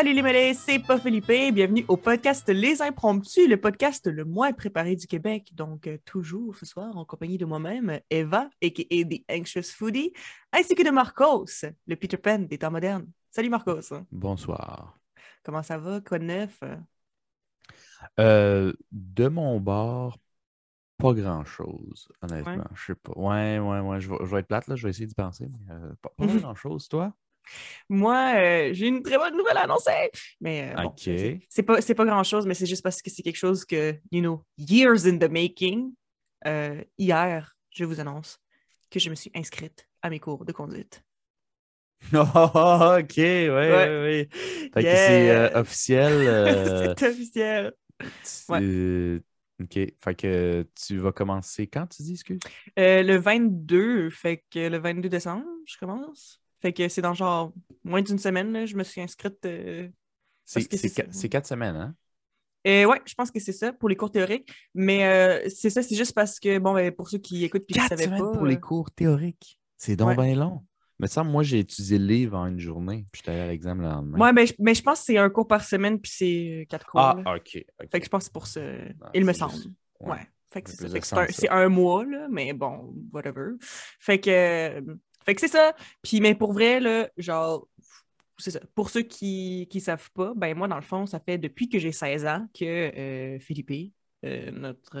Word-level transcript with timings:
Salut 0.00 0.14
les 0.14 0.22
mêlés, 0.22 0.54
c'est 0.54 0.78
pas 0.78 0.98
Philippe. 0.98 1.26
Bienvenue 1.26 1.84
au 1.86 1.98
podcast 1.98 2.48
Les 2.48 2.80
Impromptus, 2.80 3.46
le 3.46 3.60
podcast 3.60 4.06
le 4.06 4.24
moins 4.24 4.54
préparé 4.54 4.96
du 4.96 5.06
Québec. 5.06 5.50
Donc, 5.52 5.86
euh, 5.86 5.98
toujours 6.06 6.56
ce 6.56 6.64
soir 6.64 6.96
en 6.96 7.04
compagnie 7.04 7.36
de 7.36 7.44
moi-même, 7.44 8.00
Eva, 8.08 8.48
a.k.a. 8.62 9.04
The 9.04 9.22
Anxious 9.30 9.70
Foodie, 9.76 10.14
ainsi 10.54 10.74
que 10.74 10.82
de 10.82 10.88
Marcos, 10.88 11.66
le 11.86 11.96
Peter 11.96 12.16
Pan 12.16 12.38
des 12.38 12.56
temps 12.56 12.70
modernes. 12.70 13.08
Salut 13.30 13.50
Marcos. 13.50 13.92
Bonsoir. 14.10 14.98
Comment 15.42 15.62
ça 15.62 15.76
va? 15.76 16.00
Quoi 16.00 16.18
de 16.18 16.24
neuf? 16.24 16.58
Euh, 18.18 18.72
de 18.90 19.28
mon 19.28 19.60
bord, 19.60 20.16
pas 20.96 21.12
grand-chose, 21.12 22.08
honnêtement. 22.22 22.54
Ouais. 22.56 22.74
Je 22.74 22.84
sais 22.86 22.94
pas. 22.94 23.12
Ouais, 23.16 23.58
ouais, 23.58 23.80
ouais. 23.80 24.00
Je 24.00 24.08
vais, 24.08 24.16
je 24.18 24.24
vais 24.24 24.40
être 24.40 24.48
plate, 24.48 24.66
là. 24.66 24.76
Je 24.76 24.82
vais 24.82 24.88
essayer 24.88 25.06
d'y 25.06 25.14
penser. 25.14 25.46
Mais, 25.46 25.74
euh, 25.74 25.92
pas 26.00 26.10
pas 26.16 26.24
grand-chose, 26.38 26.88
toi? 26.88 27.14
Moi, 27.88 28.34
euh, 28.36 28.70
j'ai 28.72 28.86
une 28.88 29.02
très 29.02 29.18
bonne 29.18 29.36
nouvelle 29.36 29.56
à 29.56 29.62
annoncer. 29.62 30.10
Mais 30.40 30.72
euh, 30.72 30.82
bon, 30.82 30.94
c'est- 31.48 31.62
pas, 31.62 31.80
c'est 31.80 31.94
pas 31.94 32.04
grand-chose, 32.04 32.46
mais 32.46 32.54
c'est 32.54 32.66
juste 32.66 32.82
parce 32.82 33.02
que 33.02 33.10
c'est 33.10 33.22
quelque 33.22 33.36
chose 33.36 33.64
que, 33.64 33.96
you 34.12 34.20
know, 34.20 34.44
years 34.58 35.06
in 35.06 35.18
the 35.18 35.30
making. 35.30 35.92
Euh, 36.46 36.82
hier, 36.98 37.54
je 37.70 37.84
vous 37.84 38.00
annonce 38.00 38.38
que 38.90 38.98
je 38.98 39.10
me 39.10 39.14
suis 39.14 39.30
inscrite 39.34 39.86
à 40.02 40.10
mes 40.10 40.20
cours 40.20 40.44
de 40.44 40.52
conduite. 40.52 41.02
Oh, 42.14 42.96
ok, 42.98 43.16
ouais, 43.18 43.48
ouais, 43.50 43.68
ouais. 43.68 44.28
Fait 44.32 44.84
que 44.84 44.90
c'est 44.96 45.54
officiel. 45.54 46.96
c'est 46.96 47.08
officiel. 47.08 47.74
Ok. 49.62 49.78
Fait 50.02 50.14
que 50.14 50.66
tu 50.74 50.96
vas 50.96 51.12
commencer 51.12 51.66
quand 51.66 51.86
tu 51.86 52.02
dis, 52.02 52.12
excuse? 52.14 52.40
Euh, 52.78 53.02
le 53.02 53.16
22, 53.16 54.08
fait 54.10 54.42
que 54.50 54.68
le 54.68 54.78
22 54.78 55.08
décembre, 55.10 55.44
je 55.66 55.76
commence. 55.76 56.40
Fait 56.60 56.72
que 56.72 56.88
c'est 56.88 57.02
dans 57.02 57.14
genre 57.14 57.52
moins 57.84 58.02
d'une 58.02 58.18
semaine, 58.18 58.52
là, 58.52 58.66
je 58.66 58.76
me 58.76 58.84
suis 58.84 59.00
inscrite. 59.00 59.44
euh, 59.46 59.88
C'est 60.44 61.28
quatre 61.28 61.46
semaines, 61.46 61.76
hein? 61.76 61.94
Et 62.64 62.84
ouais, 62.84 63.00
je 63.06 63.14
pense 63.14 63.30
que 63.30 63.40
c'est 63.40 63.52
ça 63.52 63.72
pour 63.72 63.88
les 63.88 63.96
cours 63.96 64.10
théoriques. 64.10 64.52
Mais 64.74 65.04
euh, 65.04 65.48
c'est 65.48 65.70
ça, 65.70 65.82
c'est 65.82 65.96
juste 65.96 66.14
parce 66.14 66.38
que, 66.38 66.58
bon, 66.58 66.74
ben, 66.74 66.92
pour 66.92 67.08
ceux 67.08 67.18
qui 67.18 67.44
écoutent 67.44 67.62
et 67.62 67.72
qui 67.72 67.78
ne 67.78 67.82
Quatre 67.82 67.88
savaient 67.90 68.04
semaines 68.04 68.20
pas. 68.20 68.32
pour 68.32 68.44
euh, 68.44 68.48
les 68.48 68.60
cours 68.60 68.90
théoriques. 68.90 69.58
C'est 69.76 69.96
donc 69.96 70.08
ouais. 70.08 70.16
bien 70.16 70.34
long. 70.36 70.62
Mais 70.98 71.06
ça, 71.06 71.24
moi, 71.24 71.42
j'ai 71.42 71.60
étudié 71.60 71.98
le 71.98 72.04
livre 72.04 72.36
en 72.36 72.46
une 72.48 72.58
journée, 72.58 73.06
puis 73.10 73.20
j'étais 73.24 73.30
allé 73.30 73.40
à 73.40 73.46
l'examen 73.46 73.82
le 73.82 73.88
lendemain. 73.88 74.18
Ouais, 74.18 74.32
ben, 74.34 74.46
je- 74.46 74.52
mais 74.58 74.74
je 74.74 74.82
pense 74.82 74.98
que 74.98 75.06
c'est 75.06 75.16
un 75.16 75.30
cours 75.30 75.48
par 75.48 75.64
semaine, 75.64 75.98
puis 75.98 76.12
c'est 76.14 76.60
euh, 76.60 76.64
quatre 76.66 76.86
cours. 76.86 77.00
ah, 77.00 77.16
ok. 77.36 77.64
Fait 77.90 77.98
que 78.00 78.04
je 78.04 78.10
pense 78.10 78.20
que 78.20 78.24
c'est 78.24 78.32
pour 78.34 78.46
ça. 78.46 78.60
Ah, 79.00 79.10
il 79.14 79.24
me 79.24 79.32
semble. 79.32 79.54
juste- 79.54 79.70
Ouais. 80.00 80.18
Fait 80.52 80.60
que 80.62 80.70
c'est 80.70 81.00
ça. 81.04 81.26
c'est 81.30 81.48
un, 81.48 81.56
un 81.56 81.68
mois, 81.68 82.04
là, 82.04 82.26
mais 82.28 82.52
bon, 82.52 82.92
whatever. 83.12 83.52
Fait 83.60 84.18
que, 84.20 84.30
euh, 84.30 84.80
fait 85.24 85.34
que 85.34 85.40
c'est 85.40 85.48
ça. 85.48 85.74
Puis, 86.02 86.20
mais 86.20 86.34
pour 86.34 86.52
vrai, 86.52 86.80
là, 86.80 87.08
genre, 87.16 87.66
c'est 88.38 88.50
ça. 88.50 88.60
Pour 88.74 88.90
ceux 88.90 89.02
qui 89.02 89.68
ne 89.72 89.80
savent 89.80 90.10
pas, 90.12 90.32
ben 90.34 90.56
moi, 90.56 90.68
dans 90.68 90.76
le 90.76 90.82
fond, 90.82 91.06
ça 91.06 91.20
fait 91.20 91.38
depuis 91.38 91.68
que 91.68 91.78
j'ai 91.78 91.92
16 91.92 92.26
ans 92.26 92.46
que 92.58 92.64
euh, 92.64 93.38
Philippe, 93.38 93.92
euh, 94.24 94.50
notre, 94.50 95.00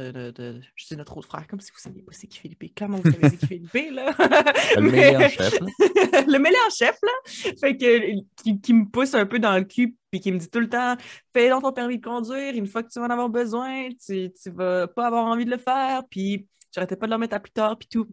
je 0.76 0.86
dis 0.86 0.96
notre 0.96 1.18
autre 1.18 1.28
frère, 1.28 1.46
comme 1.46 1.60
si 1.60 1.70
vous 1.70 1.76
ne 1.76 1.80
saviez 1.82 2.02
pas 2.02 2.12
c'est 2.12 2.26
qui 2.26 2.38
Philippe. 2.38 2.72
Comment 2.76 2.98
vous 2.98 3.10
savez 3.10 3.28
c'est 3.28 3.36
qui 3.36 3.46
Philippe, 3.46 3.92
là? 3.92 4.14
Le 4.76 4.80
Mais- 4.90 4.90
meilleur 4.90 5.30
chef, 5.30 5.60
là. 5.60 5.66
le 6.26 6.38
mêlé 6.38 6.56
en 6.66 6.70
chef, 6.70 6.98
là, 7.02 7.12
fait 7.60 7.76
que, 7.76 8.20
qui, 8.42 8.60
qui 8.60 8.72
me 8.72 8.86
pousse 8.86 9.14
un 9.14 9.26
peu 9.26 9.38
dans 9.38 9.56
le 9.56 9.64
cul, 9.64 9.94
puis 10.10 10.20
qui 10.20 10.32
me 10.32 10.38
dit 10.38 10.48
tout 10.48 10.60
le 10.60 10.68
temps 10.68 10.96
fais 11.34 11.50
donc 11.50 11.62
ton 11.62 11.72
permis 11.72 11.98
de 11.98 12.04
conduire, 12.04 12.54
une 12.54 12.66
fois 12.66 12.82
que 12.82 12.88
tu 12.88 12.98
vas 12.98 13.06
en 13.06 13.10
avoir 13.10 13.28
besoin, 13.28 13.88
tu, 13.90 14.32
tu 14.32 14.50
vas 14.50 14.86
pas 14.88 15.06
avoir 15.06 15.26
envie 15.26 15.44
de 15.44 15.50
le 15.50 15.58
faire, 15.58 16.02
puis 16.10 16.46
j'arrêtais 16.72 16.96
pas 16.96 17.06
de 17.06 17.10
le 17.10 17.16
remettre 17.16 17.36
à 17.36 17.40
plus 17.40 17.52
tard, 17.52 17.78
puis 17.78 17.88
tout. 17.88 18.08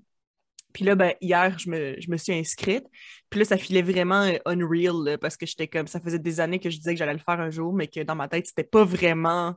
Puis 0.74 0.86
là, 0.86 0.96
ben, 0.96 1.14
hier, 1.22 1.58
je 1.58 1.70
me, 1.70 1.96
je 2.00 2.10
me 2.12 2.18
suis 2.18 2.34
inscrite. 2.34 2.86
Puis 3.30 3.40
là, 3.40 3.46
ça 3.46 3.58
filait 3.58 3.82
vraiment 3.82 4.22
euh, 4.24 4.38
unreal 4.46 5.04
là, 5.04 5.18
parce 5.18 5.38
que 5.38 5.46
j'étais 5.46 5.68
comme 5.68 5.88
ça 5.88 6.00
faisait 6.00 6.20
des 6.20 6.40
années 6.40 6.60
que 6.60 6.70
je 6.70 6.78
disais 6.78 6.94
que 6.94 7.00
j'allais 7.00 7.14
le 7.14 7.20
faire 7.20 7.40
un 7.40 7.50
jour, 7.50 7.74
mais 7.74 7.88
que 7.88 8.02
dans 8.02 8.16
ma 8.16 8.28
tête, 8.28 8.48
c'était 8.48 8.64
pas 8.64 8.84
vraiment 8.84 9.56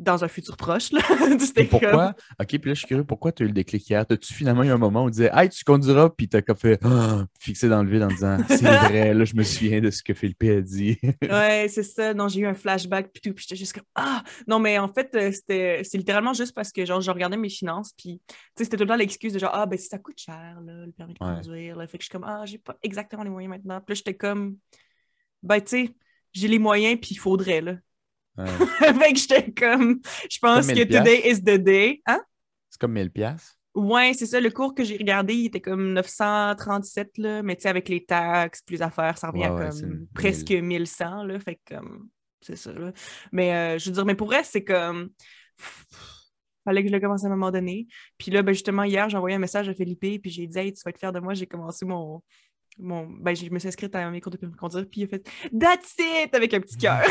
dans 0.00 0.24
un 0.24 0.28
futur 0.28 0.56
proche. 0.56 0.92
Là. 0.92 1.00
Et 1.56 1.64
pourquoi? 1.64 2.14
Ok, 2.40 2.46
puis 2.48 2.58
là, 2.64 2.74
je 2.74 2.78
suis 2.80 2.86
curieux, 2.88 3.04
pourquoi 3.04 3.32
tu 3.32 3.42
as 3.42 3.44
eu 3.44 3.48
le 3.48 3.54
déclic 3.54 3.88
hier? 3.88 4.04
T'as-tu 4.06 4.32
finalement 4.34 4.62
eu 4.62 4.70
un 4.70 4.78
moment 4.78 5.04
où 5.04 5.10
tu 5.10 5.12
disais, 5.16 5.30
hey, 5.32 5.48
tu 5.48 5.62
conduiras, 5.62 6.10
puis 6.10 6.28
t'as 6.28 6.42
comme 6.42 6.56
fait, 6.56 6.80
Ah 6.82 7.24
fixé 7.38 7.68
dans 7.68 7.82
le 7.82 7.90
vide 7.90 8.02
en 8.02 8.08
disant, 8.08 8.38
c'est 8.48 8.62
vrai, 8.62 9.14
là, 9.14 9.24
je 9.24 9.34
me 9.34 9.42
souviens 9.42 9.80
de 9.80 9.90
ce 9.90 10.02
que 10.02 10.14
Philippe 10.14 10.42
a 10.44 10.60
dit. 10.60 10.98
Ouais, 11.22 11.66
c'est 11.68 11.82
ça. 11.82 12.14
Non, 12.14 12.28
j'ai 12.28 12.40
eu 12.40 12.46
un 12.46 12.54
flashback 12.54 13.12
puis 13.12 13.20
tout, 13.20 13.34
puis 13.34 13.44
j'étais 13.46 13.56
juste 13.58 13.74
comme 13.74 13.84
ah 13.94 14.22
non 14.46 14.58
mais 14.58 14.78
en 14.78 14.88
fait 14.88 15.14
euh, 15.14 15.30
c'était 15.32 15.82
c'est 15.84 15.98
littéralement 15.98 16.32
juste 16.32 16.54
parce 16.54 16.72
que 16.72 16.84
genre 16.84 17.00
je 17.00 17.10
regardais 17.10 17.36
mes 17.36 17.48
finances 17.48 17.92
puis 17.96 18.20
tu 18.28 18.34
sais 18.56 18.64
c'était 18.64 18.76
tout 18.76 18.84
le 18.84 18.88
temps 18.88 18.96
l'excuse 18.96 19.32
de 19.32 19.38
genre 19.38 19.50
ah 19.52 19.66
ben 19.66 19.78
si 19.78 19.86
ça 19.88 19.98
coûte 19.98 20.18
cher 20.18 20.58
là, 20.64 20.86
le 20.86 20.92
permis 20.92 21.14
de 21.14 21.24
Ouais. 21.24 21.34
conduire 21.36 21.76
là. 21.76 21.86
fait 21.86 21.98
que 21.98 22.02
je 22.04 22.06
suis 22.06 22.12
comme 22.12 22.24
ah 22.26 22.42
j'ai 22.46 22.58
pas 22.58 22.76
exactement 22.82 23.22
les 23.22 23.30
moyens 23.30 23.50
maintenant. 23.50 23.80
Puis 23.80 23.92
là 23.92 23.94
j'étais 23.96 24.14
comme 24.14 24.56
ben 25.42 25.60
tu 25.60 25.66
sais 25.86 25.94
j'ai 26.32 26.48
les 26.48 26.58
moyens 26.58 26.98
puis 27.00 27.10
il 27.12 27.18
faudrait 27.18 27.60
là. 27.60 27.74
Ouais. 28.36 28.46
fait 28.78 29.12
que 29.12 29.18
j'étais 29.18 29.52
comme 29.52 30.00
je 30.30 30.38
pense 30.38 30.66
que 30.66 30.72
1000 30.72 30.88
piastres. 30.88 31.10
today 31.10 31.30
is 31.30 31.40
the 31.40 31.58
day. 31.58 32.02
Hein? 32.06 32.20
C'est 32.68 32.80
comme 32.80 32.92
1000 32.92 33.10
piastres. 33.10 33.60
Ouais, 33.74 34.12
c'est 34.14 34.26
ça. 34.26 34.40
Le 34.40 34.50
cours 34.50 34.74
que 34.74 34.82
j'ai 34.82 34.96
regardé, 34.96 35.34
il 35.34 35.46
était 35.46 35.60
comme 35.60 35.92
937, 35.92 37.18
là. 37.18 37.42
Mais 37.42 37.54
tu 37.54 37.62
sais, 37.62 37.68
avec 37.68 37.88
les 37.88 38.04
taxes, 38.04 38.62
plus 38.62 38.82
affaires, 38.82 39.16
ça 39.16 39.28
revient 39.28 39.46
Ouais, 39.48 39.66
à 39.66 39.70
comme 39.70 40.06
presque 40.12 40.50
1100, 40.50 41.24
là. 41.24 41.38
Fait 41.38 41.54
que, 41.54 41.76
comme, 41.76 42.08
c'est 42.40 42.56
ça, 42.56 42.72
là. 42.72 42.92
Mais 43.30 43.54
euh, 43.54 43.78
je 43.78 43.88
veux 43.88 43.94
dire, 43.94 44.04
mais 44.04 44.16
pour 44.16 44.26
vrai, 44.26 44.42
c'est 44.42 44.64
comme. 44.64 45.10
Fallait 46.64 46.82
que 46.82 46.88
je 46.88 46.92
le 46.92 47.00
commence 47.00 47.24
à 47.24 47.28
un 47.28 47.30
moment 47.30 47.50
donné. 47.50 47.86
Puis 48.18 48.30
là, 48.30 48.42
ben, 48.42 48.52
justement, 48.52 48.82
hier, 48.82 49.08
j'ai 49.08 49.16
envoyé 49.16 49.36
un 49.36 49.40
message 49.40 49.68
à 49.68 49.74
Philippe, 49.74 50.00
puis 50.00 50.30
j'ai 50.30 50.46
dit, 50.46 50.58
hey, 50.58 50.72
tu 50.72 50.82
vas 50.84 50.90
être 50.90 50.98
fier 50.98 51.12
de 51.12 51.20
moi, 51.20 51.34
j'ai 51.34 51.46
commencé 51.46 51.86
mon. 51.86 52.22
Mon... 52.80 53.06
Ben, 53.20 53.34
je 53.36 53.48
me 53.50 53.58
suis 53.58 53.68
inscrite 53.68 53.94
à 53.94 54.10
mes 54.10 54.20
cours 54.20 54.32
de 54.32 54.36
permis 54.36 54.54
de 54.54 54.58
conduire, 54.58 54.84
puis 54.90 55.02
il 55.02 55.04
a 55.04 55.08
fait 55.08 55.22
That's 55.58 55.94
it! 55.98 56.34
avec 56.34 56.54
un 56.54 56.60
petit 56.60 56.76
cœur. 56.76 57.00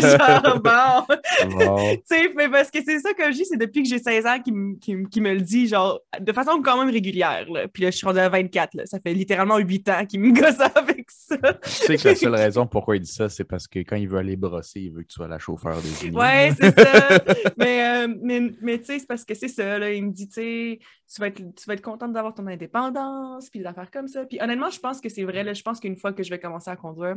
Genre, 0.00 0.60
bon. 0.60 1.56
Wow. 1.56 1.78
Tu 1.96 2.16
sais, 2.16 2.32
mais 2.36 2.48
parce 2.48 2.70
que 2.70 2.78
c'est 2.84 2.98
ça 3.00 3.12
que 3.12 3.24
je 3.30 3.36
dis, 3.36 3.44
c'est 3.44 3.56
depuis 3.56 3.82
que 3.82 3.88
j'ai 3.88 3.98
16 3.98 4.26
ans 4.26 4.40
qu'il 4.40 4.54
me- 4.54 5.34
le 5.34 5.40
dit, 5.40 5.68
genre, 5.68 6.00
de 6.20 6.32
façon 6.32 6.60
quand 6.62 6.78
même 6.78 6.92
régulière. 6.92 7.46
Là. 7.50 7.68
Puis 7.68 7.82
là, 7.82 7.90
je 7.90 7.96
suis 7.96 8.06
rendue 8.06 8.18
à 8.18 8.28
24. 8.28 8.74
Là. 8.74 8.86
Ça 8.86 8.98
fait 9.00 9.14
littéralement 9.14 9.58
8 9.58 9.88
ans 9.88 10.06
qu'il 10.06 10.20
me 10.20 10.32
gosse 10.38 10.60
avec 10.74 11.06
ça. 11.10 11.36
Tu 11.64 11.70
sais 11.70 11.96
que 11.96 12.08
la 12.08 12.14
seule 12.14 12.34
raison 12.34 12.66
pourquoi 12.66 12.96
il 12.96 13.02
dit 13.02 13.10
ça, 13.12 13.28
c'est 13.28 13.44
parce 13.44 13.66
que 13.68 13.80
quand 13.80 13.96
il 13.96 14.08
veut 14.08 14.18
aller 14.18 14.36
brosser, 14.36 14.80
il 14.80 14.92
veut 14.92 15.02
que 15.02 15.08
tu 15.08 15.14
sois 15.14 15.28
la 15.28 15.38
chauffeur 15.38 15.80
des 15.80 16.06
unis. 16.06 16.16
Ouais, 16.16 16.52
c'est 16.58 16.78
ça. 16.78 17.18
mais 17.56 17.84
euh, 18.06 18.14
mais, 18.22 18.40
mais 18.60 18.78
tu 18.78 18.86
sais, 18.86 18.98
c'est 19.00 19.06
parce 19.06 19.24
que 19.24 19.34
c'est 19.34 19.48
ça. 19.48 19.78
Là. 19.78 19.92
Il 19.92 20.06
me 20.06 20.12
dit, 20.12 20.28
tu 20.28 20.34
sais, 20.34 20.78
tu 21.12 21.20
vas 21.20 21.26
être, 21.28 21.38
tu 21.54 21.66
vas 21.66 21.74
être 21.74 21.82
contente 21.82 22.12
d'avoir 22.12 22.34
ton 22.34 22.46
indépendance, 22.46 23.50
puis 23.50 23.60
des 23.60 23.66
affaires 23.66 23.90
comme 23.90 24.08
ça. 24.08 24.24
Puis 24.24 24.40
honnêtement, 24.40 24.70
je 24.70 24.80
pense 24.80 25.00
que 25.00 25.08
c'est 25.08 25.24
vrai. 25.24 25.44
Là, 25.44 25.52
je 25.52 25.62
pense 25.62 25.80
qu'une 25.80 25.96
fois 25.96 26.12
que 26.12 26.22
je 26.22 26.30
vais 26.30 26.38
commencer 26.38 26.70
à 26.70 26.76
conduire, 26.76 27.16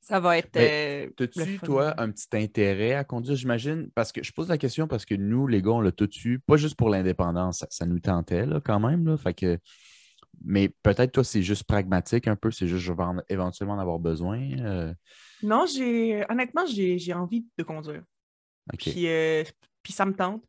ça 0.00 0.20
va 0.20 0.36
être. 0.36 0.54
Euh, 0.56 1.08
T'as-tu, 1.16 1.58
toi, 1.60 1.94
un 1.98 2.10
petit 2.10 2.26
intérêt 2.32 2.92
à 2.92 3.04
conduire, 3.04 3.36
j'imagine? 3.36 3.88
Parce 3.94 4.12
que 4.12 4.22
je 4.22 4.32
pose 4.32 4.48
la 4.48 4.58
question 4.58 4.86
parce 4.86 5.04
que 5.06 5.14
nous, 5.14 5.46
les 5.46 5.62
gars, 5.62 5.70
on 5.70 5.80
l'a 5.80 5.92
tout 5.92 6.10
eu, 6.24 6.40
pas 6.40 6.56
juste 6.56 6.76
pour 6.76 6.90
l'indépendance, 6.90 7.60
ça, 7.60 7.66
ça 7.70 7.86
nous 7.86 8.00
tentait 8.00 8.44
là, 8.44 8.60
quand 8.60 8.80
même. 8.80 9.06
Là, 9.06 9.16
fait 9.16 9.32
que... 9.32 9.58
Mais 10.44 10.68
peut-être, 10.82 11.12
toi, 11.12 11.24
c'est 11.24 11.42
juste 11.42 11.64
pragmatique 11.64 12.26
un 12.26 12.34
peu, 12.36 12.50
c'est 12.50 12.66
juste 12.66 12.84
je 12.84 12.92
vais 12.92 13.02
en- 13.02 13.22
éventuellement 13.28 13.74
en 13.74 13.78
avoir 13.78 14.00
besoin. 14.00 14.40
euh, 14.58 14.92
Non, 15.42 15.64
j'ai. 15.64 16.26
Honnêtement, 16.28 16.66
j'ai 16.66 17.14
envie 17.14 17.46
de 17.56 17.62
conduire. 17.62 18.02
Puis, 18.76 19.06
euh, 19.06 19.44
puis 19.82 19.92
ça 19.92 20.04
me 20.04 20.12
tente. 20.12 20.44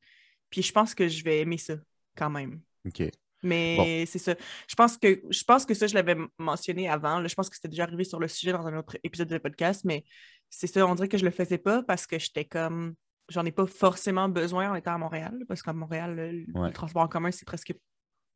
Puis 0.50 0.64
je 0.64 0.72
pense 0.72 0.96
que 0.96 1.08
je 1.08 1.24
vais 1.24 1.40
aimer 1.42 1.58
ça 1.60 1.76
quand 2.16 2.30
même. 2.30 2.62
OK. 2.86 3.04
Mais 3.44 4.06
c'est 4.08 4.20
ça. 4.20 4.34
Je 4.68 4.76
pense 4.76 4.98
que 4.98 5.22
je 5.30 5.44
pense 5.44 5.66
que 5.66 5.74
ça, 5.74 5.86
je 5.88 5.94
l'avais 5.94 6.16
mentionné 6.40 6.90
avant. 6.90 7.20
là. 7.20 7.28
Je 7.28 7.36
pense 7.36 7.50
que 7.50 7.56
c'était 7.56 7.68
déjà 7.68 7.84
arrivé 7.84 8.04
sur 8.04 8.20
le 8.20 8.28
sujet 8.28 8.52
dans 8.52 8.66
un 8.66 8.78
autre 8.78 8.98
épisode 9.04 9.28
de 9.28 9.38
podcast, 9.38 9.84
mais 9.86 10.04
c'est 10.50 10.68
ça, 10.68 10.86
on 10.88 10.96
dirait 10.96 11.08
que 11.10 11.18
je 11.18 11.26
le 11.26 11.32
faisais 11.32 11.58
pas 11.60 11.84
parce 11.84 12.08
que 12.08 12.18
j'étais 12.18 12.46
comme 12.46 12.96
j'en 13.30 13.46
ai 13.46 13.52
pas 13.52 13.66
forcément 13.66 14.30
besoin 14.30 14.72
en 14.72 14.76
étant 14.76 14.94
à 14.94 14.98
Montréal, 14.98 15.44
parce 15.48 15.62
qu'à 15.64 15.74
Montréal, 15.74 16.16
le, 16.16 16.72
transport 16.72 17.04
en 17.04 17.08
commun, 17.08 17.32
c'est 17.32 17.46
presque 17.46 17.74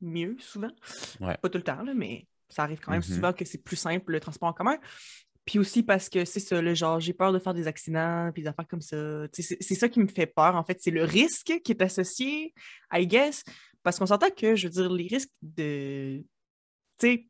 mieux 0.01 0.35
souvent. 0.39 0.71
Ouais. 1.19 1.37
Pas 1.37 1.49
tout 1.49 1.57
le 1.59 1.63
temps, 1.63 1.81
là, 1.83 1.93
mais 1.93 2.27
ça 2.49 2.63
arrive 2.63 2.79
quand 2.79 2.91
même 2.91 3.01
Mhm. 3.07 3.15
souvent 3.15 3.33
que 3.33 3.45
c'est 3.45 3.63
plus 3.63 3.75
simple 3.75 4.11
le 4.11 4.19
transport 4.19 4.49
en 4.49 4.53
commun. 4.53 4.77
Puis 5.45 5.57
aussi 5.59 5.83
parce 5.83 6.09
que 6.09 6.25
c'est 6.25 6.39
ça, 6.39 6.61
le 6.61 6.73
genre, 6.75 6.99
j'ai 6.99 7.13
peur 7.13 7.33
de 7.33 7.39
faire 7.39 7.53
des 7.53 7.67
accidents, 7.67 8.29
puis 8.33 8.43
des 8.43 8.47
affaires 8.49 8.67
comme 8.67 8.81
ça. 8.81 9.25
C'est 9.33 9.75
ça 9.75 9.89
qui 9.89 9.99
me 9.99 10.07
fait 10.07 10.27
peur, 10.27 10.55
en 10.55 10.63
fait. 10.63 10.77
C'est 10.81 10.91
le 10.91 11.03
risque 11.03 11.59
qui 11.63 11.71
est 11.71 11.81
associé, 11.81 12.53
I 12.93 13.07
guess. 13.07 13.43
Parce 13.83 13.99
qu'on 13.99 14.05
s'entend 14.05 14.29
que, 14.29 14.55
je 14.55 14.67
veux 14.67 14.71
dire, 14.73 14.91
les 14.91 15.07
risques 15.07 15.31
de. 15.41 16.19
Tu 16.99 17.07
sais, 17.07 17.27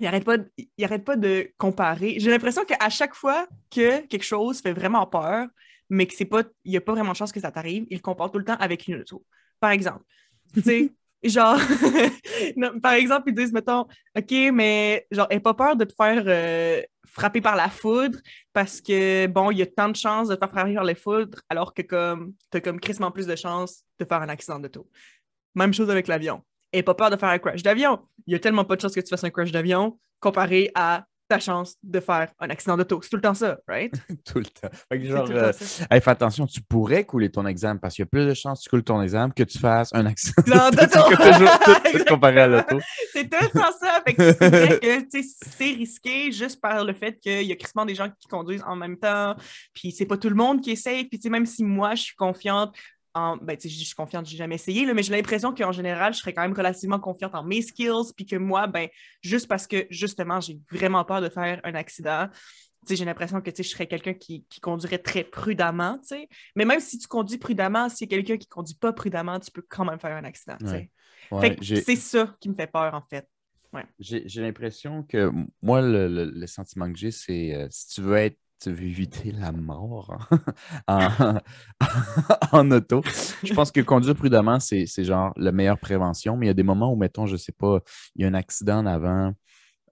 il 0.00 0.06
arrête 0.06 0.24
pas, 0.24 0.38
de- 0.38 0.50
il 0.78 0.84
arrête 0.84 1.04
pas 1.04 1.16
de 1.16 1.52
comparer. 1.58 2.16
J'ai 2.18 2.30
l'impression 2.30 2.64
qu'à 2.64 2.88
chaque 2.88 3.14
fois 3.14 3.46
que 3.70 4.06
quelque 4.06 4.22
chose 4.24 4.60
fait 4.60 4.72
vraiment 4.72 5.06
peur, 5.06 5.46
mais 5.90 6.06
que 6.06 6.14
c'est 6.14 6.24
pas, 6.24 6.42
il 6.64 6.70
n'y 6.72 6.76
a 6.76 6.80
pas 6.80 6.92
vraiment 6.92 7.12
de 7.12 7.16
chance 7.16 7.32
que 7.32 7.40
ça 7.40 7.50
t'arrive, 7.52 7.86
il 7.90 8.00
compare 8.00 8.30
tout 8.30 8.38
le 8.38 8.44
temps 8.44 8.56
avec 8.58 8.88
une 8.88 9.00
auto. 9.00 9.24
Par 9.60 9.70
exemple, 9.70 10.04
tu 10.54 10.62
sais, 10.62 10.92
genre, 11.24 11.58
non, 12.56 12.80
par 12.80 12.92
exemple, 12.94 13.28
ils 13.28 13.34
disent, 13.34 13.52
mettons, 13.52 13.86
OK, 14.16 14.30
mais 14.52 15.06
genre, 15.10 15.26
aie 15.30 15.40
pas 15.40 15.54
peur 15.54 15.76
de 15.76 15.84
te 15.84 15.92
faire 15.94 16.22
euh, 16.26 16.82
frapper 17.06 17.40
par 17.40 17.56
la 17.56 17.68
foudre 17.68 18.18
parce 18.52 18.80
que, 18.80 19.26
bon, 19.26 19.50
il 19.50 19.58
y 19.58 19.62
a 19.62 19.66
tant 19.66 19.88
de 19.88 19.96
chances 19.96 20.28
de 20.28 20.34
te 20.34 20.40
faire 20.40 20.50
frapper 20.50 20.74
par 20.74 20.84
la 20.84 20.94
foudre 20.94 21.38
alors 21.50 21.74
que, 21.74 21.82
comme, 21.82 22.32
t'as 22.50 22.60
comme 22.60 22.80
crissement 22.80 23.10
plus 23.10 23.26
de 23.26 23.36
chances 23.36 23.82
de 23.98 24.04
faire 24.04 24.22
un 24.22 24.28
accident 24.28 24.58
d'auto. 24.58 24.88
Même 25.54 25.72
chose 25.72 25.90
avec 25.90 26.08
l'avion. 26.08 26.42
Aie 26.72 26.82
pas 26.82 26.94
peur 26.94 27.10
de 27.10 27.16
faire 27.16 27.28
un 27.28 27.38
crash 27.38 27.62
d'avion. 27.62 28.00
Il 28.26 28.32
y 28.32 28.36
a 28.36 28.38
tellement 28.38 28.64
pas 28.64 28.76
de 28.76 28.80
chances 28.80 28.94
que 28.94 29.00
tu 29.00 29.08
fasses 29.08 29.24
un 29.24 29.30
crash 29.30 29.50
d'avion 29.50 29.98
comparé 30.20 30.70
à 30.74 31.04
ta 31.30 31.38
chance 31.38 31.76
de 31.82 32.00
faire 32.00 32.32
un 32.40 32.50
accident 32.50 32.76
d'auto. 32.76 33.00
C'est 33.02 33.08
tout 33.08 33.16
le 33.16 33.22
temps 33.22 33.34
ça, 33.34 33.58
right? 33.68 33.94
tout 34.24 34.38
le 34.38 34.44
temps. 34.44 34.68
Fait 34.90 35.00
que 35.00 35.06
genre, 35.06 35.24
tout 35.24 35.32
le 35.32 35.38
temps 35.38 35.46
euh, 35.46 35.86
hey, 35.90 36.00
fais 36.00 36.10
attention, 36.10 36.44
tu 36.44 36.60
pourrais 36.60 37.04
couler 37.04 37.30
ton 37.30 37.46
examen 37.46 37.78
parce 37.78 37.94
qu'il 37.94 38.02
y 38.02 38.06
a 38.06 38.10
plus 38.10 38.26
de 38.26 38.34
chances 38.34 38.58
que 38.58 38.64
tu 38.64 38.70
coules 38.70 38.82
ton 38.82 39.00
examen 39.00 39.30
que 39.30 39.44
tu 39.44 39.58
fasses 39.58 39.90
un 39.94 40.06
accident 40.06 40.42
Non, 40.48 40.70
d'auto. 40.70 42.04
comparé 42.08 42.40
à 42.40 42.46
l'auto. 42.48 42.80
C'est 43.12 43.30
tout 43.30 43.38
le 43.40 43.48
temps 43.48 43.72
ça. 43.80 44.02
Fait 44.04 44.14
que 44.14 44.32
c'est 44.32 44.48
vrai 44.48 44.80
que 44.80 45.18
c'est 45.22 45.64
risqué 45.64 46.32
juste 46.32 46.60
par 46.60 46.84
le 46.84 46.92
fait 46.92 47.18
qu'il 47.20 47.42
y 47.42 47.52
a 47.52 47.56
crissement 47.56 47.86
des 47.86 47.94
gens 47.94 48.08
qui 48.08 48.26
conduisent 48.26 48.64
en 48.66 48.74
même 48.74 48.98
temps. 48.98 49.36
Puis 49.72 49.92
c'est 49.92 50.06
pas 50.06 50.16
tout 50.16 50.28
le 50.28 50.34
monde 50.34 50.60
qui 50.60 50.72
essaye. 50.72 51.04
Puis 51.04 51.20
tu 51.20 51.24
sais, 51.24 51.30
même 51.30 51.46
si 51.46 51.62
moi, 51.62 51.94
je 51.94 52.02
suis 52.02 52.16
confiante 52.16 52.74
en. 53.14 53.36
Ben, 53.38 53.56
tu 53.56 53.68
sais, 53.68 53.74
je 53.74 53.84
suis 53.84 53.94
confiante, 53.94 54.26
j'ai 54.26 54.36
jamais 54.36 54.54
essayé, 54.56 54.86
là, 54.86 54.94
mais 54.94 55.02
j'ai 55.02 55.12
l'impression 55.14 55.54
qu'en 55.54 55.72
général, 55.72 56.14
je 56.14 56.18
serais 56.18 56.32
quand 56.32 56.42
même 56.42 56.52
relativement 56.56 56.98
confiante 57.00 57.34
en 57.34 57.44
mes 57.44 57.62
skills. 57.62 58.12
Puis 58.16 58.26
que 58.26 58.36
moi, 58.36 58.66
ben, 58.66 58.88
juste 59.22 59.48
parce 59.48 59.66
que 59.66 59.86
justement, 59.90 60.40
j'ai 60.40 60.58
vraiment 60.70 61.04
peur 61.04 61.20
de 61.20 61.28
faire 61.28 61.60
un 61.64 61.74
accident. 61.74 62.28
J'ai 62.88 63.04
l'impression 63.04 63.40
que 63.42 63.50
je 63.54 63.62
serais 63.62 63.86
quelqu'un 63.86 64.14
qui, 64.14 64.46
qui 64.48 64.58
conduirait 64.60 64.98
très 64.98 65.22
prudemment. 65.22 65.98
tu 65.98 66.08
sais. 66.16 66.28
Mais 66.56 66.64
même 66.64 66.80
si 66.80 66.98
tu 66.98 67.06
conduis 67.08 67.36
prudemment, 67.36 67.88
s'il 67.90 68.10
y 68.10 68.14
a 68.14 68.16
quelqu'un 68.16 68.38
qui 68.38 68.46
conduit 68.48 68.74
pas 68.74 68.92
prudemment, 68.92 69.38
tu 69.38 69.50
peux 69.50 69.62
quand 69.68 69.84
même 69.84 70.00
faire 70.00 70.16
un 70.16 70.24
accident. 70.24 70.56
Ouais. 70.72 70.90
Ouais, 71.30 71.56
c'est 71.82 71.96
ça 71.96 72.34
qui 72.40 72.48
me 72.48 72.54
fait 72.54 72.66
peur, 72.66 72.94
en 72.94 73.02
fait. 73.08 73.28
J'ai 73.98 74.26
j'ai 74.26 74.40
l'impression 74.40 75.02
que 75.02 75.30
moi, 75.62 75.82
le, 75.82 76.08
le- 76.08 76.24
le 76.30 76.46
sentiment 76.46 76.90
que 76.90 76.98
j'ai, 76.98 77.10
c'est 77.10 77.54
euh, 77.54 77.68
si 77.70 77.88
tu 77.88 78.00
veux 78.00 78.16
être, 78.16 78.38
tu 78.60 78.70
veux 78.72 78.82
éviter 78.84 79.32
la 79.32 79.52
mort 79.52 80.16
en, 80.88 81.08
en 82.52 82.70
auto, 82.70 83.02
je 83.42 83.52
pense 83.54 83.70
que 83.72 83.80
conduire 83.80 84.14
prudemment, 84.14 84.60
c'est 84.60 84.86
c'est 84.86 85.04
genre 85.04 85.32
la 85.36 85.52
meilleure 85.52 85.78
prévention. 85.78 86.36
Mais 86.36 86.46
il 86.46 86.48
y 86.48 86.50
a 86.50 86.54
des 86.54 86.62
moments 86.62 86.92
où, 86.92 86.96
mettons, 86.96 87.26
je 87.26 87.36
sais 87.36 87.52
pas, 87.52 87.80
il 88.16 88.22
y 88.22 88.24
a 88.24 88.28
un 88.28 88.34
accident 88.34 88.78
en 88.78 88.86
avant, 88.86 89.32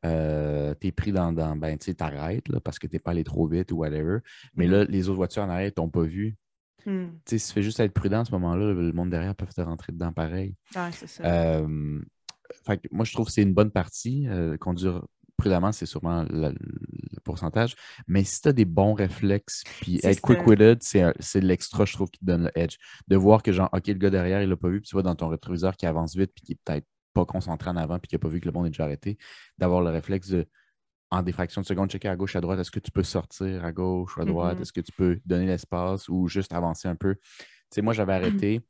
euh, 0.05 0.75
tu 0.81 0.89
es 0.89 0.93
pris 0.93 1.13
dans, 1.13 1.33
dans 1.33 1.57
ben, 1.57 1.77
tu 1.79 1.87
sais, 1.87 1.95
t'arrêtes 1.95 2.45
parce 2.61 2.79
que 2.79 2.87
t'es 2.87 2.99
pas 2.99 3.11
allé 3.13 3.25
trop 3.25 3.47
vite 3.49 3.73
ou 3.73 3.77
whatever. 3.79 4.19
Mais 4.55 4.67
Mhm. 4.67 4.73
là, 4.73 4.85
les 4.85 5.09
autres 5.09 5.17
voitures 5.17 5.43
en 5.43 5.49
arrière 5.51 5.73
t'ont 5.75 5.89
pas 5.89 6.03
vu. 6.03 6.37
Hmm. 6.87 7.07
Tu 7.25 7.31
sais, 7.31 7.39
si 7.39 7.49
tu 7.49 7.55
fais 7.55 7.63
juste 7.63 7.81
être 7.81 7.93
prudent 7.93 8.21
à 8.21 8.25
ce 8.25 8.31
moment-là, 8.33 8.73
le 8.73 8.93
monde 8.93 9.11
derrière 9.11 9.35
peut 9.35 9.47
te 9.47 9.61
rentrer 9.61 9.93
dedans 9.93 10.13
pareil. 10.13 10.55
Ouais, 10.77 10.91
c'est 10.93 11.09
ça. 11.09 11.25
Euh, 11.25 12.01
fait 12.65 12.79
que 12.79 12.89
moi, 12.93 13.05
je 13.05 13.13
trouve 13.13 13.27
que 13.27 13.33
c'est 13.33 13.43
une 13.43 13.53
bonne 13.55 13.73
partie. 13.73 14.27
Euh, 14.29 14.57
conduire 14.57 15.05
prudemment, 15.39 15.73
c'est 15.73 15.87
sûrement 15.87 16.25
le, 16.29 16.51
le 16.51 17.21
pourcentage. 17.25 17.77
Mais 18.07 18.25
si 18.25 18.43
tu 18.43 18.49
as 18.49 18.53
des 18.53 18.67
bons 18.67 18.93
réflexes, 18.93 19.65
puis 19.81 20.01
être 20.05 20.21
quick-witted, 20.21 20.83
c'est 20.83 21.41
l'extra, 21.41 21.87
je 21.87 21.95
trouve, 21.95 22.11
qui 22.11 22.21
te 22.21 22.27
donne 22.27 22.45
le 22.45 22.51
edge. 22.59 22.77
De 23.07 23.17
voir 23.17 23.43
que, 23.43 23.53
genre, 23.53 23.71
OK, 23.73 23.87
le 23.87 23.95
gars 23.95 24.11
derrière, 24.11 24.43
il 24.43 24.51
l'a 24.51 24.57
pas 24.57 24.69
vu, 24.69 24.81
puis 24.81 24.89
tu 24.89 24.95
vois 24.95 25.03
dans 25.03 25.15
ton 25.15 25.29
rétroviseur 25.29 25.77
qui 25.77 25.87
avance 25.87 26.15
vite, 26.15 26.33
puis 26.35 26.45
qui 26.45 26.53
est 26.53 26.59
peut-être 26.63 26.87
pas 27.15 27.25
concentré 27.25 27.71
en 27.71 27.77
avant, 27.77 27.99
puis 27.99 28.09
qui 28.09 28.15
n'a 28.15 28.19
pas 28.19 28.29
vu 28.29 28.41
que 28.41 28.47
le 28.47 28.53
monde 28.53 28.67
est 28.67 28.71
déjà 28.71 28.85
arrêté, 28.85 29.17
d'avoir 29.57 29.81
le 29.81 29.91
réflexe 29.91 30.29
de, 30.29 30.47
en 31.11 31.23
des 31.23 31.33
fractions 31.33 31.63
de 31.63 31.67
secondes, 31.67 31.91
checker 31.91 32.09
à 32.09 32.17
gauche, 32.17 32.37
à 32.37 32.41
droite, 32.41 32.59
est-ce 32.61 32.71
que 32.71 32.81
tu 32.81 32.91
peux 32.91 33.03
sortir 33.03 33.65
à 33.65 33.73
gauche 33.73 34.17
ou 34.17 34.21
à 34.21 34.25
droite, 34.27 34.57
Mhm. 34.57 34.63
est-ce 34.63 34.73
que 34.73 34.81
tu 34.83 34.93
peux 34.93 35.21
donner 35.25 35.47
l'espace 35.47 36.09
ou 36.09 36.29
juste 36.29 36.53
avancer 36.53 36.89
un 36.89 36.97
peu? 36.97 37.15
Tu 37.15 37.23
sais, 37.77 37.83
moi, 37.83 37.95
j'avais 37.95 38.13
arrêté. 38.15 38.61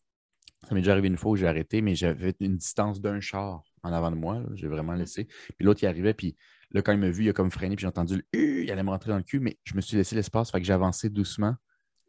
Ça 0.66 0.74
m'est 0.74 0.80
déjà 0.80 0.92
arrivé 0.92 1.08
une 1.08 1.16
fois 1.16 1.32
où 1.32 1.36
j'ai 1.36 1.46
arrêté, 1.46 1.80
mais 1.80 1.94
j'avais 1.94 2.34
une 2.40 2.56
distance 2.56 3.00
d'un 3.00 3.20
char 3.20 3.62
en 3.82 3.92
avant 3.92 4.10
de 4.10 4.16
moi. 4.16 4.42
J'ai 4.54 4.66
vraiment 4.66 4.94
laissé. 4.94 5.24
Puis 5.24 5.64
l'autre, 5.64 5.82
il 5.82 5.86
arrivait, 5.86 6.14
puis 6.14 6.36
là, 6.72 6.82
quand 6.82 6.92
il 6.92 6.98
m'a 6.98 7.10
vu, 7.10 7.24
il 7.24 7.28
a 7.28 7.32
comme 7.32 7.50
freiné, 7.50 7.76
puis 7.76 7.82
j'ai 7.82 7.88
entendu 7.88 8.16
le 8.16 8.40
il 8.64 8.70
allait 8.70 8.82
me 8.82 8.90
rentrer 8.90 9.10
dans 9.10 9.16
le 9.16 9.22
cul, 9.22 9.40
mais 9.40 9.56
je 9.64 9.74
me 9.74 9.80
suis 9.80 9.96
laissé 9.96 10.16
l'espace, 10.16 10.50
fait 10.50 10.60
que 10.60 10.66
j'ai 10.66 10.72
avancé 10.72 11.08
doucement. 11.08 11.54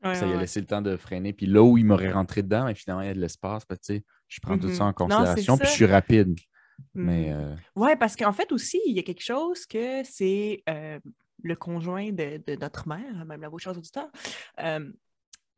Ouais, 0.03 0.15
ça 0.15 0.21
ouais, 0.21 0.27
lui 0.27 0.33
a 0.33 0.35
ouais. 0.37 0.41
laissé 0.41 0.59
le 0.61 0.65
temps 0.65 0.81
de 0.81 0.97
freiner. 0.97 1.33
Puis 1.33 1.45
là 1.45 1.61
où 1.61 1.77
il 1.77 1.85
m'aurait 1.85 2.11
rentré 2.11 2.41
dedans, 2.41 2.65
mais 2.65 2.75
finalement, 2.75 3.01
il 3.01 3.07
y 3.07 3.11
a 3.11 3.13
de 3.13 3.19
l'espace. 3.19 3.65
Tu 3.67 3.75
sais, 3.81 4.05
je 4.27 4.39
prends 4.41 4.57
tout 4.57 4.69
ça 4.69 4.85
en 4.85 4.87
Non, 4.87 4.93
c'est 4.93 5.05
considération, 5.05 5.57
puis 5.57 5.67
je 5.67 5.73
suis 5.73 5.85
rapide. 5.85 6.29
Mhm. 6.93 7.05
Mais 7.05 7.33
euh, 7.33 7.55
Ouais, 7.75 7.95
parce 7.95 8.15
qu'en 8.15 8.31
fait 8.31 8.51
aussi, 8.51 8.79
il 8.85 8.95
y 8.95 8.99
a 8.99 9.03
quelque 9.03 9.23
chose 9.23 9.65
que 9.65 10.01
c'est 10.03 10.63
euh, 10.69 10.99
le 11.43 11.55
conjoint 11.55 12.11
de, 12.11 12.41
de 12.45 12.55
notre 12.55 12.87
mère, 12.87 13.25
même 13.25 13.41
la 13.41 13.49
voix 13.49 13.59
chers 13.59 13.77
auditeurs, 13.77 14.09
euh, 14.61 14.89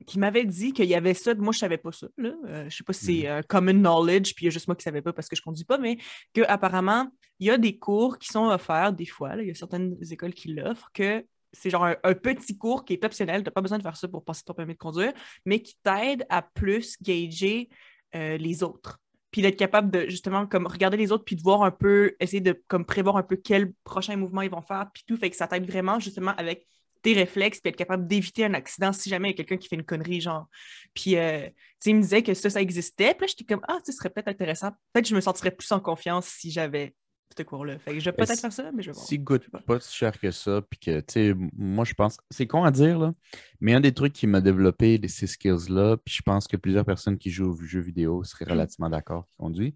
qui 0.05 0.19
m'avait 0.19 0.45
dit 0.45 0.73
qu'il 0.73 0.85
y 0.85 0.95
avait 0.95 1.13
ça. 1.13 1.33
Moi, 1.35 1.53
je 1.53 1.59
savais 1.59 1.77
pas 1.77 1.91
ça. 1.91 2.07
Là. 2.17 2.31
Euh, 2.47 2.69
je 2.69 2.75
sais 2.77 2.83
pas 2.83 2.93
si 2.93 3.05
c'est 3.05 3.27
Mhm. 3.29 3.37
euh, 3.37 3.41
common 3.47 3.73
knowledge, 3.73 4.33
puis 4.35 4.45
il 4.45 4.47
y 4.47 4.47
a 4.47 4.51
juste 4.51 4.67
moi 4.67 4.75
qui 4.75 4.83
savais 4.83 5.01
pas 5.01 5.13
parce 5.13 5.27
que 5.27 5.35
je 5.35 5.41
conduis 5.41 5.65
pas, 5.65 5.77
mais 5.77 5.97
qu'apparemment, 6.33 7.09
il 7.39 7.47
y 7.47 7.49
a 7.51 7.57
des 7.57 7.77
cours 7.77 8.17
qui 8.17 8.27
sont 8.27 8.45
offerts 8.45 8.93
des 8.93 9.05
fois. 9.05 9.35
là. 9.35 9.43
Il 9.43 9.47
y 9.47 9.51
a 9.51 9.55
certaines 9.55 9.97
écoles 10.11 10.33
qui 10.33 10.53
l'offrent 10.53 10.91
que 10.93 11.25
c'est 11.53 11.69
genre 11.69 11.83
un, 11.85 11.95
un 12.03 12.13
petit 12.13 12.57
cours 12.57 12.85
qui 12.85 12.93
est 12.93 13.03
optionnel. 13.03 13.41
Tu 13.41 13.47
n'as 13.47 13.51
pas 13.51 13.61
besoin 13.61 13.77
de 13.77 13.83
faire 13.83 13.97
ça 13.97 14.07
pour 14.07 14.23
passer 14.23 14.43
ton 14.45 14.53
permis 14.53 14.73
de 14.73 14.77
conduire, 14.79 15.11
mais 15.45 15.61
qui 15.61 15.75
t'aide 15.83 16.25
à 16.29 16.41
plus 16.41 16.95
gager 17.01 17.69
euh, 18.15 18.37
les 18.37 18.63
autres. 18.63 18.99
Puis 19.31 19.41
d'être 19.41 19.57
capable 19.57 19.91
de 19.91 20.07
justement 20.09 20.45
comme 20.47 20.67
regarder 20.67 20.97
les 20.97 21.11
autres, 21.11 21.23
puis 21.25 21.35
de 21.35 21.41
voir 21.41 21.63
un 21.63 21.71
peu, 21.71 22.15
essayer 22.19 22.41
de 22.41 22.61
comme 22.67 22.85
prévoir 22.85 23.17
un 23.17 23.23
peu 23.23 23.35
quel 23.37 23.73
prochain 23.83 24.15
mouvement 24.17 24.41
ils 24.41 24.49
vont 24.51 24.61
faire, 24.61 24.87
puis 24.93 25.03
tout. 25.07 25.15
Fait 25.17 25.29
que 25.29 25.35
ça 25.35 25.47
t'aide 25.47 25.65
vraiment 25.65 25.99
justement 25.99 26.31
avec 26.37 26.67
tes 27.01 27.13
réflexes, 27.13 27.59
puis 27.59 27.69
être 27.69 27.75
capable 27.77 28.07
d'éviter 28.07 28.45
un 28.45 28.53
accident 28.53 28.93
si 28.93 29.09
jamais 29.09 29.29
il 29.29 29.31
y 29.31 29.33
a 29.33 29.37
quelqu'un 29.37 29.57
qui 29.57 29.67
fait 29.67 29.75
une 29.75 29.83
connerie, 29.85 30.21
genre. 30.21 30.47
Puis, 30.93 31.17
euh, 31.17 31.47
tu 31.47 31.53
sais, 31.79 31.89
il 31.91 31.95
me 31.95 32.01
disait 32.01 32.23
que 32.23 32.33
ça, 32.33 32.49
ça 32.49 32.61
existait. 32.61 33.13
Puis 33.13 33.21
là, 33.21 33.27
j'étais 33.27 33.43
comme, 33.43 33.63
ah, 33.67 33.77
tu 33.77 33.85
sais, 33.85 33.91
ce 33.91 33.97
serait 33.97 34.09
peut-être 34.09 34.27
intéressant. 34.27 34.71
Peut-être 34.93 35.05
que 35.05 35.09
je 35.09 35.15
me 35.15 35.21
sentirais 35.21 35.51
plus 35.51 35.71
en 35.71 35.79
confiance 35.79 36.27
si 36.27 36.51
j'avais 36.51 36.93
ce 37.37 37.43
cours-là. 37.43 37.79
Fait 37.79 37.93
que 37.93 37.99
je 37.99 38.05
vais 38.05 38.11
peut-être 38.11 38.35
si- 38.35 38.41
faire 38.41 38.51
ça, 38.53 38.71
mais 38.73 38.83
je 38.83 38.89
vais 38.89 38.93
voir. 38.93 39.05
Je 39.05 39.57
sais 39.57 39.63
pas. 39.65 39.79
si 39.79 39.95
cher 39.95 40.19
que 40.19 40.31
ça, 40.31 40.61
puis 40.69 40.79
que, 40.79 40.99
tu 40.99 41.05
sais, 41.13 41.33
moi, 41.57 41.85
je 41.85 41.93
pense, 41.93 42.17
c'est 42.29 42.45
con 42.47 42.63
à 42.63 42.71
dire, 42.71 42.99
là, 42.99 43.13
mais 43.59 43.73
un 43.73 43.79
des 43.79 43.93
trucs 43.93 44.13
qui 44.13 44.27
m'a 44.27 44.41
développé 44.41 44.97
de 44.97 45.07
ces 45.07 45.27
skills-là, 45.27 45.97
puis 46.03 46.13
je 46.15 46.21
pense 46.21 46.47
que 46.47 46.57
plusieurs 46.57 46.85
personnes 46.85 47.17
qui 47.17 47.31
jouent 47.31 47.51
aux 47.51 47.63
jeux 47.63 47.79
vidéo 47.79 48.23
seraient 48.23 48.45
relativement 48.45 48.89
d'accord 48.89 49.25
qui 49.27 49.35
conduisent, 49.37 49.73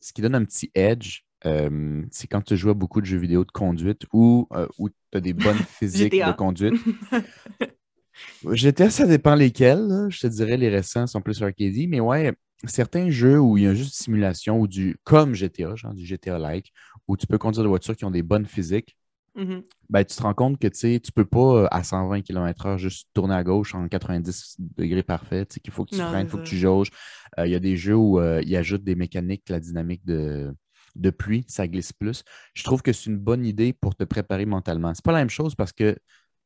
ce 0.00 0.12
qui 0.12 0.22
donne 0.22 0.34
un 0.36 0.44
petit 0.44 0.70
edge, 0.74 1.22
euh, 1.46 2.02
c'est 2.10 2.26
quand 2.26 2.42
tu 2.42 2.56
joues 2.56 2.70
à 2.70 2.74
beaucoup 2.74 3.00
de 3.00 3.06
jeux 3.06 3.18
vidéo 3.18 3.44
de 3.44 3.50
conduite 3.52 4.02
ou 4.12 4.48
euh, 4.52 4.66
où 4.78 4.88
tu 4.88 4.94
as 5.14 5.20
des 5.20 5.32
bonnes 5.32 5.58
physiques 5.78 6.12
GTA. 6.12 6.32
de 6.32 6.36
conduite. 6.36 6.74
GTA, 8.52 8.90
ça 8.90 9.06
dépend 9.06 9.34
lesquels, 9.34 9.80
là. 9.86 10.08
je 10.08 10.20
te 10.20 10.26
dirais, 10.26 10.56
les 10.56 10.68
récents 10.68 11.06
sont 11.06 11.20
plus 11.20 11.42
arcadey, 11.42 11.86
mais 11.86 12.00
ouais, 12.00 12.32
certains 12.64 13.10
jeux 13.10 13.38
où 13.40 13.56
il 13.56 13.64
y 13.64 13.66
a 13.66 13.74
juste 13.74 13.94
simulation 13.94 14.60
ou 14.60 14.66
du, 14.68 14.96
comme 15.04 15.34
GTA, 15.34 15.74
genre 15.74 15.94
du 15.94 16.04
GTA-like, 16.04 16.72
où 17.08 17.16
tu 17.16 17.26
peux 17.26 17.38
conduire 17.38 17.62
des 17.64 17.68
voitures 17.68 17.96
qui 17.96 18.04
ont 18.04 18.10
des 18.10 18.22
bonnes 18.22 18.46
physiques, 18.46 18.96
Mhm. 19.34 19.64
ben, 19.90 20.02
tu 20.02 20.16
te 20.16 20.22
rends 20.22 20.32
compte 20.32 20.58
que 20.58 20.66
tu 20.68 20.98
tu 21.00 21.12
peux 21.12 21.26
pas 21.26 21.64
euh, 21.64 21.68
à 21.70 21.84
120 21.84 22.22
km/h 22.22 22.78
juste 22.78 23.08
tourner 23.12 23.34
à 23.34 23.44
gauche 23.44 23.74
en 23.74 23.86
90 23.86 24.56
degrés 24.78 25.02
parfait. 25.02 25.46
qu'il 25.62 25.72
faut 25.72 25.84
que 25.84 25.90
tu 25.94 25.98
Non, 25.98 26.06
freines, 26.08 26.26
il 26.26 26.28
faut 26.30 26.38
que 26.38 26.42
tu 26.48 26.56
jauges. 26.56 26.90
Euh, 27.38 27.46
Il 27.46 27.52
y 27.52 27.54
a 27.54 27.60
des 27.60 27.76
jeux 27.76 27.94
où 27.94 28.18
ils 28.20 28.56
ajoutent 28.56 28.84
des 28.84 28.94
mécaniques, 28.94 29.42
la 29.50 29.60
dynamique 29.60 30.04
de, 30.06 30.54
de 30.96 31.10
pluie, 31.10 31.44
ça 31.48 31.66
glisse 31.68 31.92
plus. 31.92 32.24
Je 32.54 32.64
trouve 32.64 32.82
que 32.82 32.92
c'est 32.92 33.10
une 33.10 33.18
bonne 33.18 33.44
idée 33.44 33.72
pour 33.72 33.94
te 33.94 34.04
préparer 34.04 34.46
mentalement. 34.46 34.92
C'est 34.94 35.04
pas 35.04 35.12
la 35.12 35.18
même 35.18 35.30
chose 35.30 35.54
parce 35.54 35.72
que 35.72 35.96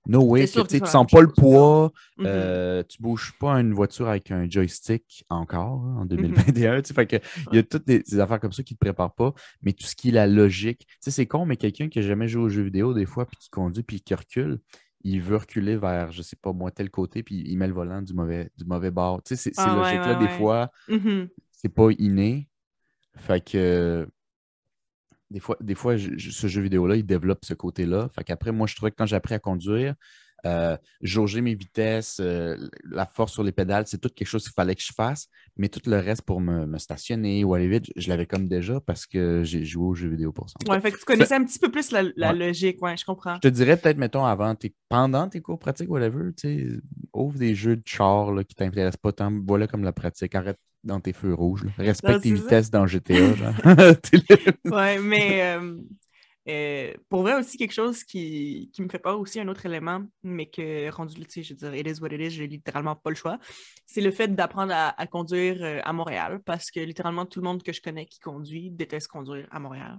no 0.07 0.23
way, 0.23 0.47
que, 0.47 0.63
tu 0.67 0.79
la 0.79 0.87
sens 0.87 1.07
pas 1.11 1.21
le 1.21 1.29
poids, 1.29 1.93
Mhm. 2.17 2.25
euh, 2.27 2.83
tu 2.89 3.03
bouges 3.03 3.35
pas 3.39 3.53
une 3.61 3.75
voiture 3.75 4.09
avec 4.09 4.31
un 4.31 4.49
joystick 4.49 5.25
encore 5.29 5.85
hein, 5.85 5.97
en 6.01 6.05
2021. 6.07 6.81
tu 6.81 6.89
sais, 6.89 6.95
fait 6.95 7.07
que, 7.07 7.17
il 7.53 7.57
y 7.57 7.59
a 7.59 7.63
toutes 7.63 7.87
des, 7.87 7.99
des 8.01 8.19
affaires 8.19 8.41
comme 8.41 8.53
ça 8.53 8.63
qui 8.63 8.73
ne 8.75 8.77
te 8.77 8.81
préparent 8.85 9.15
pas, 9.15 9.35
mais 9.63 9.73
tout 9.73 9.85
ce 9.85 9.95
qui 9.95 10.09
est 10.09 10.13
la 10.13 10.27
logique. 10.27 10.87
C'est 11.01 11.27
con, 11.27 11.45
mais 11.45 11.57
quelqu'un 11.57 11.89
qui 11.91 11.99
n'a 11.99 12.07
jamais 12.07 12.29
joué 12.29 12.43
aux 12.45 12.49
jeux 12.49 12.63
vidéo 12.63 12.95
des 12.95 13.05
fois, 13.05 13.27
puis 13.27 13.37
qui 13.39 13.51
conduit, 13.51 13.83
puis 13.83 14.01
qui 14.01 14.15
recule, 14.15 14.59
il 15.03 15.21
veut 15.21 15.37
reculer 15.37 15.77
vers, 15.77 16.13
je 16.13 16.23
sais 16.23 16.37
pas 16.37 16.53
moi, 16.55 16.71
tel 16.71 16.91
côté, 16.91 17.23
puis 17.23 17.43
il 17.47 17.57
met 17.59 17.67
le 17.69 17.75
volant 17.75 18.01
du 18.01 18.15
mauvais, 18.15 18.51
du 18.57 18.65
mauvais 18.65 18.91
bord. 18.91 19.23
Tu 19.23 19.37
sais, 19.37 19.37
c'est- 19.37 19.55
ces 19.55 19.61
Ah, 19.63 19.81
ouais, 19.83 19.99
ouais, 19.99 20.17
des 20.19 20.29
fois, 20.29 20.71
Mhm. 20.89 21.29
c'est 21.53 21.69
pas 21.69 21.89
inné. 21.99 22.49
Fait 23.17 23.45
que 23.45 24.09
des 25.31 25.41
fois, 25.41 25.57
des 25.61 25.75
fois 25.75 25.97
je- 25.97 26.31
ce 26.31 26.47
jeu 26.47 26.61
vidéo-là, 26.63 26.97
il 26.97 27.05
développe 27.07 27.45
ce 27.45 27.55
côté-là. 27.55 28.09
Fait 28.15 28.25
qu'après, 28.25 28.53
moi, 28.53 28.67
je 28.67 28.75
trouvais 28.77 28.91
que 28.91 28.97
quand 28.97 29.07
j'ai 29.07 29.17
appris 29.17 29.35
à 29.35 29.39
conduire, 29.39 29.95
euh, 30.47 30.75
jauger 31.03 31.43
mes 31.43 31.55
vitesses, 31.55 32.19
euh, 32.19 32.57
la 32.91 33.05
force 33.05 33.33
sur 33.35 33.43
les 33.43 33.53
pédales, 33.53 33.87
c'est 33.87 33.99
tout 33.99 34.09
quelque 34.09 34.27
chose 34.27 34.43
qu'il 34.45 34.55
fallait 34.55 34.75
que 34.75 34.83
je 34.83 34.93
fasse. 34.95 35.29
Mais 35.59 35.69
tout 35.69 35.83
le 35.87 35.99
reste 35.99 36.23
pour 36.23 36.41
me, 36.41 36.65
me 36.67 36.79
stationner 36.79 37.45
ou 37.45 37.53
aller 37.53 37.69
vite, 37.69 37.93
je, 37.95 38.09
l'avais 38.09 38.25
comme 38.25 38.49
déjà 38.49 38.81
parce 38.81 39.07
que 39.07 39.43
j'ai 39.45 39.67
joué 39.67 39.85
aux 39.85 39.95
jeux 39.95 40.09
vidéo 40.09 40.33
pour 40.33 40.49
ça. 40.49 40.57
Ouais, 40.67 40.81
fait 40.81 40.93
que 40.93 40.99
tu 40.99 41.05
connaissais 41.05 41.35
un 41.35 41.45
petit 41.45 41.59
peu 41.59 41.71
plus 41.71 41.91
la, 41.93 42.05
la 42.17 42.33
Ouais. 42.33 42.39
logique, 42.39 42.81
ouais, 42.83 42.97
je 42.97 43.05
comprends. 43.05 43.35
Je 43.35 43.41
te 43.41 43.49
dirais 43.49 43.77
peut-être, 43.77 43.99
mettons, 43.99 44.25
avant, 44.25 44.55
tes- 44.55 44.75
pendant 44.89 45.29
tes 45.29 45.43
cours 45.43 45.59
pratiques, 45.59 45.91
whatever, 45.91 46.33
tu 46.35 46.81
ouvre 47.13 47.39
des 47.39 47.55
jeux 47.55 47.77
de 47.77 47.83
char 47.85 48.33
là, 48.33 48.43
qui 48.43 48.55
t'intéressent 48.55 48.97
pas 48.97 49.13
tant. 49.13 49.31
Voilà 49.47 49.67
comme 49.67 49.85
la 49.85 49.93
pratique. 49.93 50.35
Arrête 50.35 50.59
dans 50.85 51.01
tes 51.01 51.13
feux 51.13 51.35
rouges. 51.35 51.65
là. 51.65 51.71
Respecte 51.79 52.15
Non, 52.15 52.21
tes 52.21 52.29
ça. 52.31 52.35
vitesses 52.43 52.71
dans 52.71 52.87
GTA. 52.87 53.35
genre. 53.35 53.55
Ouais, 54.65 54.99
mais 54.99 55.43
euh, 55.43 55.77
euh, 56.49 56.95
pour 57.09 57.23
vrai 57.23 57.35
aussi, 57.39 57.57
quelque 57.59 57.73
chose 57.73 58.05
qui, 58.05 58.71
qui 58.73 58.83
me 58.83 58.89
fait 58.89 58.99
peur 58.99 59.19
aussi, 59.21 59.41
un 59.41 59.49
autre 59.49 59.67
élément, 59.67 60.03
mais 60.23 60.47
que 60.47 60.91
rendu 60.91 61.15
tu 61.27 61.31
sais, 61.31 61.43
je 61.43 61.55
veux 61.55 61.59
dire, 61.71 61.75
it 61.75 61.87
is 61.99 62.01
what 62.01 62.09
it 62.09 62.21
is, 62.21 62.31
j'ai 62.31 62.47
littéralement 62.47 62.97
pas 62.97 63.11
le 63.11 63.17
choix, 63.17 63.39
c'est 63.87 64.01
le 64.01 64.11
fait 64.11 64.35
d'apprendre 64.35 64.73
à, 64.75 64.89
à 65.01 65.07
conduire 65.07 65.59
euh, 65.63 65.81
à 65.85 65.93
Montréal, 65.93 66.41
parce 66.45 66.71
que 66.71 66.81
littéralement 66.81 67.27
tout 67.27 67.41
le 67.41 67.45
monde 67.45 67.63
que 67.63 67.73
je 67.73 67.83
connais 67.83 68.07
qui 68.07 68.21
conduit 68.21 68.71
déteste 68.71 69.09
conduire 69.09 69.47
à 69.51 69.59
Montréal. 69.59 69.99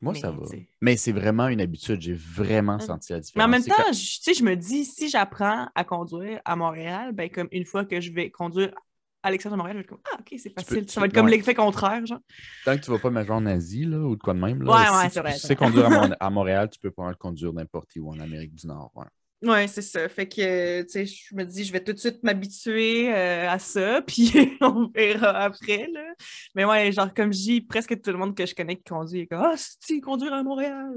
Moi, 0.00 0.14
Mais, 0.14 0.18
ça 0.20 0.32
va. 0.32 0.42
Mais 0.80 0.96
c'est 0.96 1.12
vraiment 1.12 1.46
une 1.46 1.60
habitude. 1.60 2.00
J'ai 2.00 2.14
vraiment 2.14 2.76
Mm. 2.76 2.80
senti 2.80 3.12
la 3.12 3.20
différence. 3.20 3.36
Mais 3.36 3.44
en 3.44 3.48
même 3.48 3.64
temps, 3.64 3.74
quand- 3.84 3.92
je- 3.92 4.16
tu 4.16 4.22
sais, 4.22 4.34
je 4.34 4.42
me 4.44 4.56
dis, 4.56 4.84
si 4.84 5.08
j'apprends 5.08 5.68
à 5.76 5.84
conduire 5.84 6.40
à 6.44 6.56
Montréal, 6.56 7.12
ben 7.12 7.30
comme 7.30 7.48
une 7.52 7.64
fois 7.64 7.84
que 7.84 8.00
je 8.00 8.10
vais 8.12 8.28
conduire 8.30 8.72
Alexandre 9.22 9.54
de 9.56 9.58
Montréal, 9.58 9.76
je 9.76 9.78
vais 9.80 9.84
être 9.84 9.88
comme, 9.90 10.00
ah, 10.12 10.16
ok, 10.20 10.38
c'est 10.38 10.52
facile. 10.52 10.90
ça 10.90 11.00
va 11.00 11.06
être 11.06 11.14
comme 11.14 11.26
ouais. 11.26 11.32
l'effet 11.36 11.54
contraire, 11.54 12.04
genre. 12.06 12.18
Tant 12.64 12.76
que 12.76 12.82
tu 12.84 12.90
vas 12.90 12.98
pas 12.98 13.10
major 13.10 13.36
en 13.36 13.46
Asie 13.46 13.84
là, 13.84 13.98
ou 13.98 14.16
de 14.16 14.22
quoi 14.22 14.34
de 14.34 14.40
même. 14.40 14.62
Là, 14.62 14.72
Ouais, 14.72 14.86
si 14.86 14.92
ouais, 14.92 15.10
tu- 15.10 15.18
vrai, 15.20 15.32
Tu 15.34 15.38
sais 15.40 15.56
conduire 15.56 15.86
à, 15.86 15.90
Mon- 15.90 16.14
à 16.20 16.30
Montréal, 16.30 16.68
tu 16.70 16.78
peux 16.78 16.90
pas 16.90 17.04
mal 17.04 17.16
conduire 17.16 17.52
n'importe 17.52 17.90
où 17.96 18.10
en 18.10 18.18
Amérique 18.20 18.54
du 18.54 18.66
Nord. 18.66 18.90
ouais. 18.94 19.06
Ouais, 19.42 19.66
c'est 19.66 19.82
ça. 19.82 20.08
Fait 20.08 20.28
que, 20.28 20.82
tu 20.82 20.88
sais, 20.88 21.04
je 21.04 21.34
me 21.34 21.42
dis, 21.44 21.64
je 21.64 21.72
vais 21.72 21.82
tout 21.82 21.92
de 21.92 21.98
suite 21.98 22.22
m'habituer 22.22 23.12
euh, 23.12 23.50
à 23.50 23.58
ça, 23.58 24.00
puis 24.06 24.30
on 24.60 24.86
verra 24.94 25.30
après, 25.30 25.88
là. 25.92 26.14
Mais 26.54 26.64
ouais, 26.64 26.92
genre, 26.92 27.12
comme 27.12 27.32
je 27.32 27.38
dis, 27.38 27.60
presque 27.60 28.00
tout 28.00 28.12
le 28.12 28.18
monde 28.18 28.36
que 28.36 28.46
je 28.46 28.54
connais 28.54 28.76
qui 28.76 28.84
conduit 28.84 29.20
est 29.22 29.26
comme, 29.26 29.42
ah, 29.42 29.54
si, 29.56 30.00
conduire 30.00 30.32
à 30.32 30.44
Montréal. 30.44 30.92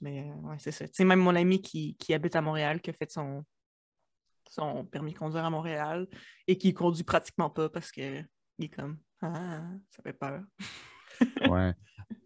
Mais 0.00 0.22
euh, 0.28 0.48
ouais, 0.48 0.56
c'est 0.58 0.72
ça. 0.72 0.86
Tu 0.88 0.94
sais, 0.94 1.04
même 1.04 1.20
mon 1.20 1.36
ami 1.36 1.62
qui, 1.62 1.94
qui 1.96 2.12
habite 2.12 2.34
à 2.34 2.40
Montréal, 2.40 2.80
qui 2.80 2.90
a 2.90 2.92
fait 2.92 3.08
son, 3.10 3.44
son 4.48 4.84
permis 4.84 5.12
de 5.12 5.18
conduire 5.18 5.44
à 5.44 5.50
Montréal 5.50 6.06
et 6.46 6.56
qui 6.58 6.72
conduit 6.74 7.04
pratiquement 7.04 7.50
pas 7.50 7.68
parce 7.68 7.90
que 7.92 8.20
il 8.58 8.64
est 8.66 8.68
comme, 8.68 8.98
ah, 9.22 9.62
ça 9.90 10.02
fait 10.02 10.12
peur. 10.12 10.42
Ouais. 11.50 11.72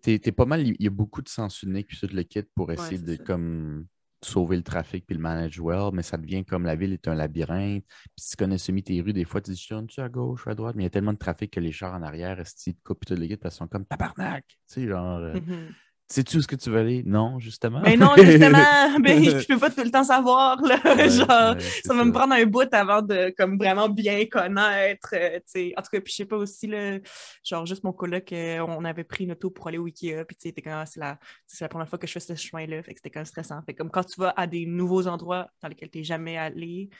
T'es, 0.02 0.18
t'es 0.18 0.32
pas 0.32 0.46
mal, 0.46 0.66
il 0.66 0.76
y 0.80 0.86
a 0.86 0.90
beaucoup 0.90 1.22
de 1.22 1.28
sens 1.28 1.62
unique 1.62 1.86
puis 1.86 1.98
tout 1.98 2.08
le 2.12 2.22
kit 2.24 2.42
pour 2.54 2.72
essayer 2.72 2.98
de 2.98 3.14
ça. 3.16 3.22
comme 3.22 3.86
sauver 4.22 4.56
le 4.56 4.62
trafic 4.64 5.06
puis 5.06 5.14
le 5.16 5.22
manage 5.22 5.60
well, 5.60 5.90
mais 5.92 6.02
ça 6.02 6.16
devient 6.16 6.44
comme 6.44 6.64
la 6.64 6.74
ville 6.74 6.92
est 6.92 7.06
un 7.06 7.14
labyrinthe. 7.14 7.84
Puis 7.86 8.10
si 8.16 8.30
tu 8.30 8.36
connais 8.36 8.58
semi 8.58 8.82
tes 8.82 9.00
rues, 9.00 9.12
des 9.12 9.24
fois 9.24 9.40
tu 9.40 9.52
dis 9.52 9.56
je 9.62 9.68
tourne-tu 9.68 10.00
à 10.00 10.08
gauche 10.08 10.44
ou 10.46 10.50
à 10.50 10.54
droite, 10.54 10.74
mais 10.74 10.82
il 10.82 10.86
y 10.86 10.88
a 10.88 10.90
tellement 10.90 11.12
de 11.12 11.18
trafic 11.18 11.52
que 11.52 11.60
les 11.60 11.70
chars 11.72 11.94
en 11.94 12.02
arrière, 12.02 12.40
est-ce 12.40 12.70
te 12.70 12.76
coupent 12.82 13.04
tout 13.06 13.14
le 13.14 13.26
kit 13.28 13.36
parce 13.36 13.54
qu'ils 13.54 13.58
sont 13.64 13.68
comme 13.68 13.86
tabarnak. 13.86 14.44
Tu 14.48 14.56
sais, 14.66 14.88
genre, 14.88 15.18
euh, 15.18 15.34
Mhm. 15.40 15.72
Sais-tu 16.10 16.36
où 16.36 16.40
est-ce 16.40 16.48
que 16.48 16.56
tu 16.56 16.70
veux 16.70 16.78
aller? 16.78 17.02
Non, 17.06 17.38
justement. 17.38 17.80
Mais 17.84 17.96
non, 17.96 18.14
justement, 18.16 18.58
ben, 19.00 19.24
je 19.24 19.46
peux 19.46 19.58
pas 19.58 19.70
tout 19.70 19.82
le 19.84 19.90
temps 19.90 20.04
savoir, 20.04 20.60
là. 20.62 20.78
Ouais, 20.84 21.08
genre, 21.08 21.54
ouais, 21.54 21.60
ça 21.84 21.94
va 21.94 22.04
me 22.04 22.12
prendre 22.12 22.34
un 22.34 22.44
bout 22.46 22.72
avant 22.72 23.00
de 23.00 23.32
comme 23.36 23.56
vraiment 23.56 23.88
bien 23.88 24.26
connaître. 24.26 25.14
euh, 25.14 25.38
tu 25.52 25.72
en 25.76 25.82
tout 25.82 25.90
cas, 25.92 26.00
puis 26.00 26.12
je 26.12 26.16
sais 26.16 26.24
pas 26.24 26.36
aussi, 26.36 26.66
là, 26.66 26.98
genre 27.44 27.64
juste 27.64 27.84
mon 27.84 27.92
coloc, 27.92 28.32
euh, 28.32 28.58
on 28.60 28.84
avait 28.84 29.04
pris 29.04 29.24
une 29.24 29.32
auto 29.32 29.50
pour 29.50 29.68
aller 29.68 29.78
au 29.78 29.86
Ikea, 29.86 30.24
puis 30.26 30.36
tu 30.36 30.48
sais, 30.48 30.54
ah, 30.66 30.84
c'est 30.86 31.00
la, 31.00 31.18
c'est 31.46 31.64
la 31.64 31.68
première 31.68 31.88
fois 31.88 31.98
que 31.98 32.06
je 32.06 32.12
fais 32.12 32.20
ce 32.20 32.34
chemin-là, 32.34 32.82
fait 32.82 32.92
que 32.92 32.98
c'était 32.98 33.10
quand 33.10 33.20
même 33.20 33.26
stressant. 33.26 33.60
Fait 33.64 33.74
comme 33.74 33.90
quand 33.90 34.04
tu 34.04 34.20
vas 34.20 34.34
à 34.36 34.46
des 34.46 34.66
nouveaux 34.66 35.06
endroits 35.06 35.48
dans 35.62 35.68
lesquels 35.68 35.90
t'es 35.90 36.04
jamais 36.04 36.36
allé, 36.36 36.90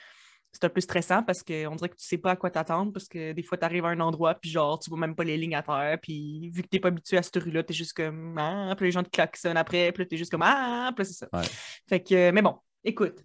c'est 0.53 0.65
un 0.65 0.69
peu 0.69 0.81
stressant 0.81 1.23
parce 1.23 1.43
qu'on 1.43 1.75
dirait 1.75 1.89
que 1.89 1.95
tu 1.95 2.05
sais 2.05 2.17
pas 2.17 2.31
à 2.31 2.35
quoi 2.35 2.49
t'attendre 2.51 2.91
parce 2.91 3.07
que 3.07 3.31
des 3.31 3.43
fois 3.43 3.57
tu 3.57 3.63
arrives 3.65 3.85
à 3.85 3.89
un 3.89 3.99
endroit 4.01 4.35
puis 4.35 4.49
genre 4.49 4.77
tu 4.79 4.89
vois 4.89 4.99
même 4.99 5.15
pas 5.15 5.23
les 5.23 5.37
lignes 5.37 5.55
à 5.55 5.63
terre 5.63 5.97
puis 6.01 6.49
vu 6.49 6.61
que 6.61 6.67
t'es 6.67 6.79
pas 6.79 6.89
habitué 6.89 7.17
à 7.17 7.23
cette 7.23 7.37
rue-là, 7.37 7.63
t'es 7.63 7.73
juste 7.73 7.93
comme 7.93 8.37
ah, 8.37 8.73
puis 8.75 8.87
les 8.87 8.91
gens 8.91 9.03
te 9.03 9.09
klaxonnent 9.09 9.57
après, 9.57 9.91
puis 9.91 10.07
t'es 10.07 10.17
juste 10.17 10.31
comme 10.31 10.43
ah, 10.43 10.91
puis 10.95 11.03
là, 11.03 11.05
c'est 11.05 11.13
ça. 11.25 11.27
Ouais. 11.33 11.45
Fait 11.87 12.01
que, 12.03 12.31
mais 12.31 12.41
bon, 12.41 12.55
écoute. 12.83 13.23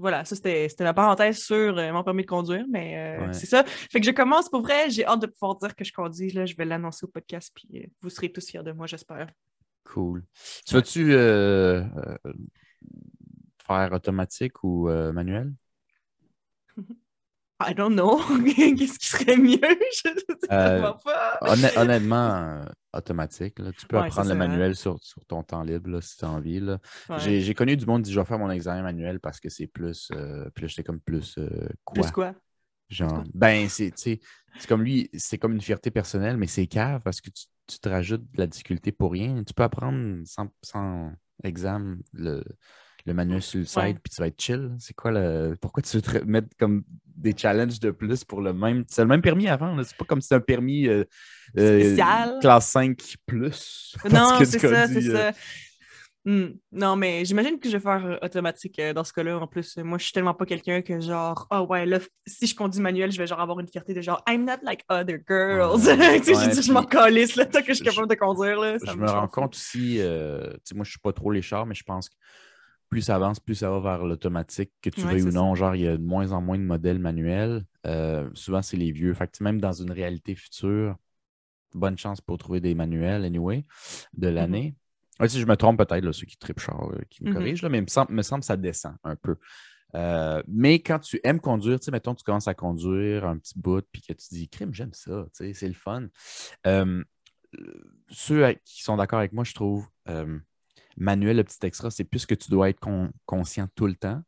Voilà, 0.00 0.24
ça 0.24 0.36
c'était 0.36 0.68
c'était 0.68 0.84
la 0.84 0.94
parenthèse 0.94 1.38
sur 1.38 1.76
euh, 1.76 1.92
mon 1.92 2.04
permis 2.04 2.22
de 2.22 2.28
conduire, 2.28 2.64
mais 2.70 3.18
euh, 3.18 3.26
Ouais. 3.26 3.32
c'est 3.32 3.46
ça. 3.46 3.64
Fait 3.64 3.98
que 3.98 4.06
je 4.06 4.12
commence 4.12 4.48
pour 4.48 4.62
vrai, 4.62 4.88
j'ai 4.90 5.04
hâte 5.04 5.22
de 5.22 5.26
pouvoir 5.26 5.56
dire 5.56 5.74
que 5.74 5.82
je 5.82 5.92
conduis, 5.92 6.30
là, 6.30 6.46
je 6.46 6.54
vais 6.54 6.64
l'annoncer 6.64 7.04
au 7.04 7.08
podcast, 7.08 7.50
puis 7.52 7.82
euh, 7.82 7.86
vous 8.00 8.08
serez 8.08 8.30
tous 8.30 8.46
fiers 8.46 8.62
de 8.62 8.70
moi, 8.70 8.86
j'espère. 8.86 9.26
Cool. 9.82 10.22
Tu 10.64 10.74
vas-tu 10.74 11.12
euh, 11.14 11.82
faire 13.66 13.92
automatique 13.92 14.62
ou 14.62 14.88
manuel? 15.12 15.52
I 17.60 17.72
don't 17.74 17.94
know, 17.94 18.18
qu'est-ce 18.54 18.98
qui 18.98 19.06
serait 19.08 19.36
mieux? 19.36 19.58
Je 19.60 20.10
Euh, 20.50 20.78
vraiment 20.78 20.96
pas. 20.98 21.38
Honn- 21.42 21.70
honnêtement, 21.76 22.34
euh, 22.36 22.64
automatique. 22.94 23.58
là. 23.58 23.72
Tu 23.72 23.86
peux 23.86 23.98
Ouais, 23.98 24.06
apprendre 24.06 24.28
le 24.30 24.34
manuel 24.34 24.74
sur, 24.76 24.98
sur 25.02 25.24
ton 25.26 25.42
temps 25.42 25.62
libre 25.62 25.90
là, 25.90 26.00
si 26.00 26.16
tu 26.16 26.24
as 26.24 26.30
envie. 26.30 26.60
Ouais. 27.10 27.40
J'ai 27.40 27.54
connu 27.54 27.76
du 27.76 27.84
monde 27.84 28.02
qui 28.02 28.06
dit 28.08 28.12
je 28.14 28.20
vais 28.20 28.26
faire 28.26 28.38
mon 28.38 28.50
examen 28.50 28.82
manuel 28.82 29.20
parce 29.20 29.40
que 29.40 29.48
c'est 29.48 29.66
plus. 29.66 30.08
euh, 30.12 30.48
puis 30.54 30.62
là, 30.62 30.68
j'étais 30.68 30.84
comme 30.84 31.00
plus 31.00 31.36
euh, 31.38 31.68
quoi? 31.84 31.94
Plus 31.94 32.10
quoi? 32.12 32.34
Genre, 32.88 33.24
ben, 33.34 33.68
c'est 33.68 33.92
comme 34.68 34.82
lui, 34.82 35.10
c'est 35.16 35.38
comme 35.38 35.52
une 35.54 35.60
fierté 35.60 35.90
personnelle, 35.90 36.36
mais 36.38 36.46
c'est 36.46 36.66
cave 36.66 37.02
parce 37.02 37.20
que 37.20 37.30
tu, 37.30 37.44
tu 37.66 37.78
te 37.78 37.88
rajoutes 37.88 38.22
de 38.32 38.38
la 38.38 38.46
difficulté 38.46 38.92
pour 38.92 39.12
rien. 39.12 39.44
Tu 39.44 39.52
peux 39.54 39.62
apprendre 39.64 40.22
sans, 40.26 40.48
sans 40.62 41.12
examen 41.44 41.98
le, 42.14 42.42
le 43.08 43.14
manuel 43.14 43.42
sur 43.42 43.58
le 43.58 43.64
site, 43.64 43.98
puis 44.02 44.12
tu 44.14 44.20
vas 44.20 44.28
être 44.28 44.40
chill. 44.40 44.70
C'est 44.78 44.94
quoi 44.94 45.10
le. 45.10 45.56
Pourquoi 45.60 45.82
tu 45.82 45.96
veux 45.96 46.02
te 46.02 46.24
mettre 46.24 46.48
comme 46.58 46.84
des 47.18 47.34
challenges 47.36 47.80
de 47.80 47.90
plus 47.90 48.24
pour 48.24 48.40
le 48.40 48.52
même. 48.52 48.84
C'est 48.88 49.02
le 49.02 49.08
même 49.08 49.22
permis 49.22 49.48
avant, 49.48 49.76
c'est 49.82 49.96
pas 49.96 50.04
comme 50.04 50.20
si 50.20 50.28
c'était 50.28 50.36
un 50.36 50.40
permis 50.40 50.86
euh, 50.86 51.04
euh, 51.58 51.80
Spécial. 51.80 52.38
classe 52.40 52.68
5 52.68 53.16
plus. 53.26 53.96
Non, 54.10 54.38
c'est 54.38 54.58
ça, 54.58 54.86
c'est 54.86 55.08
euh, 55.08 55.32
ça. 55.32 55.38
Hmm. 56.24 56.48
Non, 56.72 56.94
mais 56.94 57.24
j'imagine 57.24 57.58
que 57.58 57.68
je 57.70 57.76
vais 57.76 57.82
faire 57.82 58.18
automatique 58.20 58.80
dans 58.94 59.04
ce 59.04 59.12
cas-là. 59.14 59.38
En 59.38 59.46
plus, 59.46 59.78
moi, 59.78 59.98
je 59.98 60.04
suis 60.04 60.12
tellement 60.12 60.34
pas 60.34 60.44
quelqu'un 60.44 60.82
que 60.82 61.00
genre, 61.00 61.46
ah 61.48 61.62
ouais, 61.62 61.86
là, 61.86 62.00
si 62.26 62.46
je 62.46 62.54
conduis 62.54 62.82
manuel, 62.82 63.10
je 63.10 63.18
vais 63.18 63.26
genre 63.26 63.40
avoir 63.40 63.58
une 63.60 63.68
fierté 63.68 63.94
de 63.94 64.02
genre, 64.02 64.22
I'm 64.28 64.44
not 64.44 64.58
like 64.62 64.84
other 64.90 65.18
girls. 65.26 65.86
Ouais, 65.86 66.20
tu 66.20 66.34
sais, 66.34 66.44
je 66.44 66.50
dis, 66.50 66.62
je 66.62 66.72
m'en 66.72 66.84
calisse, 66.84 67.36
là, 67.36 67.46
tant 67.46 67.60
que 67.60 67.68
je 67.68 67.74
suis 67.74 67.84
capable 67.84 68.08
de 68.08 68.14
conduire, 68.14 68.60
là. 68.60 68.78
ça 68.78 68.92
je 68.92 68.98
me 68.98 69.08
rends 69.08 69.28
compte 69.28 69.54
aussi, 69.54 70.00
euh, 70.00 70.50
tu 70.50 70.58
sais, 70.64 70.74
moi 70.74 70.84
je 70.84 70.90
suis 70.90 71.00
pas 71.00 71.12
trop 71.12 71.30
les 71.30 71.40
chars, 71.40 71.64
mais 71.64 71.74
je 71.74 71.84
pense 71.84 72.10
que 72.10 72.14
plus 72.88 73.02
ça 73.02 73.16
avance, 73.16 73.40
plus 73.40 73.54
ça 73.54 73.70
va 73.70 73.80
vers 73.80 74.04
l'automatique, 74.06 74.72
que 74.82 74.90
tu 74.90 75.06
Ouais, 75.06 75.12
veuilles 75.12 75.22
ou 75.22 75.30
non. 75.32 75.54
Genre, 75.54 75.74
il 75.74 75.82
y 75.82 75.86
a 75.88 75.96
de 75.96 76.02
moins 76.02 76.32
en 76.32 76.40
moins 76.40 76.58
de 76.58 76.64
modèles 76.64 76.98
manuels. 76.98 77.64
Euh, 77.86 78.28
souvent, 78.34 78.62
c'est 78.62 78.76
les 78.76 78.92
vieux. 78.92 79.12
Fait 79.14 79.28
que 79.30 79.42
même 79.44 79.60
dans 79.60 79.72
une 79.72 79.90
réalité 79.90 80.34
future, 80.34 80.96
bonne 81.74 81.98
chance 81.98 82.20
pour 82.20 82.38
trouver 82.38 82.60
des 82.60 82.74
manuels, 82.74 83.24
anyway, 83.24 83.58
Mm-hmm. 83.58 84.20
de 84.20 84.28
l'année. 84.28 84.74
Ouais, 85.20 85.28
si 85.28 85.40
je 85.40 85.46
me 85.46 85.56
trompe 85.56 85.78
peut-être, 85.78 86.04
là, 86.04 86.12
ceux 86.12 86.26
qui 86.26 86.36
tripent 86.36 86.60
char, 86.60 86.90
euh, 86.92 87.00
qui 87.10 87.24
me 87.24 87.28
Mhm. 87.28 87.34
corrigent, 87.34 87.62
là, 87.62 87.68
mais 87.68 87.78
il 87.78 87.82
me 87.82 87.86
semble, 87.88 88.12
me 88.14 88.22
semble 88.22 88.40
que 88.40 88.46
ça 88.46 88.56
descend 88.56 88.94
un 89.04 89.16
peu. 89.16 89.36
Euh, 89.94 90.42
mais 90.46 90.80
quand 90.80 90.98
tu 90.98 91.18
aimes 91.24 91.40
conduire, 91.40 91.80
tu 91.80 91.86
sais, 91.86 91.90
mettons, 91.90 92.14
tu 92.14 92.22
commences 92.22 92.48
à 92.48 92.54
conduire 92.54 93.26
un 93.26 93.38
petit 93.38 93.58
bout, 93.58 93.84
puis 93.90 94.02
que 94.02 94.12
tu 94.12 94.28
dis, 94.30 94.48
crime, 94.48 94.72
j'aime 94.72 94.92
ça, 94.92 95.26
tu 95.34 95.44
sais, 95.46 95.54
c'est 95.54 95.68
le 95.68 95.74
fun. 95.74 96.08
Ceux 98.10 98.52
qui 98.64 98.82
sont 98.82 98.96
d'accord 98.96 99.18
avec 99.18 99.32
moi, 99.32 99.44
je 99.44 99.54
trouve, 99.54 99.86
manuel, 100.98 101.36
le 101.38 101.44
petit 101.44 101.64
extra, 101.66 101.90
c'est 101.90 102.04
plus 102.04 102.26
que 102.26 102.34
tu 102.34 102.50
dois 102.50 102.68
être 102.70 102.80
con- 102.80 103.10
conscient 103.26 103.68
tout 103.74 103.86
le 103.86 103.94
temps. 103.94 104.22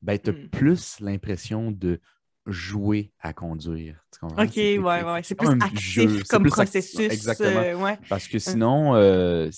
Ben, 0.00 0.18
tu 0.18 0.30
as 0.30 0.32
Mm. 0.32 0.48
plus 0.48 0.98
l'impression 1.00 1.70
de 1.70 2.00
jouer 2.46 3.12
à 3.20 3.32
conduire. 3.32 4.04
Tu 4.12 4.18
comprends? 4.18 4.42
Ok, 4.42 4.56
ouais, 4.56 4.74
c'est- 4.76 4.80
ouais. 5.04 5.22
C'est 5.22 5.34
plus 5.36 5.48
actif 5.60 5.78
jeu, 5.80 6.22
comme 6.28 6.42
plus 6.42 6.50
actif, 6.58 6.80
processus. 6.82 7.10
exactement. 7.12 7.60
euh, 7.60 7.76
ouais. 7.76 7.98
Parce 8.08 8.26
que 8.26 8.40
sinon, 8.40 8.96
euh, 8.96 9.48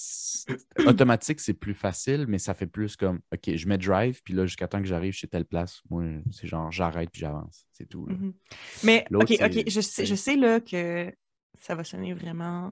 automatique, 0.87 1.41
c'est 1.41 1.55
plus 1.55 1.73
facile, 1.75 2.27
mais 2.29 2.39
ça 2.39 2.53
fait 2.53 2.67
plus 2.67 2.97
comme, 2.97 3.21
OK, 3.33 3.55
je 3.57 3.69
mets 3.69 3.79
drive, 3.79 4.23
puis 4.23 4.35
là, 4.35 4.45
jusqu'à 4.47 4.69
temps 4.69 4.81
que 4.81 4.87
j'arrive 4.87 5.15
chez 5.15 5.27
telle 5.29 5.47
place, 5.47 5.81
moi, 5.89 6.05
c'est 6.31 6.47
genre, 6.47 6.71
j'arrête, 6.71 7.11
puis 7.11 7.21
j'avance. 7.21 7.67
C'est 7.73 7.89
tout. 7.89 8.07
Mhm. 8.07 8.35
Mais, 8.83 9.07
ok, 9.15 9.33
ok, 9.43 9.65
je 9.67 9.81
sais, 9.81 10.05
je 10.05 10.15
sais 10.15 10.37
là 10.37 10.61
que 10.61 11.11
ça 11.59 11.75
va 11.75 11.85
sonner 11.85 12.13
vraiment 12.13 12.71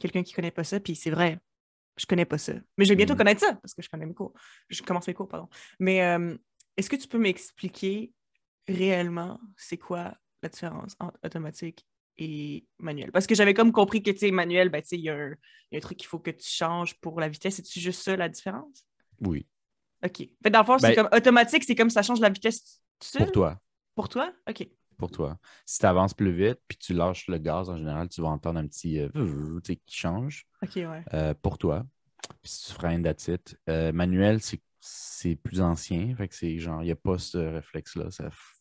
quelqu'un 0.00 0.22
qui 0.24 0.32
connaît 0.32 0.50
pas 0.50 0.64
ça, 0.64 0.80
puis 0.80 0.96
c'est 0.96 1.10
vrai, 1.10 1.38
je 1.96 2.06
connais 2.06 2.24
pas 2.24 2.38
ça. 2.38 2.52
Mais 2.76 2.84
je 2.84 2.90
vais 2.90 2.96
bientôt 2.96 3.14
Mhm. 3.14 3.18
connaître 3.18 3.40
ça, 3.40 3.54
parce 3.54 3.74
que 3.74 3.82
je 3.82 3.88
connais 3.88 4.06
mes 4.06 4.14
cours. 4.14 4.32
Je 4.68 4.82
commence 4.82 5.06
mes 5.06 5.14
cours, 5.14 5.28
pardon. 5.28 5.48
Mais 5.78 6.02
euh, 6.02 6.36
est-ce 6.76 6.90
que 6.90 6.96
tu 6.96 7.08
peux 7.08 7.18
m'expliquer 7.18 8.12
réellement 8.68 9.40
c'est 9.56 9.78
quoi 9.78 10.14
la 10.42 10.48
différence 10.48 10.96
entre 11.00 11.18
automatique 11.24 11.86
et 12.18 12.66
manuel? 12.78 13.12
Parce 13.12 13.26
que 13.26 13.34
j'avais 13.34 13.54
comme 13.54 13.72
compris 13.72 14.02
que, 14.02 14.10
tu 14.10 14.18
sais, 14.18 14.30
manuel, 14.30 14.68
ben, 14.70 14.82
il 14.92 15.00
y, 15.00 15.08
a 15.10 15.14
un 15.14 15.30
il 15.70 15.74
y 15.74 15.76
a 15.76 15.78
un 15.78 15.80
truc 15.80 15.98
qu'il 15.98 16.06
faut 16.08 16.18
que 16.18 16.30
tu 16.30 16.48
changes 16.48 16.94
pour 17.00 17.20
la 17.20 17.28
vitesse. 17.28 17.56
C'est-tu 17.56 17.80
juste 17.80 18.02
ça 18.02 18.16
la 18.16 18.28
différence? 18.28 18.86
Oui, 19.20 19.46
OK. 20.04 20.28
Fait, 20.42 20.50
dans 20.50 20.60
le 20.60 20.64
fond, 20.66 20.78
c'est 20.78 20.94
Ben- 20.94 21.08
comme 21.08 21.16
automatique, 21.18 21.64
c'est 21.64 21.74
comme 21.74 21.90
ça 21.90 22.02
change 22.02 22.20
la 22.20 22.28
vitesse 22.30 22.80
tout 23.00 23.08
seul? 23.08 23.22
pour 23.24 23.32
toi. 23.32 23.60
Pour 23.94 24.08
toi? 24.08 24.32
OK. 24.48 24.68
Pour 24.98 25.10
toi. 25.10 25.38
Si 25.66 25.78
tu 25.78 25.86
avances 25.86 26.14
plus 26.14 26.32
vite, 26.32 26.60
puis 26.68 26.78
tu 26.78 26.94
lâches 26.94 27.28
le 27.28 27.38
gaz, 27.38 27.68
en 27.68 27.76
général, 27.76 28.08
tu 28.08 28.20
vas 28.20 28.28
entendre 28.28 28.58
un 28.58 28.66
petit 28.66 29.00
euh, 29.00 29.60
qui 29.62 29.78
change 29.88 30.46
ouais. 30.62 31.04
euh, 31.12 31.34
pour 31.40 31.58
toi. 31.58 31.84
Puis 32.42 32.52
si 32.52 32.66
tu 32.68 32.72
freines, 32.72 33.06
it. 33.06 33.58
Euh, 33.68 33.92
manuel, 33.92 34.40
c'est 34.80 35.36
plus 35.36 35.60
ancien. 35.60 36.14
Fait 36.16 36.28
que 36.28 36.34
c'est 36.34 36.58
genre, 36.58 36.82
il 36.82 36.86
n'y 36.86 36.92
a 36.92 36.96
pas 36.96 37.18
ce 37.18 37.38
réflexe-là. 37.38 38.08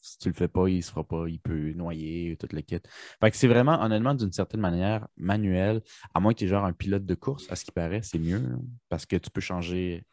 Si 0.01 0.17
tu 0.17 0.29
le 0.29 0.33
fais 0.33 0.47
pas, 0.47 0.67
il 0.67 0.83
se 0.83 0.91
fera 0.91 1.03
pas, 1.03 1.27
il 1.27 1.39
peut 1.39 1.71
noyer, 1.73 2.37
tout 2.37 2.47
le 2.51 2.61
kit. 2.61 2.79
Fait 3.19 3.31
que 3.31 3.37
c'est 3.37 3.47
vraiment, 3.47 3.81
honnêtement, 3.81 4.13
d'une 4.13 4.31
certaine 4.31 4.61
manière, 4.61 5.07
manuel, 5.17 5.81
à 6.13 6.19
moins 6.19 6.33
que 6.33 6.39
tu 6.39 6.45
es 6.45 6.47
genre 6.47 6.65
un 6.65 6.73
pilote 6.73 7.05
de 7.05 7.15
course, 7.15 7.45
à 7.49 7.55
ce 7.55 7.65
qui 7.65 7.71
paraît, 7.71 8.01
c'est 8.01 8.19
mieux 8.19 8.57
parce 8.89 9.05
que 9.05 9.15
tu 9.15 9.29
peux 9.29 9.41
changer 9.41 10.05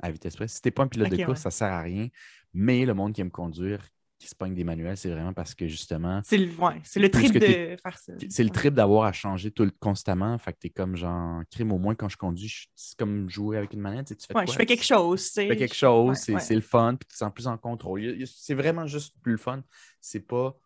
à 0.00 0.10
vitesse 0.10 0.36
près. 0.36 0.48
Si 0.48 0.60
tu 0.60 0.68
n'es 0.68 0.72
pas 0.72 0.82
un 0.82 0.88
pilote 0.88 1.10
de 1.10 1.16
course, 1.16 1.28
ouais. 1.28 1.36
ça 1.36 1.50
sert 1.50 1.72
à 1.72 1.80
rien. 1.80 2.08
Mais 2.52 2.84
le 2.84 2.94
monde 2.94 3.12
qui 3.12 3.20
aime 3.20 3.30
conduire, 3.30 3.80
qui 4.18 4.28
se 4.28 4.34
pogne 4.34 4.54
des 4.54 4.64
manuels, 4.64 4.96
c'est 4.96 5.10
vraiment 5.10 5.32
parce 5.32 5.54
que 5.54 5.66
justement, 5.68 6.22
C'est 6.22 6.38
le, 6.38 6.50
ouais, 6.56 6.80
c'est 6.84 7.00
le 7.00 7.10
trip 7.10 7.38
de 7.38 7.76
faire 7.82 7.98
ça. 7.98 8.12
c'est 8.28 8.44
le 8.44 8.50
trip 8.50 8.74
d'avoir 8.74 9.04
à 9.04 9.12
changer 9.12 9.50
tout 9.50 9.64
le- 9.64 9.70
constamment. 9.70 10.36
Fait 10.38 10.52
que 10.52 10.58
t'es 10.58 10.70
comme 10.70 10.96
genre, 10.96 11.42
crime, 11.50 11.72
au 11.72 11.78
moins 11.78 11.94
quand 11.94 12.08
je 12.08 12.16
conduis, 12.16 12.68
c'est 12.74 12.96
comme 12.98 13.28
jouer 13.28 13.58
avec 13.58 13.72
une 13.72 13.80
manette. 13.80 14.16
tu 14.16 14.26
fais 14.26 14.34
Ouais, 14.34 14.44
quoi? 14.44 14.54
je 14.54 14.56
fais 14.56 14.66
quelque 14.66 14.84
chose. 14.84 15.32
tu 15.32 15.40
fais 15.46 15.56
quelque 15.56 15.74
chose, 15.74 16.18
Ouais, 16.18 16.40
c'est 16.40 16.54
le 16.54 16.60
fun, 16.60 16.96
puis 16.96 17.06
tu 17.08 17.14
te 17.14 17.18
sens 17.18 17.32
plus 17.32 17.46
en 17.46 17.58
contrôle. 17.58 18.16
C'est 18.26 18.54
vraiment 18.54 18.86
juste 18.86 19.14
plus 19.22 19.32
le 19.32 19.38
fun. 19.38 19.62
C'est 20.00 20.20
pas 20.20 20.56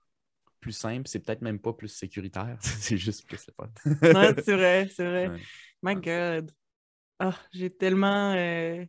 plus 0.60 0.72
simple, 0.72 1.08
c'est 1.08 1.20
peut-être 1.20 1.42
même 1.42 1.58
pas 1.60 1.72
plus 1.72 1.88
sécuritaire. 1.88 2.58
c'est 2.62 2.98
juste 2.98 3.26
plus 3.26 3.46
le 3.48 3.54
fun. 3.54 3.70
Ouais, 4.12 4.34
c'est 4.38 4.54
vrai, 4.56 4.88
c'est 4.94 5.04
vrai. 5.08 5.32
My 5.82 5.96
God. 5.96 6.50
Ah, 7.20 7.34
j'ai 7.52 7.70
tellement. 7.70 8.34
euh, 8.34 8.84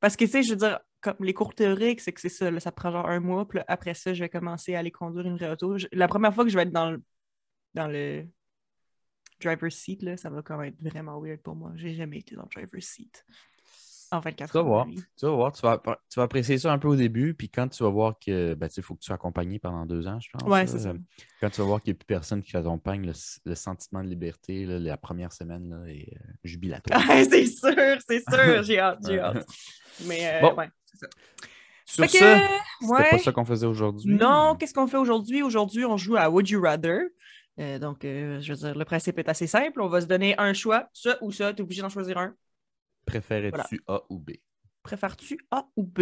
Parce 0.00 0.16
que, 0.16 0.24
tu 0.26 0.32
sais, 0.32 0.42
je 0.44 0.50
veux 0.50 0.56
dire, 0.56 0.80
comme 1.02 1.16
les 1.20 1.34
cours 1.34 1.54
théoriques, 1.54 2.00
c'est 2.00 2.12
que 2.12 2.20
c'est 2.22 2.30
ça, 2.30 2.60
ça 2.60 2.72
prend 2.72 2.92
genre 2.92 3.08
un 3.08 3.20
mois, 3.20 3.46
puis 3.48 3.60
après 3.68 3.94
ça, 3.94 4.14
je 4.14 4.24
vais 4.24 4.30
commencer 4.30 4.74
à 4.76 4.80
aller 4.80 4.92
conduire 4.92 5.26
une 5.26 5.36
vraie 5.36 5.50
auto. 5.50 5.78
Je- 5.78 5.88
La 5.92 6.08
première 6.08 6.34
fois 6.34 6.44
que 6.44 6.50
je 6.50 6.56
vais 6.56 6.64
être 6.64 6.72
dans 6.72 6.90
le, 6.92 7.02
dans 7.74 7.88
le 7.88 8.26
driver's 9.40 9.74
seat, 9.76 10.02
là, 10.02 10.16
ça 10.16 10.30
va 10.30 10.42
quand 10.42 10.56
même 10.56 10.68
être 10.72 10.82
vraiment 10.82 11.20
weird 11.20 11.40
pour 11.42 11.56
moi. 11.56 11.72
J'ai 11.76 11.94
jamais 11.94 12.18
été 12.18 12.34
dans 12.36 12.42
le 12.42 12.48
driver's 12.48 12.86
seat 12.86 13.24
en 14.12 14.20
24 14.20 14.50
Tu 14.50 14.56
vas 14.58 14.62
voir. 14.62 14.86
Tu 14.86 15.26
vas 15.26 15.32
voir, 15.32 15.52
tu 15.52 15.62
vas, 15.62 15.78
tu 15.78 16.20
vas 16.20 16.22
apprécier 16.22 16.58
ça 16.58 16.72
un 16.72 16.78
peu 16.78 16.88
au 16.88 16.96
début, 16.96 17.34
puis 17.34 17.48
quand 17.48 17.68
tu 17.68 17.82
vas 17.82 17.88
voir 17.90 18.14
que 18.24 18.54
ben, 18.54 18.68
il 18.76 18.82
faut 18.82 18.94
que 18.94 19.00
tu 19.00 19.06
sois 19.06 19.16
accompagné 19.16 19.58
pendant 19.58 19.86
deux 19.86 20.06
ans, 20.06 20.20
je 20.20 20.28
pense. 20.32 20.48
Ouais, 20.48 20.66
c'est 20.66 20.78
ça. 20.78 20.92
Quand 21.40 21.50
tu 21.50 21.60
vas 21.60 21.66
voir 21.66 21.82
qu'il 21.82 21.92
n'y 21.92 21.96
a 21.96 21.98
plus 21.98 22.06
personne 22.06 22.42
qui 22.42 22.52
t'accompagne, 22.52 23.06
le, 23.06 23.12
le 23.44 23.54
sentiment 23.54 24.04
de 24.04 24.08
liberté, 24.08 24.66
là, 24.66 24.78
la 24.78 24.96
première 24.96 25.32
semaine 25.32 25.68
là, 25.70 25.90
est 25.90 26.14
euh, 26.14 26.18
jubilatoire. 26.44 27.00
Ah, 27.08 27.24
c'est 27.24 27.46
sûr, 27.46 27.74
c'est 28.06 28.22
sûr, 28.30 28.62
j'ai 28.62 28.78
hâte, 28.78 28.98
j'ai 29.06 29.18
hâte. 29.18 29.46
Mais 30.06 30.20
euh, 30.26 30.40
Bon. 30.40 30.54
ouais, 30.54 30.68
c'est 30.84 30.98
ça. 30.98 31.06
Sur 31.84 32.04
Fait 32.04 32.12
que, 32.12 32.18
ça, 32.18 32.38
c'était 32.80 32.92
ouais. 32.92 33.10
pas 33.10 33.18
ça 33.18 33.32
qu'on 33.32 33.44
faisait 33.44 33.66
aujourd'hui. 33.66 34.14
Non, 34.14 34.56
qu'est-ce 34.58 34.72
qu'on 34.72 34.86
fait 34.86 34.96
aujourd'hui? 34.96 35.42
Aujourd'hui, 35.42 35.84
on 35.84 35.96
joue 35.96 36.16
à 36.16 36.30
Would 36.30 36.48
You 36.48 36.62
Rather. 36.62 37.08
Euh, 37.60 37.78
donc, 37.78 38.04
euh, 38.04 38.40
je 38.40 38.52
veux 38.52 38.58
dire, 38.58 38.74
le 38.74 38.84
principe 38.84 39.18
est 39.18 39.28
assez 39.28 39.46
simple. 39.46 39.80
On 39.82 39.88
va 39.88 40.00
se 40.00 40.06
donner 40.06 40.34
un 40.38 40.54
choix, 40.54 40.88
ça 40.94 41.18
ou 41.20 41.30
ça. 41.32 41.52
Tu 41.52 41.58
es 41.58 41.62
obligé 41.62 41.82
d'en 41.82 41.90
choisir 41.90 42.16
un. 42.18 42.34
Préférais-tu 43.04 43.82
A 43.86 44.02
ou 44.08 44.18
B? 44.18 44.30
Préfères-tu 44.82 45.38
A 45.50 45.68
ou 45.76 45.84
B? 45.84 46.00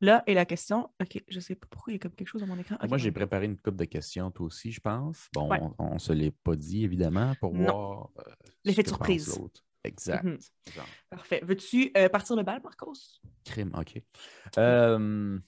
Là 0.00 0.22
est 0.26 0.34
la 0.34 0.44
question. 0.44 0.90
OK, 1.00 1.22
je 1.28 1.40
sais 1.40 1.54
pas 1.54 1.66
pourquoi 1.70 1.92
il 1.92 1.94
y 1.94 1.96
a 1.96 2.00
comme 2.00 2.14
quelque 2.14 2.28
chose 2.28 2.40
dans 2.40 2.46
mon 2.46 2.58
écran. 2.58 2.76
Moi, 2.88 2.98
j'ai 2.98 3.12
préparé 3.12 3.46
une 3.46 3.56
coupe 3.56 3.76
de 3.76 3.84
questions, 3.84 4.30
toi 4.30 4.46
aussi, 4.46 4.72
je 4.72 4.80
pense. 4.80 5.28
Bon, 5.32 5.48
Ouais. 5.48 5.60
on 5.78 5.94
ne 5.94 5.98
se 5.98 6.12
l'est 6.12 6.30
pas 6.32 6.56
dit, 6.56 6.84
évidemment, 6.84 7.34
pour 7.36 7.54
Non. 7.54 7.62
voir. 7.64 8.10
euh, 8.18 8.32
L'effet 8.64 8.82
de 8.82 8.88
surprise. 8.88 9.32
Exact. 9.84 10.24
Mhm. 10.24 10.38
Parfait. 11.10 11.40
Veux-tu 11.44 11.92
euh, 11.96 12.08
partir 12.08 12.36
le 12.36 12.42
bal, 12.42 12.60
Marcos? 12.62 13.20
crime, 13.44 13.72
OK. 13.78 14.02
Euh, 14.58 15.38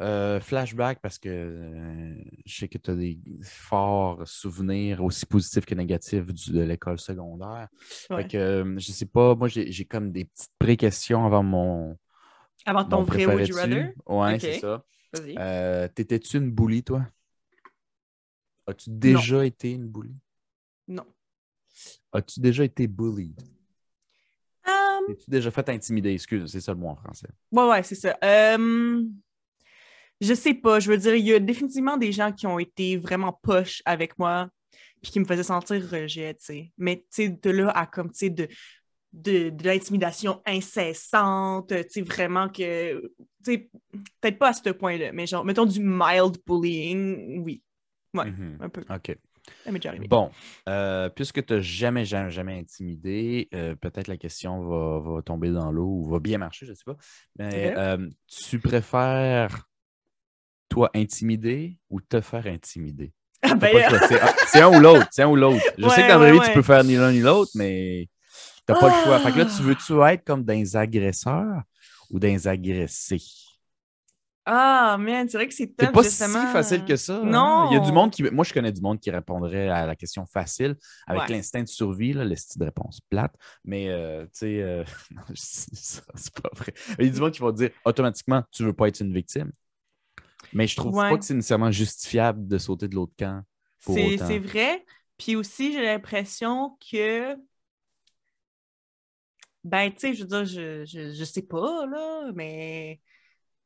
euh, 0.00 0.38
flashback, 0.40 1.00
parce 1.00 1.18
que 1.18 1.28
euh, 1.28 2.14
je 2.46 2.56
sais 2.56 2.68
que 2.68 2.78
tu 2.78 2.90
as 2.90 2.94
des 2.94 3.18
forts 3.42 4.26
souvenirs, 4.28 5.02
aussi 5.02 5.26
positifs 5.26 5.66
que 5.66 5.74
négatifs, 5.74 6.26
du- 6.26 6.52
de 6.52 6.60
l'école 6.60 6.98
secondaire. 6.98 7.68
Ouais. 8.10 8.22
Fait 8.22 8.28
que, 8.28 8.36
euh, 8.38 8.78
je 8.78 8.92
sais 8.92 9.06
pas, 9.06 9.34
moi, 9.34 9.48
j'ai 9.48 9.84
comme 9.84 10.12
des 10.12 10.24
petites 10.24 10.52
pré-questions 10.58 11.24
avant 11.26 11.42
mon. 11.42 11.98
Avant 12.66 12.84
ton 12.84 12.98
mon 12.98 13.02
vrai 13.04 13.24
Would 13.26 13.48
You. 13.48 13.56
Rather? 13.56 13.94
Ouais, 14.06 14.34
Ok. 14.34 14.40
c'est 14.40 14.58
ça. 14.60 14.84
Vas-y. 15.12 15.88
T'étais-tu 15.94 16.36
une 16.36 16.50
bully, 16.50 16.82
toi? 16.84 17.06
As-tu 18.66 18.90
déjà 18.90 19.46
été 19.46 19.72
une 19.72 19.88
bully? 19.88 20.14
Non. 20.86 21.06
As-tu 22.12 22.40
déjà 22.40 22.64
été 22.64 22.86
bullied? 22.86 23.40
Um, 24.66 25.06
T'es-tu 25.06 25.30
déjà 25.30 25.50
fait 25.50 25.68
intimider? 25.70 26.12
Excuse, 26.12 26.50
c'est 26.52 26.60
ça 26.60 26.72
le 26.72 26.78
mot 26.78 26.88
en 26.88 26.96
français. 26.96 27.28
Ouais, 27.50 27.68
ouais, 27.68 27.82
c'est 27.82 27.94
ça. 27.94 28.18
Euh, 28.22 29.02
je 30.20 30.34
sais 30.34 30.54
pas. 30.54 30.80
Je 30.80 30.90
veux 30.90 30.98
dire, 30.98 31.14
il 31.14 31.24
y 31.24 31.34
a 31.34 31.38
définitivement 31.40 31.96
des 31.96 32.12
gens 32.12 32.32
qui 32.32 32.46
ont 32.46 32.58
été 32.58 32.96
vraiment 32.96 33.32
poches 33.32 33.82
avec 33.84 34.18
moi 34.18 34.48
puis 35.02 35.12
qui 35.12 35.20
me 35.20 35.24
faisaient 35.24 35.44
sentir 35.44 35.80
rejet, 35.90 36.34
tu 36.34 36.44
sais. 36.44 36.72
Mais, 36.76 36.96
tu 36.96 37.04
sais, 37.10 37.28
de 37.28 37.50
là 37.50 37.70
à 37.70 37.86
comme, 37.86 38.10
tu 38.10 38.18
sais, 38.18 38.30
de, 38.30 38.48
de, 39.12 39.50
de 39.50 39.64
l'intimidation 39.64 40.42
incessante, 40.44 41.68
tu 41.68 41.84
sais, 41.88 42.02
vraiment 42.02 42.48
que, 42.48 43.00
tu 43.44 43.52
sais, 43.52 43.70
peut-être 44.20 44.38
pas 44.38 44.48
à 44.48 44.52
ce 44.52 44.70
point-là, 44.70 45.12
mais 45.12 45.26
genre, 45.26 45.44
mettons 45.44 45.66
du 45.66 45.80
mild 45.80 46.38
bullying, 46.46 47.42
oui. 47.44 47.62
Ouais, 48.14 48.24
Mhm. 48.30 48.58
un 48.60 48.68
peu. 48.68 48.80
OK. 48.92 49.16
Ça 49.64 49.70
m'est 49.72 49.78
déjà 49.78 49.90
arrivé. 49.90 50.08
Bon, 50.08 50.30
euh, 50.68 51.08
puisque 51.10 51.44
tu 51.46 51.54
n'as 51.54 51.60
jamais, 51.60 52.04
jamais, 52.04 52.30
jamais 52.30 52.58
intimidé, 52.58 53.48
euh, 53.54 53.74
peut-être 53.76 54.08
la 54.08 54.16
question 54.16 54.62
va, 54.62 54.98
va 55.00 55.22
tomber 55.22 55.50
dans 55.50 55.70
l'eau 55.70 55.86
ou 55.86 56.10
va 56.10 56.18
bien 56.18 56.38
marcher, 56.38 56.66
je 56.66 56.72
ne 56.72 56.76
sais 56.76 56.84
pas. 56.84 56.96
Mais 57.38 57.74
euh, 57.76 58.08
tu 58.26 58.58
préfères, 58.58 59.67
toi, 60.68 60.90
intimider 60.94 61.78
ou 61.90 62.00
te 62.00 62.20
faire 62.20 62.46
intimider? 62.46 63.12
Ah, 63.42 63.50
T'as 63.50 63.56
ben, 63.56 63.82
C'est 64.46 64.60
un, 64.60 64.68
ou 64.68 64.80
l'autre. 64.80 65.06
C'est 65.10 65.22
un 65.22 65.28
ou 65.28 65.36
l'autre. 65.36 65.64
Je 65.78 65.88
sais 65.88 66.02
que 66.02 66.08
dans 66.08 66.18
la 66.18 66.32
vie, 66.32 66.40
tu 66.40 66.50
peux 66.50 66.62
faire 66.62 66.82
ni 66.84 66.96
l'un 66.96 67.12
ni 67.12 67.20
l'autre, 67.20 67.50
mais 67.54 68.08
tu 68.66 68.72
n'as 68.72 68.74
pas 68.76 68.88
le 68.88 68.94
choix. 68.94 69.18
Fait 69.20 69.32
que 69.32 69.38
là, 69.38 69.44
tu 69.46 69.62
Ah. 69.62 69.64
veux-tu 69.64 70.00
être 70.02 70.24
comme 70.24 70.44
des 70.44 70.76
agresseurs 70.76 71.62
ou 72.10 72.18
des 72.18 72.48
agressés? 72.48 73.22
Ah, 74.50 74.96
man, 74.98 75.28
c'est 75.28 75.36
vrai 75.36 75.46
que 75.46 75.52
c'est 75.52 75.66
top, 75.76 75.92
pas 75.92 76.02
justement. 76.02 76.40
si 76.40 76.46
facile 76.46 76.84
que 76.86 76.96
ça. 76.96 77.16
hein? 77.18 77.24
Non. 77.26 77.66
Il 77.70 77.74
y 77.74 77.76
a 77.76 77.80
du 77.80 77.92
monde 77.92 78.10
qui. 78.10 78.22
Moi, 78.22 78.44
je 78.44 78.54
connais 78.54 78.72
du 78.72 78.80
monde 78.80 78.98
qui 78.98 79.10
répondrait 79.10 79.68
à 79.68 79.84
la 79.86 79.94
question 79.94 80.24
facile 80.24 80.74
avec 81.06 81.28
Ouais. 81.28 81.36
l'instinct 81.36 81.62
de 81.62 81.68
survie, 81.68 82.14
là, 82.14 82.24
le 82.24 82.34
style 82.34 82.58
de 82.60 82.64
réponse 82.64 83.00
plate. 83.10 83.34
Mais, 83.64 83.90
euh, 83.90 84.24
tu 84.24 84.30
sais, 84.32 84.62
euh, 84.62 84.84
c'est 85.34 86.02
pas 86.40 86.48
vrai. 86.54 86.72
Il 86.98 87.04
y 87.04 87.08
a 87.08 87.12
du 87.12 87.20
monde 87.20 87.32
qui 87.32 87.40
va 87.42 87.52
dire 87.52 87.70
automatiquement, 87.84 88.42
tu 88.50 88.64
veux 88.64 88.72
pas 88.72 88.88
être 88.88 89.00
une 89.00 89.12
victime. 89.12 89.52
Mais 90.52 90.66
je 90.66 90.76
trouve 90.76 90.94
Ouais. 90.94 91.10
pas 91.10 91.18
que 91.18 91.24
c'est 91.24 91.34
nécessairement 91.34 91.70
justifiable 91.70 92.46
de 92.46 92.58
sauter 92.58 92.88
de 92.88 92.94
l'autre 92.94 93.14
camp. 93.18 93.42
C'est 93.80 94.38
vrai. 94.38 94.84
Puis 95.18 95.36
aussi, 95.36 95.72
j'ai 95.72 95.82
l'impression 95.82 96.76
que. 96.90 97.36
Ben, 99.64 99.90
tu 99.90 99.98
sais, 99.98 100.14
je 100.14 100.22
veux 100.22 100.28
dire, 100.28 100.44
je, 100.44 100.84
je, 100.84 101.12
je 101.12 101.24
sais 101.24 101.42
pas, 101.42 101.84
là, 101.86 102.30
mais 102.34 103.00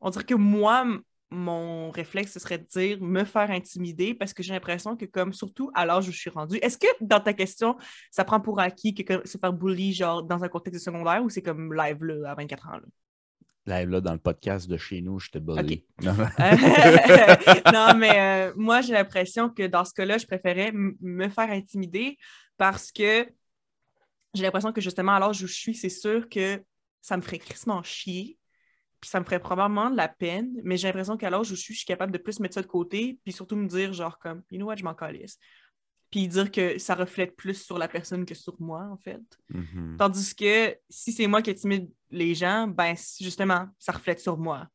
on 0.01 0.11
dirait 0.11 0.25
que 0.25 0.35
moi, 0.35 0.87
mon 1.31 1.91
réflexe, 1.91 2.33
ce 2.33 2.41
serait 2.41 2.59
de 2.59 2.65
dire 2.67 3.01
me 3.01 3.25
faire 3.25 3.51
intimider 3.51 4.15
parce 4.15 4.33
que 4.35 4.43
j'ai 4.43 4.53
l'impression 4.53 4.97
que, 4.97 5.05
comme 5.05 5.33
surtout 5.33 5.71
à 5.75 5.87
l'âge 5.87 6.09
où 6.09 6.13
je 6.13 6.19
suis 6.19 6.31
rendue, 6.31 6.59
est-ce 6.59 6.79
que 6.79 6.87
dans 7.01 7.21
ta 7.21 7.35
question, 7.35 7.77
ça 8.11 8.25
prend 8.25 8.41
pour 8.41 8.59
acquis 8.61 8.95
que 8.95 9.27
se 9.27 9.39
faire 9.39 9.53
bully, 9.53 9.93
genre 9.93 10.23
dans 10.23 10.43
un 10.43 10.49
contexte 10.49 10.85
secondaire 10.85 11.23
ou 11.23 11.31
c'est 11.31 11.43
comme 11.43 11.73
live, 11.75 12.03
là, 12.05 12.31
à 12.31 12.35
24 12.35 12.69
ans, 12.69 12.73
là? 12.73 12.83
Là, 13.67 13.85
là, 13.85 14.01
dans 14.01 14.13
le 14.13 14.19
podcast 14.19 14.69
de 14.69 14.77
chez 14.77 15.01
nous, 15.01 15.21
je 15.21 15.31
te 15.31 15.39
bully. 15.39 15.85
Non. 16.03 16.13
non, 17.73 17.95
mais 17.97 18.51
euh, 18.51 18.53
moi, 18.57 18.81
j'ai 18.81 18.93
l'impression 18.93 19.49
que 19.49 19.67
dans 19.67 19.85
ce 19.85 19.95
cas-là, 19.95 20.19
je 20.19 20.27
préférais 20.27 20.73
me 20.73 21.29
faire 21.29 21.51
intimider 21.51 22.19
parce 22.57 22.91
que 22.91 23.27
j'ai 24.35 24.43
l'impression 24.43 24.73
que 24.73 24.81
justement, 24.81 25.13
à 25.13 25.21
l'âge 25.21 25.43
où 25.43 25.47
je 25.47 25.53
suis, 25.53 25.75
c'est 25.75 25.89
sûr 25.89 26.29
que 26.29 26.63
ça 27.01 27.17
me 27.17 27.23
ferait 27.23 27.39
crissement 27.39 27.83
chier. 27.83 28.39
Puis 29.01 29.11
ça 29.11 29.19
me 29.19 29.25
ferait 29.25 29.41
probablement 29.41 29.91
de 29.91 29.97
la 29.97 30.09
peine, 30.09 30.53
mais 30.63 30.77
j'ai 30.77 30.87
l'impression 30.87 31.17
qu'à 31.17 31.29
l'âge 31.29 31.51
où 31.51 31.57
je 31.57 31.61
suis, 31.61 31.75
je 31.75 31.81
suis 31.81 31.87
capable 31.87 32.13
de 32.13 32.19
plus 32.19 32.39
mettre 32.39 32.55
ça 32.55 32.63
de 32.63 32.69
côté, 32.69 33.19
puis 33.25 33.33
surtout 33.33 33.57
me 33.57 33.67
dire, 33.67 33.93
genre, 33.93 34.19
comme, 34.19 34.43
you 34.51 34.59
know 34.59 34.67
what, 34.67 34.77
je 34.77 34.85
m'en 34.85 34.95
calisse. 34.95 35.39
Puis 36.11 36.29
dire 36.29 36.51
que 36.53 36.79
ça 36.79 36.95
reflète 36.95 37.35
plus 37.35 37.55
sur 37.55 37.79
la 37.79 37.89
personne 37.89 38.25
que 38.25 38.35
sur 38.35 38.55
moi, 38.61 38.87
en 38.93 38.97
fait. 38.97 39.21
Mhm. 39.49 39.97
Tandis 39.99 40.35
que 40.35 40.77
si 40.89 41.11
c'est 41.11 41.27
moi 41.27 41.43
qui 41.43 41.51
intimide 41.51 41.91
les 42.13 42.35
gens, 42.35 42.69
ben 42.69 42.95
justement, 43.21 43.67
ça 43.79 43.93
reflète 43.93 44.21
sur 44.21 44.37
moi. 44.39 44.69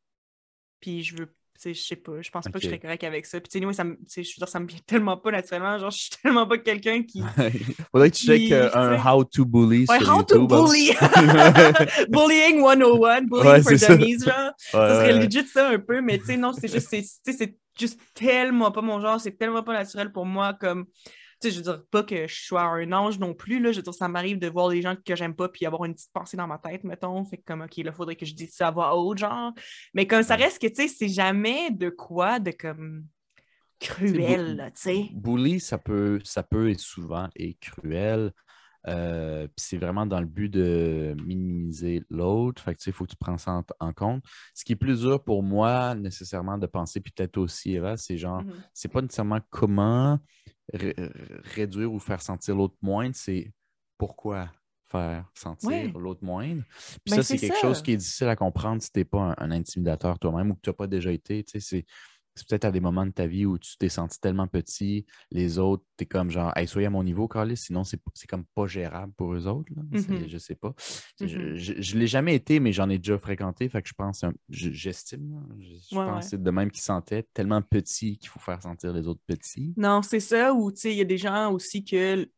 Puis 0.79 1.03
je 1.03 1.15
veux, 1.15 1.25
tu 1.25 1.33
sais, 1.57 1.73
je 1.73 1.81
sais 1.81 1.95
pas, 1.95 2.21
je 2.21 2.29
pense 2.29 2.45
pas 2.45 2.51
que 2.51 2.59
je 2.59 2.67
serais 2.67 2.79
correct 2.79 3.03
avec 3.03 3.25
ça. 3.25 3.39
Puis 3.39 3.47
tu 3.49 3.53
sais, 3.53 3.57
anyway, 3.59 3.73
ça 3.73 3.83
je 3.83 4.19
veux 4.19 4.23
dire, 4.23 4.47
ça 4.47 4.59
me 4.59 4.67
vient 4.67 4.79
tellement 4.85 5.17
pas 5.17 5.31
naturellement. 5.31 5.77
Genre, 5.79 5.89
je 5.91 5.97
suis 5.97 6.09
tellement 6.21 6.45
pas 6.45 6.57
quelqu'un 6.57 7.03
qui. 7.03 7.21
Faudrait 7.91 8.11
que 8.11 8.15
tu 8.15 8.25
checkes 8.25 8.51
euh, 8.51 8.69
un. 8.73 8.97
How 9.03 9.23
to 9.23 9.45
Bully 9.45 9.85
Ouais, 9.87 9.99
sur 9.99 10.09
how 10.09 10.23
to 10.23 10.35
YouTube. 10.41 10.51
hein. 10.53 10.63
bully! 10.63 10.91
Bullying 12.09 12.61
101, 12.61 13.21
bullying 13.27 13.47
Ouais, 13.47 13.61
for 13.61 13.71
dummies, 13.87 14.19
genre. 14.23 14.51
Ouais, 14.73 14.89
Ça 14.89 14.95
serait 14.95 15.13
legit 15.13 15.47
ça 15.47 15.69
un 15.69 15.79
peu, 15.79 16.01
mais 16.01 16.19
tu 16.19 16.25
sais, 16.25 16.37
non, 16.37 16.53
c'est 16.53 16.67
juste, 16.67 16.89
c'est 16.89 17.57
juste 17.79 17.99
tellement 18.13 18.71
pas 18.71 18.81
mon 18.81 18.99
genre, 18.99 19.19
c'est 19.19 19.37
tellement 19.37 19.63
pas 19.63 19.73
naturel 19.73 20.11
pour 20.11 20.25
moi 20.25 20.53
comme. 20.53 20.85
Tu 21.39 21.49
sais, 21.49 21.51
je 21.51 21.57
veux 21.57 21.63
dire 21.63 21.83
pas 21.91 22.03
que 22.03 22.27
je 22.27 22.45
sois 22.45 22.63
un 22.63 22.91
ange 22.91 23.19
non 23.19 23.33
plus, 23.33 23.59
là. 23.59 23.71
Je 23.71 23.77
veux 23.77 23.83
dire, 23.83 23.93
ça 23.93 24.07
m'arrive 24.07 24.39
de 24.39 24.47
voir 24.47 24.69
des 24.69 24.81
gens 24.81 24.95
que 24.95 25.15
j'aime 25.15 25.35
pas 25.35 25.49
puis 25.49 25.65
avoir 25.65 25.85
une 25.85 25.93
petite 25.93 26.11
pensée 26.11 26.37
dans 26.37 26.47
ma 26.47 26.57
tête, 26.57 26.83
mettons. 26.83 27.23
Fait 27.25 27.37
que 27.37 27.43
comme, 27.45 27.61
OK, 27.61 27.77
là, 27.77 27.91
faudrait 27.91 28.15
que 28.15 28.25
je 28.25 28.33
dise 28.33 28.55
ça 28.55 28.69
à 28.69 28.71
voix 28.71 28.95
haute, 28.95 29.19
genre. 29.19 29.53
Mais 29.93 30.07
comme 30.07 30.23
ça 30.23 30.35
reste 30.35 30.61
que, 30.61 30.67
tu 30.67 30.75
sais, 30.75 30.87
c'est 30.87 31.09
jamais 31.09 31.71
de 31.71 31.89
quoi 31.89 32.39
de 32.39 32.51
comme 32.51 33.05
cruel, 33.79 34.71
tu 34.75 34.81
sais. 34.81 35.09
Bully, 35.13 35.59
ça 35.59 35.77
peut, 35.77 36.19
ça 36.23 36.43
peut 36.43 36.69
être 36.71 36.79
souvent 36.79 37.29
et 37.35 37.55
cruel. 37.55 38.31
Euh, 38.87 39.47
c'est 39.57 39.77
vraiment 39.77 40.05
dans 40.05 40.19
le 40.19 40.25
but 40.25 40.49
de 40.49 41.15
minimiser 41.25 42.03
l'autre. 42.09 42.61
Fait 42.61 42.73
que 42.73 42.79
tu 42.79 42.85
sais, 42.85 42.91
il 42.91 42.93
faut 42.93 43.05
que 43.05 43.11
tu 43.11 43.17
prennes 43.17 43.37
ça 43.37 43.51
en, 43.51 43.63
en 43.79 43.93
compte. 43.93 44.23
Ce 44.53 44.63
qui 44.63 44.73
est 44.73 44.77
plus 44.77 45.01
dur 45.01 45.23
pour 45.23 45.43
moi, 45.43 45.93
nécessairement, 45.95 46.57
de 46.57 46.67
penser, 46.67 47.01
puis 47.01 47.11
peut-être 47.15 47.37
aussi, 47.37 47.73
Eva, 47.75 47.97
c'est 47.97 48.17
genre, 48.17 48.43
Mhm. 48.43 48.53
c'est 48.73 48.87
pas 48.91 49.01
nécessairement 49.01 49.39
comment 49.49 50.19
ré- 50.73 50.95
réduire 51.55 51.91
ou 51.91 51.99
faire 51.99 52.21
sentir 52.21 52.55
l'autre 52.55 52.75
moindre, 52.81 53.15
c'est 53.15 53.51
pourquoi 53.97 54.49
faire 54.89 55.25
sentir 55.33 55.69
Ouais. 55.69 55.91
l'autre 55.99 56.23
moindre. 56.23 56.63
Puis 57.03 57.11
Ben, 57.11 57.15
ça, 57.17 57.23
c'est 57.23 57.37
c'est 57.37 57.47
quelque 57.47 57.55
ça. 57.55 57.61
chose 57.61 57.81
qui 57.81 57.91
est 57.91 57.97
difficile 57.97 58.27
à 58.29 58.35
comprendre 58.37 58.81
si 58.81 58.89
tu 58.91 58.99
n'es 58.99 59.05
pas 59.05 59.19
un, 59.19 59.35
un 59.37 59.51
intimidateur 59.51 60.17
toi-même 60.17 60.51
ou 60.51 60.55
que 60.55 60.61
tu 60.61 60.69
n'as 60.69 60.73
pas 60.75 60.87
déjà 60.87 61.11
été. 61.11 61.43
Tu 61.43 61.59
sais, 61.59 61.59
c'est 61.59 61.85
c'est 62.37 62.47
peut-être 62.47 62.65
à 62.65 62.71
des 62.71 62.79
moments 62.79 63.05
de 63.05 63.11
ta 63.11 63.27
vie 63.27 63.45
où 63.45 63.57
tu 63.57 63.77
t'es 63.77 63.89
senti 63.89 64.19
tellement 64.19 64.47
petit, 64.47 65.05
les 65.31 65.59
autres, 65.59 65.83
tu 65.97 66.03
es 66.03 66.05
comme 66.07 66.29
genre, 66.29 66.53
hey, 66.55 66.67
soyez 66.67 66.87
à 66.87 66.89
mon 66.89 67.03
niveau, 67.03 67.27
Carlis, 67.27 67.57
sinon 67.57 67.83
c'est 67.83 67.99
comme 68.29 68.45
pas 68.55 68.67
gérable 68.67 69.11
pour 69.17 69.33
eux 69.33 69.47
autres. 69.47 69.71
Là. 69.75 69.81
Mhm. 69.91 70.27
Je 70.27 70.37
sais 70.37 70.55
pas. 70.55 70.73
Je, 71.19 71.55
je, 71.55 71.95
ne 71.95 71.99
l'ai 71.99 72.07
jamais 72.07 72.35
été, 72.35 72.59
mais 72.59 72.71
j'en 72.71 72.89
ai 72.89 72.97
déjà 72.97 73.17
fréquenté, 73.17 73.67
fait 73.69 73.81
que 73.81 73.89
je 73.89 73.93
pense, 73.93 74.23
j'estime, 74.49 75.43
je, 75.59 75.73
je 75.91 75.97
Ouais, 75.97 76.05
pense 76.05 76.15
ouais. 76.15 76.29
c'est 76.29 76.41
de 76.41 76.51
même 76.51 76.71
qu'ils 76.71 76.83
sentaient, 76.83 77.23
tellement 77.33 77.61
petit 77.61 78.17
qu'il 78.17 78.29
faut 78.29 78.39
faire 78.39 78.61
sentir 78.61 78.93
les 78.93 79.07
autres 79.07 79.21
petits. 79.25 79.73
Non, 79.77 80.01
c'est 80.01 80.19
ça, 80.19 80.53
ou 80.53 80.71
tu 80.71 80.81
sais, 80.81 80.91
il 80.91 80.97
y 80.97 81.01
a 81.01 81.05
des 81.05 81.17
gens 81.17 81.51
aussi 81.51 81.83
que, 81.83 82.29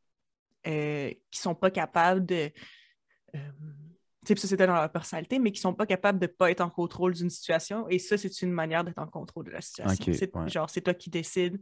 euh, 0.67 1.11
qui 1.31 1.39
sont 1.39 1.55
pas 1.55 1.71
capables 1.71 2.25
de. 2.25 2.51
euh, 3.35 3.39
ça 4.37 4.47
c'était 4.47 4.67
dans 4.67 4.73
leur 4.75 4.91
personnalité, 4.91 5.39
mais 5.39 5.51
qui 5.51 5.59
sont 5.61 5.73
pas 5.73 5.85
capables 5.85 6.19
de 6.19 6.27
pas 6.27 6.51
être 6.51 6.61
en 6.61 6.69
contrôle 6.69 7.13
d'une 7.13 7.29
situation. 7.29 7.87
Et 7.89 7.97
ça, 7.99 8.17
c'est 8.17 8.41
une 8.41 8.51
manière 8.51 8.83
d'être 8.83 8.99
en 8.99 9.07
contrôle 9.07 9.45
de 9.45 9.51
la 9.51 9.61
situation. 9.61 10.13
C'est, 10.13 10.35
ouais. 10.35 10.49
Genre, 10.49 10.69
c'est 10.69 10.81
toi 10.81 10.93
qui 10.93 11.09
décides, 11.09 11.59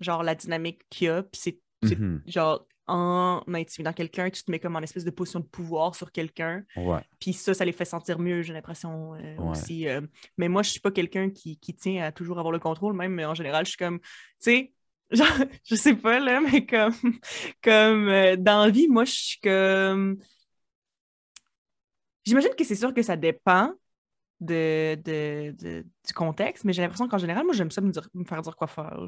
genre, 0.00 0.22
la 0.22 0.34
dynamique 0.34 0.82
qu'il 0.90 1.06
y 1.06 1.08
a, 1.10 1.22
puis 1.22 1.40
c'est, 1.42 1.58
Mhm. 1.84 2.22
genre, 2.26 2.66
en 2.86 3.42
intimidant 3.48 3.92
quelqu'un, 3.92 4.28
tu 4.30 4.42
te 4.44 4.50
mets 4.50 4.58
comme 4.60 4.76
en 4.76 4.80
espèce 4.80 5.04
de 5.04 5.10
position 5.10 5.40
de 5.40 5.44
pouvoir 5.46 5.94
sur 5.94 6.12
quelqu'un, 6.12 6.64
Ouais. 6.76 7.00
puis 7.18 7.32
ça, 7.32 7.54
ça 7.54 7.64
les 7.64 7.72
fait 7.72 7.84
sentir 7.84 8.18
mieux, 8.18 8.42
j'ai 8.42 8.52
l'impression 8.52 9.14
euh, 9.14 9.36
Ouais. 9.36 9.50
aussi. 9.50 9.88
euh. 9.88 10.00
mais 10.36 10.48
moi, 10.48 10.62
je 10.62 10.70
suis 10.70 10.80
pas 10.80 10.90
quelqu'un 10.90 11.30
qui, 11.30 11.58
qui 11.58 11.74
tient 11.74 12.04
à 12.04 12.12
toujours 12.12 12.38
avoir 12.38 12.52
le 12.52 12.58
contrôle, 12.58 12.94
même 12.94 13.12
mais 13.14 13.24
en 13.24 13.34
général, 13.34 13.64
je 13.64 13.70
suis 13.70 13.78
comme, 13.78 13.98
tu 14.00 14.06
sais, 14.40 14.72
genre, 15.12 15.28
je 15.64 15.74
sais 15.74 15.94
pas, 15.94 16.18
là, 16.20 16.40
mais 16.40 16.66
comme, 16.66 16.92
comme 17.62 18.08
euh, 18.08 18.36
dans 18.36 18.64
la 18.64 18.70
vie, 18.70 18.88
moi, 18.88 19.04
je 19.04 19.12
suis 19.12 19.40
comme. 19.40 20.18
J'imagine 22.24 22.54
que 22.56 22.64
c'est 22.64 22.76
sûr 22.76 22.94
que 22.94 23.02
ça 23.02 23.16
dépend 23.16 23.72
de, 24.40 24.96
de- 25.04 25.52
de- 25.58 25.86
du 26.06 26.14
contexte, 26.14 26.64
mais 26.64 26.72
j'ai 26.74 26.82
l'impression 26.82 27.08
qu'en 27.08 27.18
général, 27.18 27.44
moi, 27.44 27.54
j'aime 27.54 27.70
ça 27.72 27.80
me, 27.82 27.90
dire- 27.92 28.08
me 28.14 28.24
faire 28.24 28.42
dire 28.42 28.56
quoi 28.56 28.68
faire. 28.68 28.98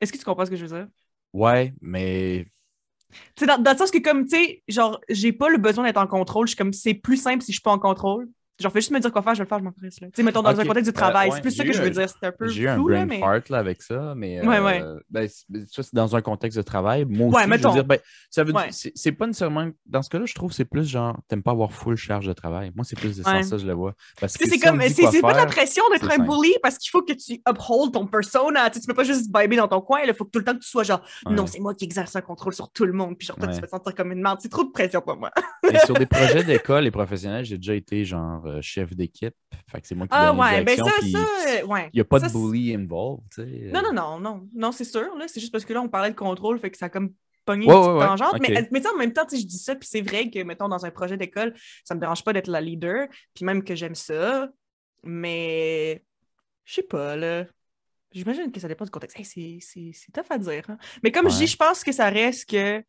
Est-ce 0.00 0.12
que 0.12 0.18
tu 0.18 0.24
comprends 0.24 0.44
ce 0.46 0.50
que 0.50 0.56
je 0.56 0.66
veux 0.66 0.76
dire? 0.78 0.88
Ouais, 1.34 1.74
mais 1.82 2.46
Tu 3.36 3.40
sais, 3.40 3.46
dans, 3.46 3.58
dans 3.62 3.72
le 3.72 3.76
sens 3.78 3.90
que, 3.90 3.98
comme, 3.98 4.24
tu 4.26 4.36
sais, 4.36 4.62
genre, 4.68 5.00
j'ai 5.08 5.32
pas 5.32 5.48
le 5.48 5.58
besoin 5.58 5.84
d'être 5.84 5.96
en 5.98 6.06
contrôle. 6.06 6.46
Je 6.46 6.50
suis 6.52 6.56
comme, 6.56 6.72
c'est 6.72 6.94
plus 6.94 7.16
simple 7.16 7.42
si 7.42 7.52
je 7.52 7.56
suis 7.56 7.62
pas 7.62 7.72
en 7.72 7.78
contrôle. 7.78 8.28
Genre, 8.60 8.72
fais 8.72 8.80
juste 8.80 8.92
me 8.92 9.00
dire 9.00 9.10
quoi 9.10 9.22
faire, 9.22 9.34
je 9.34 9.38
vais 9.40 9.44
le 9.44 9.48
faire, 9.48 9.58
je 9.58 9.64
m'en 9.64 9.70
là. 9.70 9.88
Tu 9.90 10.10
sais, 10.14 10.22
mettons, 10.22 10.42
dans 10.42 10.58
un 10.60 10.64
contexte 10.64 10.92
du 10.92 10.96
euh, 10.96 11.00
travail. 11.00 11.28
ouais, 11.28 11.36
c'est 11.36 11.42
plus 11.42 11.50
ça 11.50 11.64
que 11.64 11.72
je 11.72 11.80
eu 11.80 11.84
veux 11.84 11.90
dire. 11.90 12.08
C'est 12.08 12.26
un 12.26 12.30
peu 12.32 12.46
j'ai 12.48 12.62
eu 12.62 12.68
un 12.68 12.74
flou, 12.74 12.88
là, 12.88 12.98
brain 12.98 13.06
mais... 13.06 13.18
fart 13.18 13.48
là, 13.50 13.58
avec 13.58 13.82
ça, 13.82 14.14
mais 14.16 14.46
Ouais, 14.46 14.58
euh, 14.58 14.64
ouais. 14.64 14.82
ben, 15.10 15.28
c'est- 15.28 15.66
ça, 15.72 15.82
c'est 15.82 15.94
dans 15.94 16.14
un 16.14 16.22
contexte 16.22 16.56
de 16.56 16.62
travail. 16.62 17.04
Moi 17.04 17.28
aussi, 17.28 17.44
je 17.44 17.50
veux 17.66 17.72
dire, 17.72 17.84
ben, 17.84 17.98
ça 18.30 18.44
veut 18.44 18.52
dire- 18.52 18.62
c'est 18.70 19.12
pas 19.12 19.26
nécessairement, 19.26 19.68
dans 19.86 20.02
ce 20.02 20.10
cas-là, 20.10 20.24
je 20.26 20.34
trouve 20.34 20.50
que 20.50 20.56
c'est 20.56 20.64
plus 20.64 20.88
genre, 20.88 21.16
t'aimes 21.28 21.42
pas 21.42 21.50
avoir 21.50 21.72
full 21.72 21.96
charge 21.96 22.26
de 22.26 22.32
travail. 22.32 22.70
Moi, 22.76 22.84
c'est 22.84 22.98
plus 22.98 23.16
de 23.16 23.22
sens 23.22 23.48
ça, 23.48 23.58
je 23.58 23.66
le 23.66 23.72
vois. 23.72 23.94
Parce 24.20 24.36
que 24.36 24.44
c'est 24.44 24.52
si 24.54 24.60
comme, 24.60 24.80
c'est 24.82 25.20
pas 25.20 25.32
de 25.32 25.38
la 25.38 25.46
pression 25.46 25.82
d'être 25.90 26.10
un 26.10 26.18
bully 26.24 26.54
parce 26.62 26.78
qu'il 26.78 26.90
faut 26.90 27.02
que 27.02 27.12
tu 27.12 27.40
uphold 27.48 27.92
ton 27.92 28.06
persona. 28.06 28.70
Tu 28.70 28.80
peux 28.86 28.94
pas 28.94 29.04
juste 29.04 29.26
vibrer 29.26 29.56
dans 29.56 29.68
ton 29.68 29.80
coin. 29.80 30.00
Il 30.06 30.14
faut 30.14 30.24
que 30.24 30.30
tout 30.30 30.38
le 30.38 30.44
temps 30.44 30.54
que 30.54 30.60
tu 30.60 30.68
sois 30.68 30.84
genre, 30.84 31.02
non, 31.28 31.46
c'est 31.46 31.60
moi 31.60 31.74
qui 31.74 31.84
exerce 31.84 32.14
un 32.14 32.20
contrôle 32.20 32.54
sur 32.54 32.70
tout 32.70 32.84
le 32.84 32.92
monde. 32.92 33.16
Puis 33.18 33.26
genre, 33.26 33.36
toi, 33.36 33.48
tu 33.48 33.60
te 33.60 33.66
sentir 33.66 33.94
comme 33.94 34.12
une 34.12 34.22
merde. 34.22 34.38
C'est 34.40 34.48
trop 34.48 34.64
de 34.64 34.70
pression 34.70 35.00
pour 35.00 35.16
moi. 35.16 35.30
Et 35.70 35.78
sur 35.78 35.94
des 35.94 36.06
projets 36.06 36.44
d'école 36.44 36.86
et 36.86 36.90
professionnels, 36.90 37.44
j'ai 37.44 37.56
déjà 37.56 37.74
été 37.74 38.04
genre 38.04 38.43
euh, 38.46 38.62
chef 38.62 38.94
d'équipe. 38.94 39.34
Fait 39.70 39.80
que 39.80 39.86
c'est 39.86 39.94
moi 39.94 40.06
qui 40.06 40.14
Ah 40.14 40.26
donne 40.28 40.36
les 40.36 40.42
ouais, 40.42 40.64
ben 40.64 40.74
directions, 40.76 40.86
ça, 40.86 40.92
puis 41.00 41.12
ça, 41.12 41.18
euh, 41.62 41.66
ouais. 41.66 41.90
Il 41.92 41.96
n'y 41.96 42.00
a 42.00 42.04
pas 42.04 42.20
Ça, 42.20 42.28
de 42.28 42.32
bully 42.32 42.74
involved, 42.74 43.24
tu 43.32 43.42
sais. 43.42 43.70
Non, 43.72 43.82
non, 43.82 43.92
non, 43.92 44.20
non. 44.20 44.48
Non, 44.54 44.72
c'est 44.72 44.84
sûr. 44.84 45.14
Là, 45.16 45.26
c'est 45.28 45.40
juste 45.40 45.52
parce 45.52 45.64
que 45.64 45.72
là, 45.72 45.80
on 45.82 45.88
parlait 45.88 46.10
de 46.10 46.16
contrôle, 46.16 46.58
fait 46.58 46.70
que 46.70 46.76
ça 46.78 46.86
a 46.86 46.88
comme 46.88 47.12
pogné 47.44 47.66
Ouais, 47.66 47.74
une 47.74 47.80
petite 47.80 47.92
ouais, 47.92 47.98
ouais, 48.00 48.06
tangente. 48.06 48.40
Mais, 48.40 48.68
mais 48.70 48.86
en 48.86 48.96
même 48.96 49.12
temps, 49.12 49.26
je 49.30 49.36
dis 49.36 49.58
ça, 49.58 49.74
puis 49.74 49.88
c'est 49.90 50.00
vrai 50.02 50.30
que, 50.30 50.42
mettons, 50.42 50.68
dans 50.68 50.84
un 50.86 50.90
projet 50.90 51.16
d'école, 51.16 51.54
ça 51.84 51.94
me 51.94 52.00
dérange 52.00 52.24
pas 52.24 52.32
d'être 52.32 52.48
la 52.48 52.60
leader, 52.60 53.06
puis 53.34 53.44
même 53.44 53.62
que 53.62 53.74
j'aime 53.74 53.94
ça, 53.94 54.48
mais 55.02 56.02
je 56.64 56.74
sais 56.74 56.82
pas, 56.82 57.16
là. 57.16 57.46
J'imagine 58.12 58.52
que 58.52 58.60
ça 58.60 58.68
dépend 58.68 58.84
du 58.84 58.90
contexte. 58.92 59.18
Hey, 59.18 59.24
c'est- 59.24 59.58
c'est 59.60 59.90
c'est 59.92 60.12
tough 60.12 60.26
à 60.30 60.38
dire. 60.38 60.64
hein. 60.68 60.78
Mais 61.02 61.10
comme 61.10 61.28
je 61.28 61.36
dis, 61.36 61.46
je 61.48 61.56
pense 61.56 61.82
que 61.82 61.90
ça 61.92 62.08
reste 62.10 62.48
que 62.48 62.82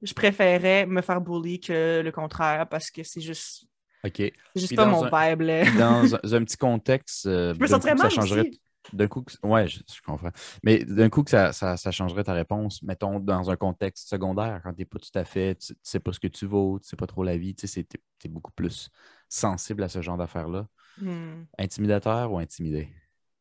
je 0.00 0.14
préférais 0.14 0.86
me 0.86 1.02
faire 1.02 1.20
bully 1.20 1.60
que 1.60 2.00
le 2.02 2.10
contraire 2.10 2.66
parce 2.68 2.90
que 2.90 3.02
c'est 3.04 3.20
juste, 3.20 3.66
OK. 4.04 4.32
c'est 4.54 4.60
juste 4.60 4.74
Puis 4.74 4.76
pas 4.76 4.84
mon 4.86 5.02
un- 5.04 5.10
vibe, 5.10 5.42
là. 5.42 5.64
Dans 5.70 6.14
un, 6.14 6.18
un 6.24 6.44
petit 6.44 6.56
contexte, 6.56 7.26
euh, 7.26 7.54
Je 7.54 7.62
me 7.62 7.66
ça 7.66 7.78
mal 7.94 8.10
changerait. 8.10 8.50
D'un 8.92 9.06
coup, 9.08 9.24
ouais, 9.44 9.68
je, 9.68 9.78
je 9.94 10.02
comprends. 10.02 10.30
Mais 10.64 10.84
d'un 10.84 11.08
coup, 11.08 11.22
que 11.22 11.30
ça, 11.30 11.52
ça, 11.52 11.76
ça 11.76 11.90
changerait 11.92 12.24
ta 12.24 12.32
réponse, 12.34 12.82
mettons, 12.82 13.20
dans 13.20 13.48
un 13.50 13.56
contexte 13.56 14.08
secondaire, 14.08 14.60
quand 14.64 14.72
tu 14.74 14.80
n'es 14.80 14.84
pas 14.84 14.98
tout 14.98 15.16
à 15.18 15.24
fait, 15.24 15.54
tu, 15.54 15.68
tu 15.74 15.80
sais 15.82 16.00
pas 16.00 16.12
ce 16.12 16.20
que 16.20 16.26
tu 16.28 16.46
vaux, 16.46 16.78
tu 16.80 16.88
sais 16.88 16.96
pas 16.96 17.06
trop 17.06 17.22
la 17.24 17.36
vie, 17.38 17.54
tu 17.54 17.66
sais, 17.68 17.84
tu 17.84 17.98
es, 18.24 18.28
beaucoup 18.28 18.52
plus 18.52 18.90
sensible 19.28 19.82
à 19.84 19.88
ce 19.88 20.02
genre 20.02 20.18
d'affaires-là. 20.18 20.66
Hmm, 20.96 21.48
Intimidateur 21.58 22.32
ou 22.32 22.38
intimidé? 22.38 22.90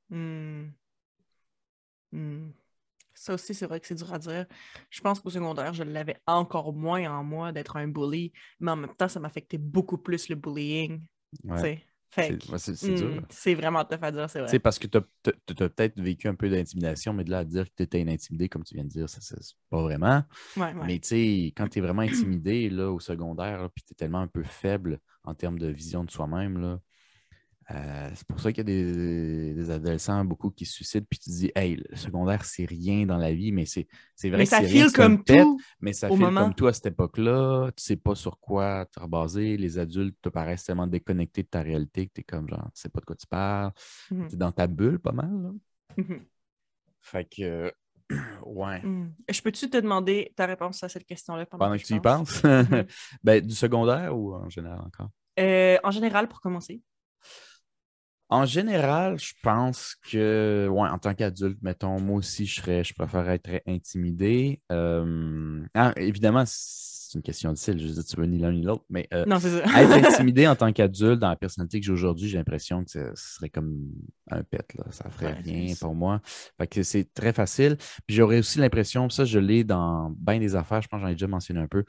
hmm, 0.10 0.76
hmm. 2.12 2.54
Ça 3.14 3.34
aussi, 3.34 3.54
c'est 3.54 3.66
vrai 3.66 3.80
que 3.80 3.88
c'est 3.88 3.96
dur 3.96 4.14
à 4.14 4.20
dire. 4.20 4.46
Je 4.90 5.02
pense 5.02 5.20
qu'au 5.20 5.30
secondaire, 5.30 5.74
je 5.74 5.84
l'avais 5.84 6.18
encore 6.26 6.74
moins 6.74 7.12
en 7.12 7.24
moi 7.24 7.52
d'être 7.52 7.76
un 7.78 7.88
bully, 7.88 8.32
mais 8.60 8.72
en 8.72 8.76
même 8.76 8.96
temps, 8.96 9.08
ça 9.08 9.20
m'affectait 9.20 9.58
beaucoup 9.58 9.98
plus 9.98 10.30
le 10.30 10.36
bullying. 10.36 11.02
Ouais. 11.44 11.86
C'est 12.14 12.34
hmm, 12.34 12.96
dur. 12.96 13.26
c'est 13.30 13.56
vraiment 13.56 13.86
tough 13.86 14.00
à 14.02 14.12
dire, 14.12 14.30
c'est 14.30 14.42
vrai. 14.42 14.60
parce 14.60 14.78
que 14.78 14.88
tu 14.88 14.98
as, 14.98 15.02
peut-être 15.56 15.98
vécu 15.98 16.28
un 16.28 16.36
peu 16.36 16.50
d'intimidation, 16.50 17.14
mais 17.14 17.24
de 17.24 17.32
là 17.32 17.40
à 17.40 17.46
dire 17.46 17.64
que 17.66 17.74
tu 17.78 17.84
étais 17.84 18.02
intimidé, 18.06 18.50
comme 18.50 18.66
tu 18.66 18.76
viens 18.76 18.84
de 18.84 18.90
dire, 18.90 19.08
ça, 19.08 19.22
c'est 19.22 19.56
pas 19.70 19.82
vraiment. 19.82 20.22
Ouais, 20.58 20.74
ouais. 20.74 20.86
Mais 20.86 21.00
tu 21.00 21.08
sais, 21.08 21.54
quand 21.56 21.70
tu 21.70 21.80
es 21.80 21.82
vraiment 21.82 22.02
intimidé 22.02 22.70
là, 22.70 22.92
au 22.92 23.00
secondaire, 23.00 23.70
puis 23.74 23.86
tu 23.86 23.94
es 23.94 23.96
tellement 23.96 24.20
un 24.20 24.28
peu 24.28 24.44
faible 24.44 25.00
en 25.24 25.36
termes 25.36 25.58
de 25.58 25.68
vision 25.68 26.04
de 26.04 26.12
soi-même, 26.12 26.80
euh, 27.74 28.10
c'est 28.16 28.28
pour 28.28 28.40
ça 28.40 28.52
qu'il 28.52 28.60
y 28.60 28.62
a 28.62 28.64
des, 28.64 29.54
des 29.54 29.70
adolescents 29.70 30.26
beaucoup 30.26 30.50
qui 30.52 30.66
se 30.66 30.74
suicident, 30.74 31.06
puis 31.10 31.20
tu 31.20 31.30
te 31.30 31.36
dis, 31.36 31.52
hey, 31.56 31.76
le 31.90 31.96
secondaire, 31.96 32.44
c'est 32.46 32.66
rien 32.66 33.06
dans 33.06 33.18
la 33.18 33.34
vie, 33.34 33.52
mais 33.52 33.66
c'est 33.66 33.88
c'est 34.16 34.30
vrai 34.30 34.40
Mais 34.40 34.44
que 34.46 34.50
ça 34.50 34.60
rien, 34.60 34.68
file 34.84 34.92
comme 34.94 35.24
pet, 35.24 35.42
tout. 35.44 35.60
mais 35.80 35.94
ça 35.94 36.10
file 36.10 36.20
moment. 36.20 36.44
comme 36.44 36.54
toi 36.56 36.70
à 36.70 36.74
cette 36.74 36.88
époque-là, 36.88 37.72
tu 37.76 37.84
sais 37.84 37.96
pas 37.96 38.16
sur 38.16 38.40
quoi 38.40 38.86
te 38.86 39.00
rebaser, 39.00 39.58
les 39.58 39.78
adultes 39.80 40.18
te 40.22 40.30
paraissent 40.30 40.64
tellement 40.66 40.88
déconnectés 40.88 41.44
de 41.44 41.48
ta 41.48 41.62
réalité 41.62 42.08
que 42.08 42.14
tu 42.16 42.22
es 42.22 42.24
comme 42.24 42.48
genre, 42.50 42.70
tu 42.76 42.82
sais 42.82 42.90
pas 42.90 43.00
de 43.00 43.06
quoi 43.06 43.16
tu 43.16 43.28
parles, 43.28 43.72
Mhm, 44.12 44.28
tu 44.30 44.36
es 44.36 44.38
dans 44.38 44.52
ta 44.52 44.68
bulle 44.68 45.00
pas 45.00 45.12
mal. 45.12 45.32
Là. 45.42 45.50
mhm, 45.98 46.26
Fait 47.02 47.26
que, 47.26 47.74
ouais. 48.46 48.82
mhm. 48.84 49.14
Je 49.30 49.42
peux-tu 49.42 49.70
te 49.70 49.78
demander 49.78 50.34
ta 50.36 50.46
réponse 50.46 50.84
à 50.84 50.90
cette 50.90 51.06
question-là 51.06 51.46
pendant, 51.46 51.66
Pendant 51.66 51.78
que 51.78 51.84
tu 51.84 51.94
y 51.96 52.00
pense? 52.00 52.42
penses, 52.42 52.44
Mhm. 52.44 52.86
ben, 53.24 53.46
du 53.46 53.56
secondaire 53.56 54.18
ou 54.18 54.34
en 54.36 54.50
général 54.50 54.80
encore? 54.82 55.10
Euh, 55.40 55.78
en 55.84 55.92
général, 55.92 56.28
pour 56.28 56.42
commencer. 56.42 56.82
En 58.34 58.46
général, 58.46 59.20
je 59.20 59.34
pense 59.44 59.96
que, 60.10 60.68
ouais, 60.72 60.90
en 60.90 60.98
tant 61.00 61.14
qu'adulte, 61.14 61.58
mettons, 61.62 62.00
moi 62.00 62.18
aussi, 62.20 62.46
je 62.46 62.62
serais, 62.62 62.82
je 62.82 62.94
préférerais 62.94 63.36
être 63.36 63.62
intimidé. 63.68 64.62
Euh, 64.72 65.62
ah, 65.74 65.92
évidemment, 65.98 66.44
c'est 66.48 67.16
une 67.18 67.24
question 67.24 67.52
difficile. 67.52 67.78
Je 67.78 67.88
veux 67.88 67.94
dire, 67.94 68.06
tu 68.06 68.16
veux 68.16 68.26
ni 68.26 68.38
l'un 68.38 68.54
ni 68.54 68.62
l'autre, 68.62 68.86
mais 68.90 69.10
euh, 69.14 69.26
Non, 69.26 69.36
être 69.36 69.92
intimidé 70.16 70.48
en 70.48 70.56
tant 70.56 70.72
qu'adulte, 70.72 71.20
dans 71.20 71.28
la 71.28 71.36
personnalité 71.36 71.82
que 71.82 71.86
j'ai 71.86 71.92
aujourd'hui, 71.92 72.30
j'ai 72.30 72.38
l'impression 72.38 72.86
que 72.86 72.92
ce 72.92 73.12
serait 73.16 73.50
comme 73.50 73.90
un 74.30 74.44
pet, 74.44 74.66
là. 74.78 74.86
Ça 74.92 75.10
ferait 75.10 75.34
Ouais, 75.34 75.42
rien 75.44 75.74
pour 75.82 75.94
moi. 75.94 76.22
Fait 76.58 76.68
que 76.68 76.84
c'est 76.84 77.14
très 77.14 77.34
facile. 77.34 77.76
Puis 78.08 78.16
j'aurais 78.16 78.40
aussi 78.40 78.60
l'impression, 78.60 79.10
ça, 79.10 79.26
je 79.26 79.40
l'ai 79.40 79.66
dans 79.66 80.10
bien 80.18 80.40
des 80.40 80.56
affaires, 80.56 80.82
je 80.82 80.88
pense 80.88 81.00
que 81.00 81.06
j'en 81.06 81.10
ai 81.12 81.16
déjà 81.16 81.28
mentionné 81.28 81.60
un 81.60 81.68
peu. 81.68 81.84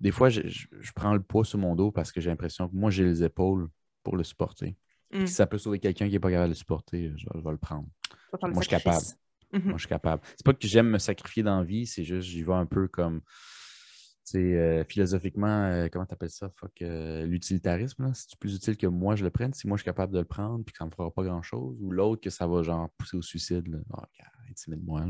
Des 0.00 0.12
fois, 0.12 0.28
je, 0.28 0.42
je- 0.46 0.68
je 0.80 0.92
prends 0.92 1.12
le 1.12 1.22
poids 1.22 1.44
sur 1.44 1.58
mon 1.58 1.74
dos 1.74 1.90
parce 1.90 2.12
que 2.12 2.20
j'ai 2.20 2.30
l'impression 2.30 2.68
que 2.68 2.76
moi, 2.76 2.90
j'ai 2.92 3.02
les 3.04 3.24
épaules 3.24 3.68
pour 4.04 4.16
le 4.16 4.22
supporter. 4.22 4.76
Mm. 5.12 5.26
Si 5.26 5.34
ça 5.34 5.46
peut 5.46 5.58
sauver 5.58 5.78
quelqu'un 5.78 6.06
qui 6.06 6.12
n'est 6.12 6.20
pas 6.20 6.30
capable 6.30 6.48
de 6.48 6.52
le 6.52 6.56
supporter, 6.56 7.12
je, 7.16 7.26
je 7.34 7.40
vais 7.44 7.50
le 7.50 7.56
prendre. 7.58 7.88
Le 8.32 8.38
Moi, 8.50 8.52
je 8.56 8.60
suis 8.60 8.68
capable. 8.68 8.96
sacrifice. 8.96 9.18
Mhm. 9.52 9.62
Moi, 9.64 9.72
je 9.74 9.80
suis 9.80 9.88
capable. 9.88 10.22
C'est 10.36 10.44
pas 10.44 10.52
que 10.52 10.68
j'aime 10.68 10.88
me 10.90 10.98
sacrifier 10.98 11.42
dans 11.42 11.58
la 11.58 11.64
vie, 11.64 11.86
c'est 11.86 12.04
juste 12.04 12.28
j'y 12.28 12.42
vais 12.42 12.52
un 12.52 12.66
peu 12.66 12.86
comme, 12.88 13.20
tu 13.20 14.32
sais, 14.32 14.38
euh, 14.38 14.84
philosophiquement, 14.84 15.64
euh, 15.64 15.88
comment 15.90 16.04
tu 16.04 16.12
appelles 16.12 16.30
ça? 16.30 16.50
Fuck, 16.56 16.82
euh, 16.82 17.24
l'utilitarisme, 17.24 18.04
là. 18.04 18.10
C'est 18.14 18.38
plus 18.38 18.54
utile 18.54 18.76
que 18.76 18.86
moi 18.86 19.16
je 19.16 19.24
le 19.24 19.30
prenne, 19.30 19.54
si 19.54 19.66
moi 19.66 19.78
je 19.78 19.82
suis 19.82 19.86
capable 19.86 20.12
de 20.12 20.18
le 20.18 20.26
prendre 20.26 20.62
puis 20.64 20.72
que 20.72 20.78
ça 20.78 20.84
me 20.84 20.90
fera 20.90 21.10
pas 21.10 21.22
grand-chose, 21.22 21.78
ou 21.80 21.90
l'autre 21.90 22.20
que 22.20 22.30
ça 22.30 22.46
va 22.46 22.62
genre 22.62 22.90
pousser 22.98 23.16
au 23.16 23.22
suicide, 23.22 23.66
là. 23.68 23.78
Ah, 23.94 24.06
intimide-moi, 24.50 25.04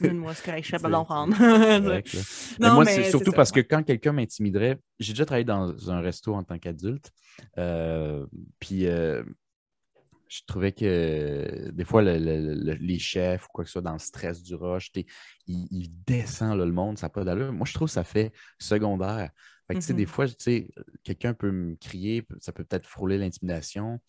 dis-moi, 0.00 0.34
c'est 0.34 0.44
correct, 0.44 0.62
je 0.62 0.64
suis 0.64 0.72
capable 0.72 0.92
d'en 0.92 1.04
prendre. 1.04 1.36
moi, 2.60 2.84
c'est 2.86 3.04
surtout 3.10 3.30
ça, 3.30 3.36
parce 3.36 3.50
ouais. 3.52 3.62
que 3.62 3.68
quand 3.68 3.82
quelqu'un 3.82 4.12
m'intimiderait, 4.12 4.78
j'ai 4.98 5.12
déjà 5.12 5.24
travaillé 5.26 5.44
dans 5.44 5.90
un 5.90 6.00
resto 6.00 6.34
en 6.34 6.42
tant 6.44 6.58
qu'adulte, 6.58 7.10
euh, 7.58 8.26
puis 8.58 8.86
euh, 8.86 9.22
je 10.28 10.40
trouvais 10.46 10.72
que 10.72 11.70
des 11.72 11.84
fois, 11.84 12.02
le- 12.02 12.16
le- 12.18 12.54
le- 12.54 12.74
les 12.74 12.98
chefs 12.98 13.44
ou 13.44 13.48
quoi 13.52 13.64
que 13.64 13.68
ce 13.68 13.72
soit 13.72 13.82
dans 13.82 13.92
le 13.92 13.98
stress 13.98 14.42
du 14.42 14.54
rush, 14.54 14.90
ils 15.46 15.90
descendent 16.06 16.58
là, 16.58 16.64
le 16.64 16.72
monde, 16.72 16.96
ça 16.98 17.06
n'a 17.06 17.10
pas 17.10 17.24
d'allure. 17.24 17.52
Moi, 17.52 17.66
je 17.66 17.74
trouve 17.74 17.88
que 17.88 17.92
ça 17.92 18.04
fait 18.04 18.32
secondaire. 18.58 19.30
Fait 19.68 19.78
que, 19.78 19.92
des 19.92 20.02
Mhm. 20.02 20.08
fois, 20.08 20.26
quelqu'un 21.04 21.34
peut 21.34 21.50
me 21.52 21.76
crier, 21.76 22.26
ça 22.40 22.52
peut 22.52 22.64
peut-être 22.64 22.86
frôler 22.86 23.18
l'intimidation. 23.18 24.00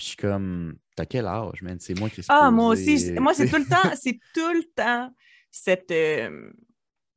Puis 0.00 0.06
je 0.06 0.08
suis 0.12 0.16
comme, 0.16 0.78
t'as 0.96 1.04
quel 1.04 1.26
âge, 1.26 1.60
man? 1.60 1.78
C'est 1.78 1.92
moi 1.92 2.08
qui 2.08 2.20
est 2.20 2.26
Ah, 2.30 2.50
moi 2.50 2.68
aussi, 2.68 3.12
moi, 3.20 3.34
c'est 3.34 3.46
tout 3.50 3.58
le 3.58 3.66
temps, 3.68 3.94
c'est 4.00 4.18
tout 4.32 4.50
le 4.50 4.64
temps 4.74 5.14
cette, 5.50 5.90
euh, 5.90 6.50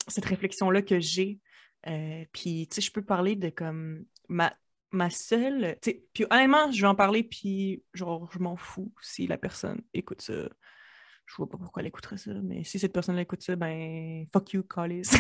cette 0.10 0.26
réflexion-là 0.26 0.82
que 0.82 1.00
j'ai. 1.00 1.40
Euh, 1.88 2.26
puis, 2.34 2.68
tu 2.68 2.76
sais, 2.76 2.82
je 2.82 2.92
peux 2.92 3.02
parler 3.02 3.38
de 3.38 3.48
comme 3.48 4.04
ma, 4.28 4.54
ma 4.92 5.10
seule. 5.10 5.78
Puis, 6.14 6.26
honnêtement, 6.30 6.74
je 6.74 6.82
vais 6.82 6.88
en 6.88 6.96
parler, 6.96 7.24
puis 7.24 7.82
genre, 7.94 8.30
je 8.34 8.40
m'en 8.40 8.58
fous 8.58 8.94
si 9.02 9.28
la 9.28 9.38
personne 9.38 9.82
écoute 9.94 10.22
ça. 10.22 10.50
Je 11.26 11.36
vois 11.38 11.50
pas 11.50 11.58
pourquoi 11.58 11.82
elle 11.82 11.88
écouterait 11.88 12.18
ça, 12.18 12.32
mais 12.44 12.64
si 12.64 12.78
cette 12.80 12.94
personne-là 12.94 13.22
écoute 13.24 13.42
ça, 13.42 13.56
ben, 13.56 14.26
fuck 14.32 14.54
you, 14.54 14.64
Callis. 14.64 15.10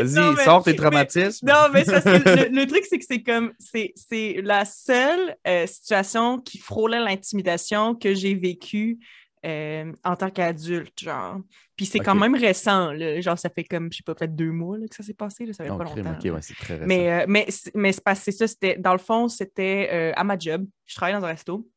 Vas-y, 0.00 0.34
mais- 0.34 0.44
sors 0.44 0.62
tes 0.62 0.70
mais- 0.72 0.76
traumatismes. 0.76 1.46
Non, 1.46 1.68
mais 1.72 1.84
c'est 1.84 1.92
parce 1.92 2.04
que 2.04 2.48
le, 2.48 2.54
le 2.54 2.66
truc, 2.66 2.84
c'est 2.88 2.98
que 2.98 3.04
c'est 3.08 3.22
comme, 3.22 3.52
c'est, 3.58 3.94
la 4.42 4.64
seule 4.64 5.36
euh, 5.46 5.66
situation 5.66 6.38
qui 6.38 6.58
frôlait 6.58 7.00
l'intimidation 7.00 7.94
que 7.94 8.14
j'ai 8.14 8.34
vécue 8.34 8.98
euh, 9.44 9.92
en 10.04 10.16
tant 10.16 10.30
qu'adulte, 10.30 10.98
genre. 11.00 11.38
Puis 11.76 11.86
c'est 11.86 11.98
quand 11.98 12.14
même 12.14 12.34
récent, 12.34 12.92
là. 12.92 13.20
genre 13.20 13.38
ça 13.38 13.50
fait 13.50 13.64
comme, 13.64 13.92
je 13.92 13.98
sais 13.98 14.02
pas, 14.02 14.14
peut-être 14.14 14.34
deux 14.34 14.50
mois 14.50 14.78
là, 14.78 14.86
que 14.88 14.94
ça 14.96 15.02
s'est 15.02 15.12
passé, 15.14 15.44
là. 15.44 15.52
ça 15.52 15.62
fait 15.64 15.70
pas 15.70 15.84
crime, 15.84 16.04
longtemps. 16.04 16.34
ouais, 16.34 16.40
très 16.40 16.74
récent. 16.74 16.86
Mais, 16.86 17.12
euh, 17.12 17.24
mais, 17.28 17.44
c'est- 17.48 17.70
mais 17.74 17.92
c'est 17.92 18.32
ça, 18.32 18.46
c'était, 18.48 18.76
dans 18.76 18.92
le 18.92 18.98
fond, 18.98 19.28
c'était 19.28 19.88
euh, 19.92 20.12
à 20.16 20.24
ma 20.24 20.38
job. 20.38 20.66
Je 20.86 20.94
travaillais 20.94 21.18
dans 21.18 21.24
un 21.26 21.30
resto. 21.30 21.68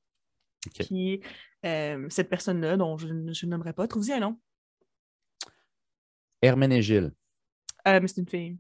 Puis 0.86 1.22
euh, 1.66 2.06
cette 2.10 2.30
personne-là, 2.30 2.78
dont 2.78 2.98
je, 2.98 3.08
ne- 3.08 3.46
nommerai 3.46 3.74
pas, 3.74 3.88
trouve-y 3.88 4.14
un 4.14 4.20
nom. 4.20 4.40
Herménégile. 6.42 7.12
Euh, 7.88 8.00
mais 8.02 8.08
c'est 8.08 8.22
une 8.22 8.28
fille. 8.28 8.58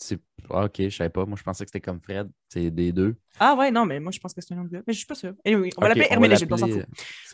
C'est... 0.00 0.18
Ah, 0.50 0.64
ok, 0.64 0.74
je 0.82 0.88
savais 0.90 1.10
pas. 1.10 1.26
Moi, 1.26 1.36
je 1.36 1.42
pensais 1.42 1.64
que 1.64 1.70
c'était 1.70 1.80
comme 1.80 2.00
Fred. 2.00 2.30
C'est 2.48 2.70
des 2.70 2.92
deux. 2.92 3.16
Ah 3.40 3.54
ouais, 3.56 3.70
non, 3.70 3.84
mais 3.84 3.98
moi 3.98 4.12
je 4.12 4.20
pense 4.20 4.32
que 4.32 4.40
c'est 4.40 4.54
un 4.54 4.58
nom 4.58 4.64
de 4.64 4.68
gars. 4.70 4.82
Mais 4.86 4.92
je 4.92 4.98
suis 4.98 5.06
pas 5.06 5.16
sûre. 5.16 5.34
Anyway, 5.44 5.70
on 5.76 5.80
va 5.80 5.88
l'appeler 5.88 6.06
Herménégilde, 6.10 6.52
on 6.52 6.56
s'en 6.56 6.68
fout. 6.68 6.82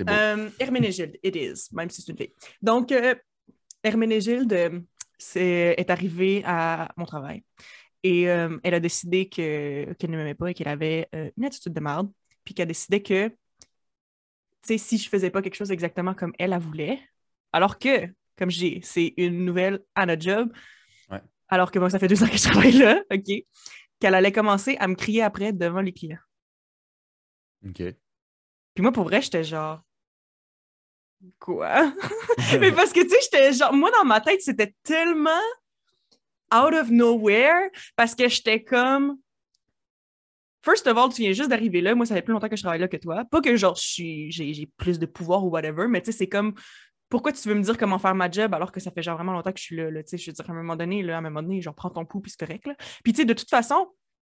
euh, 0.01 0.05
beau. 0.05 0.13
Euh, 0.13 0.51
Herménégilde, 0.59 1.19
it 1.23 1.37
is, 1.37 1.69
même 1.73 1.91
si 1.91 2.01
c'est 2.03 2.13
une 2.13 2.19
fille. 2.19 2.33
Donc, 2.63 2.91
euh, 2.93 3.15
Herménégilde 3.83 4.83
c'est- 5.19 5.75
est 5.77 5.91
arrivée 5.91 6.43
à 6.47 6.91
mon 6.97 7.05
travail 7.05 7.45
et 8.03 8.31
euh, 8.31 8.59
elle 8.63 8.75
a 8.75 8.81
décidé 8.81 9.29
que, 9.29 9.93
qu'elle 9.95 10.11
ne 10.11 10.17
m'aimait 10.17 10.35
pas 10.35 10.51
et 10.51 10.55
qu'elle 10.55 10.69
avait 10.69 11.09
une 11.37 11.45
attitude 11.45 11.73
de 11.75 11.81
merde, 11.81 12.11
puis 12.45 12.55
qu'elle 12.55 12.69
décidait 12.69 13.03
que, 13.03 13.29
tu 13.29 13.35
sais, 14.63 14.79
si 14.79 14.99
je 14.99 15.09
faisais 15.09 15.31
pas 15.31 15.43
quelque 15.43 15.55
chose 15.57 15.71
exactement 15.71 16.15
comme 16.15 16.33
elle, 16.39 16.53
elle 16.53 16.61
voulait, 16.61 17.01
alors 17.53 17.79
que, 17.79 18.07
comme 18.37 18.51
je 18.51 18.59
dis, 18.59 18.81
c'est 18.83 19.15
une 19.17 19.45
nouvelle 19.45 19.81
à 19.95 20.07
notre 20.07 20.23
job, 20.23 20.53
Ouais. 21.11 21.21
alors 21.49 21.71
que 21.71 21.79
moi, 21.79 21.91
ça 21.91 21.99
fait 21.99 22.09
deux 22.09 22.23
ans 22.23 22.29
que 22.29 22.37
je 22.37 22.43
travaille 22.49 22.73
là, 22.73 23.03
OK, 23.13 23.45
qu'elle 24.01 24.15
allait 24.15 24.33
commencer 24.33 24.77
à 24.79 24.89
me 24.89 24.95
crier 24.95 25.23
après 25.23 25.53
devant 25.53 25.81
les 25.81 25.93
clients. 25.93 26.19
OK. 27.67 27.83
Puis 28.75 28.83
moi, 28.83 28.93
pour 28.93 29.05
vrai, 29.05 29.23
j'étais 29.23 29.45
genre. 29.45 29.81
Quoi? 31.39 31.93
Mais 32.61 32.73
parce 32.73 32.93
que, 32.93 33.01
tu 33.01 33.09
sais, 33.09 33.17
j'étais 33.23 33.53
genre. 33.53 33.73
Moi, 33.73 33.91
dans 33.93 34.05
ma 34.05 34.21
tête, 34.21 34.43
c'était 34.43 34.75
tellement 34.83 35.31
out 36.53 36.75
of 36.75 36.91
nowhere 36.91 37.71
parce 37.97 38.15
que 38.15 38.29
j'étais 38.29 38.63
comme. 38.63 39.19
First 40.65 40.87
of 40.87 40.97
all, 40.97 41.13
tu 41.13 41.21
viens 41.23 41.33
juste 41.33 41.51
d'arriver 41.51 41.83
là. 41.83 41.95
Moi, 41.95 42.07
ça 42.07 42.15
fait 42.15 42.23
plus 42.23 42.33
longtemps 42.33 42.49
que 42.49 42.57
je 42.57 42.63
travaille 42.63 42.81
là 42.81 42.89
que 42.89 42.97
toi. 42.97 43.25
Pas 43.31 43.41
que, 43.43 43.55
genre, 43.57 43.77
je 43.77 43.83
suis- 43.87 44.31
j'ai 44.33 44.55
j'ai 44.55 44.67
plus 44.79 44.99
de 44.99 45.05
pouvoir 45.07 45.45
ou 45.45 45.51
whatever, 45.51 45.87
mais 45.89 46.01
tu 46.01 46.11
sais, 46.11 46.19
c'est 46.19 46.27
comme. 46.29 46.55
Pourquoi 47.11 47.33
tu 47.33 47.47
veux 47.49 47.55
me 47.55 47.63
dire 47.63 47.77
comment 47.77 47.99
faire 47.99 48.15
ma 48.15 48.31
job 48.31 48.55
alors 48.55 48.73
que 48.73 48.81
ça 48.81 48.91
fait 48.91 49.03
genre 49.03 49.17
vraiment 49.17 49.33
longtemps 49.35 49.53
que 49.53 49.59
je 49.59 49.65
suis 49.65 49.77
là? 49.77 49.91
là, 49.91 50.03
tu 50.03 50.09
sais, 50.11 50.19
je 50.19 50.31
veux 50.31 50.33
dire, 50.35 50.45
à 50.49 50.53
un 50.53 50.57
moment 50.57 50.75
donné, 50.75 51.03
là, 51.03 51.17
à 51.17 51.19
un 51.19 51.21
moment 51.21 51.43
donné, 51.43 51.61
genre, 51.61 51.75
prends 51.75 51.91
ton 51.91 52.05
pouls, 52.07 52.21
puis 52.21 52.31
c'est 52.33 52.45
correct. 52.45 52.67
Là. 52.67 52.75
Puis, 53.05 53.13
tu 53.13 53.21
sais, 53.21 53.25
de 53.27 53.35
toute 53.35 53.51
façon, 53.51 53.89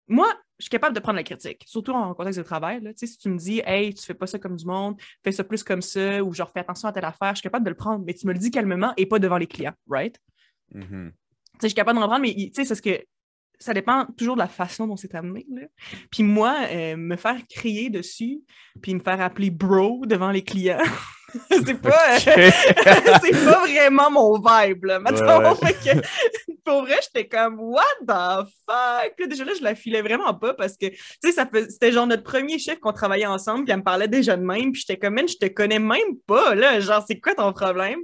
moi, 0.07 0.27
je 0.59 0.63
suis 0.65 0.69
capable 0.69 0.93
de 0.95 0.99
prendre 0.99 1.15
la 1.17 1.23
critique, 1.23 1.63
surtout 1.67 1.91
en 1.91 2.13
contexte 2.13 2.39
de 2.39 2.43
travail. 2.43 2.81
Là. 2.81 2.93
Tu 2.93 3.05
sais, 3.05 3.13
Si 3.13 3.17
tu 3.19 3.29
me 3.29 3.37
dis, 3.37 3.61
hey, 3.65 3.93
tu 3.93 4.03
fais 4.03 4.15
pas 4.15 4.27
ça 4.27 4.39
comme 4.39 4.55
du 4.57 4.65
monde, 4.65 4.99
fais 5.23 5.31
ça 5.31 5.43
plus 5.43 5.63
comme 5.63 5.81
ça, 5.83 6.21
ou 6.23 6.33
genre, 6.33 6.49
fais 6.51 6.59
attention 6.61 6.89
à 6.89 6.91
telle 6.91 7.05
affaire, 7.05 7.29
je 7.35 7.35
suis 7.39 7.43
capable 7.43 7.63
de 7.63 7.69
le 7.69 7.75
prendre, 7.77 8.03
mais 8.05 8.13
tu 8.15 8.25
me 8.27 8.33
le 8.33 8.39
dis 8.39 8.49
calmement 8.51 8.91
et 8.97 9.05
pas 9.05 9.19
devant 9.19 9.37
les 9.37 9.47
clients, 9.47 9.75
right? 9.87 10.17
Mhm. 10.73 11.11
Tu 11.13 11.59
sais, 11.59 11.59
je 11.61 11.67
suis 11.67 11.75
capable 11.75 11.99
d'en 11.99 12.07
prendre, 12.07 12.23
mais 12.23 12.33
tu 12.33 12.49
sais, 12.53 12.65
c'est 12.65 12.75
ce 12.75 12.81
que 12.81 12.99
ça 13.63 13.73
dépend 13.73 14.05
toujours 14.17 14.35
de 14.35 14.41
la 14.41 14.47
façon 14.47 14.87
dont 14.87 14.97
c'est 14.97 15.15
amené. 15.15 15.45
Là. 15.49 15.61
Puis 16.11 16.21
moi, 16.21 16.53
euh, 16.69 16.97
me 16.97 17.15
faire 17.15 17.37
crier 17.49 17.89
dessus, 17.89 18.41
puis 18.81 18.93
me 18.93 18.99
faire 18.99 19.21
appeler 19.21 19.49
bro 19.51 20.05
devant 20.05 20.31
les 20.31 20.43
clients, 20.43 20.81
c'est 21.49 21.81
pas, 21.81 22.15
euh, 22.15 22.19
c'est 23.21 23.45
pas 23.45 23.65
vraiment 23.65 24.11
mon 24.11 24.35
vibe, 24.35 24.83
là. 24.85 24.99
Ouais, 24.99 25.11
ouais. 25.11 25.73
Que, 25.83 26.01
pour 26.65 26.83
vrai, 26.83 26.97
j'étais 27.03 27.27
comme, 27.27 27.57
what 27.59 27.83
the 28.05 28.47
fuck? 28.65 29.13
Puis 29.15 29.27
déjà 29.29 29.45
là, 29.45 29.53
je 29.57 29.63
la 29.63 29.75
filais 29.75 30.01
vraiment 30.01 30.33
pas 30.33 30.53
parce 30.53 30.75
que, 30.75 30.87
tu 30.87 30.97
sais, 31.23 31.31
ça 31.31 31.49
c'était 31.69 31.91
genre 31.91 32.07
notre 32.07 32.23
premier 32.23 32.59
chef 32.59 32.79
qu'on 32.79 32.93
travaillait 32.93 33.25
ensemble, 33.25 33.63
puis 33.63 33.71
elle 33.71 33.79
me 33.79 33.83
parlait 33.83 34.09
déjà 34.09 34.35
de 34.35 34.43
même, 34.43 34.73
puis 34.73 34.81
j'étais 34.81 34.97
comme, 34.99 35.13
man, 35.13 35.27
je 35.27 35.37
te 35.37 35.45
connais 35.45 35.79
même 35.79 36.17
pas, 36.27 36.53
là, 36.53 36.81
genre, 36.81 37.03
c'est 37.07 37.19
quoi 37.19 37.33
ton 37.33 37.53
problème? 37.53 37.99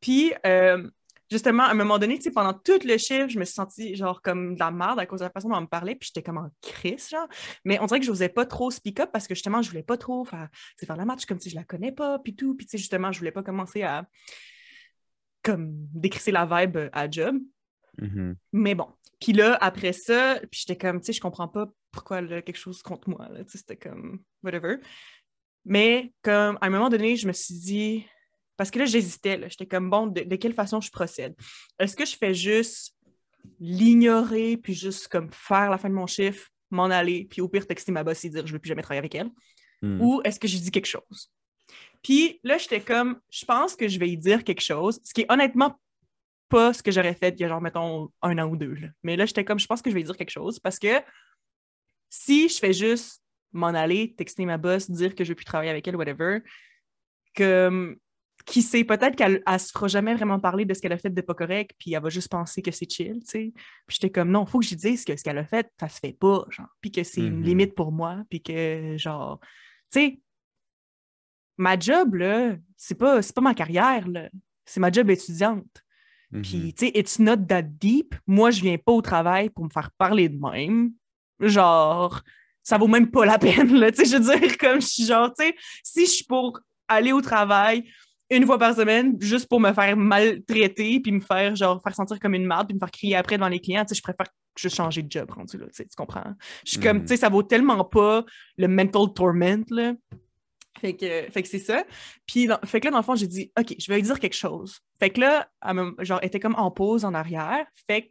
Puis, 0.00 0.32
euh, 0.44 0.82
justement, 1.30 1.64
à 1.64 1.70
un 1.70 1.74
moment 1.74 1.98
donné, 1.98 2.16
tu 2.16 2.24
sais, 2.24 2.30
pendant 2.30 2.52
tout 2.52 2.80
le 2.84 2.98
chiffre, 2.98 3.28
je 3.28 3.38
me 3.38 3.44
suis 3.44 3.54
sentie 3.54 3.94
genre 3.94 4.20
comme 4.20 4.54
de 4.54 4.60
la 4.60 4.70
merde 4.70 4.98
à 4.98 5.06
cause 5.06 5.20
de 5.20 5.24
la 5.24 5.30
façon 5.30 5.48
dont 5.48 5.56
on 5.56 5.62
me 5.62 5.66
parlait, 5.66 5.94
puis 5.94 6.08
j'étais 6.08 6.22
comme 6.22 6.38
en 6.38 6.50
crise, 6.60 7.08
genre. 7.08 7.28
Mais 7.64 7.78
on 7.80 7.86
dirait 7.86 8.00
que 8.00 8.06
je 8.06 8.10
n'osais 8.10 8.28
pas 8.28 8.46
trop 8.46 8.70
speak 8.70 9.00
up 9.00 9.10
parce 9.12 9.26
que 9.26 9.34
justement, 9.34 9.62
je 9.62 9.70
voulais 9.70 9.82
pas 9.82 9.96
trop 9.96 10.24
faire, 10.24 10.48
faire 10.78 10.96
la 10.96 11.04
match 11.04 11.24
comme 11.26 11.40
si 11.40 11.50
je 11.50 11.54
la 11.54 11.64
connais 11.64 11.92
pas, 11.92 12.18
puis 12.18 12.34
tout. 12.34 12.54
Puis, 12.56 12.66
tu 12.66 12.72
sais, 12.72 12.78
justement, 12.78 13.12
je 13.12 13.18
voulais 13.18 13.32
pas 13.32 13.42
commencer 13.42 13.82
à 13.82 14.06
comme 15.42 15.70
décrisser 15.94 16.32
la 16.32 16.46
vibe 16.46 16.78
à 16.92 17.10
job. 17.10 17.36
Mhm. 17.98 18.36
Mais 18.52 18.74
bon. 18.74 18.86
Puis 19.20 19.32
là, 19.32 19.56
après 19.60 19.92
ça, 19.92 20.40
puis 20.50 20.64
j'étais 20.66 20.76
comme, 20.76 21.00
tu 21.00 21.06
sais, 21.06 21.12
je 21.12 21.20
comprends 21.20 21.48
pas 21.48 21.66
pourquoi 21.90 22.18
elle 22.18 22.32
a 22.32 22.42
quelque 22.42 22.56
chose 22.56 22.82
contre 22.82 23.08
moi. 23.08 23.28
c'était 23.46 23.76
comme, 23.76 24.20
whatever. 24.42 24.76
Mais 25.64 26.12
comme, 26.22 26.56
à 26.60 26.66
un 26.66 26.70
moment 26.70 26.88
donné, 26.88 27.16
je 27.16 27.26
me 27.26 27.32
suis 27.32 27.54
dit, 27.54 28.06
parce 28.60 28.70
que 28.70 28.78
là, 28.78 28.84
j'hésitais. 28.84 29.38
là. 29.38 29.48
J'étais 29.48 29.64
comme, 29.64 29.88
bon, 29.88 30.06
de, 30.08 30.20
de 30.20 30.36
quelle 30.36 30.52
façon 30.52 30.82
je 30.82 30.90
procède? 30.90 31.34
Est-ce 31.78 31.96
que 31.96 32.04
je 32.04 32.14
fais 32.14 32.34
juste 32.34 32.94
l'ignorer, 33.58 34.58
puis 34.58 34.74
juste 34.74 35.08
comme 35.08 35.32
faire 35.32 35.70
la 35.70 35.78
fin 35.78 35.88
de 35.88 35.94
mon 35.94 36.06
chiffre, 36.06 36.46
m'en 36.68 36.84
aller, 36.84 37.24
puis 37.24 37.40
au 37.40 37.48
pire 37.48 37.66
texter 37.66 37.90
ma 37.90 38.04
boss 38.04 38.22
et 38.22 38.28
dire 38.28 38.46
je 38.46 38.52
veux 38.52 38.58
plus 38.58 38.68
jamais 38.68 38.82
travailler 38.82 38.98
avec 38.98 39.14
elle? 39.14 39.30
Mhm. 39.80 40.02
ou 40.02 40.20
est-ce 40.24 40.38
que 40.38 40.46
je 40.46 40.58
dis 40.58 40.70
quelque 40.70 40.84
chose? 40.84 41.32
Puis 42.02 42.38
là, 42.44 42.58
j'étais 42.58 42.82
comme, 42.82 43.18
je 43.30 43.46
pense 43.46 43.76
que 43.76 43.88
je 43.88 43.98
vais 43.98 44.10
y 44.10 44.18
dire 44.18 44.44
quelque 44.44 44.60
chose, 44.60 45.00
ce 45.04 45.14
qui 45.14 45.22
est 45.22 45.32
honnêtement 45.32 45.80
pas 46.50 46.74
ce 46.74 46.82
que 46.82 46.90
j'aurais 46.90 47.14
fait 47.14 47.30
il 47.38 47.40
y 47.40 47.44
a 47.44 47.48
genre, 47.48 47.62
mettons, 47.62 48.10
un 48.20 48.36
an 48.36 48.46
ou 48.46 48.58
deux. 48.58 48.74
là. 48.74 48.88
Mais 49.02 49.16
là, 49.16 49.24
j'étais 49.24 49.42
comme, 49.42 49.58
je 49.58 49.66
pense 49.66 49.80
que 49.80 49.88
je 49.88 49.94
vais 49.94 50.02
y 50.02 50.04
dire 50.04 50.18
quelque 50.18 50.28
chose 50.28 50.58
parce 50.58 50.78
que 50.78 51.00
si 52.10 52.50
je 52.50 52.58
fais 52.58 52.74
juste 52.74 53.22
m'en 53.52 53.68
aller, 53.68 54.12
texter 54.16 54.44
ma 54.44 54.58
boss, 54.58 54.90
dire 54.90 55.14
que 55.14 55.24
je 55.24 55.30
veux 55.30 55.34
plus 55.34 55.46
travailler 55.46 55.70
avec 55.70 55.88
elle, 55.88 55.96
whatever, 55.96 56.40
que 57.32 57.96
qui 58.46 58.62
sait, 58.62 58.84
peut-être 58.84 59.16
qu'elle 59.16 59.42
elle 59.46 59.60
se 59.60 59.70
fera 59.70 59.86
jamais 59.88 60.14
vraiment 60.14 60.38
parler 60.40 60.64
de 60.64 60.72
ce 60.74 60.80
qu'elle 60.80 60.92
a 60.92 60.98
fait 60.98 61.10
de 61.10 61.20
pas 61.20 61.34
correct, 61.34 61.72
puis 61.78 61.92
elle 61.94 62.02
va 62.02 62.08
juste 62.08 62.28
penser 62.30 62.62
que 62.62 62.70
c'est 62.70 62.90
chill, 62.90 63.20
tu 63.20 63.30
sais. 63.30 63.52
Puis 63.86 63.98
j'étais 64.00 64.10
comme, 64.10 64.30
non, 64.30 64.46
faut 64.46 64.60
que 64.60 64.66
je 64.66 64.74
dise 64.74 65.04
que 65.04 65.16
ce 65.16 65.22
qu'elle 65.22 65.38
a 65.38 65.44
fait, 65.44 65.70
ça 65.78 65.88
se 65.88 65.98
fait 65.98 66.12
pas, 66.12 66.44
genre, 66.50 66.68
puis 66.80 66.90
que 66.90 67.02
c'est 67.04 67.20
une 67.20 67.38
Mhm. 67.40 67.44
limite 67.44 67.74
pour 67.74 67.92
moi, 67.92 68.22
puis 68.30 68.42
que, 68.42 68.94
genre, 68.96 69.40
tu 69.92 70.00
sais, 70.00 70.20
ma 71.56 71.78
job, 71.78 72.14
là, 72.14 72.56
c'est 72.76 72.94
pas, 72.94 73.20
pas 73.34 73.40
ma 73.40 73.54
carrière, 73.54 74.08
là. 74.08 74.28
C'est 74.64 74.80
ma 74.80 74.90
job 74.90 75.10
étudiante. 75.10 75.84
Puis, 76.42 76.72
tu 76.74 76.86
sais, 76.86 76.92
it's 76.94 77.18
not 77.18 77.38
that 77.48 77.62
deep. 77.62 78.14
Moi, 78.26 78.52
je 78.52 78.60
viens 78.62 78.78
pas 78.78 78.92
au 78.92 79.02
travail 79.02 79.50
pour 79.50 79.64
me 79.64 79.70
faire 79.70 79.90
parler 79.98 80.28
de 80.28 80.38
même. 80.38 80.92
Genre, 81.40 82.22
ça 82.62 82.78
vaut 82.78 82.86
même 82.86 83.10
pas 83.10 83.24
la 83.26 83.38
peine, 83.66 83.74
là. 83.74 83.90
Tu 83.90 84.04
sais, 84.04 84.04
je 84.04 84.16
veux 84.22 84.38
dire, 84.38 84.56
comme 84.56 84.80
je 84.80 84.86
suis 84.86 85.04
genre, 85.06 85.32
tu 85.36 85.44
sais, 85.44 85.56
si 85.82 86.06
je 86.06 86.10
suis 86.10 86.24
pour 86.24 86.60
aller 86.86 87.10
au 87.12 87.20
travail 87.20 87.90
une 88.30 88.46
fois 88.46 88.58
par 88.58 88.74
semaine, 88.76 89.16
juste 89.20 89.48
pour 89.48 89.60
me 89.60 89.72
faire 89.72 89.96
maltraiter, 89.96 91.00
puis 91.00 91.12
me 91.12 91.20
faire, 91.20 91.56
genre, 91.56 91.80
faire 91.82 91.94
sentir 91.94 92.18
comme 92.20 92.34
une 92.34 92.46
marde, 92.46 92.68
puis 92.68 92.74
me 92.74 92.78
faire 92.78 92.90
crier 92.90 93.16
après 93.16 93.36
devant 93.36 93.48
les 93.48 93.60
clients, 93.60 93.84
tu 93.84 93.88
sais, 93.88 93.94
je 93.96 94.02
préfère 94.02 94.26
juste 94.56 94.76
changer 94.76 95.02
de 95.02 95.10
job 95.10 95.30
rendu 95.30 95.56
là, 95.58 95.66
tu 95.66 95.72
sais, 95.74 95.84
tu 95.84 95.96
comprends? 95.96 96.34
Je 96.64 96.72
suis 96.72 96.80
comme, 96.80 96.98
Mhm. 96.98 97.02
tu 97.02 97.08
sais, 97.08 97.16
ça 97.16 97.28
vaut 97.28 97.42
tellement 97.42 97.84
pas 97.84 98.24
le 98.56 98.68
mental 98.68 99.12
torment, 99.14 99.64
là. 99.70 99.94
Fait 100.80 100.94
que, 100.96 101.30
fait 101.30 101.42
que 101.42 101.48
c'est 101.48 101.58
ça. 101.58 101.84
Puis, 102.26 102.46
dans- 102.46 102.58
fait 102.64 102.80
que 102.80 102.86
là, 102.86 102.92
dans 102.92 102.98
le 102.98 103.02
fond, 103.04 103.14
j'ai 103.16 103.26
dit, 103.26 103.50
OK, 103.58 103.74
je 103.78 103.86
vais 103.90 103.96
lui 103.96 104.02
dire 104.02 104.18
quelque 104.20 104.34
chose. 104.36 104.78
Fait 104.98 105.10
que 105.10 105.20
là, 105.20 105.48
elle 105.66 105.74
me- 105.74 105.94
genre, 106.04 106.20
était 106.22 106.40
comme 106.40 106.54
en 106.56 106.70
pause 106.70 107.04
en 107.04 107.12
arrière. 107.12 107.66
Fait 107.86 108.02
que 108.02 108.08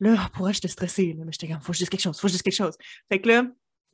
là, 0.00 0.30
pour 0.32 0.48
elle, 0.48 0.54
j'étais 0.54 0.68
stressée. 0.68 1.12
Là, 1.12 1.24
mais 1.24 1.32
j'étais 1.32 1.48
comme, 1.48 1.60
faut 1.60 1.72
que 1.72 1.78
je 1.78 1.80
dise 1.80 1.90
quelque 1.90 2.00
chose, 2.00 2.16
faut 2.18 2.26
que 2.26 2.28
je 2.28 2.34
dise 2.34 2.42
quelque 2.42 2.54
chose. 2.56 2.76
Fait 3.08 3.20
que 3.20 3.28
là, 3.28 3.44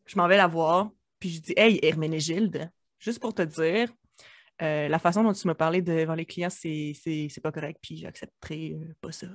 je 0.07 0.17
m'en 0.17 0.29
vais 0.29 0.37
la 0.37 0.47
voir. 0.47 0.91
Puis 1.19 1.31
je 1.31 1.41
dis, 1.41 1.55
Hey, 1.57 1.79
Herménégilde, 1.83 2.71
juste 2.99 3.19
pour 3.21 3.35
te 3.35 3.43
dire, 3.43 3.89
euh, 4.63 4.89
la 4.89 4.99
façon 4.99 5.23
dont 5.25 5.33
tu 5.33 5.47
m'as 5.47 5.55
parlé 5.55 5.83
devant 5.83 6.15
les 6.15 6.27
clients, 6.27 6.51
c'est 6.51 7.41
pas 7.43 7.53
correct. 7.53 7.79
Puis 7.83 7.97
j'accepterai 7.97 8.75
euh, 8.75 8.95
pas 9.01 9.13
ça. 9.13 9.27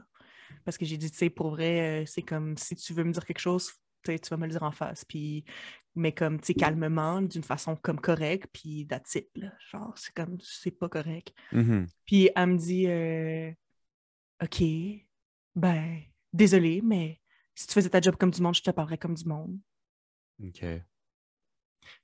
Parce 0.66 0.78
que 0.78 0.86
j'ai 0.86 0.98
dit, 0.98 1.12
tu 1.12 1.18
sais, 1.18 1.30
pour 1.30 1.52
vrai, 1.52 2.02
euh, 2.02 2.06
c'est 2.06 2.22
comme 2.22 2.58
si 2.58 2.76
tu 2.76 2.94
veux 2.94 3.04
me 3.04 3.12
dire 3.12 3.26
quelque 3.26 3.40
chose, 3.40 3.72
tu 4.04 4.18
vas 4.30 4.38
me 4.38 4.46
le 4.46 4.52
dire 4.52 4.64
en 4.64 4.72
face. 4.72 5.06
Puis, 5.06 5.44
mais 5.96 6.14
comme, 6.14 6.40
tu 6.40 6.48
sais, 6.48 6.54
calmement, 6.54 7.22
d'une 7.22 7.44
façon 7.44 7.76
comme 7.76 8.00
correcte, 8.00 8.50
puis 8.54 8.88
that's 8.88 9.16
it, 9.16 9.30
là. 9.36 9.52
Genre, 9.72 9.94
c'est 9.98 10.14
comme, 10.14 10.38
c'est 10.42 10.72
pas 10.72 10.90
correct. 10.90 11.34
Mhm. 11.52 11.88
Puis 12.06 12.30
elle 12.36 12.48
me 12.48 12.58
dit, 12.58 12.88
OK, 14.42 14.64
ben, 15.56 16.02
désolé, 16.32 16.82
mais 16.82 17.20
si 17.54 17.68
tu 17.68 17.74
faisais 17.74 17.90
ta 17.90 18.00
job 18.00 18.16
comme 18.16 18.32
du 18.32 18.42
monde, 18.42 18.56
je 18.56 18.62
te 18.62 18.72
parlerais 18.72 18.98
comme 18.98 19.16
du 19.16 19.26
monde. 19.26 19.60
OK. 20.42 20.64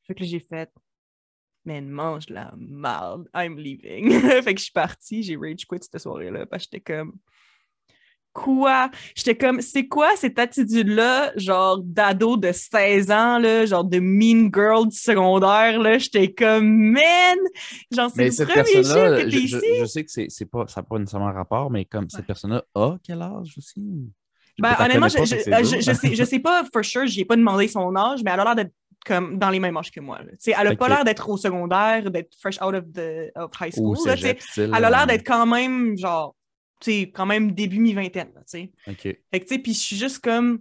Fait 0.03 0.15
que 0.15 0.25
j'ai 0.25 0.39
fait, 0.39 0.71
man, 1.65 1.87
mange 1.89 2.29
la 2.29 2.53
marde, 2.57 3.27
I'm 3.35 3.57
leaving. 3.57 4.11
fait 4.43 4.53
que 4.53 4.59
je 4.59 4.65
suis 4.65 4.71
partie, 4.73 5.23
j'ai 5.23 5.35
rage 5.35 5.65
quit 5.67 5.79
cette 5.81 5.99
soirée-là, 6.01 6.45
parce 6.45 6.65
que 6.65 6.69
j'étais 6.73 6.93
comme, 6.93 7.13
quoi? 8.33 8.91
J'étais 9.15 9.35
comme, 9.35 9.61
c'est 9.61 9.87
quoi 9.87 10.15
cette 10.15 10.37
attitude-là, 10.37 11.31
genre 11.37 11.79
d'ado 11.81 12.37
de 12.37 12.51
16 12.51 13.09
ans, 13.09 13.39
là, 13.39 13.65
genre 13.65 13.83
de 13.85 13.99
mean 13.99 14.49
girl 14.53 14.87
du 14.87 14.97
secondaire, 14.97 15.79
là? 15.79 15.97
J'étais 15.97 16.33
comme, 16.33 16.91
man! 16.91 17.37
Genre, 17.91 18.11
c'est 18.13 18.27
le 18.39 18.45
premier 18.45 18.63
personne-là, 18.73 19.23
que 19.23 19.29
je, 19.29 19.35
t'es 19.37 19.43
ici. 19.43 19.79
je 19.79 19.85
sais 19.85 20.03
que 20.03 20.11
c'est, 20.29 20.45
pas, 20.45 20.67
ça 20.67 20.81
n'a 20.81 20.85
pas 20.85 20.99
nécessairement 20.99 21.31
rapport, 21.33 21.71
mais 21.71 21.85
comme 21.85 22.03
Ouais. 22.03 22.09
cette 22.11 22.27
personne-là 22.27 22.63
a 22.75 22.97
quel 23.03 23.21
âge 23.21 23.53
aussi? 23.57 23.81
Ben, 24.57 24.73
Je 24.77 24.83
honnêtement, 24.83 25.07
connais 25.07 25.63
je, 25.63 25.91
sais, 25.93 26.15
je 26.15 26.23
sais 26.23 26.39
pas 26.39 26.63
for 26.71 26.83
sure, 26.83 27.05
j'y 27.07 27.21
ai 27.21 27.25
pas 27.25 27.35
demandé 27.35 27.67
son 27.67 27.93
âge, 27.95 28.21
mais 28.23 28.31
elle 28.31 28.39
a 28.39 28.43
l'air 28.45 28.55
d'être 28.55 28.73
comme 29.05 29.37
dans 29.37 29.49
les 29.49 29.59
mêmes 29.59 29.77
âges 29.77 29.91
que 29.91 29.99
moi. 29.99 30.19
elle 30.45 30.67
a 30.67 30.75
pas 30.75 30.89
l'air 30.89 31.05
d'être 31.05 31.29
au 31.29 31.37
secondaire, 31.37 32.09
d'être 32.11 32.35
fresh 32.39 32.61
out 32.61 32.73
of, 32.73 32.91
the, 32.91 33.31
of 33.35 33.51
high 33.61 33.71
school. 33.71 33.95
là, 34.05 34.17
cégep, 34.17 34.41
Elle 34.57 34.73
a 34.73 34.89
l'air 34.89 35.03
euh, 35.03 35.05
d'être 35.05 35.25
quand 35.25 35.45
même, 35.45 35.95
genre, 35.97 36.35
tu 36.81 36.91
sais, 36.91 37.11
quand 37.11 37.25
même 37.25 37.51
début 37.51 37.79
mi-vingtaine. 37.79 38.33
OK. 38.87 39.01
Fait 39.01 39.15
que, 39.15 39.39
tu 39.39 39.47
sais, 39.47 39.59
puis 39.59 39.73
je 39.73 39.79
suis 39.79 39.95
juste 39.95 40.19
comme, 40.19 40.59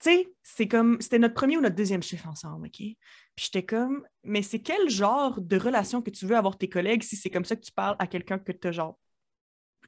tu 0.00 0.10
sais, 0.10 0.28
c'est 0.42 0.68
comme, 0.68 1.00
c'était 1.00 1.18
notre 1.18 1.34
premier 1.34 1.56
ou 1.56 1.60
notre 1.60 1.74
deuxième 1.74 2.02
chiffre 2.02 2.28
ensemble, 2.28 2.68
OK? 2.68 2.78
Puis 2.78 2.96
j'étais 3.36 3.64
comme, 3.64 4.06
mais 4.22 4.42
c'est 4.42 4.60
quel 4.60 4.88
genre 4.88 5.40
de 5.40 5.56
relation 5.56 6.00
que 6.00 6.10
tu 6.10 6.26
veux 6.26 6.36
avoir 6.36 6.56
tes 6.56 6.68
collègues 6.68 7.02
si 7.02 7.16
c'est 7.16 7.30
comme 7.30 7.44
ça 7.44 7.56
que 7.56 7.62
tu 7.62 7.72
parles 7.72 7.96
à 7.98 8.06
quelqu'un 8.06 8.38
que 8.38 8.52
tu 8.52 8.72
genre, 8.72 8.96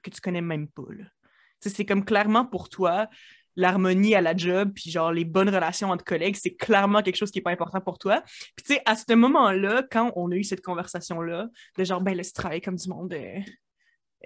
que 0.03 0.11
tu 0.11 0.21
connais 0.21 0.43
même 0.43 0.69
pas, 0.69 0.83
là? 0.91 1.05
C'est 1.63 1.85
comme 1.85 2.07
clairement 2.07 2.47
pour 2.47 2.71
toi, 2.71 3.07
l'harmonie 3.57 4.15
à 4.15 4.21
la 4.21 4.37
job, 4.37 4.73
puis 4.75 4.91
genre 4.91 5.13
les 5.13 5.25
bonnes 5.25 5.49
relations 5.49 5.91
entre 5.91 6.05
collègues, 6.05 6.37
c'est 6.41 6.55
clairement 6.55 7.03
quelque 7.03 7.17
chose 7.17 7.31
qui 7.31 7.39
est 7.41 7.43
pas 7.43 7.51
important 7.51 7.81
pour 7.81 7.99
toi. 7.99 8.23
Puis 8.57 8.65
tu 8.67 8.75
sais, 8.75 8.83
à 8.87 8.95
ce 8.97 9.13
moment-là, 9.15 9.83
quand 9.91 10.13
on 10.17 10.31
a 10.31 10.37
eu 10.37 10.45
cette 10.45 10.63
conversation-là, 10.63 11.49
de 11.79 11.85
genre, 11.85 12.01
ben 12.01 12.17
là, 12.17 12.23
si 12.23 12.33
tu 12.33 12.41
travailles 12.41 12.61
comme 12.61 12.77
du 12.77 12.89
monde, 12.89 13.13
euh, 13.13 13.39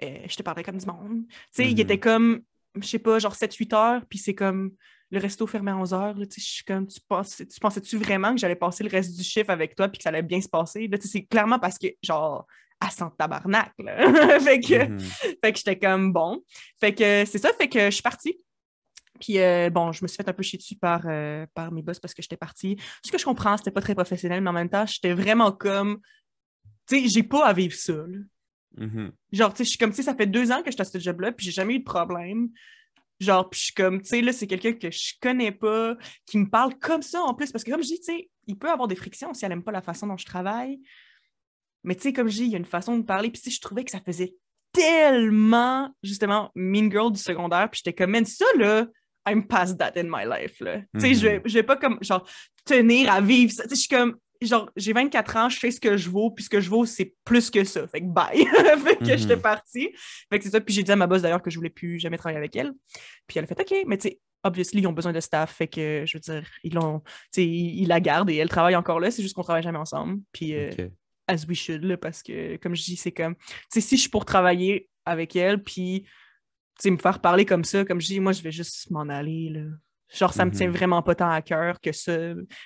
euh, 0.03 0.17
je 0.27 0.35
te 0.35 0.43
parlerai 0.43 0.63
comme 0.63 0.77
du 0.77 0.85
monde. 0.85 1.23
Tu 1.27 1.33
sais, 1.51 1.65
il 1.69 1.73
Mhm. 1.73 1.79
était 1.79 1.99
comme, 1.99 2.41
je 2.79 2.87
sais 2.87 2.99
pas, 2.99 3.19
genre 3.19 3.35
7-8 3.35 3.73
heures, 3.73 4.01
puis 4.09 4.19
c'est 4.19 4.35
comme 4.35 4.71
le 5.11 5.19
resto 5.19 5.45
fermé 5.47 5.71
à 5.71 5.77
11 5.77 5.93
heures. 5.93 6.17
là, 6.17 6.25
tu 6.25 6.41
sais, 6.41 6.41
je 6.47 6.53
suis 6.55 6.63
comme, 6.65 6.87
tu, 6.87 6.99
penses, 7.07 7.37
tu 7.37 7.59
pensais-tu 7.59 7.97
vraiment 7.97 8.33
que 8.33 8.39
j'allais 8.39 8.55
passer 8.55 8.83
le 8.83 8.89
reste 8.89 9.15
du 9.15 9.23
chiffre 9.23 9.49
avec 9.51 9.75
toi, 9.75 9.87
puis 9.87 9.99
que 9.99 10.03
ça 10.03 10.09
allait 10.09 10.21
bien 10.23 10.41
se 10.41 10.49
passer? 10.49 10.87
Là, 10.87 10.97
tu 10.97 11.07
sais, 11.07 11.19
c'est 11.19 11.25
clairement 11.25 11.59
parce 11.59 11.77
que, 11.77 11.87
genre, 12.03 12.45
à 12.81 12.89
sent 12.89 13.05
tabarnak, 13.17 13.71
là. 13.79 13.95
fait 14.41 14.59
que, 14.59 14.87
Mhm. 14.89 14.99
fait 14.99 15.51
que 15.53 15.57
j'étais 15.57 15.79
comme 15.79 16.11
bon. 16.11 16.41
Fait 16.79 16.93
que 16.93 17.23
c'est 17.25 17.37
ça, 17.37 17.53
fait 17.53 17.69
que 17.69 17.85
je 17.85 17.91
suis 17.91 18.01
partie. 18.01 18.37
Puis 19.19 19.39
euh, 19.39 19.69
bon, 19.69 19.91
je 19.91 20.03
me 20.03 20.07
suis 20.07 20.17
fait 20.17 20.27
un 20.27 20.33
peu 20.33 20.43
chier 20.43 20.57
dessus 20.57 20.75
par, 20.75 21.03
euh, 21.05 21.45
par 21.53 21.71
mes 21.71 21.81
boss 21.81 21.99
parce 21.99 22.13
que 22.13 22.21
j'étais 22.21 22.37
partie. 22.37 22.77
Ce 23.03 23.11
que 23.11 23.17
je 23.17 23.25
comprends, 23.25 23.57
c'était 23.57 23.71
pas 23.71 23.81
très 23.81 23.95
professionnel, 23.95 24.41
mais 24.41 24.49
en 24.49 24.53
même 24.53 24.69
temps, 24.69 24.85
j'étais 24.85 25.13
vraiment 25.13 25.51
comme. 25.51 25.99
Tu 26.87 26.99
sais, 27.01 27.07
j'ai 27.07 27.23
pas 27.23 27.45
à 27.45 27.53
vivre 27.53 27.73
ça. 27.73 27.93
là. 27.93 28.17
Mhm. 28.77 29.11
Genre, 29.31 29.53
tu 29.53 29.57
sais, 29.59 29.63
je 29.63 29.69
suis 29.69 29.77
comme, 29.77 29.91
tu 29.91 29.97
sais, 29.97 30.03
ça 30.03 30.15
fait 30.15 30.27
deux 30.27 30.51
ans 30.51 30.61
que 30.61 30.69
je 30.69 30.71
suis 30.71 30.81
à 30.81 30.85
ce 30.85 30.99
job-là, 30.99 31.31
puis 31.31 31.45
j'ai 31.45 31.51
jamais 31.51 31.75
eu 31.75 31.79
de 31.79 31.83
problème. 31.83 32.49
Genre, 33.19 33.49
puis 33.49 33.59
je 33.59 33.65
suis 33.65 33.73
comme, 33.73 34.01
tu 34.01 34.09
sais, 34.09 34.21
là, 34.21 34.33
c'est 34.33 34.47
quelqu'un 34.47 34.73
que 34.73 34.91
je 34.91 35.13
connais 35.21 35.51
pas, 35.51 35.95
qui 36.25 36.37
me 36.37 36.49
parle 36.49 36.77
comme 36.77 37.01
ça 37.01 37.21
en 37.21 37.33
plus, 37.33 37.51
parce 37.51 37.63
que 37.63 37.71
comme 37.71 37.81
je 37.81 37.87
dis, 37.87 37.99
tu 37.99 38.05
sais, 38.05 38.29
il 38.47 38.57
peut 38.57 38.69
avoir 38.69 38.87
des 38.87 38.95
frictions 38.95 39.33
si 39.33 39.45
elle 39.45 39.53
aime 39.53 39.63
pas 39.63 39.71
la 39.71 39.81
façon 39.81 40.07
dont 40.07 40.17
je 40.17 40.25
travaille. 40.25 40.79
Mais 41.83 41.95
tu 41.95 42.01
sais, 42.01 42.13
comme 42.13 42.27
je 42.27 42.35
dis, 42.35 42.43
il 42.45 42.51
y 42.51 42.55
a 42.55 42.57
une 42.57 42.65
façon 42.65 42.97
de 42.97 43.03
parler, 43.03 43.29
puis 43.29 43.41
sais, 43.41 43.51
je 43.51 43.61
trouvais 43.61 43.85
que 43.85 43.91
ça 43.91 44.01
faisait 44.01 44.35
tellement, 44.73 45.95
justement, 46.03 46.51
mean 46.55 46.91
girl 46.91 47.11
du 47.11 47.19
secondaire, 47.19 47.69
puis 47.69 47.81
j'étais 47.83 47.95
comme, 47.95 48.11
man, 48.11 48.25
ça, 48.25 48.45
là, 48.57 48.87
I'm 49.27 49.45
past 49.47 49.77
that 49.79 49.93
in 49.97 50.03
my 50.05 50.23
life, 50.25 50.59
là. 50.59 50.81
Sais, 50.97 51.13
je 51.15 51.27
vais- 51.27 51.41
je 51.45 51.53
vais 51.53 51.63
pas 51.63 51.75
comme, 51.77 51.97
genre, 52.01 52.27
tenir 52.65 53.11
à 53.11 53.21
vivre 53.21 53.51
ça. 53.51 53.63
Je 53.69 53.75
suis 53.75 53.87
comme, 53.87 54.17
genre, 54.41 54.69
j'ai 54.75 54.93
24 54.93 55.37
ans, 55.37 55.49
je 55.49 55.59
sais 55.59 55.71
ce 55.71 55.79
que 55.79 55.97
je 55.97 56.09
vaux, 56.09 56.29
puis 56.31 56.43
ce 56.43 56.49
que 56.49 56.59
je 56.61 56.69
vaux, 56.69 56.85
c'est 56.85 57.13
plus 57.23 57.49
que 57.49 57.63
ça. 57.63 57.87
Fait 57.87 58.01
que 58.01 58.05
bye. 58.07 58.37
fait 58.85 58.97
que 58.97 59.11
Mhm. 59.11 59.17
j'étais 59.17 59.37
partie. 59.37 59.89
Fait 60.29 60.37
que 60.37 60.43
c'est 60.43 60.51
ça. 60.51 60.61
Puis 60.61 60.73
j'ai 60.75 60.83
dit 60.83 60.91
à 60.91 60.95
ma 60.95 61.07
boss 61.07 61.21
d'ailleurs 61.21 61.41
que 61.41 61.49
je 61.49 61.55
voulais 61.57 61.69
plus 61.69 61.99
jamais 61.99 62.17
travailler 62.17 62.37
avec 62.37 62.55
elle. 62.55 62.71
Puis 63.27 63.37
elle 63.39 63.45
a 63.45 63.47
fait 63.47 63.59
OK, 63.59 63.83
mais 63.87 63.97
tu 63.97 64.09
sais, 64.09 64.19
obviously, 64.43 64.81
ils 64.81 64.87
ont 64.87 64.93
besoin 64.93 65.11
de 65.13 65.19
staff. 65.19 65.55
Fait 65.55 65.67
que, 65.67 66.03
je 66.05 66.17
veux 66.17 66.21
dire, 66.21 66.47
ils 66.63 66.73
l'ont, 66.73 66.99
tu 66.99 67.05
sais, 67.41 67.45
ils, 67.47 67.87
la 67.87 67.99
gardent 67.99 68.29
et 68.29 68.35
elle 68.35 68.49
travaille 68.49 68.75
encore 68.75 68.99
là. 68.99 69.09
C'est 69.09 69.23
juste 69.23 69.33
qu'on 69.35 69.41
travaille 69.43 69.63
jamais 69.63 69.79
ensemble. 69.79 70.19
Puis, 70.31 70.53
euh, 70.55 70.69
as 71.27 71.45
we 71.47 71.57
should, 71.57 71.83
là, 71.83 71.97
parce 71.97 72.21
que, 72.21 72.57
comme 72.57 72.75
je 72.75 72.83
dis, 72.83 72.95
c'est 72.95 73.11
comme, 73.11 73.35
tu 73.35 73.41
sais, 73.69 73.81
si 73.81 73.95
je 73.95 74.01
suis 74.01 74.09
pour 74.11 74.25
travailler 74.25 74.87
avec 75.05 75.35
elle, 75.35 75.63
puis, 75.63 76.05
sais, 76.79 76.91
me 76.91 76.97
faire 76.97 77.19
parler 77.19 77.45
comme 77.45 77.63
ça, 77.63 77.85
comme 77.85 78.01
je 78.01 78.07
dis, 78.07 78.19
moi, 78.19 78.31
je 78.31 78.41
vais 78.41 78.51
juste 78.51 78.89
m'en 78.91 79.01
aller, 79.09 79.49
là. 79.53 79.61
Genre, 80.13 80.31
ça 80.31 80.45
me 80.45 80.51
Mhm. 80.51 80.55
tient 80.55 80.69
vraiment 80.69 81.01
pas 81.01 81.15
tant 81.15 81.29
à 81.29 81.41
cœur 81.41 81.81
que 81.81 81.91
ça. 81.91 82.15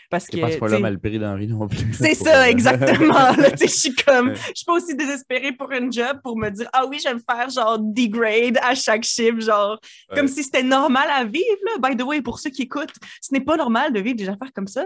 Parce 0.10 0.28
que. 0.28 0.36
C'est 0.52 0.58
pas 0.60 0.68
sais, 0.70 0.80
mal 0.80 1.00
pris 1.00 1.18
dans 1.18 1.32
la 1.34 1.38
vie 1.40 1.48
non 1.48 1.68
plus. 1.70 1.94
c'est 1.94 2.14
ça, 2.14 2.42
euh, 2.42 2.46
exactement. 2.50 3.14
là, 3.14 3.50
je 3.60 3.66
suis 3.66 3.96
comme, 3.96 4.36
je 4.36 4.42
suis 4.56 4.66
pas 4.66 4.74
aussi 4.74 4.94
désespérée 4.94 5.54
pour 5.54 5.72
une 5.72 5.92
job 5.92 6.20
pour 6.22 6.38
me 6.38 6.50
dire, 6.50 6.68
ah 6.74 6.86
oui, 6.86 7.00
je 7.02 7.08
vais 7.08 7.16
me 7.16 7.22
faire 7.22 7.50
genre 7.50 7.80
degrade 7.80 8.60
à 8.62 8.76
chaque 8.76 9.04
chiffre, 9.04 9.40
genre, 9.40 9.80
Ouais. 10.10 10.18
comme 10.18 10.28
si 10.28 10.44
c'était 10.44 10.64
normal 10.64 11.08
à 11.12 11.24
vivre, 11.24 11.58
là. 11.66 11.90
By 11.90 11.96
the 11.96 12.04
way, 12.04 12.22
pour 12.22 12.40
ceux 12.40 12.50
qui 12.50 12.64
écoutent, 12.64 12.94
ce 13.22 13.34
n'est 13.34 13.42
pas 13.42 13.56
normal 13.56 13.94
de 13.94 14.00
vivre 14.02 14.18
des 14.18 14.28
affaires 14.28 14.52
comme 14.54 14.68
ça. 14.68 14.86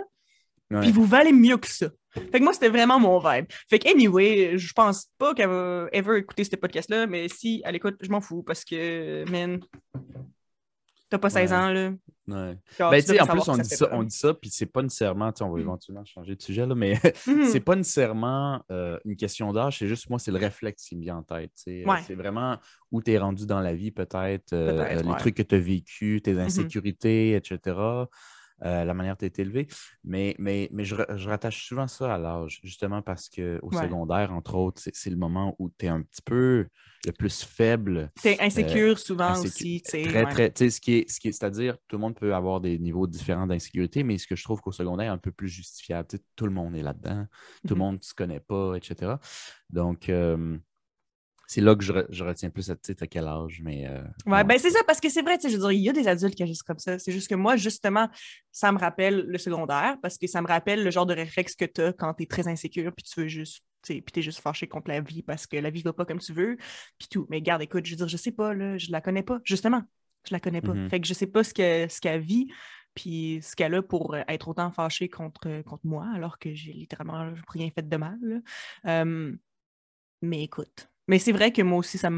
Puis 0.69 0.91
vous 0.91 1.06
valez 1.06 1.32
mieux 1.34 1.58
que 1.58 1.67
ça. 1.67 1.88
Fait 2.13 2.39
que 2.39 2.43
moi, 2.43 2.54
c'était 2.54 2.69
vraiment 2.69 2.99
mon 2.99 3.17
vibe. 3.19 3.45
Fait 3.69 3.80
que, 3.80 3.89
anyway, 3.89 4.58
je 4.58 4.73
pense 4.73 5.08
pas 5.17 5.34
qu'elle 5.34 5.49
va 5.49 5.88
ever 5.91 6.17
écouter 6.19 6.43
ce 6.43 6.56
podcast-là, 6.56 7.08
mais 7.08 7.28
si 7.28 7.62
elle 7.65 7.76
écoute, 7.76 7.97
je 8.02 8.10
m'en 8.10 8.21
fous 8.21 8.43
parce 8.43 8.63
que, 8.63 9.28
man, 9.32 9.60
t'as 11.10 11.17
pas 11.17 11.30
16 11.30 11.52
Ouais. 11.52 11.58
ans, 11.58 11.69
là. 11.69 11.89
Ouais. 12.28 12.58
Genre, 12.80 12.91
Ben, 12.91 13.04
tu 13.04 13.19
en 13.19 13.26
plus, 13.28 13.49
on 13.49 13.58
dit 13.58 13.69
ça, 13.69 13.89
on 13.91 14.04
dit 14.04 14.15
ça, 14.15 14.34
puis 14.34 14.49
c'est 14.49 14.65
pas 14.65 14.82
nécessairement, 14.82 15.32
tu 15.32 15.39
sais, 15.39 15.43
on 15.43 15.49
va 15.52 15.58
Mm. 15.58 15.62
éventuellement 15.62 16.06
changer 16.06 16.36
de 16.36 16.41
sujet, 16.41 16.65
là, 16.65 16.73
mais 16.76 16.93
c'est 17.58 17.60
pas 17.60 17.76
nécessairement 17.76 18.63
euh, 18.71 18.97
une 19.06 19.15
question 19.15 19.52
d'âge, 19.52 19.80
c'est 19.80 19.88
juste 19.88 20.10
moi, 20.10 20.19
c'est 20.19 20.32
le 20.32 20.38
réflexe 20.38 20.86
qui 20.88 20.95
me 20.95 21.02
vient 21.02 21.17
en 21.17 21.23
tête. 21.23 21.52
Euh, 21.67 21.84
Ouais. 21.86 21.99
C'est 22.08 22.15
vraiment 22.15 22.58
où 22.91 23.02
tu 23.02 23.12
es 23.12 23.17
rendu 23.17 23.45
dans 23.45 23.60
la 23.60 23.73
vie, 23.73 23.91
peut-être, 23.91 24.54
euh, 24.54 24.80
euh, 24.86 25.02
les 25.02 25.15
trucs 25.17 25.36
que 25.36 25.43
tu 25.43 25.56
as 25.56 25.60
vécu, 25.60 26.21
tes 26.23 26.34
Mhm. 26.34 26.39
insécurités, 26.39 27.34
etc., 27.36 27.76
euh, 28.63 28.84
la 28.86 28.94
manière 28.94 29.13
dont 29.16 29.20
tu 29.20 29.26
été 29.26 29.42
élevé. 29.42 29.68
Mais, 30.04 30.36
mais, 30.39 30.70
mais 30.72 30.84
je, 30.86 30.96
je 31.16 31.30
rattache 31.30 31.66
souvent 31.68 31.88
ça 31.88 32.13
à 32.13 32.18
l'âge, 32.18 32.60
justement 32.63 33.02
parce 33.02 33.30
qu'au 33.30 33.72
Ouais. 33.72 33.80
secondaire, 33.80 34.32
entre 34.34 34.56
autres, 34.56 34.82
c'est 34.94 35.10
le 35.10 35.18
moment 35.18 35.56
où 35.60 35.70
tu 35.78 35.86
es 35.86 35.89
un 35.89 36.02
petit 36.02 36.22
peu 36.22 36.68
le 37.06 37.12
plus 37.12 37.44
faible. 37.44 38.12
T'es 38.22 38.38
insécure 38.39 39.00
souvent 39.00 39.34
Insécu- 39.34 39.42
aussi, 39.42 39.82
tu 39.82 39.98
euh, 39.98 40.10
Très, 40.10 40.24
ouais. 40.26 40.34
très. 40.34 40.52
Tu 40.54 40.66
sais, 40.66 40.70
ce 40.70 40.82
qui 40.82 40.94
est, 40.96 41.10
ce 41.10 41.20
qui 41.20 41.30
est, 41.30 41.32
c'est-à-dire, 41.32 41.78
tout 41.88 41.96
le 41.96 42.02
monde 42.02 42.16
peut 42.16 42.34
avoir 42.36 42.60
des 42.62 42.78
niveaux 42.80 43.08
différents 43.08 43.48
d'insécurité, 43.48 44.04
mais 44.04 44.18
ce 44.18 44.28
que 44.28 44.36
je 44.36 44.44
trouve 44.44 44.62
qu'au 44.62 44.72
secondaire 44.72 45.08
est 45.08 45.10
un 45.10 45.18
peu 45.18 45.32
plus 45.32 45.48
justifiable. 45.50 46.08
Tu 46.10 46.20
tout 46.36 46.46
le 46.46 46.52
monde 46.52 46.76
est 46.76 46.82
là-dedans, 46.84 47.26
tout 47.66 47.74
le 47.76 47.76
Mhm. 47.76 47.80
monde 47.80 47.96
ne 47.98 48.02
se 48.04 48.13
connaît 48.13 48.39
pas, 48.42 48.76
etc. 48.76 49.20
Donc, 49.70 50.10
euh, 50.10 50.58
c'est 51.54 51.62
là 51.62 51.76
que 51.76 51.84
je, 51.84 51.94
re- 51.94 52.06
je 52.10 52.24
retiens 52.24 52.50
plus 52.50 52.70
à 52.72 52.76
titre 52.76 53.04
à 53.04 53.08
quel 53.08 53.28
âge, 53.28 53.62
mais. 53.63 53.88
euh, 53.88 54.02
Ouais, 54.26 54.34
ouais. 54.34 54.44
ben 54.44 54.58
c'est 54.58 54.72
ça, 54.72 54.80
parce 54.88 55.00
que 55.00 55.10
c'est 55.10 55.22
vrai, 55.22 55.38
tu 55.38 55.44
sais, 55.44 55.50
je 55.50 55.56
veux 55.58 55.62
dire, 55.62 55.72
il 55.72 55.82
y 55.82 55.89
a 55.89 55.94
des 55.94 56.08
adultes 56.08 56.36
qui 56.36 56.44
agissent 56.44 56.63
comme 56.63 56.80
ça. 56.80 56.98
C'est 57.00 57.12
juste 57.12 57.30
que 57.30 57.36
moi, 57.36 57.56
justement, 57.58 58.10
ça 58.52 58.72
me 58.72 58.80
rappelle 58.80 59.26
le 59.28 59.38
secondaire, 59.38 59.98
parce 60.02 60.18
que 60.18 60.28
ça 60.28 60.42
me 60.42 60.48
rappelle 60.48 60.84
le 60.84 60.92
genre 60.92 61.06
de 61.06 61.13
réflexe 61.13 61.56
que 61.56 61.66
tu 61.66 61.82
as 61.82 61.94
quand 61.94 62.13
tu 62.16 62.24
es 62.24 62.26
très 62.26 62.48
insécure, 62.48 62.92
puis 62.94 63.04
tu 63.04 63.20
veux 63.22 63.28
juste, 63.28 63.63
puis 63.84 64.02
tu 64.12 64.20
es 64.20 64.22
juste 64.24 64.39
fâché 64.39 64.68
contre 64.68 64.89
la 64.89 65.02
vie 65.02 65.22
parce 65.24 65.46
que 65.46 65.58
la 65.58 65.70
vie 65.70 65.82
va 65.84 65.94
pas 65.94 66.06
comme 66.06 66.20
tu 66.20 66.34
veux, 66.34 66.58
puis 66.98 67.08
tout. 67.10 67.28
Mais 67.30 67.42
garde, 67.42 67.62
écoute, 67.62 67.86
je 67.86 67.92
veux 67.92 67.98
dire, 67.98 68.08
je 68.08 68.18
sais 68.18 68.32
pas, 68.32 68.54
là, 68.54 68.78
je 68.78 68.92
la 68.92 69.02
connais 69.02 69.24
pas, 69.24 69.39
justement. 69.44 69.84
Je 70.28 70.34
la 70.34 70.39
connais 70.39 70.62
pas. 70.62 70.74
Mhm. 70.74 70.89
Fait 70.89 71.00
que 71.02 71.08
je 71.08 71.13
sais 71.13 71.28
pas 71.28 71.44
ce 71.44 71.54
que- 71.54 71.88
ce 71.94 72.00
qu'elle 72.00 72.22
vit, 72.22 72.48
puis 72.96 73.39
ce 73.44 73.56
qu'elle 73.56 73.76
a 73.76 73.82
pour 73.82 74.13
euh, 74.13 74.22
être 74.28 74.48
autant 74.48 74.72
fâchée 74.72 75.10
contre, 75.10 75.48
euh, 75.48 75.63
contre 75.63 75.86
moi, 75.86 76.08
alors 76.16 76.39
que 76.39 76.54
j'ai 76.54 76.72
littéralement 76.74 77.34
rien 77.50 77.70
fait 77.76 77.88
de 77.88 77.98
mal. 77.98 78.42
Euh, 78.88 79.36
mais 80.22 80.44
écoute. 80.44 80.89
Mais 81.08 81.20
c'est 81.20 81.32
vrai 81.34 81.52
que 81.52 81.62
moi 81.62 81.80
aussi, 81.80 81.98
ça 81.98 82.10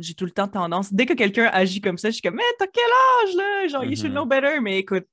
j'ai 0.00 0.14
tout 0.14 0.24
le 0.24 0.30
temps 0.32 0.48
tendance. 0.48 0.92
Dès 0.92 1.06
que 1.06 1.14
quelqu'un 1.14 1.48
agit 1.52 1.80
comme 1.80 1.96
ça, 1.98 2.08
je 2.10 2.14
suis 2.14 2.22
comme, 2.22 2.34
mais 2.34 2.42
t'as 2.58 2.66
quel 2.66 2.82
âge, 3.28 3.36
là? 3.36 3.68
Genre, 3.68 3.84
you 3.84 3.94
should 3.96 4.08
Mhm. 4.10 4.16
know 4.16 4.26
better. 4.26 4.60
Mais 4.60 4.78
écoute, 4.78 5.06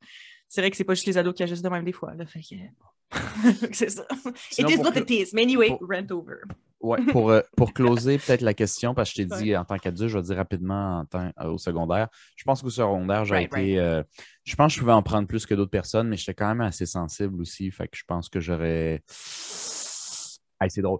c'est 0.47 0.61
vrai 0.61 0.71
que 0.71 0.77
c'est 0.77 0.83
pas 0.83 0.95
juste 0.95 1.05
les 1.05 1.17
ados 1.17 1.33
qui 1.35 1.43
agissent 1.43 1.61
de 1.61 1.69
même 1.69 1.85
des 1.85 1.91
fois, 1.91 2.13
là. 2.15 2.25
Fait 2.25 2.41
que. 2.41 2.55
C'est 3.73 3.89
ça. 3.89 4.05
Sinon, 4.51 4.69
it 4.69 4.75
is 4.75 4.79
what 4.79 4.91
que- 4.93 4.99
it 4.99 5.09
is. 5.09 5.29
Mais 5.33 5.43
anyway, 5.43 5.67
pour- 5.69 5.87
rent 5.87 6.11
over. 6.11 6.37
Ouais, 6.81 6.99
pour, 7.11 7.29
euh, 7.29 7.41
pour 7.57 7.73
closer 7.73 8.17
peut-être 8.19 8.41
la 8.41 8.53
question, 8.53 8.93
parce 8.95 9.09
que 9.13 9.21
je 9.21 9.27
t'ai 9.27 9.35
dit 9.43 9.55
en 9.57 9.65
tant 9.65 9.77
qu'adulte, 9.77 10.09
je 10.09 10.17
vais 10.17 10.23
dire 10.23 10.37
rapidement 10.37 11.03
en 11.13 11.19
euh, 11.41 11.51
au 11.51 11.57
secondaire. 11.57 12.07
Je 12.37 12.43
pense 12.45 12.61
qu'au 12.61 12.69
secondaire, 12.69 13.25
j'ai 13.25 13.33
Right, 13.35 13.47
été. 13.51 13.77
euh, 13.77 14.01
je 14.45 14.55
pense 14.55 14.71
que 14.71 14.75
je 14.75 14.79
pouvais 14.79 14.93
en 14.93 15.03
prendre 15.03 15.27
plus 15.27 15.45
que 15.45 15.53
d'autres 15.55 15.71
personnes, 15.71 16.07
mais 16.07 16.15
j'étais 16.15 16.33
quand 16.33 16.47
même 16.47 16.61
assez 16.61 16.85
sensible 16.85 17.41
aussi. 17.41 17.69
Fait 17.69 17.87
que 17.89 17.97
je 17.97 18.03
pense 18.07 18.29
que 18.29 18.39
j'aurais. 18.39 19.03
Hey, 20.61 20.69
c'est 20.69 20.81
drôle. 20.81 20.99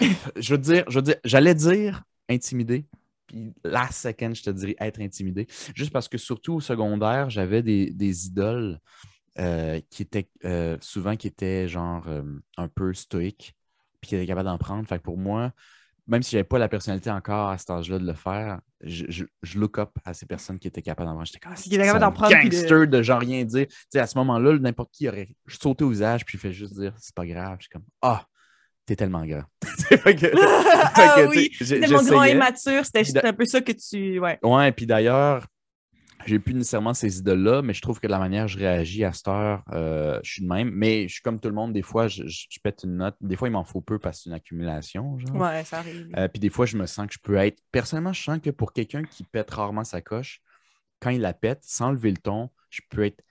Je 0.36 0.54
veux 0.54 0.58
dire, 0.58 0.84
je 0.88 0.96
veux 0.96 1.02
dire, 1.02 1.16
j'allais 1.24 1.54
dire 1.54 2.02
intimidé. 2.28 2.86
Puis 3.26 3.52
la 3.62 3.90
second, 3.90 4.32
je 4.32 4.42
te 4.42 4.50
dirais 4.50 4.76
être 4.80 5.00
intimidé. 5.00 5.46
Juste 5.74 5.92
parce 5.92 6.08
que 6.08 6.16
surtout 6.16 6.54
au 6.54 6.60
secondaire, 6.60 7.28
j'avais 7.28 7.62
des, 7.62 7.90
des 7.90 8.26
idoles 8.26 8.78
euh, 9.38 9.80
qui 9.90 10.02
étaient 10.02 10.28
euh, 10.44 10.78
souvent 10.80 11.14
qui 11.14 11.26
étaient 11.26 11.68
genre 11.68 12.04
euh, 12.08 12.22
un 12.56 12.68
peu 12.68 12.94
stoïques 12.94 13.54
puis 14.00 14.08
qui 14.08 14.16
étaient 14.16 14.26
capables 14.26 14.48
d'en 14.48 14.56
prendre. 14.58 14.88
Fait 14.88 14.98
que 14.98 15.02
pour 15.02 15.18
moi, 15.18 15.52
même 16.06 16.22
si 16.22 16.30
je 16.32 16.36
n'avais 16.36 16.48
pas 16.48 16.58
la 16.58 16.68
personnalité 16.68 17.10
encore 17.10 17.50
à 17.50 17.58
cet 17.58 17.68
âge-là 17.70 17.98
de 17.98 18.06
le 18.06 18.14
faire, 18.14 18.60
je, 18.80 19.04
je, 19.08 19.24
je 19.42 19.58
look 19.58 19.78
up 19.78 19.90
à 20.04 20.14
ces 20.14 20.24
personnes 20.24 20.58
qui 20.58 20.66
étaient 20.66 20.80
capables 20.80 21.08
d'en 21.08 21.14
prendre. 21.14 21.26
J'étais 21.26 21.38
comme, 21.38 21.54
capables 21.54 22.00
d'en 22.00 22.12
prendre, 22.12 22.34
de- 22.34 22.48
Gangster 22.48 22.86
de... 22.88 23.02
genre 23.02 23.20
rien 23.20 23.44
dire. 23.44 23.66
Tu 23.66 23.74
sais, 23.90 23.98
à 24.00 24.06
ce 24.06 24.16
moment-là, 24.18 24.58
n'importe 24.58 24.90
qui 24.92 25.06
aurait 25.08 25.28
sauté 25.46 25.84
au 25.84 25.90
visage 25.90 26.24
puis 26.24 26.38
fait 26.38 26.52
juste 26.52 26.74
dire 26.74 26.94
c'est 26.98 27.14
pas 27.14 27.26
grave. 27.26 27.56
Je 27.58 27.64
suis 27.64 27.70
comme 27.70 27.84
Ah, 28.00 28.24
t'es 28.88 28.96
tellement 28.96 29.24
grand. 29.26 29.44
Que- 29.90 30.32
ah 30.94 31.14
que, 31.16 31.26
oui, 31.28 31.50
tellement 31.58 32.02
grand 32.02 32.24
et 32.24 32.34
mature, 32.34 32.84
c'était 32.84 33.26
un 33.26 33.32
peu 33.32 33.44
ça 33.44 33.60
que 33.60 33.72
tu. 33.72 34.18
Ouais. 34.18 34.38
Ouais, 34.42 34.72
puis 34.72 34.86
d'ailleurs, 34.86 35.46
j'ai 36.26 36.38
plus 36.38 36.52
nécessairement 36.52 36.92
ces 36.94 37.18
idoles-là, 37.20 37.62
mais 37.62 37.72
je 37.72 37.80
trouve 37.80 38.00
que 38.00 38.06
de 38.06 38.10
la 38.12 38.18
manière 38.18 38.42
dont 38.44 38.48
je 38.48 38.58
réagis 38.58 39.04
à 39.04 39.12
cette 39.12 39.28
heure, 39.28 39.62
euh, 39.72 40.18
je 40.24 40.32
suis 40.32 40.42
de 40.42 40.48
même. 40.48 40.70
Mais 40.70 41.06
je 41.08 41.14
suis 41.14 41.22
comme 41.22 41.40
tout 41.40 41.48
le 41.48 41.54
monde, 41.54 41.72
des 41.72 41.82
fois, 41.82 42.08
je, 42.08 42.26
je- 42.26 42.46
je 42.50 42.58
pète 42.62 42.82
une 42.84 42.96
note. 42.96 43.14
Des 43.20 43.36
fois, 43.36 43.48
il 43.48 43.52
m'en 43.52 43.64
faut 43.64 43.80
peu 43.80 43.98
parce 43.98 44.18
que 44.18 44.22
c'est 44.24 44.30
une 44.30 44.36
accumulation. 44.36 45.18
Genre. 45.18 45.36
Ouais, 45.36 45.64
ça 45.64 45.78
arrive. 45.78 46.08
Euh, 46.16 46.28
puis 46.28 46.40
des 46.40 46.50
fois, 46.50 46.66
je 46.66 46.76
me 46.76 46.86
sens 46.86 47.06
que 47.06 47.14
je 47.14 47.20
peux 47.22 47.36
être. 47.36 47.58
Personnellement, 47.72 48.12
je 48.12 48.22
sens 48.22 48.38
que 48.42 48.50
pour 48.50 48.72
quelqu'un 48.72 49.04
qui 49.04 49.24
pète 49.24 49.50
rarement 49.50 49.84
sa 49.84 50.00
coche, 50.02 50.40
quand 51.00 51.10
il 51.10 51.20
la 51.20 51.32
pète, 51.32 51.60
sans 51.62 51.92
lever 51.92 52.10
le 52.10 52.16
ton, 52.18 52.50
je 52.70 52.80
peux 52.90 53.04
être 53.04 53.22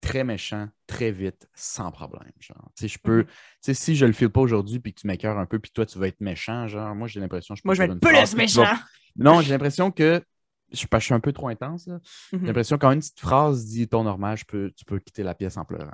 très 0.00 0.24
méchant, 0.24 0.68
très 0.86 1.10
vite, 1.10 1.48
sans 1.54 1.90
problème. 1.92 2.32
Genre, 2.40 2.70
je 2.80 2.98
peux, 2.98 3.26
sais, 3.60 3.74
si 3.74 3.96
je 3.96 4.06
le 4.06 4.12
file 4.12 4.30
pas 4.30 4.40
aujourd'hui 4.40 4.78
puis 4.80 4.92
que 4.94 5.00
tu 5.00 5.06
m'écœures 5.06 5.38
un 5.38 5.46
peu 5.46 5.58
puis 5.58 5.70
toi, 5.70 5.86
tu 5.86 5.98
vas 5.98 6.08
être 6.08 6.20
méchant, 6.20 6.66
genre, 6.68 6.94
moi, 6.94 7.06
j'ai 7.08 7.20
l'impression 7.20 7.54
que 7.54 7.58
je 7.58 7.62
peux 7.62 7.68
Moi, 7.68 7.74
je 7.74 7.82
vais 7.82 7.88
être 7.88 8.00
plus 8.00 8.10
phrase, 8.10 8.32
vas- 8.32 8.38
méchant. 8.38 8.64
Non, 9.16 9.40
j'ai 9.40 9.50
l'impression 9.50 9.90
que 9.90 10.22
je, 10.70 10.86
suis 11.00 11.14
un 11.14 11.20
peu 11.20 11.32
trop 11.32 11.48
intense. 11.48 11.88
J'ai 12.30 12.38
Mhm. 12.38 12.46
l'impression 12.46 12.76
que 12.76 12.82
quand 12.82 12.92
une 12.92 13.00
petite 13.00 13.18
phrase 13.18 13.66
dit 13.66 13.88
ton 13.88 14.04
normal, 14.04 14.36
je 14.36 14.44
peux, 14.44 14.72
tu 14.76 14.84
peux 14.84 15.00
quitter 15.00 15.24
la 15.24 15.34
pièce 15.34 15.56
en 15.56 15.64
pleurant. 15.64 15.90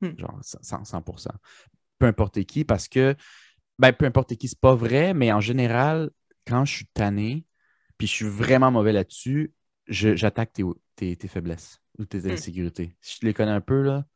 Hmm. 0.00 0.18
Genre 0.18 0.38
100, 0.40 0.84
100%. 0.84 1.30
Peu 1.98 2.06
importe 2.06 2.42
qui, 2.44 2.64
parce 2.64 2.88
que, 2.88 3.14
ben, 3.78 3.92
peu 3.92 4.06
importe 4.06 4.34
qui, 4.36 4.48
c'est 4.48 4.58
pas 4.58 4.74
vrai, 4.74 5.12
mais 5.12 5.32
en 5.32 5.40
général, 5.40 6.10
quand 6.46 6.64
je 6.64 6.76
suis 6.76 6.86
tanné, 6.86 7.44
puis 7.98 8.06
je 8.06 8.12
suis 8.14 8.28
vraiment 8.28 8.70
mauvais 8.70 8.92
là-dessus, 8.92 9.52
j'attaque 9.86 10.54
tes, 10.54 10.64
tes, 10.96 11.14
tes 11.16 11.28
faiblesses 11.28 11.79
ou 12.00 12.06
tes 12.06 12.26
Hmm. 12.28 12.40
insécurités? 12.40 12.96
Si 13.02 13.18
je 13.22 13.26
les 13.26 13.34
connais 13.34 13.52
un 13.52 13.62
peu, 13.62 13.82
là, 13.82 14.06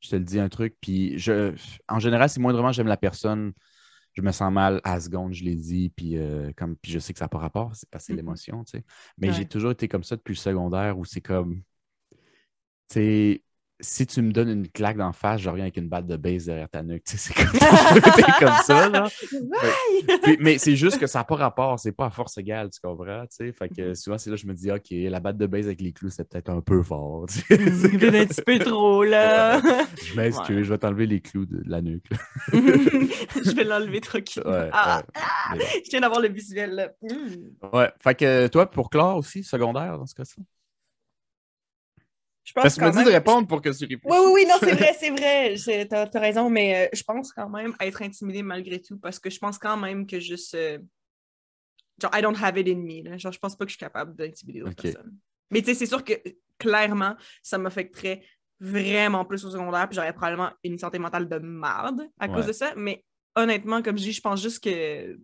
je 0.00 0.10
te 0.10 0.16
le 0.16 0.24
dis 0.24 0.40
un 0.40 0.48
truc, 0.48 0.76
puis 0.80 1.18
je, 1.18 1.54
en 1.88 1.98
général, 2.00 2.28
si 2.30 2.40
moindrement 2.40 2.72
j'aime 2.72 2.88
la 2.88 2.96
personne, 2.98 3.52
je 4.14 4.22
me 4.22 4.32
sens 4.32 4.52
mal 4.52 4.80
à 4.84 4.94
la 4.96 5.00
seconde, 5.00 5.34
je 5.34 5.44
l'ai 5.44 5.56
dit, 5.56 5.90
puis, 5.96 6.16
euh, 6.18 6.52
comme, 6.56 6.76
puis 6.76 6.92
je 6.92 6.98
sais 7.00 7.12
que 7.12 7.20
ça 7.20 7.26
n'a 7.26 7.30
pas 7.30 7.38
rapport, 7.38 7.74
c'est 7.76 7.88
c'est 7.98 8.14
Mhm. 8.14 8.16
l'émotion, 8.16 8.64
tu 8.64 8.78
sais. 8.78 8.84
Mais 9.18 9.30
Ouais. 9.30 9.32
j'ai 9.32 9.46
toujours 9.46 9.72
été 9.72 9.88
comme 9.88 10.04
ça 10.04 10.16
depuis 10.16 10.32
le 10.34 10.38
secondaire 10.38 10.98
où 10.98 11.04
c'est 11.04 11.20
comme, 11.22 11.62
tu 12.88 12.94
sais, 12.94 13.44
si 13.82 14.06
tu 14.06 14.22
me 14.22 14.32
donnes 14.32 14.48
une 14.48 14.68
claque 14.68 14.96
d'en 14.96 15.12
face, 15.12 15.40
je 15.40 15.50
reviens 15.50 15.64
avec 15.64 15.76
une 15.76 15.88
balle 15.88 16.06
de 16.06 16.16
base 16.16 16.46
derrière 16.46 16.68
ta 16.68 16.82
nuque. 16.82 17.02
C'est 17.04 17.34
comme, 17.34 18.52
ça, 18.64 18.88
là. 18.88 19.08
Ouais. 19.32 20.18
Puis- 20.22 20.36
mais 20.40 20.58
c'est 20.58 20.76
juste 20.76 20.98
que 20.98 21.06
ça 21.06 21.20
n'a 21.20 21.24
pas 21.24 21.36
rapport, 21.36 21.78
c'est 21.78 21.92
pas 21.92 22.06
à 22.06 22.10
force 22.10 22.38
égale, 22.38 22.70
tu 22.70 22.80
comprends? 22.80 23.22
tu 23.22 23.46
sais? 23.46 23.52
Fait 23.52 23.68
que 23.68 23.94
souvent, 23.94 24.18
c'est 24.18 24.30
là 24.30 24.36
que 24.36 24.42
je 24.42 24.46
me 24.46 24.54
dis, 24.54 24.70
OK, 24.70 24.86
la 24.90 25.20
batte 25.20 25.36
de 25.36 25.46
base 25.46 25.66
avec 25.66 25.80
les 25.80 25.92
clous, 25.92 26.10
c'est 26.10 26.28
peut-être 26.28 26.48
un 26.50 26.60
peu 26.60 26.82
fort. 26.82 27.26
sais. 27.28 27.42
C'est 27.48 27.94
un 27.94 28.26
petit 28.26 28.42
peu 28.42 28.58
trop, 28.58 29.04
là. 29.04 29.60
Je 30.04 30.16
m'excuse, 30.16 30.56
Ouais. 30.56 30.64
je 30.64 30.68
vais 30.72 30.78
t'enlever 30.78 31.06
les 31.06 31.20
clous 31.20 31.46
de, 31.46 31.62
la 31.66 31.80
nuque. 31.80 32.06
je 32.52 33.54
vais 33.54 33.64
l'enlever 33.64 34.00
tranquille. 34.00 34.42
Ouais, 34.44 34.68
ah, 34.72 35.02
je 35.14 35.90
viens 35.90 36.00
d'avoir 36.00 36.20
le 36.20 36.28
visuel, 36.28 36.74
là. 36.74 36.88
Mm. 37.02 37.76
Ouais, 37.76 37.90
fait 38.00 38.14
que 38.14 38.46
toi, 38.48 38.70
pour 38.70 38.90
Claire 38.90 39.16
aussi, 39.16 39.42
secondaire 39.44 39.98
dans 39.98 40.06
ce 40.06 40.14
cas-ci? 40.14 40.36
Je 42.44 42.52
pense 42.52 42.74
que 42.74 42.80
m'as 42.80 42.90
dit 42.90 43.04
de 43.04 43.10
répondre 43.10 43.46
pour 43.46 43.62
que 43.62 43.68
tu 43.68 43.84
réfléchisses. 43.84 44.00
Oui, 44.04 44.16
oui, 44.18 44.32
oui, 44.34 44.46
non, 44.48 44.54
c'est 44.60 44.74
vrai, 44.74 44.96
c'est 44.98 45.10
vrai. 45.10 45.86
T'as 45.86 46.08
as 46.12 46.20
raison, 46.20 46.50
mais 46.50 46.86
euh, 46.86 46.88
je 46.92 47.02
pense 47.02 47.32
quand 47.32 47.48
même 47.48 47.74
être 47.80 48.02
intimidée 48.02 48.42
malgré 48.42 48.80
tout 48.80 48.98
parce 48.98 49.18
que 49.18 49.30
je 49.30 49.38
pense 49.38 49.58
quand 49.58 49.76
même 49.76 50.06
que 50.06 50.18
juste. 50.18 50.54
euh, 50.54 50.78
genre, 52.00 52.10
I 52.14 52.22
don't 52.22 52.36
have 52.42 52.58
it 52.58 52.66
in 52.68 52.80
me. 52.80 53.02
Là. 53.08 53.16
Genre, 53.16 53.32
je 53.32 53.38
pense 53.38 53.56
pas 53.56 53.64
que 53.64 53.70
je 53.70 53.76
suis 53.76 53.84
capable 53.84 54.16
d'intimider 54.16 54.60
d'autres 54.60 54.82
personnes. 54.82 55.16
Mais 55.50 55.60
tu 55.60 55.66
sais, 55.66 55.74
c'est 55.74 55.86
sûr 55.86 56.02
que 56.02 56.14
clairement, 56.58 57.14
ça 57.42 57.58
m'affecterait 57.58 58.22
vraiment 58.58 59.24
plus 59.24 59.44
au 59.44 59.50
secondaire, 59.50 59.88
puis 59.88 59.96
j'aurais 59.96 60.12
probablement 60.12 60.50
une 60.62 60.78
santé 60.78 60.98
mentale 60.98 61.28
de 61.28 61.38
merde 61.38 62.08
à 62.18 62.28
cause 62.28 62.46
de 62.46 62.52
ça. 62.52 62.72
Mais 62.76 63.04
honnêtement, 63.34 63.82
comme 63.82 63.98
je 63.98 64.04
dis, 64.04 64.12
je 64.12 64.20
pense 64.20 64.42
juste 64.42 64.62
que. 64.62 65.18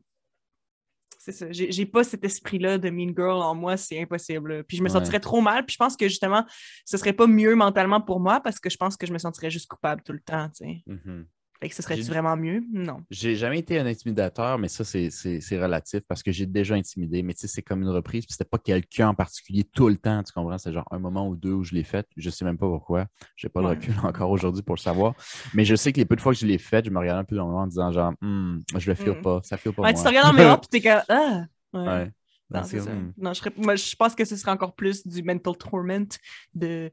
C'est 1.31 1.33
ça. 1.33 1.47
J'ai 1.51 1.85
pas 1.87 2.05
cet 2.05 2.24
esprit-là 2.24 2.79
de 2.79 2.89
mean 2.89 3.09
girl 3.14 3.43
en 3.43 3.55
moi, 3.55 3.76
c'est 3.76 4.01
impossible. 4.01 4.64
Puis 4.64 4.76
je 4.79 4.83
me 4.83 4.89
Ouais. 4.89 4.93
sentirais 4.95 5.20
trop 5.20 5.41
mal. 5.43 5.66
Puis 5.66 5.74
je 5.74 5.79
pense 5.79 5.95
que 5.97 6.09
justement, 6.09 6.45
ce 6.87 6.97
serait 6.97 7.12
pas 7.12 7.26
mieux 7.26 7.55
mentalement 7.55 8.01
pour 8.01 8.18
moi 8.18 8.41
parce 8.41 8.59
que 8.59 8.70
je 8.70 8.76
pense 8.79 8.97
que 8.97 9.07
je 9.07 9.12
me 9.12 9.18
sentirais 9.18 9.51
juste 9.51 9.66
coupable 9.68 10.03
tout 10.03 10.12
le 10.12 10.20
temps, 10.20 10.49
tu 10.49 10.64
sais. 10.64 10.83
Mhm. 10.87 11.26
Fait 11.61 11.68
que 11.68 11.74
ce 11.74 11.82
serait-tu 11.82 12.02
vraiment 12.04 12.36
mieux? 12.36 12.62
Non. 12.70 13.02
J'ai 13.11 13.34
jamais 13.34 13.59
été 13.59 13.80
un 13.80 13.86
intimidateur, 13.86 14.59
mais 14.59 14.68
ça, 14.68 14.84
c'est- 14.84 15.11
relatif 15.59 16.00
parce 16.06 16.22
que 16.22 16.30
j'ai 16.30 16.46
déjà 16.46 16.76
intimidé. 16.76 17.22
Mais 17.22 17.34
tu 17.34 17.40
sais, 17.40 17.48
c'est 17.48 17.62
comme 17.62 17.82
une 17.82 17.88
reprise, 17.88 18.24
puis 18.26 18.32
c'était 18.32 18.48
pas 18.48 18.59
quelqu'un 18.59 19.09
en 19.09 19.14
particulier 19.14 19.64
tout 19.64 19.88
le 19.88 19.96
temps, 19.96 20.22
tu 20.22 20.32
comprends? 20.32 20.56
C'est 20.59 20.72
genre 20.72 20.86
un 20.92 21.00
moment 21.00 21.28
ou 21.28 21.34
deux 21.34 21.52
où 21.52 21.64
je 21.64 21.74
l'ai 21.74 21.82
fait. 21.82 22.06
Je 22.16 22.30
sais 22.30 22.44
même 22.44 22.59
pas 22.59 22.68
pourquoi. 22.68 23.06
J'ai 23.34 23.48
pas 23.48 23.61
le 23.61 23.68
recul 23.68 23.92
encore 24.04 24.30
aujourd'hui 24.30 24.62
pour 24.62 24.76
le 24.76 24.80
savoir. 24.80 25.14
Mais 25.52 25.64
je 25.64 25.74
sais 25.74 25.92
que 25.92 25.98
les 25.98 26.04
peu 26.04 26.14
de 26.14 26.20
fois 26.20 26.32
que 26.32 26.38
je 26.38 26.46
l'ai 26.46 26.59
fait, 26.59 26.84
je 26.84 26.90
me 26.90 26.98
regardais 27.00 27.20
un 27.20 27.24
peu 27.24 27.34
dans 27.34 27.44
le 27.46 27.50
moment 27.50 27.62
en 27.64 27.66
disant 27.66 27.90
genre, 27.90 28.12
Hmm, 28.20 28.61
je 28.76 28.88
le 28.88 28.94
file 28.94 29.11
Hmm. 29.12 29.22
pas, 29.22 29.40
ça 29.42 29.56
file 29.56 29.72
pas 29.72 29.82
Ouais, 29.82 29.92
moi. 29.92 29.98
tu 30.00 30.02
te 30.04 30.09
regardes 30.09 30.26
dans 30.28 30.32
le 30.32 30.38
miroir 30.38 30.61
puis 30.61 30.68
t'es 30.68 30.80
comme 30.80 31.02
Ah! 31.09 31.44
Ouais. 31.72 31.86
Ouais. 31.86 32.12
Non, 32.50 32.62
comme, 32.62 33.12
Non, 33.18 33.34
je, 33.34 33.38
serais- 33.40 33.52
moi, 33.56 33.74
je 33.76 33.96
pense 33.96 34.14
que 34.14 34.24
ce 34.24 34.36
serait 34.36 34.52
encore 34.52 34.74
plus 34.74 35.06
du 35.06 35.22
mental 35.22 35.56
torment 35.59 36.06
de, 36.54 36.90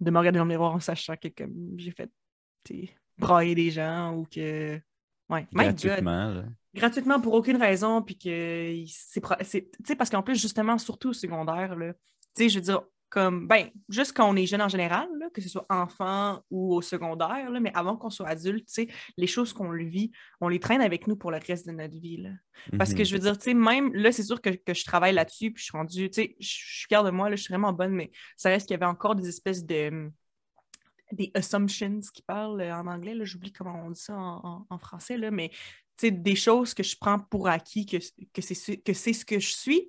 de 0.00 0.10
me 0.10 0.18
regarder 0.18 0.38
dans 0.38 0.44
le 0.44 0.50
miroir 0.50 0.74
en 0.74 0.80
sachant 0.80 1.16
que 1.16 1.28
comme 1.28 1.74
j'ai 1.78 1.92
fait 1.92 2.10
brailler 3.18 3.54
des 3.54 3.70
gens 3.70 4.14
ou 4.14 4.24
que. 4.24 4.80
Ouais, 5.28 5.46
God. 5.52 5.62
gratuitement. 5.64 6.28
là. 6.28 6.44
gratuitement 6.74 7.20
pour 7.20 7.34
aucune 7.34 7.56
raison, 7.56 8.02
puis 8.02 8.16
que 8.16 8.84
c'est. 8.86 9.20
Tu 9.42 9.68
sais, 9.84 9.96
parce 9.96 10.10
qu'en 10.10 10.22
plus, 10.22 10.40
justement, 10.40 10.78
surtout 10.78 11.10
au 11.10 11.12
secondaire, 11.12 11.74
là, 11.76 11.92
tu 11.92 12.44
sais, 12.44 12.48
je 12.48 12.58
veux 12.58 12.64
dire, 12.64 12.82
comme, 13.08 13.46
ben, 13.46 13.70
juste 13.88 14.16
quand 14.16 14.28
on 14.28 14.34
est 14.36 14.46
jeune 14.46 14.60
en 14.62 14.68
général, 14.68 15.08
là, 15.18 15.26
que 15.32 15.40
ce 15.40 15.48
soit 15.48 15.64
enfant 15.70 16.42
ou 16.50 16.74
au 16.74 16.82
secondaire, 16.82 17.50
là, 17.50 17.60
mais 17.60 17.70
avant 17.74 17.96
qu'on 17.96 18.10
soit 18.10 18.28
adulte, 18.28 18.66
tu 18.66 18.72
sais, 18.74 18.88
les 19.16 19.26
choses 19.28 19.52
qu'on 19.52 19.70
vit, 19.70 20.10
on 20.40 20.48
les 20.48 20.58
traîne 20.60 20.80
avec 20.80 21.06
nous 21.06 21.16
pour 21.16 21.30
le 21.30 21.38
reste 21.38 21.66
de 21.66 21.72
notre 21.72 21.94
vie, 21.98 22.18
là. 22.18 22.30
Parce 22.76 22.94
que 22.94 22.98
Mhm. 23.00 23.04
je 23.04 23.12
veux 23.14 23.20
dire, 23.20 23.38
tu 23.38 23.44
sais, 23.44 23.54
même 23.54 23.94
là, 23.94 24.10
c'est 24.12 24.24
sûr 24.24 24.40
que, 24.40 24.50
que 24.50 24.74
je 24.74 24.84
travaille 24.84 25.14
là-dessus, 25.14 25.52
puis 25.52 25.60
je 25.62 25.64
suis 25.70 25.76
rendue, 25.78 26.10
tu 26.10 26.22
sais, 26.22 26.36
je 26.40 26.46
je 26.46 26.52
suis 26.78 26.86
fière 26.88 27.04
de 27.04 27.10
moi, 27.10 27.30
là, 27.30 27.36
je 27.36 27.42
suis 27.42 27.52
vraiment 27.52 27.72
bonne, 27.72 27.92
mais 27.92 28.10
ça 28.36 28.48
reste 28.50 28.66
qu'il 28.66 28.74
y 28.74 28.76
avait 28.76 28.86
encore 28.90 29.14
des 29.16 29.28
espèces 29.28 29.64
de. 29.64 30.10
Des 31.12 31.30
assumptions 31.34 32.00
qui 32.12 32.22
parlent 32.22 32.60
euh, 32.60 32.74
en 32.74 32.86
anglais, 32.86 33.14
j'oublie 33.22 33.52
comment 33.52 33.84
on 33.86 33.90
dit 33.90 34.00
ça 34.00 34.16
en, 34.16 34.40
en- 34.44 34.66
en 34.68 34.78
français, 34.78 35.16
là, 35.16 35.30
mais 35.30 35.50
des 36.02 36.36
choses 36.36 36.74
que 36.74 36.82
je 36.82 36.94
prends 37.00 37.18
pour 37.18 37.48
acquis, 37.48 37.86
que, 37.86 37.96
que 38.32 38.42
c'est 38.42 38.54
ce- 38.54 39.24
que 39.24 39.38
je 39.40 39.48
suis, 39.48 39.88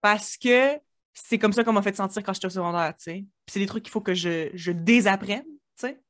parce 0.00 0.36
que 0.36 0.78
c'est 1.14 1.38
comme 1.38 1.52
ça 1.52 1.64
qu'on 1.64 1.72
m'a 1.72 1.82
fait 1.82 1.96
sentir 1.96 2.22
quand 2.22 2.32
j'étais 2.32 2.46
au 2.46 2.50
secondaire, 2.50 2.94
tu 2.96 3.04
sais. 3.04 3.24
C'est 3.46 3.60
des 3.60 3.66
trucs 3.66 3.84
qu'il 3.84 3.92
faut 3.92 4.00
que 4.00 4.14
je, 4.14 4.50
je 4.54 4.72
désapprenne, 4.72 5.44
tu 5.44 5.86
sais. 5.86 6.00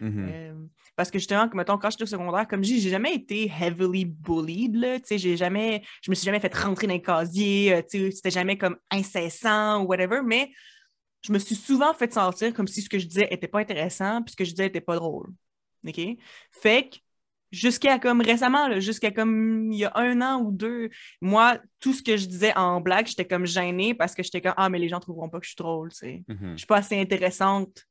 Mhm. 0.00 0.28
Euh, 0.30 0.54
parce 0.96 1.10
que 1.10 1.18
justement, 1.18 1.48
que, 1.48 1.56
mettons, 1.56 1.78
quand 1.78 1.90
j'étais 1.90 2.02
au 2.04 2.06
secondaire, 2.06 2.46
comme 2.48 2.62
je 2.62 2.70
dis, 2.70 2.80
j'ai 2.80 2.90
jamais 2.90 3.14
été 3.14 3.50
heavily 3.50 4.04
bullied, 4.04 4.76
là, 4.76 4.98
tu 4.98 5.06
sais, 5.06 5.18
j'ai 5.18 5.36
jamais, 5.36 5.82
je 6.02 6.10
me 6.10 6.14
suis 6.14 6.24
jamais 6.24 6.40
fait 6.40 6.54
rentrer 6.54 6.86
dans 6.86 6.94
les 6.94 7.02
casiers, 7.02 7.74
euh, 7.74 7.82
tu 7.82 7.98
sais, 7.98 8.10
c'était 8.10 8.30
jamais 8.30 8.58
comme 8.58 8.76
incessant 8.90 9.82
ou 9.82 9.86
whatever, 9.86 10.20
mais 10.24 10.50
je 11.22 11.32
me 11.32 11.38
suis 11.38 11.54
souvent 11.54 11.92
fait 11.94 12.12
sentir 12.12 12.52
comme 12.54 12.68
si 12.68 12.82
ce 12.82 12.88
que 12.88 12.98
je 12.98 13.06
disais 13.06 13.28
était 13.30 13.48
pas 13.48 13.60
intéressant, 13.60 14.22
puis 14.22 14.32
ce 14.32 14.36
que 14.36 14.44
je 14.44 14.50
disais 14.50 14.66
était 14.66 14.80
pas 14.80 14.96
drôle, 14.96 15.28
OK? 15.86 16.00
Fait 16.52 16.88
que, 16.90 16.96
jusqu'à 17.52 17.98
comme 17.98 18.20
récemment, 18.20 18.78
jusqu'à 18.80 19.10
comme 19.10 19.72
il 19.72 19.78
y 19.78 19.84
a 19.84 19.92
un 19.96 20.20
an 20.22 20.40
ou 20.40 20.52
deux, 20.52 20.88
moi, 21.20 21.58
tout 21.80 21.92
ce 21.92 22.02
que 22.02 22.16
je 22.16 22.26
disais 22.26 22.56
en 22.56 22.80
blague, 22.80 23.06
j'étais 23.06 23.26
comme 23.26 23.44
gênée 23.44 23.92
parce 23.94 24.14
que 24.14 24.22
j'étais 24.22 24.40
comme, 24.40 24.54
ah, 24.56 24.68
mais 24.68 24.78
les 24.78 24.88
gens 24.88 25.00
trouveront 25.00 25.28
pas 25.28 25.38
que 25.40 25.44
je 25.44 25.50
suis 25.50 25.56
drôle, 25.56 25.90
tu 25.90 25.96
sais 25.98 26.24
Mhm. 26.28 26.52
je 26.52 26.56
suis 26.58 26.66
pas 26.66 26.76
assez 26.78 26.98
intéressante. 27.00 27.86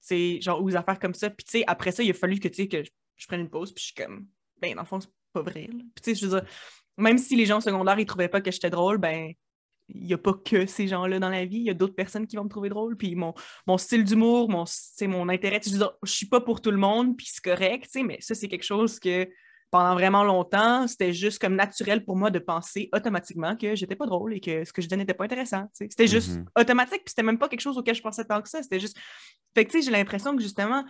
C'est 0.00 0.40
genre 0.42 0.62
aux 0.62 0.76
affaires 0.76 0.98
comme 0.98 1.14
ça. 1.14 1.30
Puis 1.30 1.44
tu 1.44 1.50
sais, 1.58 1.64
après 1.66 1.90
ça, 1.90 2.02
il 2.02 2.10
a 2.10 2.14
fallu 2.14 2.38
que 2.38 2.48
tu 2.48 2.54
sais 2.54 2.68
que 2.68 2.84
je, 2.84 2.90
je 3.16 3.26
prenne 3.26 3.40
une 3.40 3.48
pause, 3.50 3.72
puis 3.72 3.80
je 3.82 3.86
suis 3.86 3.94
comme 3.94 4.26
ben 4.60 4.74
dans 4.74 4.82
le 4.82 4.86
fond, 4.86 5.00
c'est 5.00 5.08
pas 5.32 5.42
vrai. 5.42 5.62
là. 5.62 5.78
Puis 5.94 6.02
tu 6.02 6.14
sais, 6.14 6.14
je 6.14 6.26
veux 6.26 6.38
dire, 6.40 6.48
même 6.96 7.18
si 7.18 7.34
les 7.36 7.46
gens 7.46 7.58
au 7.58 7.60
secondaire 7.62 7.98
ils 7.98 8.06
trouvaient 8.06 8.28
pas 8.28 8.40
que 8.40 8.50
j'étais 8.50 8.70
drôle, 8.70 8.98
ben 8.98 9.32
il 9.88 10.06
y 10.06 10.14
a 10.14 10.18
pas 10.18 10.32
que 10.32 10.66
ces 10.66 10.88
gens-là 10.88 11.18
dans 11.18 11.28
la 11.28 11.44
vie, 11.44 11.58
il 11.58 11.64
y 11.64 11.70
a 11.70 11.74
d'autres 11.74 11.94
personnes 11.94 12.26
qui 12.26 12.36
vont 12.36 12.44
me 12.44 12.48
trouver 12.48 12.68
drôle, 12.70 12.96
puis 12.96 13.14
mon, 13.14 13.34
mon 13.66 13.78
style 13.78 14.04
d'humour, 14.04 14.48
mon, 14.48 14.64
mon 15.02 15.28
intérêt, 15.28 15.60
je 15.64 15.76
je 16.02 16.10
suis 16.12 16.26
pas 16.26 16.40
pour 16.40 16.60
tout 16.60 16.70
le 16.70 16.76
monde, 16.78 17.16
puis 17.16 17.26
c'est 17.30 17.42
correct, 17.42 17.90
mais 18.02 18.18
ça, 18.20 18.34
c'est 18.34 18.48
quelque 18.48 18.64
chose 18.64 18.98
que 18.98 19.28
pendant 19.70 19.94
vraiment 19.94 20.22
longtemps, 20.22 20.86
c'était 20.86 21.12
juste 21.12 21.40
comme 21.40 21.56
naturel 21.56 22.04
pour 22.04 22.16
moi 22.16 22.30
de 22.30 22.38
penser 22.38 22.88
automatiquement 22.94 23.56
que 23.56 23.74
j'étais 23.74 23.96
pas 23.96 24.06
drôle 24.06 24.32
et 24.34 24.40
que 24.40 24.64
ce 24.64 24.72
que 24.72 24.80
je 24.80 24.86
disais 24.86 24.96
n'était 24.96 25.14
pas 25.14 25.24
intéressant. 25.24 25.64
C'était 25.72 26.06
juste 26.06 26.36
Mhm. 26.36 26.44
automatique, 26.56 27.00
puis 27.04 27.08
c'était 27.08 27.24
même 27.24 27.38
pas 27.38 27.48
quelque 27.48 27.60
chose 27.60 27.76
auquel 27.76 27.96
je 27.96 28.00
pensais 28.02 28.24
tant 28.24 28.40
que 28.40 28.48
ça. 28.48 28.62
C'était 28.62 28.78
juste. 28.78 28.96
Fait 29.52 29.64
que, 29.64 29.72
tu 29.72 29.78
sais, 29.80 29.84
j'ai 29.84 29.90
l'impression 29.90 30.36
que 30.36 30.42
justement, 30.42 30.84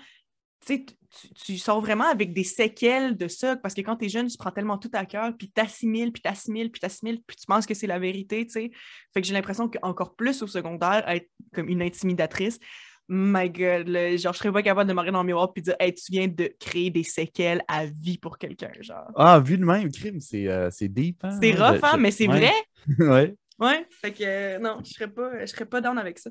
tu 0.64 0.84
tu, 0.86 1.32
tu 1.34 1.58
sors 1.58 1.80
vraiment 1.80 2.08
avec 2.08 2.32
des 2.32 2.42
séquelles 2.42 3.16
de 3.16 3.28
ça, 3.28 3.56
parce 3.56 3.72
que 3.74 3.80
quand 3.82 3.96
t'es 3.96 4.08
jeune, 4.08 4.26
tu 4.26 4.36
prends 4.36 4.50
tellement 4.50 4.78
tout 4.78 4.90
à 4.94 5.04
cœur, 5.06 5.32
puis 5.38 5.48
t'assimiles, 5.48 6.10
puis 6.12 6.20
t'assimiles, 6.20 6.70
puis 6.72 6.80
t'assimiles, 6.80 7.20
puis 7.24 7.36
tu 7.36 7.46
penses 7.46 7.66
que 7.66 7.74
c'est 7.74 7.86
la 7.86 8.00
vérité, 8.00 8.44
tu 8.46 8.52
sais. 8.52 8.70
Fait 9.12 9.20
que 9.20 9.26
j'ai 9.26 9.34
l'impression 9.34 9.68
qu'encore 9.68 10.16
plus 10.16 10.42
au 10.42 10.48
secondaire, 10.48 11.08
être 11.08 11.28
comme 11.54 11.68
une 11.68 11.82
intimidatrice, 11.82 12.58
my 13.08 13.48
God, 13.50 13.88
là, 13.88 14.16
genre, 14.16 14.32
je 14.32 14.38
serais 14.38 14.52
pas 14.52 14.62
capable 14.62 14.88
de 14.88 14.94
me 14.94 15.10
dans 15.10 15.20
le 15.22 15.26
miroir 15.26 15.52
puis 15.52 15.62
dire, 15.62 15.76
hey, 15.78 15.94
tu 15.94 16.10
viens 16.10 16.26
de 16.26 16.50
créer 16.58 16.90
des 16.90 17.04
séquelles 17.04 17.62
à 17.68 17.86
vie 17.86 18.18
pour 18.18 18.38
quelqu'un, 18.38 18.72
genre. 18.80 19.06
Ah, 19.14 19.38
vu 19.40 19.58
de 19.58 19.64
même, 19.64 19.90
crime, 19.92 20.20
c'est 20.20 20.48
euh, 20.48 20.70
c'est 20.70 20.88
deep. 20.88 21.22
Hein? 21.22 21.38
C'est 21.40 21.52
Ouais, 21.52 21.60
rough, 21.60 21.78
hein, 21.82 21.92
je- 21.96 22.00
mais 22.00 22.10
c'est 22.10 22.26
ouais. 22.26 22.38
vrai. 22.38 22.52
ouais. 22.98 23.34
Ouais, 23.58 23.86
fait 24.00 24.12
que 24.12 24.24
euh, 24.24 24.58
non, 24.58 24.78
je 24.84 24.90
serais 24.90 25.08
pas, 25.08 25.40
je 25.40 25.46
serais 25.46 25.66
pas 25.66 25.80
down 25.80 25.96
avec 25.96 26.18
ça. 26.18 26.30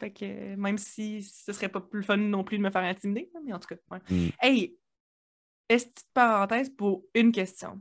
Fait 0.00 0.10
que 0.10 0.24
euh, 0.24 0.56
même 0.56 0.78
si 0.78 1.22
ce 1.22 1.52
serait 1.52 1.68
pas 1.68 1.80
plus 1.80 2.02
fun 2.02 2.16
non 2.16 2.42
plus 2.44 2.58
de 2.58 2.62
me 2.62 2.70
faire 2.70 2.82
intimider, 2.82 3.30
mais 3.44 3.52
en 3.52 3.58
tout 3.58 3.68
cas, 3.68 3.76
ouais. 3.90 3.98
Mm. 4.10 4.28
Hey, 4.40 4.76
petite 5.68 6.04
parenthèse 6.14 6.70
pour 6.70 7.04
une 7.14 7.32
question? 7.32 7.80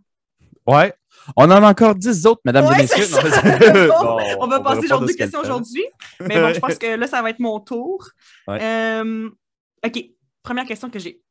Ouais. 0.68 0.94
On 1.36 1.46
en 1.46 1.64
a 1.64 1.72
encore 1.72 1.96
10 1.96 2.26
autres, 2.28 2.42
mesdames 2.46 2.66
Ouais, 2.66 2.80
et 2.80 2.82
messieurs. 2.84 3.06
Bon, 3.88 4.18
on 4.40 4.48
va 4.48 4.60
passer 4.62 4.82
pas 4.82 4.88
genre 4.88 5.02
de 5.02 5.08
deux 5.08 5.14
questions 5.14 5.40
aujourd'hui. 5.40 5.86
Mais 6.20 6.40
bon, 6.40 6.54
je 6.54 6.60
pense 6.60 6.78
que 6.78 6.96
là, 6.96 7.08
ça 7.08 7.22
va 7.22 7.32
être 7.32 7.40
mon 7.40 7.60
tour. 7.60 8.08
Ouais. 8.48 8.62
Euh, 8.62 9.30
OK, 9.86 10.06
première 10.44 10.66
question 10.66 10.90
que 10.90 11.00
j'ai. 11.00 11.22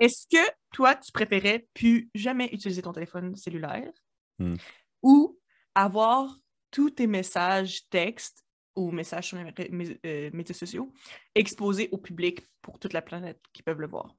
Est-ce 0.00 0.26
que 0.30 0.50
toi, 0.72 0.94
tu 0.94 1.10
préférais 1.12 1.66
plus 1.74 2.08
jamais 2.14 2.48
utiliser 2.52 2.82
ton 2.82 2.92
téléphone 2.92 3.34
cellulaire 3.36 3.90
Hmm. 4.38 4.56
ou 5.02 5.38
avoir 5.76 6.36
tous 6.72 6.90
tes 6.90 7.06
messages 7.06 7.88
textes 7.88 8.43
aux 8.76 8.90
messages 8.90 9.28
sur 9.28 9.38
les 9.38 9.98
euh, 10.04 10.30
médias 10.32 10.54
sociaux, 10.54 10.92
exposés 11.34 11.88
au 11.92 11.98
public 11.98 12.42
pour 12.62 12.78
toute 12.78 12.92
la 12.92 13.02
planète 13.02 13.40
qui 13.52 13.62
peuvent 13.62 13.80
le 13.80 13.86
voir. 13.88 14.14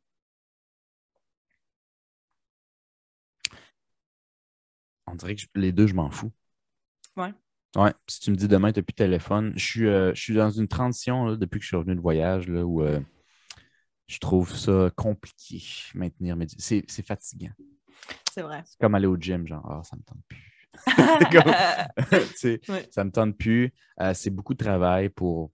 On 5.07 5.15
dirait 5.15 5.35
que 5.35 5.41
je- 5.41 5.47
les 5.55 5.71
deux, 5.71 5.87
je 5.87 5.93
m'en 5.93 6.09
fous. 6.09 6.31
Ouais. 7.17 7.33
Ouais. 7.75 7.93
Si 8.07 8.19
tu 8.21 8.31
me 8.31 8.35
dis 8.35 8.47
demain, 8.47 8.71
tu 8.71 8.79
n'as 8.79 8.83
plus 8.83 8.93
de 8.93 8.97
téléphone, 8.97 9.53
je 9.55 9.65
suis, 9.65 9.87
euh, 9.87 10.13
je 10.13 10.21
suis 10.21 10.33
dans 10.33 10.49
une 10.49 10.67
transition 10.67 11.25
là, 11.25 11.35
depuis 11.35 11.59
que 11.59 11.63
je 11.63 11.67
suis 11.67 11.77
revenu 11.77 11.95
de 11.95 12.01
voyage 12.01 12.47
là, 12.47 12.65
où 12.65 12.81
euh, 12.81 12.99
je 14.07 14.19
trouve 14.19 14.55
ça 14.55 14.91
compliqué, 14.95 15.61
maintenir 15.93 16.35
mes. 16.35 16.47
C'est 16.57 16.85
fatigant. 17.05 17.51
C'est 18.31 18.41
vrai. 18.43 18.63
C'est 18.65 18.79
comme 18.79 18.95
aller 18.95 19.07
au 19.07 19.17
gym, 19.17 19.47
genre, 19.47 19.65
ah, 19.69 19.81
ça 19.83 19.95
me 19.95 20.03
tente 20.03 20.19
plus. 20.27 20.54
comme- 21.31 21.53
Ouais. 22.69 22.87
Ça 22.91 23.03
me 23.03 23.11
tente 23.11 23.37
plus. 23.37 23.73
Euh, 24.01 24.13
c'est 24.13 24.29
beaucoup 24.29 24.53
de 24.53 24.63
travail 24.63 25.09
pour 25.09 25.51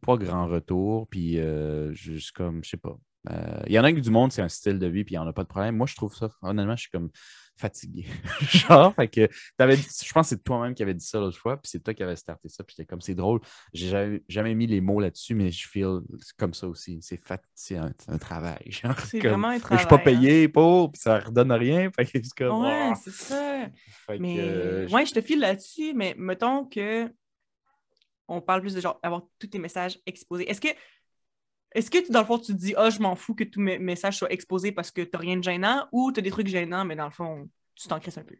pas 0.00 0.16
grand 0.16 0.46
retour. 0.46 1.08
Puis, 1.08 1.38
euh, 1.38 1.92
juste 1.92 2.32
comme, 2.32 2.64
je 2.64 2.70
sais 2.70 2.76
pas. 2.76 2.96
Euh, 3.30 3.62
Il 3.66 3.72
y 3.72 3.78
en 3.78 3.84
a 3.84 3.92
qui 3.92 4.00
du 4.00 4.10
monde, 4.10 4.32
c'est 4.32 4.42
un 4.42 4.48
style 4.48 4.78
de 4.78 4.86
vie, 4.86 5.04
puis 5.04 5.14
il 5.14 5.18
n'y 5.18 5.24
en 5.24 5.28
a 5.28 5.32
pas 5.32 5.44
de 5.44 5.48
problème. 5.48 5.76
Moi, 5.76 5.86
je 5.86 5.94
trouve 5.94 6.14
ça, 6.14 6.28
honnêtement, 6.42 6.74
je 6.76 6.82
suis 6.82 6.90
comme 6.90 7.10
fatigué. 7.56 8.06
Genre, 8.40 8.94
fait 8.94 9.08
que 9.08 9.28
t'avais 9.56 9.76
dit- 9.76 9.88
je 10.04 10.12
pense 10.12 10.26
que 10.26 10.36
c'est 10.36 10.44
toi-même 10.44 10.74
qui 10.74 10.82
avais 10.82 10.94
dit 10.94 11.04
ça 11.04 11.18
l'autre 11.18 11.38
fois, 11.38 11.56
puis 11.56 11.68
c'est 11.70 11.80
toi 11.80 11.94
qui 11.94 12.02
avais 12.02 12.16
starté 12.16 12.48
ça, 12.48 12.64
puis 12.64 12.74
j'étais 12.76 12.86
comme, 12.86 13.00
c'est 13.00 13.14
drôle. 13.14 13.40
J'ai 13.72 13.88
jamais, 13.88 14.22
jamais 14.28 14.54
mis 14.54 14.66
les 14.66 14.80
mots 14.80 15.00
là-dessus, 15.00 15.34
mais 15.34 15.50
je 15.50 15.68
feel 15.68 16.00
comme 16.38 16.54
ça 16.54 16.68
aussi. 16.68 16.98
C'est 17.02 17.20
c'est 17.54 17.76
un, 17.76 17.92
travail. 18.18 18.70
C'est 19.06 19.20
vraiment 19.20 19.48
un 19.48 19.56
je 19.56 19.60
travail. 19.60 19.78
suis 19.78 19.88
pas 19.88 19.96
hein. 19.96 20.04
payé 20.04 20.48
pour, 20.48 20.92
puis 20.92 21.00
ça 21.00 21.18
redonne 21.20 21.52
rien. 21.52 21.90
Fait 21.96 22.04
que 22.04 22.10
c'est 22.22 22.34
comme, 22.36 22.62
Ouais, 22.62 22.90
ah. 22.92 22.94
c'est 22.94 23.12
ça. 23.12 23.66
Fait 24.06 24.18
Mais 24.18 24.36
euh, 24.40 24.88
ouais, 24.88 25.06
je 25.06 25.12
te 25.12 25.20
file 25.20 25.40
là-dessus, 25.40 25.92
mais 25.94 26.14
mettons 26.16 26.64
que 26.64 27.10
on 28.28 28.40
parle 28.40 28.62
plus 28.62 28.74
de 28.74 28.80
genre 28.80 28.98
avoir 29.02 29.22
tous 29.38 29.48
tes 29.48 29.58
messages 29.58 29.98
exposés. 30.06 30.48
Est-ce 30.48 30.60
que 30.60 30.68
est-ce 31.74 31.90
que 31.90 32.12
dans 32.12 32.20
le 32.20 32.26
fond 32.26 32.38
tu 32.38 32.52
te 32.52 32.58
dis 32.58 32.74
ah 32.76 32.90
je 32.90 33.00
m'en 33.00 33.16
fous 33.16 33.34
que 33.34 33.44
tous 33.44 33.60
mes 33.60 33.78
messages 33.78 34.18
soient 34.18 34.32
exposés 34.32 34.72
parce 34.72 34.90
que 34.90 35.02
t'as 35.02 35.18
rien 35.18 35.36
de 35.36 35.42
gênant 35.42 35.86
ou 35.92 36.12
t'as 36.12 36.22
des 36.22 36.30
trucs 36.30 36.48
gênants 36.48 36.84
mais 36.84 36.96
dans 36.96 37.06
le 37.06 37.10
fond 37.10 37.48
tu 37.74 37.88
t'en 37.88 37.96
un 37.96 38.00
peu? 38.00 38.36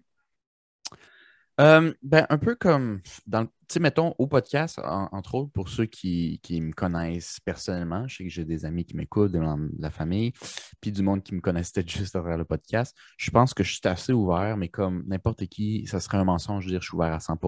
Euh, 1.60 1.92
ben, 2.02 2.26
un 2.30 2.38
peu 2.38 2.54
comme, 2.54 3.02
dans, 3.26 3.46
mettons, 3.78 4.14
au 4.18 4.26
podcast, 4.26 4.78
en- 4.78 5.08
entre 5.12 5.34
autres, 5.34 5.52
pour 5.52 5.68
ceux 5.68 5.84
qui, 5.84 6.40
qui 6.42 6.60
me 6.60 6.72
connaissent 6.72 7.40
personnellement, 7.44 8.08
je 8.08 8.16
sais 8.16 8.24
que 8.24 8.30
j'ai 8.30 8.44
des 8.44 8.64
amis 8.64 8.86
qui 8.86 8.96
m'écoutent, 8.96 9.32
de 9.32 9.38
la, 9.38 9.56
de 9.56 9.82
la 9.82 9.90
famille, 9.90 10.32
puis 10.80 10.92
du 10.92 11.02
monde 11.02 11.22
qui 11.22 11.34
me 11.34 11.40
connaissent 11.40 11.70
peut-être 11.70 11.90
juste 11.90 12.16
à 12.16 12.20
travers 12.20 12.38
le 12.38 12.46
podcast. 12.46 12.96
Je 13.18 13.30
pense 13.30 13.52
que 13.52 13.62
je 13.62 13.72
suis 13.72 13.86
assez 13.86 14.12
ouvert, 14.12 14.56
mais 14.56 14.68
comme 14.68 15.04
n'importe 15.06 15.46
qui, 15.46 15.86
ça 15.86 16.00
serait 16.00 16.18
un 16.18 16.24
mensonge 16.24 16.64
de 16.64 16.70
dire 16.70 16.78
que 16.78 16.84
je 16.84 16.88
suis 16.88 16.96
ouvert 16.96 17.12
à 17.12 17.20
100 17.20 17.38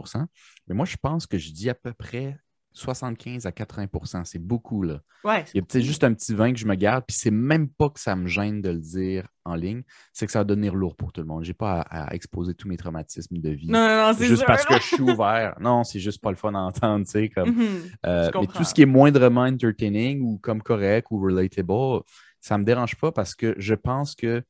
Mais 0.69 0.75
moi, 0.75 0.85
je 0.85 0.97
pense 1.01 1.27
que 1.27 1.39
je 1.39 1.51
dis 1.51 1.71
à 1.71 1.75
peu 1.75 1.95
près 1.95 2.39
75 2.75 3.47
à 3.47 3.51
80% 3.51 4.25
C'est 4.25 4.41
beaucoup, 4.41 4.83
là. 4.83 5.01
Ouais. 5.25 5.45
Il 5.55 5.59
y 5.59 5.61
a 5.61 5.63
peut-être 5.63 5.85
juste 5.85 6.05
un 6.05 6.13
petit 6.13 6.35
vin 6.35 6.53
que 6.53 6.59
je 6.59 6.67
me 6.67 6.75
garde, 6.75 7.05
puis 7.07 7.17
c'est 7.17 7.31
même 7.31 7.69
pas 7.69 7.89
que 7.89 8.01
ça 8.01 8.15
me 8.17 8.27
gêne 8.27 8.61
de 8.61 8.71
le 8.71 8.81
dire 8.81 9.27
en 9.45 9.55
ligne, 9.55 9.83
c'est 10.13 10.27
que 10.27 10.33
ça 10.33 10.41
va 10.41 10.45
devenir 10.45 10.75
lourd 10.75 10.97
pour 10.97 11.13
tout 11.13 11.21
le 11.21 11.27
monde. 11.27 11.45
J'ai 11.45 11.55
pas 11.55 11.81
à, 11.81 12.09
à 12.09 12.15
exposer 12.15 12.55
tous 12.55 12.69
mes 12.69 12.77
traumatismes 12.77 13.39
de 13.39 13.51
vie. 13.51 13.69
Non 13.69 13.87
non 13.87 14.07
non, 14.07 14.13
c'est 14.13 14.27
juste 14.27 14.39
sûr, 14.39 14.47
parce 14.47 14.67
que 14.67 14.75
je 14.75 14.83
suis 14.83 15.01
ouvert. 15.03 15.57
Non, 15.61 15.85
c'est 15.85 16.01
juste 16.01 16.21
pas 16.21 16.31
le 16.31 16.37
fun 16.37 16.55
à 16.55 16.59
entendre, 16.59 17.05
tu 17.07 17.13
sais, 17.13 17.29
comme. 17.29 17.51
Mhm. 17.51 17.69
euh, 18.07 18.31
mais 18.41 18.47
tout 18.49 18.65
ce 18.65 18.75
qui 18.75 18.83
est 18.83 18.87
moindrement 18.87 19.43
entertaining 19.43 20.21
ou 20.21 20.39
comme 20.39 20.63
correct 20.63 21.07
ou 21.11 21.21
relatable, 21.21 22.03
ça 22.41 22.59
me 22.59 22.65
dérange 22.65 22.97
pas 22.97 23.13
parce 23.13 23.35
que 23.35 23.55
je 23.57 23.75
pense 23.75 24.15
que 24.15 24.43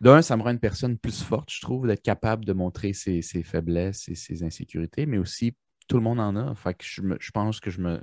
d'un, 0.00 0.20
ça 0.20 0.36
me 0.36 0.42
rend 0.42 0.50
une 0.50 0.60
personne 0.60 0.98
plus 0.98 1.22
forte, 1.22 1.48
je 1.50 1.60
trouve, 1.62 1.86
d'être 1.86 2.02
capable 2.02 2.44
de 2.44 2.52
montrer 2.52 2.92
ses, 2.92 3.22
ses 3.22 3.42
faiblesses 3.42 4.08
et 4.08 4.14
ses 4.14 4.42
insécurités, 4.42 5.06
mais 5.06 5.18
aussi 5.18 5.56
tout 5.86 5.96
le 5.96 6.02
monde 6.02 6.20
en 6.20 6.34
a. 6.36 6.54
Fait 6.54 6.74
que 6.74 6.84
je, 6.84 7.02
me- 7.02 7.18
je 7.20 7.30
pense 7.30 7.60
que 7.60 7.70
je 7.70 7.80
me, 7.80 8.00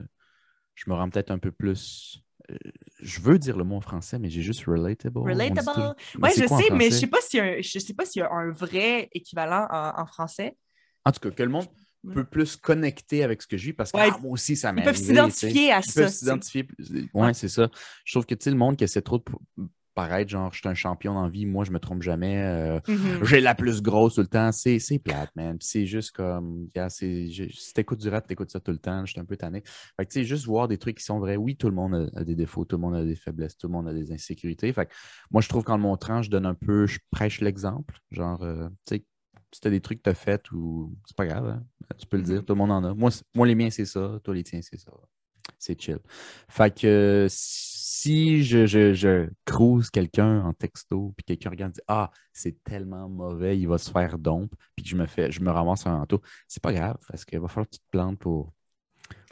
je 0.75 0.89
me 0.89 0.95
rends 0.95 1.09
peut-être 1.09 1.31
un 1.31 1.39
peu 1.39 1.51
plus. 1.51 2.21
euh, 2.49 2.55
je 3.01 3.19
veux 3.21 3.39
dire 3.39 3.57
le 3.57 3.63
mot 3.63 3.75
en 3.77 3.81
français, 3.81 4.19
mais 4.19 4.29
j'ai 4.29 4.41
juste 4.41 4.65
relatable. 4.65 5.19
Relatable. 5.19 5.95
c'est 6.31 6.43
je 6.43 6.47
quoi 6.47 6.57
sais, 6.57 6.69
mais 6.71 6.85
je 6.85 6.89
français? 6.89 6.99
sais 6.99 7.07
pas 7.07 7.21
s'il 7.21 7.39
y 7.39 7.63
s'il 8.05 8.19
y 8.19 8.23
a 8.23 8.31
un 8.31 8.51
vrai 8.51 9.09
équivalent 9.13 9.67
en, 9.71 10.01
en 10.01 10.05
français. 10.05 10.57
En 11.05 11.11
tout 11.11 11.19
cas, 11.19 11.31
que 11.31 11.43
le 11.43 11.49
monde 11.49 11.67
peut 12.13 12.23
plus 12.23 12.55
connecter 12.55 13.23
avec 13.23 13.41
ce 13.41 13.47
que 13.47 13.57
je 13.57 13.65
vis 13.65 13.73
parce 13.73 13.91
que 13.91 13.97
Ouais. 13.97 14.09
ah, 14.11 14.17
moi 14.21 14.31
aussi, 14.31 14.55
ça 14.55 14.71
m'est 14.71 14.81
Ils 14.81 14.85
peuvent 14.85 14.95
s'identifier 14.95 15.71
à 15.71 15.79
Ils 15.79 15.83
ça. 15.83 16.01
peuvent 16.01 16.09
tu 16.09 16.13
sais. 16.13 16.19
s'identifier. 16.19 16.67
Oui, 16.79 17.09
Ouais. 17.13 17.33
c'est 17.33 17.47
ça. 17.47 17.69
Je 18.05 18.13
trouve 18.13 18.25
que, 18.25 18.35
le 18.49 18.55
monde 18.57 18.75
qui 18.77 18.83
essaie 18.83 19.01
trop 19.01 19.17
de 19.19 19.23
paraître, 19.93 20.29
genre, 20.29 20.51
je 20.53 20.59
suis 20.59 20.67
un 20.69 20.73
champion 20.73 21.13
dans 21.13 21.23
la 21.23 21.29
vie, 21.29 21.45
moi, 21.45 21.63
je 21.63 21.71
me 21.71 21.79
trompe 21.79 22.01
jamais, 22.01 22.41
euh, 22.41 22.79
Mhm. 22.87 23.23
j'ai 23.25 23.41
la 23.41 23.55
plus 23.55 23.81
grosse 23.81 24.15
tout 24.15 24.21
le 24.21 24.27
temps, 24.27 24.51
c'est 24.51 24.79
plate, 25.03 25.29
man. 25.35 25.57
C'est 25.59 25.85
juste 25.85 26.11
comme, 26.11 26.67
je- 26.75 27.47
si 27.51 27.73
t'écoutes 27.73 27.99
du 27.99 28.09
rap, 28.09 28.27
t'écoutes 28.27 28.51
ça 28.51 28.59
tout 28.59 28.71
le 28.71 28.77
temps, 28.77 29.05
je 29.05 29.11
suis 29.11 29.19
un 29.21 29.25
peu 29.25 29.37
tanné. 29.37 29.61
Fait 29.97 30.05
que, 30.05 30.11
tu 30.11 30.19
sais, 30.19 30.23
juste 30.25 30.45
voir 30.45 30.67
des 30.67 30.77
trucs 30.77 30.97
qui 30.97 31.03
sont 31.03 31.19
vrais. 31.19 31.35
Oui, 31.37 31.55
tout 31.55 31.69
le 31.69 31.75
monde 31.75 32.09
a, 32.15 32.19
a 32.19 32.23
des 32.23 32.35
défauts, 32.35 32.65
tout 32.65 32.75
le 32.77 32.81
monde 32.81 32.95
a 32.95 33.03
des 33.03 33.15
faiblesses, 33.15 33.57
tout 33.57 33.67
le 33.67 33.73
monde 33.73 33.87
a 33.87 33.93
des 33.93 34.11
insécurités. 34.11 34.71
Fait 34.73 34.85
que, 34.85 34.93
moi, 35.31 35.41
je 35.41 35.49
trouve 35.49 35.63
qu'en 35.63 35.77
le 35.77 35.83
montrant, 35.83 36.21
je 36.21 36.29
donne 36.29 36.45
un 36.45 36.55
peu, 36.55 36.87
je 36.87 36.99
prêche 37.11 37.41
l'exemple. 37.41 37.99
Genre, 38.11 38.41
euh, 38.43 38.67
tu 38.87 38.95
sais, 38.97 39.05
si 39.53 39.59
t'as 39.61 39.69
des 39.69 39.81
trucs 39.81 39.99
que 39.99 40.03
t'as 40.03 40.13
fait 40.13 40.49
ou 40.51 40.95
c'est 41.05 41.15
pas 41.17 41.25
grave, 41.25 41.47
hein, 41.47 41.63
tu 41.97 42.07
peux 42.07 42.17
le 42.17 42.23
dire, 42.23 42.35
Mhm. 42.37 42.45
tout 42.45 42.53
le 42.53 42.57
monde 42.57 42.71
en 42.71 42.83
a. 42.83 42.93
Moi, 42.93 43.09
moi 43.35 43.45
les 43.47 43.55
miens, 43.55 43.69
c'est 43.69 43.85
ça, 43.85 44.19
toi, 44.23 44.33
les 44.33 44.43
tiens, 44.43 44.61
c'est 44.61 44.79
ça. 44.79 44.91
C'est 45.59 45.79
chill. 45.79 45.99
Fait 46.49 46.73
que 46.73 46.87
euh, 46.87 47.27
si 48.01 48.43
je, 48.43 48.65
je, 48.65 48.93
je 48.93 49.29
cruise 49.45 49.91
quelqu'un 49.91 50.43
en 50.43 50.53
texto, 50.53 51.13
puis 51.15 51.23
quelqu'un 51.23 51.51
regarde 51.51 51.71
et 51.71 51.75
dit 51.75 51.81
Ah, 51.87 52.09
c'est 52.33 52.63
tellement 52.63 53.07
mauvais, 53.07 53.59
il 53.59 53.67
va 53.67 53.77
se 53.77 53.91
faire 53.91 54.17
dompe, 54.17 54.53
puis 54.75 54.83
que 54.83 54.89
je 54.89 54.95
me 54.95 55.05
fais, 55.05 55.31
je 55.31 55.39
me 55.41 55.51
ramasse 55.51 55.85
un 55.85 55.97
manteau, 55.99 56.19
c'est 56.47 56.63
pas 56.63 56.73
grave, 56.73 56.97
parce 57.07 57.25
qu'il 57.25 57.39
va 57.39 57.47
falloir 57.47 57.67
que 57.67 57.75
tu 57.75 57.79
te 57.79 57.85
plantes 57.91 58.17
pour. 58.17 58.53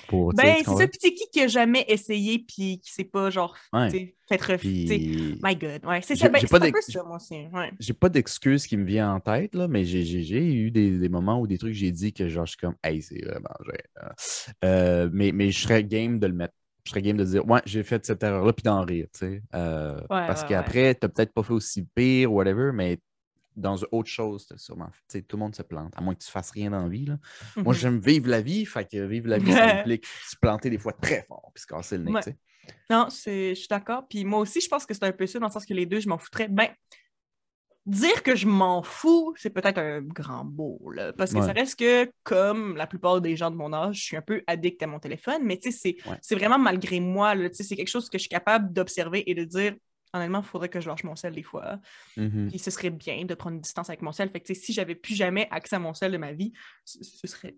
pour 0.07 0.33
Ben, 0.33 0.57
c'est 0.57 0.63
comprends? 0.65 0.77
ça. 0.77 0.87
Puis 0.87 0.99
c'est 1.01 1.13
qui 1.15 1.23
qui 1.31 1.41
a 1.41 1.47
jamais 1.47 1.83
essayé 1.87 2.37
puis 2.39 2.79
qui 2.79 2.91
s'est 2.93 3.05
pas 3.05 3.31
genre 3.31 3.55
Ouais. 3.73 3.89
fait 4.27 4.41
refuser. 4.43 5.35
My 5.43 5.55
God. 5.55 5.83
Ouais, 5.85 6.01
c'est 6.03 6.15
ça. 6.15 6.29
Ben, 6.29 6.39
pas 6.47 6.63
un 6.63 6.71
peu 6.71 6.81
ça, 6.81 7.03
moi 7.03 7.15
aussi. 7.15 7.47
Ouais. 7.51 7.71
j'ai 7.79 7.93
pas 7.93 8.09
d'excuses 8.09 8.67
qui 8.67 8.77
me 8.77 8.85
viennent 8.85 9.09
en 9.09 9.19
tête, 9.19 9.55
là, 9.55 9.67
mais 9.67 9.83
j'ai, 9.83 10.45
eu 10.45 10.69
des, 10.69 10.99
des 10.99 11.09
moments 11.09 11.41
où 11.41 11.47
des 11.47 11.57
trucs 11.57 11.73
j'ai 11.73 11.91
dit 11.91 12.13
que 12.13 12.29
genre, 12.29 12.45
je 12.45 12.51
suis 12.51 12.59
comme, 12.59 12.75
hey, 12.83 13.01
c'est 13.01 13.23
vraiment 13.25 13.49
gênant. 13.65 14.11
Euh, 14.63 15.09
mais, 15.11 15.31
mais 15.31 15.49
je 15.49 15.59
serais 15.59 15.83
game 15.83 16.19
de 16.19 16.27
le 16.27 16.33
mettre. 16.33 16.53
Je 16.85 16.91
serais 16.91 17.01
game 17.01 17.17
de 17.17 17.23
dire, 17.23 17.47
ouais, 17.47 17.61
j'ai 17.65 17.83
fait 17.83 18.05
cette 18.05 18.23
erreur-là, 18.23 18.53
puis 18.53 18.63
d'en 18.63 18.83
rire, 18.83 19.07
tu 19.13 19.19
sais. 19.19 19.43
Euh, 19.53 19.99
parce 20.07 20.41
ouais, 20.41 20.47
qu'après, 20.47 20.95
t'as 20.95 21.09
peut-être 21.09 21.33
pas 21.33 21.43
fait 21.43 21.53
aussi 21.53 21.83
pire 21.83 22.31
ou 22.31 22.37
whatever, 22.37 22.71
mais 22.73 22.99
dans 23.55 23.75
autre 23.91 24.09
chose, 24.09 24.47
sûrement 24.55 24.89
fait. 24.91 25.01
Tu 25.09 25.17
sais, 25.19 25.21
tout 25.23 25.35
le 25.35 25.41
monde 25.41 25.55
se 25.55 25.61
plante, 25.61 25.93
à 25.95 26.01
moins 26.01 26.15
que 26.15 26.23
tu 26.23 26.31
fasses 26.31 26.51
rien 26.51 26.71
dans 26.71 26.81
la 26.81 26.89
vie. 26.89 27.05
Là. 27.05 27.17
Moi, 27.57 27.73
j'aime 27.75 27.99
vivre 27.99 28.29
la 28.29 28.41
vie, 28.41 28.65
fait 28.65 28.89
que 28.89 29.05
vivre 29.05 29.27
la 29.27 29.37
vie, 29.37 29.51
ça 29.51 29.79
implique 29.79 30.05
se 30.05 30.35
planter 30.37 30.69
des 30.69 30.77
fois 30.77 30.93
très 30.93 31.23
fort, 31.27 31.51
puis 31.53 31.61
se 31.61 31.67
casser 31.67 31.97
le 31.97 32.05
nez, 32.05 32.19
tu. 32.23 32.35
Non, 32.89 33.07
je 33.09 33.53
suis 33.53 33.67
d'accord. 33.69 34.07
Puis 34.07 34.25
moi 34.25 34.39
aussi, 34.39 34.61
je 34.61 34.67
pense 34.67 34.85
que 34.85 34.93
c'est 34.93 35.03
un 35.03 35.11
peu 35.11 35.25
ça, 35.27 35.39
dans 35.39 35.47
le 35.47 35.51
sens 35.51 35.65
que 35.65 35.73
les 35.73 35.85
deux, 35.85 35.99
je 35.99 36.07
m'en 36.07 36.17
foutrais. 36.17 36.47
Ben, 36.47 36.69
dire 37.89 38.23
que 38.23 38.35
je 38.35 38.47
m'en 38.47 38.83
fous, 38.83 39.33
c'est 39.37 39.49
peut-être 39.49 39.77
un 39.79 40.01
grand 40.01 40.45
mot, 40.45 40.79
là, 40.91 41.11
parce 41.13 41.31
que 41.33 41.39
Ouais. 41.39 41.45
ça 41.45 41.53
reste 41.53 41.79
que, 41.79 42.11
comme 42.23 42.75
la 42.77 42.87
plupart 42.87 43.19
des 43.21 43.35
gens 43.35 43.51
de 43.51 43.55
mon 43.55 43.73
âge, 43.73 43.97
je 43.97 44.03
suis 44.03 44.17
un 44.17 44.21
peu 44.21 44.43
addict 44.47 44.81
à 44.83 44.87
mon 44.87 44.99
téléphone, 44.99 45.41
mais 45.43 45.57
tu 45.57 45.71
sais, 45.71 45.95
c'est 46.21 46.33
Ouais. 46.35 46.37
vraiment 46.39 46.59
malgré 46.59 46.99
moi, 46.99 47.33
c'est 47.53 47.75
quelque 47.75 47.87
chose 47.89 48.09
que 48.09 48.17
je 48.17 48.23
suis 48.23 48.29
capable 48.29 48.71
d'observer 48.73 49.29
et 49.29 49.35
de 49.35 49.43
dire, 49.43 49.75
honnêtement, 50.13 50.39
il 50.39 50.45
faudrait 50.45 50.69
que 50.69 50.79
je 50.79 50.87
lâche 50.89 51.03
mon 51.03 51.15
sel 51.15 51.33
des 51.33 51.43
fois. 51.43 51.79
Puis 52.15 52.59
ce 52.59 52.71
serait 52.71 52.89
bien 52.89 53.25
de 53.25 53.33
prendre 53.35 53.55
une 53.55 53.61
distance 53.61 53.89
avec 53.89 54.01
mon 54.01 54.11
sel. 54.11 54.29
Fait 54.29 54.39
que, 54.39 54.53
si 54.53 54.73
j'avais 54.73 54.95
plus 54.95 55.15
jamais 55.15 55.47
accès 55.51 55.75
à 55.75 55.79
mon 55.79 55.93
sel 55.93 56.11
de 56.11 56.17
ma 56.17 56.31
vie, 56.33 56.51
ce, 56.85 57.03
ce 57.03 57.27
serait 57.27 57.55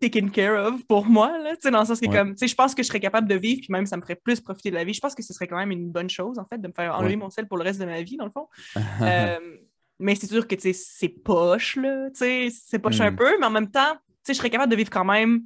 taken 0.00 0.30
care 0.30 0.54
of 0.72 0.86
pour 0.86 1.06
moi, 1.06 1.36
là, 1.38 1.54
dans 1.70 1.80
le 1.80 1.86
sens 1.86 2.00
que 2.00 2.06
Ouais. 2.08 2.16
comme, 2.16 2.34
je 2.40 2.54
pense 2.54 2.74
que 2.74 2.82
je 2.82 2.88
serais 2.88 3.00
capable 3.00 3.28
de 3.28 3.34
vivre, 3.34 3.60
puis 3.60 3.68
même 3.70 3.84
ça 3.86 3.96
me 3.96 4.02
ferait 4.02 4.14
plus 4.16 4.40
profiter 4.40 4.70
de 4.70 4.76
la 4.76 4.84
vie. 4.84 4.94
Je 4.94 5.00
pense 5.00 5.14
que 5.14 5.22
ce 5.22 5.32
serait 5.32 5.48
quand 5.48 5.56
même 5.56 5.70
une 5.72 5.90
bonne 5.90 6.08
chose, 6.10 6.38
en 6.38 6.46
fait, 6.46 6.58
de 6.58 6.68
me 6.68 6.72
faire 6.72 6.94
enlever 6.94 7.10
Ouais. 7.10 7.16
mon 7.16 7.30
sel 7.30 7.46
pour 7.48 7.56
le 7.58 7.64
reste 7.64 7.80
de 7.80 7.84
ma 7.86 8.00
vie, 8.02 8.16
dans 8.16 8.24
le 8.26 8.30
fond. 8.30 8.48
Euh, 9.02 9.56
mais 9.98 10.14
c'est 10.14 10.26
sûr 10.26 10.46
que, 10.46 10.54
c'est 10.58 11.08
poche, 11.08 11.76
là, 11.76 12.08
c'est 12.14 12.78
poche 12.80 13.00
un 13.00 13.10
Mm. 13.10 13.16
peu, 13.16 13.38
mais 13.40 13.46
en 13.46 13.50
même 13.50 13.70
temps, 13.70 13.96
je 14.28 14.32
serais 14.34 14.50
capable 14.50 14.70
de 14.70 14.76
vivre 14.76 14.90
quand 14.90 15.04
même, 15.04 15.42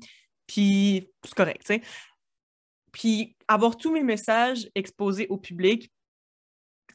puis 0.47 1.09
c'est 1.25 1.35
correct, 1.35 1.61
tu 1.65 1.75
sais. 1.75 1.83
Puis 2.93 3.37
avoir 3.47 3.77
tous 3.77 3.93
mes 3.93 4.03
messages 4.03 4.69
exposés 4.75 5.27
au 5.29 5.37
public, 5.39 5.91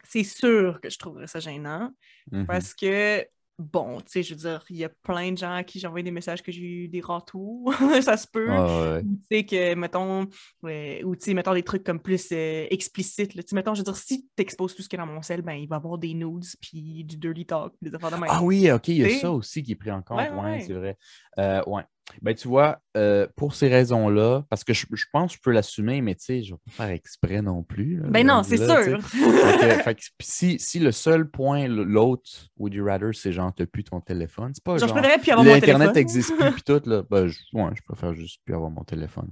c'est 0.03 0.23
sûr 0.23 0.79
que 0.81 0.89
je 0.89 0.97
trouverais 0.99 1.27
ça 1.27 1.39
gênant. 1.39 1.91
Mhm. 2.31 2.45
Parce 2.45 2.73
que, 2.73 3.25
bon, 3.57 4.01
tu 4.01 4.05
sais, 4.07 4.23
je 4.23 4.33
veux 4.33 4.39
dire, 4.39 4.63
il 4.69 4.77
y 4.77 4.83
a 4.83 4.89
plein 4.89 5.31
de 5.31 5.37
gens 5.37 5.53
à 5.53 5.63
qui 5.63 5.79
j'ai 5.79 5.87
envoyé 5.87 6.03
des 6.03 6.11
messages 6.11 6.43
que 6.43 6.51
j'ai 6.51 6.61
eu 6.61 6.87
des 6.87 7.01
ratours, 7.01 7.73
ça 8.01 8.17
se 8.17 8.27
peut. 8.27 8.47
Ah, 8.49 8.93
ouais. 8.93 9.03
Ou 9.03 9.15
tu 9.15 9.25
sais, 9.31 9.45
que, 9.45 9.75
mettons, 9.75 10.27
ouais, 10.63 11.01
ou 11.03 11.15
tu 11.15 11.25
sais, 11.25 11.33
mettons 11.33 11.53
des 11.53 11.63
trucs 11.63 11.83
comme 11.83 11.99
plus 11.99 12.29
euh, 12.31 12.67
explicites. 12.69 13.31
Tu 13.31 13.41
sais, 13.41 13.55
mettons, 13.55 13.73
je 13.73 13.79
veux 13.79 13.85
dire, 13.85 13.97
si 13.97 14.23
tu 14.23 14.41
exposes 14.41 14.75
tout 14.75 14.81
ce 14.81 14.89
qui 14.89 14.95
est 14.95 14.99
dans 14.99 15.05
mon 15.05 15.21
sel, 15.21 15.41
ben, 15.41 15.53
il 15.53 15.67
va 15.67 15.75
y 15.75 15.79
avoir 15.79 15.97
des 15.97 16.13
nudes, 16.13 16.45
puis 16.61 17.03
du 17.03 17.17
dirty 17.17 17.45
talk, 17.45 17.73
puis 17.79 17.89
des 17.89 17.95
affaires 17.95 18.11
de 18.11 18.17
même. 18.17 18.29
Ah 18.29 18.43
oui, 18.43 18.69
OK, 18.71 18.87
il 18.89 18.97
y 18.97 19.05
a 19.05 19.19
ça 19.19 19.31
aussi 19.31 19.63
qui 19.63 19.71
est 19.71 19.75
pris 19.75 19.91
en 19.91 20.01
compte. 20.01 20.19
Ouais. 20.19 20.61
c'est 20.61 20.73
vrai. 20.73 20.97
Euh, 21.39 21.61
ouais. 21.67 21.83
Ben, 22.21 22.35
tu 22.35 22.47
vois, 22.47 22.79
euh, 22.95 23.27
pour 23.35 23.55
ces 23.55 23.67
raisons-là, 23.67 24.43
parce 24.49 24.63
que 24.63 24.73
je, 24.73 24.85
je 24.93 25.05
pense 25.11 25.31
que 25.31 25.37
je 25.37 25.41
peux 25.41 25.51
l'assumer, 25.51 26.01
mais 26.01 26.13
tu 26.15 26.23
sais, 26.25 26.43
je 26.43 26.51
ne 26.51 26.55
vais 26.55 26.61
pas 26.67 26.71
faire 26.85 26.89
exprès 26.89 27.41
non 27.41 27.63
plus. 27.63 27.97
là, 27.97 28.07
Ben 28.09 28.25
non, 28.27 28.43
c'est 28.43 28.57
sûr. 28.57 28.67
sais. 28.67 28.97
Fait 29.01 29.59
que- 29.77 29.83
fait 29.83 29.95
que 29.95 30.01
si, 30.21 30.59
si 30.59 30.79
le 30.79 30.91
seul 30.91 31.29
point, 31.29 31.67
l'autre, 31.67 32.29
Would 32.57 32.73
you 32.75 32.85
rather, 32.85 33.13
c'est 33.13 33.31
genre, 33.31 33.51
t'as 33.55 33.65
plus 33.65 33.83
ton 33.83 34.01
téléphone, 34.01 34.51
c'est 34.53 34.63
pas 34.63 34.77
Genre, 34.77 34.87
je 34.87 34.93
genre, 34.93 34.93
préférerais 35.01 35.19
plus 35.19 35.31
avoir 35.31 35.45
mon 35.45 35.51
l'Internet 35.53 35.93
téléphone. 35.93 35.95
n'existe 35.95 36.35
plus, 36.37 36.51
puis 36.51 36.63
tout, 36.63 36.81
là, 36.89 37.03
ben, 37.09 37.27
je, 37.27 37.39
ouais, 37.53 37.71
je 37.75 37.81
préfère 37.81 38.13
juste 38.13 38.39
plus 38.45 38.53
avoir 38.53 38.69
mon 38.69 38.83
téléphone. 38.83 39.31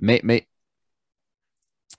Mais, 0.00 0.20
mais 0.24 0.48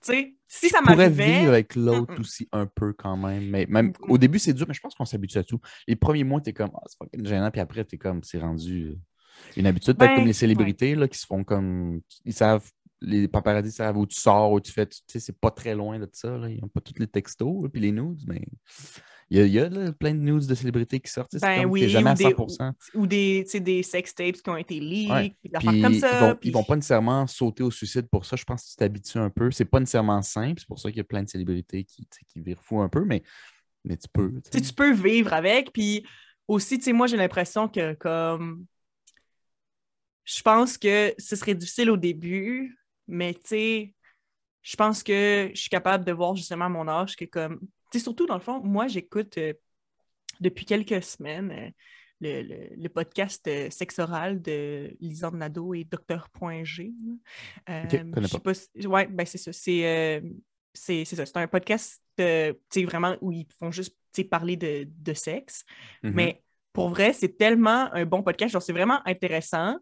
Tu 0.02 0.12
sais, 0.12 0.36
si 0.46 0.68
ça 0.68 0.78
je 0.78 0.82
pourrais 0.84 0.96
m'arrivait. 1.08 1.38
vivre 1.40 1.52
avec 1.52 1.74
l'autre 1.76 2.14
Mm-mm. 2.14 2.20
aussi 2.20 2.48
un 2.52 2.66
peu 2.66 2.92
quand 2.92 3.16
même. 3.16 3.48
Mais 3.48 3.66
même 3.68 3.88
Mm. 3.88 4.10
au 4.10 4.18
début, 4.18 4.38
c'est 4.38 4.52
dur, 4.52 4.66
mais 4.68 4.74
je 4.74 4.80
pense 4.80 4.94
qu'on 4.94 5.04
s'habitue 5.04 5.38
à 5.38 5.44
tout. 5.44 5.60
Les 5.88 5.96
premiers 5.96 6.24
mois, 6.24 6.40
t'es 6.40 6.52
comme, 6.52 6.70
ah, 6.74 6.80
c'est 6.86 6.96
fucking 6.98 7.26
gênant, 7.26 7.50
puis 7.50 7.60
après, 7.60 7.84
t'es 7.84 7.96
comme, 7.96 8.22
c'est 8.22 8.38
rendu 8.38 8.88
euh, 8.88 8.96
une 9.56 9.66
habitude. 9.66 9.96
Peut-être 9.96 10.10
Ben, 10.10 10.16
comme 10.16 10.26
les 10.26 10.32
célébrités 10.32 10.94
là, 10.94 11.08
qui 11.08 11.18
se 11.18 11.26
font 11.26 11.44
comme. 11.44 12.00
Ils 12.24 12.32
savent, 12.34 12.68
les 13.00 13.28
paparazzi 13.28 13.70
savent 13.72 13.96
où 13.98 14.06
tu 14.06 14.18
sors, 14.18 14.52
où 14.52 14.60
tu 14.60 14.72
fais. 14.72 14.86
Tu 14.86 14.98
sais, 15.06 15.20
c'est 15.20 15.38
pas 15.38 15.50
très 15.50 15.74
loin 15.74 15.98
de 15.98 16.08
ça. 16.12 16.36
Là. 16.36 16.48
Ils 16.48 16.60
n'ont 16.60 16.68
pas 16.68 16.80
tous 16.80 16.98
les 16.98 17.06
textos, 17.06 17.62
là, 17.62 17.68
puis 17.68 17.80
les 17.80 17.92
nudes, 17.92 18.22
mais. 18.26 18.42
Il 19.28 19.38
y 19.38 19.40
a, 19.40 19.44
il 19.44 19.52
y 19.52 19.58
a, 19.58 19.68
là, 19.68 19.90
plein 19.92 20.14
de 20.14 20.20
news 20.20 20.38
de 20.38 20.54
célébrités 20.54 21.00
qui 21.00 21.10
sortent. 21.10 21.36
Ben 21.40 21.62
comme, 21.62 21.72
oui, 21.72 21.88
jamais 21.88 22.10
ou 22.10 22.12
à 22.12 22.14
des- 22.14 22.24
100%. 22.26 22.72
Ou 22.94 23.06
des, 23.08 23.82
sex 23.82 24.14
tapes 24.14 24.36
qui 24.40 24.48
ont 24.50 24.56
été 24.56 24.78
leaked, 24.78 25.10
Ouais. 25.10 25.36
des 25.42 25.50
Puis 25.58 25.82
comme 25.82 25.92
ils 25.94 25.98
ça. 26.00 26.20
vont, 26.28 26.36
puis- 26.36 26.50
ils 26.50 26.52
vont 26.52 26.62
pas 26.62 26.76
nécessairement 26.76 27.26
sauter 27.26 27.64
au 27.64 27.72
suicide 27.72 28.06
pour 28.08 28.24
ça. 28.24 28.36
Je 28.36 28.44
pense 28.44 28.62
que 28.64 28.70
tu 28.70 28.76
t'habitues 28.76 29.18
un 29.18 29.28
peu. 29.30 29.50
C'est 29.50 29.64
pas 29.64 29.80
nécessairement 29.80 30.22
simple. 30.22 30.60
C'est 30.60 30.68
pour 30.68 30.78
ça 30.78 30.90
qu'il 30.90 30.98
y 30.98 31.00
a 31.00 31.04
plein 31.04 31.24
de 31.24 31.28
célébrités 31.28 31.82
qui, 31.82 32.06
qui 32.32 32.40
virent 32.40 32.62
fou 32.62 32.80
un 32.80 32.88
peu, 32.88 33.04
mais, 33.04 33.24
mais 33.84 33.96
tu 33.96 34.06
peux. 34.12 34.32
tu 34.52 34.72
peux 34.72 34.92
vivre 34.92 35.32
avec. 35.32 35.72
Puis 35.72 36.06
aussi, 36.46 36.78
tu 36.78 36.84
sais, 36.84 36.92
moi, 36.92 37.08
j'ai 37.08 37.16
l'impression 37.16 37.66
que 37.66 37.94
comme. 37.94 38.64
Je 40.26 40.42
pense 40.42 40.76
que 40.76 41.14
ce 41.18 41.36
serait 41.36 41.54
difficile 41.54 41.88
au 41.90 41.96
début, 41.96 42.76
mais 43.06 43.32
tu 43.32 43.40
sais, 43.44 43.94
je 44.62 44.76
pense 44.76 45.02
que 45.02 45.50
je 45.54 45.58
suis 45.60 45.70
capable 45.70 46.04
de 46.04 46.12
voir 46.12 46.34
justement 46.36 46.66
à 46.66 46.68
mon 46.68 46.86
âge 46.88 47.16
que 47.16 47.24
comme. 47.24 47.60
Tu 47.92 47.98
sais, 47.98 48.04
surtout 48.04 48.26
dans 48.26 48.34
le 48.34 48.40
fond, 48.40 48.60
moi, 48.62 48.88
j'écoute 48.88 49.38
euh, 49.38 49.54
depuis 50.40 50.64
quelques 50.66 51.02
semaines 51.02 51.50
euh, 51.52 51.70
le, 52.20 52.42
le- 52.42 52.68
le 52.76 52.88
podcast 52.88 53.46
euh, 53.46 53.70
Sexe 53.70 53.98
oral 54.00 54.42
de 54.42 54.94
Lisande 55.00 55.36
Nadeau 55.36 55.72
et 55.74 55.84
Docteur.g. 55.84 56.92
Euh, 57.70 57.84
Ok, 57.84 57.90
connais 58.10 58.26
je 58.26 58.32
sais 58.32 58.40
pas. 58.40 58.54
si- 58.54 58.86
ouais, 58.88 59.06
ben 59.06 59.24
c'est 59.24 59.38
ça. 59.38 59.52
C'est 59.52 59.86
euh, 59.86 60.20
c'est 60.74 61.04
ça. 61.04 61.24
C'est 61.24 61.36
un 61.36 61.46
podcast 61.46 62.02
euh, 62.20 62.52
sais, 62.70 62.84
vraiment 62.84 63.16
où 63.20 63.30
ils 63.32 63.46
font 63.60 63.70
juste 63.70 63.96
parler 64.30 64.56
de, 64.56 64.88
de 64.88 65.12
sexe. 65.14 65.62
Mhm. 66.02 66.12
Mais 66.14 66.42
pour 66.72 66.88
vrai, 66.88 67.12
c'est 67.12 67.36
tellement 67.36 67.92
un 67.92 68.04
bon 68.06 68.22
podcast. 68.22 68.50
Genre, 68.52 68.62
c'est 68.62 68.72
vraiment 68.72 69.00
intéressant, 69.06 69.76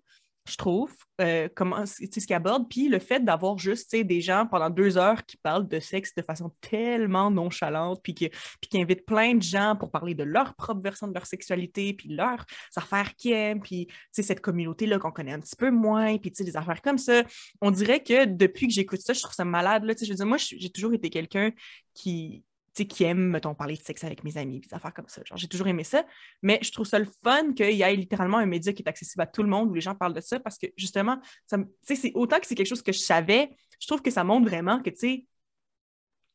je 0.46 0.56
trouve, 0.56 0.92
euh, 1.20 1.48
comment, 1.54 1.86
ce 1.86 2.04
qu'ils 2.04 2.34
abordent. 2.34 2.68
Puis 2.68 2.88
le 2.88 2.98
fait 2.98 3.24
d'avoir 3.24 3.58
juste 3.58 3.94
des 3.96 4.20
gens 4.20 4.46
pendant 4.46 4.68
deux 4.68 4.98
heures 4.98 5.24
qui 5.24 5.36
parlent 5.38 5.66
de 5.66 5.80
sexe 5.80 6.14
de 6.14 6.22
façon 6.22 6.52
tellement 6.60 7.30
nonchalante, 7.30 8.00
puis 8.02 8.14
qui, 8.14 8.30
invitent 8.74 9.06
plein 9.06 9.34
de 9.34 9.42
gens 9.42 9.76
pour 9.76 9.90
parler 9.90 10.14
de 10.14 10.24
leur 10.24 10.54
propre 10.54 10.82
version 10.82 11.08
de 11.08 11.14
leur 11.14 11.26
sexualité, 11.26 11.94
puis 11.94 12.08
leurs 12.08 12.44
affaires 12.76 13.14
qu'ils 13.14 13.32
aiment, 13.32 13.60
puis 13.60 13.88
cette 14.10 14.40
communauté-là 14.40 14.98
qu'on 14.98 15.12
connaît 15.12 15.32
un 15.32 15.40
petit 15.40 15.56
peu 15.56 15.70
moins, 15.70 16.18
puis 16.18 16.30
des 16.30 16.56
affaires 16.56 16.82
comme 16.82 16.98
ça. 16.98 17.22
On 17.60 17.70
dirait 17.70 18.02
que 18.02 18.26
depuis 18.26 18.66
que 18.66 18.72
j'écoute 18.74 19.00
ça, 19.00 19.12
je 19.12 19.20
trouve 19.20 19.34
ça 19.34 19.44
malade. 19.44 19.84
Là, 19.84 19.94
je 19.98 20.08
veux 20.08 20.14
dire, 20.14 20.26
moi, 20.26 20.36
j'ai 20.38 20.70
toujours 20.70 20.92
été 20.92 21.08
quelqu'un 21.08 21.52
qui, 21.94 22.42
sais, 22.82 22.86
qui 22.86 23.04
aime, 23.04 23.28
mettons, 23.28 23.54
parler 23.54 23.76
de 23.76 23.82
sexe 23.82 24.04
avec 24.04 24.24
mes 24.24 24.36
amis, 24.36 24.60
des 24.60 24.74
affaires 24.74 24.92
comme 24.94 25.08
ça. 25.08 25.22
Genre, 25.24 25.38
j'ai 25.38 25.48
toujours 25.48 25.66
aimé 25.68 25.84
ça. 25.84 26.04
Mais 26.42 26.58
je 26.62 26.72
trouve 26.72 26.86
ça 26.86 26.98
le 26.98 27.06
fun 27.22 27.52
qu'il 27.52 27.70
y 27.70 27.82
ait 27.82 27.96
littéralement 27.96 28.38
un 28.38 28.46
média 28.46 28.72
qui 28.72 28.82
est 28.82 28.88
accessible 28.88 29.22
à 29.22 29.26
tout 29.26 29.42
le 29.42 29.48
monde, 29.48 29.70
où 29.70 29.74
les 29.74 29.80
gens 29.80 29.94
parlent 29.94 30.14
de 30.14 30.20
ça, 30.20 30.40
parce 30.40 30.58
que 30.58 30.66
justement, 30.76 31.20
ça 31.46 31.56
me- 31.56 31.64
tu 31.64 31.70
sais, 31.84 31.96
c'est 31.96 32.12
autant 32.14 32.38
que 32.40 32.46
c'est 32.46 32.54
quelque 32.54 32.66
chose 32.66 32.82
que 32.82 32.92
je 32.92 32.98
savais, 33.00 33.50
je 33.80 33.86
trouve 33.86 34.02
que 34.02 34.10
ça 34.10 34.24
montre 34.24 34.48
vraiment 34.48 34.80
que, 34.80 34.90
tu 34.90 34.96
sais, 34.96 35.26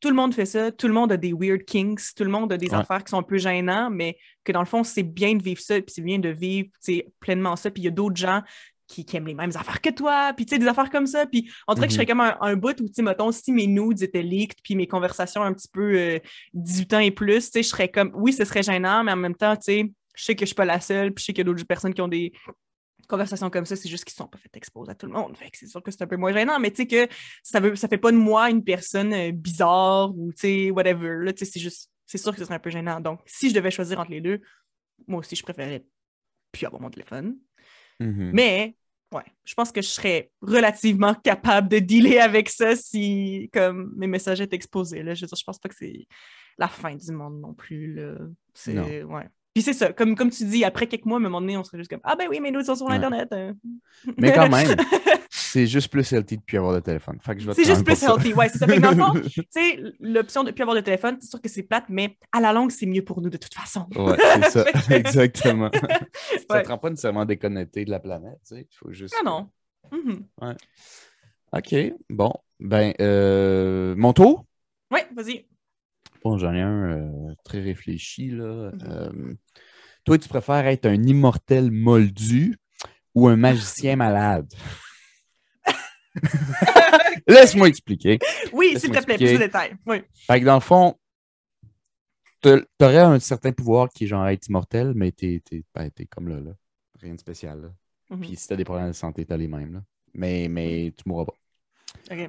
tout 0.00 0.08
le 0.08 0.14
monde 0.14 0.32
fait 0.32 0.46
ça, 0.46 0.72
tout 0.72 0.86
le 0.88 0.94
monde 0.94 1.12
a 1.12 1.18
des 1.18 1.34
weird 1.34 1.62
kinks, 1.66 2.00
tout 2.16 2.24
le 2.24 2.30
monde 2.30 2.50
a 2.54 2.56
des 2.56 2.70
Ouais. 2.70 2.76
affaires 2.76 3.04
qui 3.04 3.10
sont 3.10 3.18
un 3.18 3.22
peu 3.22 3.36
gênants, 3.36 3.90
mais 3.90 4.16
que 4.44 4.52
dans 4.52 4.60
le 4.60 4.66
fond, 4.66 4.82
c'est 4.82 5.02
bien 5.02 5.34
de 5.34 5.42
vivre 5.42 5.60
ça, 5.60 5.74
puis 5.74 5.92
c'est 5.92 6.00
bien 6.00 6.18
de 6.18 6.30
vivre, 6.30 6.70
pleinement 7.20 7.54
ça, 7.54 7.70
puis 7.70 7.82
il 7.82 7.84
y 7.84 7.88
a 7.88 7.90
d'autres 7.90 8.16
gens 8.16 8.40
qui, 8.90 9.04
qui 9.04 9.16
aiment 9.16 9.26
les 9.28 9.34
mêmes 9.34 9.52
affaires 9.54 9.80
que 9.80 9.90
toi, 9.90 10.32
puis 10.34 10.44
tu 10.46 10.54
sais, 10.54 10.58
des 10.58 10.66
affaires 10.66 10.90
comme 10.90 11.06
ça, 11.06 11.24
puis 11.26 11.48
on 11.68 11.74
dirait 11.74 11.86
que 11.86 11.92
je 11.92 11.98
Mhm. 11.98 12.06
serais 12.06 12.06
comme 12.06 12.20
un, 12.20 12.36
un 12.40 12.56
bout 12.56 12.78
où, 12.80 12.88
tu 12.88 12.94
sais, 12.94 13.02
mettons, 13.02 13.30
si 13.30 13.52
mes 13.52 13.66
nudes 13.68 14.02
étaient 14.02 14.22
leaked, 14.22 14.58
puis 14.64 14.74
mes 14.74 14.86
conversations 14.88 15.42
un 15.42 15.52
petit 15.52 15.68
peu 15.68 15.96
euh, 15.96 16.18
18 16.54 16.94
ans 16.94 16.98
et 16.98 17.10
plus, 17.12 17.46
tu 17.46 17.52
sais, 17.52 17.62
je 17.62 17.68
serais 17.68 17.88
comme, 17.88 18.10
oui, 18.14 18.32
ce 18.32 18.44
serait 18.44 18.62
gênant, 18.64 19.04
mais 19.04 19.12
en 19.12 19.16
même 19.16 19.36
temps, 19.36 19.54
tu 19.56 19.62
sais, 19.62 19.92
je 20.16 20.24
sais 20.24 20.34
que 20.34 20.40
je 20.40 20.46
suis 20.46 20.54
pas 20.56 20.64
la 20.64 20.80
seule, 20.80 21.12
puis 21.14 21.22
je 21.22 21.26
sais 21.26 21.32
qu'il 21.32 21.46
y 21.46 21.48
a 21.48 21.52
d'autres 21.52 21.64
personnes 21.64 21.94
qui 21.94 22.00
ont 22.02 22.08
des 22.08 22.32
conversations 23.08 23.48
comme 23.50 23.64
ça, 23.66 23.76
c'est 23.76 23.88
juste 23.88 24.04
qu'ils 24.04 24.14
sont 24.14 24.28
pas 24.28 24.38
fait 24.38 24.56
exposer 24.56 24.90
à 24.92 24.94
tout 24.94 25.06
le 25.06 25.12
monde. 25.12 25.36
Fait 25.36 25.50
que 25.50 25.56
c'est 25.58 25.66
sûr 25.66 25.82
que 25.82 25.90
c'est 25.90 26.02
un 26.02 26.06
peu 26.06 26.16
moins 26.16 26.32
gênant, 26.32 26.58
mais 26.60 26.70
tu 26.70 26.76
sais 26.78 26.86
que 26.86 27.08
ça 27.42 27.58
veut 27.60 27.74
ça 27.76 27.88
fait 27.88 27.98
pas 27.98 28.12
de 28.12 28.16
moi 28.16 28.50
une 28.50 28.62
personne 28.62 29.12
euh, 29.12 29.32
bizarre 29.32 30.16
ou 30.16 30.32
tu 30.32 30.38
sais 30.40 30.70
whatever. 30.70 31.24
Là, 31.24 31.32
tu 31.32 31.44
sais, 31.44 31.50
c'est 31.52 31.60
juste 31.60 31.90
c'est 32.06 32.18
sûr 32.18 32.32
que 32.32 32.38
ce 32.38 32.44
serait 32.44 32.54
un 32.56 32.60
peu 32.60 32.70
gênant. 32.70 33.00
Donc, 33.00 33.20
si 33.26 33.50
je 33.50 33.54
devais 33.54 33.70
choisir 33.70 33.98
entre 34.00 34.10
les 34.12 34.20
deux, 34.20 34.40
moi 35.08 35.20
aussi 35.20 35.34
je 35.36 35.42
préférerais 35.42 35.84
plus 36.52 36.66
avoir 36.66 36.82
mon 36.82 36.90
téléphone. 36.90 37.36
Mhm. 38.00 38.30
Mais 38.32 38.74
ouais, 39.12 39.22
je 39.44 39.54
pense 39.54 39.70
que 39.72 39.82
je 39.82 39.88
serais 39.88 40.30
relativement 40.42 41.14
capable 41.14 41.68
de 41.68 41.78
dealer 41.78 42.18
avec 42.18 42.48
ça 42.48 42.74
si 42.76 43.48
comme 43.52 43.92
mes 43.96 44.06
messages 44.06 44.40
étaient 44.40 44.56
exposés. 44.56 45.02
Là. 45.02 45.14
Je 45.14 45.22
veux 45.22 45.26
dire, 45.28 45.36
je 45.38 45.44
pense 45.44 45.58
pas 45.58 45.68
que 45.68 45.74
c'est 45.78 46.06
la 46.58 46.68
fin 46.68 46.94
du 46.94 47.12
monde 47.12 47.40
non 47.40 47.54
plus. 47.54 47.94
Là. 47.94 48.14
C'est 48.54 48.74
Non. 48.74 48.84
ouais. 49.14 49.28
Puis 49.54 49.62
c'est 49.64 49.72
ça, 49.72 49.92
comme, 49.92 50.14
comme 50.14 50.30
tu 50.30 50.44
dis, 50.44 50.64
après 50.64 50.86
quelques 50.86 51.04
mois, 51.06 51.16
à 51.16 51.20
un 51.20 51.22
moment 51.24 51.40
donné, 51.40 51.56
on 51.56 51.64
serait 51.64 51.78
juste 51.78 51.90
comme 51.90 52.00
Ah 52.04 52.14
ben 52.16 52.28
oui, 52.30 52.38
mes 52.40 52.52
nudes 52.52 52.64
sont 52.64 52.76
sur 52.76 52.86
Ouais. 52.86 52.94
Internet. 52.94 53.28
hein. 53.32 53.54
Mais 54.16 54.32
quand 54.32 54.48
même, 54.48 54.76
c'est 55.52 55.66
juste 55.66 55.88
plus 55.90 56.12
healthy 56.12 56.36
de 56.36 56.42
plus 56.42 56.58
avoir 56.58 56.74
de 56.74 56.80
téléphone. 56.80 57.18
C'est 57.24 57.64
juste 57.64 57.84
plus 57.84 58.02
healthy, 58.02 58.32
ouais, 58.34 58.48
c'est 58.48 58.58
ça. 58.58 58.66
Que 58.66 58.78
dans 58.78 58.90
le 58.90 58.96
fond, 58.96 59.12
tu 59.28 59.42
sais, 59.50 59.82
l'option 59.98 60.42
de 60.44 60.48
ne 60.48 60.52
plus 60.52 60.62
avoir 60.62 60.76
de 60.76 60.80
téléphone, 60.80 61.16
c'est 61.20 61.28
sûr 61.28 61.40
que 61.40 61.48
c'est 61.48 61.62
plate, 61.64 61.84
mais 61.88 62.16
à 62.32 62.40
la 62.40 62.52
longue, 62.52 62.70
c'est 62.70 62.86
mieux 62.86 63.02
pour 63.02 63.20
nous 63.20 63.30
de 63.30 63.36
toute 63.36 63.54
façon. 63.54 63.86
Ouais, 63.96 64.16
c'est 64.42 64.50
ça, 64.50 64.64
exactement. 64.90 65.70
Ça 65.72 66.56
Ouais. 66.56 66.62
te 66.62 66.68
rend 66.68 66.78
pas 66.78 66.90
nécessairement 66.90 67.24
déconnecté 67.24 67.84
de 67.84 67.90
la 67.90 68.00
planète, 68.00 68.38
tu 68.46 68.56
sais. 68.56 68.68
Il 68.70 68.76
faut 68.76 68.92
juste. 68.92 69.14
Non, 69.24 69.50
non. 69.92 69.98
Mhm. 69.98 70.56
OK, 71.52 71.74
bon. 72.08 72.32
Ben, 72.60 72.92
euh, 73.00 73.94
mon 73.96 74.12
tour? 74.12 74.44
Ouais, 74.92 75.06
vas-y. 75.16 75.46
Bon, 76.22 76.38
j'en 76.38 76.54
ai 76.54 76.60
un 76.60 76.90
euh, 76.90 77.34
très 77.44 77.60
réfléchi, 77.60 78.30
là. 78.30 78.70
Mhm. 78.72 78.78
Euh, 78.88 79.34
toi, 80.04 80.18
tu 80.18 80.28
préfères 80.28 80.66
être 80.66 80.86
un 80.86 81.02
immortel 81.02 81.70
moldu 81.70 82.56
ou 83.14 83.28
un 83.28 83.36
magicien 83.36 83.96
malade? 83.96 84.52
Laisse-moi 87.26 87.68
expliquer. 87.68 88.18
Oui, 88.52 88.78
s'il 88.78 88.90
te 88.90 89.04
plaît, 89.04 89.16
plus 89.16 89.32
de 89.32 89.38
détails. 89.38 89.76
Oui. 89.86 90.02
Fait 90.26 90.40
que 90.40 90.44
dans 90.44 90.54
le 90.54 90.60
fond, 90.60 90.96
t'a- 92.40 92.62
t'aurais 92.78 92.98
un 92.98 93.18
certain 93.20 93.52
pouvoir 93.52 93.88
qui 93.88 94.04
est 94.04 94.06
genre 94.06 94.26
être 94.28 94.48
immortel, 94.48 94.92
mais 94.94 95.12
t'es, 95.12 95.42
t'es, 95.44 95.64
ben, 95.74 95.90
t'es 95.90 96.06
comme 96.06 96.28
là, 96.28 96.40
là. 96.40 96.52
Rien 97.00 97.14
de 97.14 97.20
spécial, 97.20 97.60
là. 97.62 97.68
Mhm. 98.10 98.20
Puis 98.20 98.36
si 98.36 98.48
t'as 98.48 98.56
des 98.56 98.64
problèmes 98.64 98.88
de 98.88 98.92
santé, 98.92 99.24
t'as 99.24 99.36
les 99.36 99.48
mêmes, 99.48 99.74
là. 99.74 99.82
Mais, 100.14 100.48
mais 100.48 100.92
tu 100.96 101.04
mourras 101.06 101.26
pas. 101.26 101.34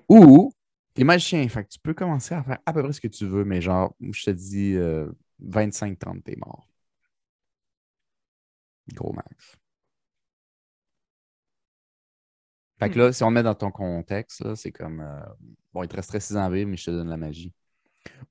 Ou 0.09 0.53
t'es 0.93 1.03
magicien, 1.03 1.47
fait 1.49 1.63
que 1.63 1.69
tu 1.69 1.79
peux 1.79 1.93
commencer 1.93 2.35
à 2.35 2.43
faire 2.43 2.59
à 2.65 2.73
peu 2.73 2.83
près 2.83 2.93
ce 2.93 3.01
que 3.01 3.07
tu 3.07 3.25
veux, 3.25 3.43
mais 3.43 3.61
genre, 3.61 3.95
je 3.99 4.25
te 4.25 4.29
dis 4.31 4.75
euh, 4.75 5.07
25-30, 5.43 6.21
t'es 6.23 6.35
mort. 6.37 6.67
Gros 8.93 9.13
max. 9.13 9.57
Fait 12.81 12.89
que 12.89 12.97
là, 12.97 13.13
si 13.13 13.23
on 13.23 13.29
le 13.29 13.35
met 13.35 13.43
dans 13.43 13.53
ton 13.53 13.69
contexte, 13.69 14.55
c'est 14.55 14.71
comme 14.71 15.01
euh, 15.01 15.19
bon, 15.71 15.83
il 15.83 15.87
te 15.87 15.95
resterait 15.95 16.19
6 16.19 16.35
ans 16.35 16.45
à 16.45 16.49
vivre, 16.49 16.67
mais 16.67 16.77
je 16.77 16.85
te 16.85 16.91
donne 16.91 17.09
la 17.09 17.17
magie. 17.17 17.53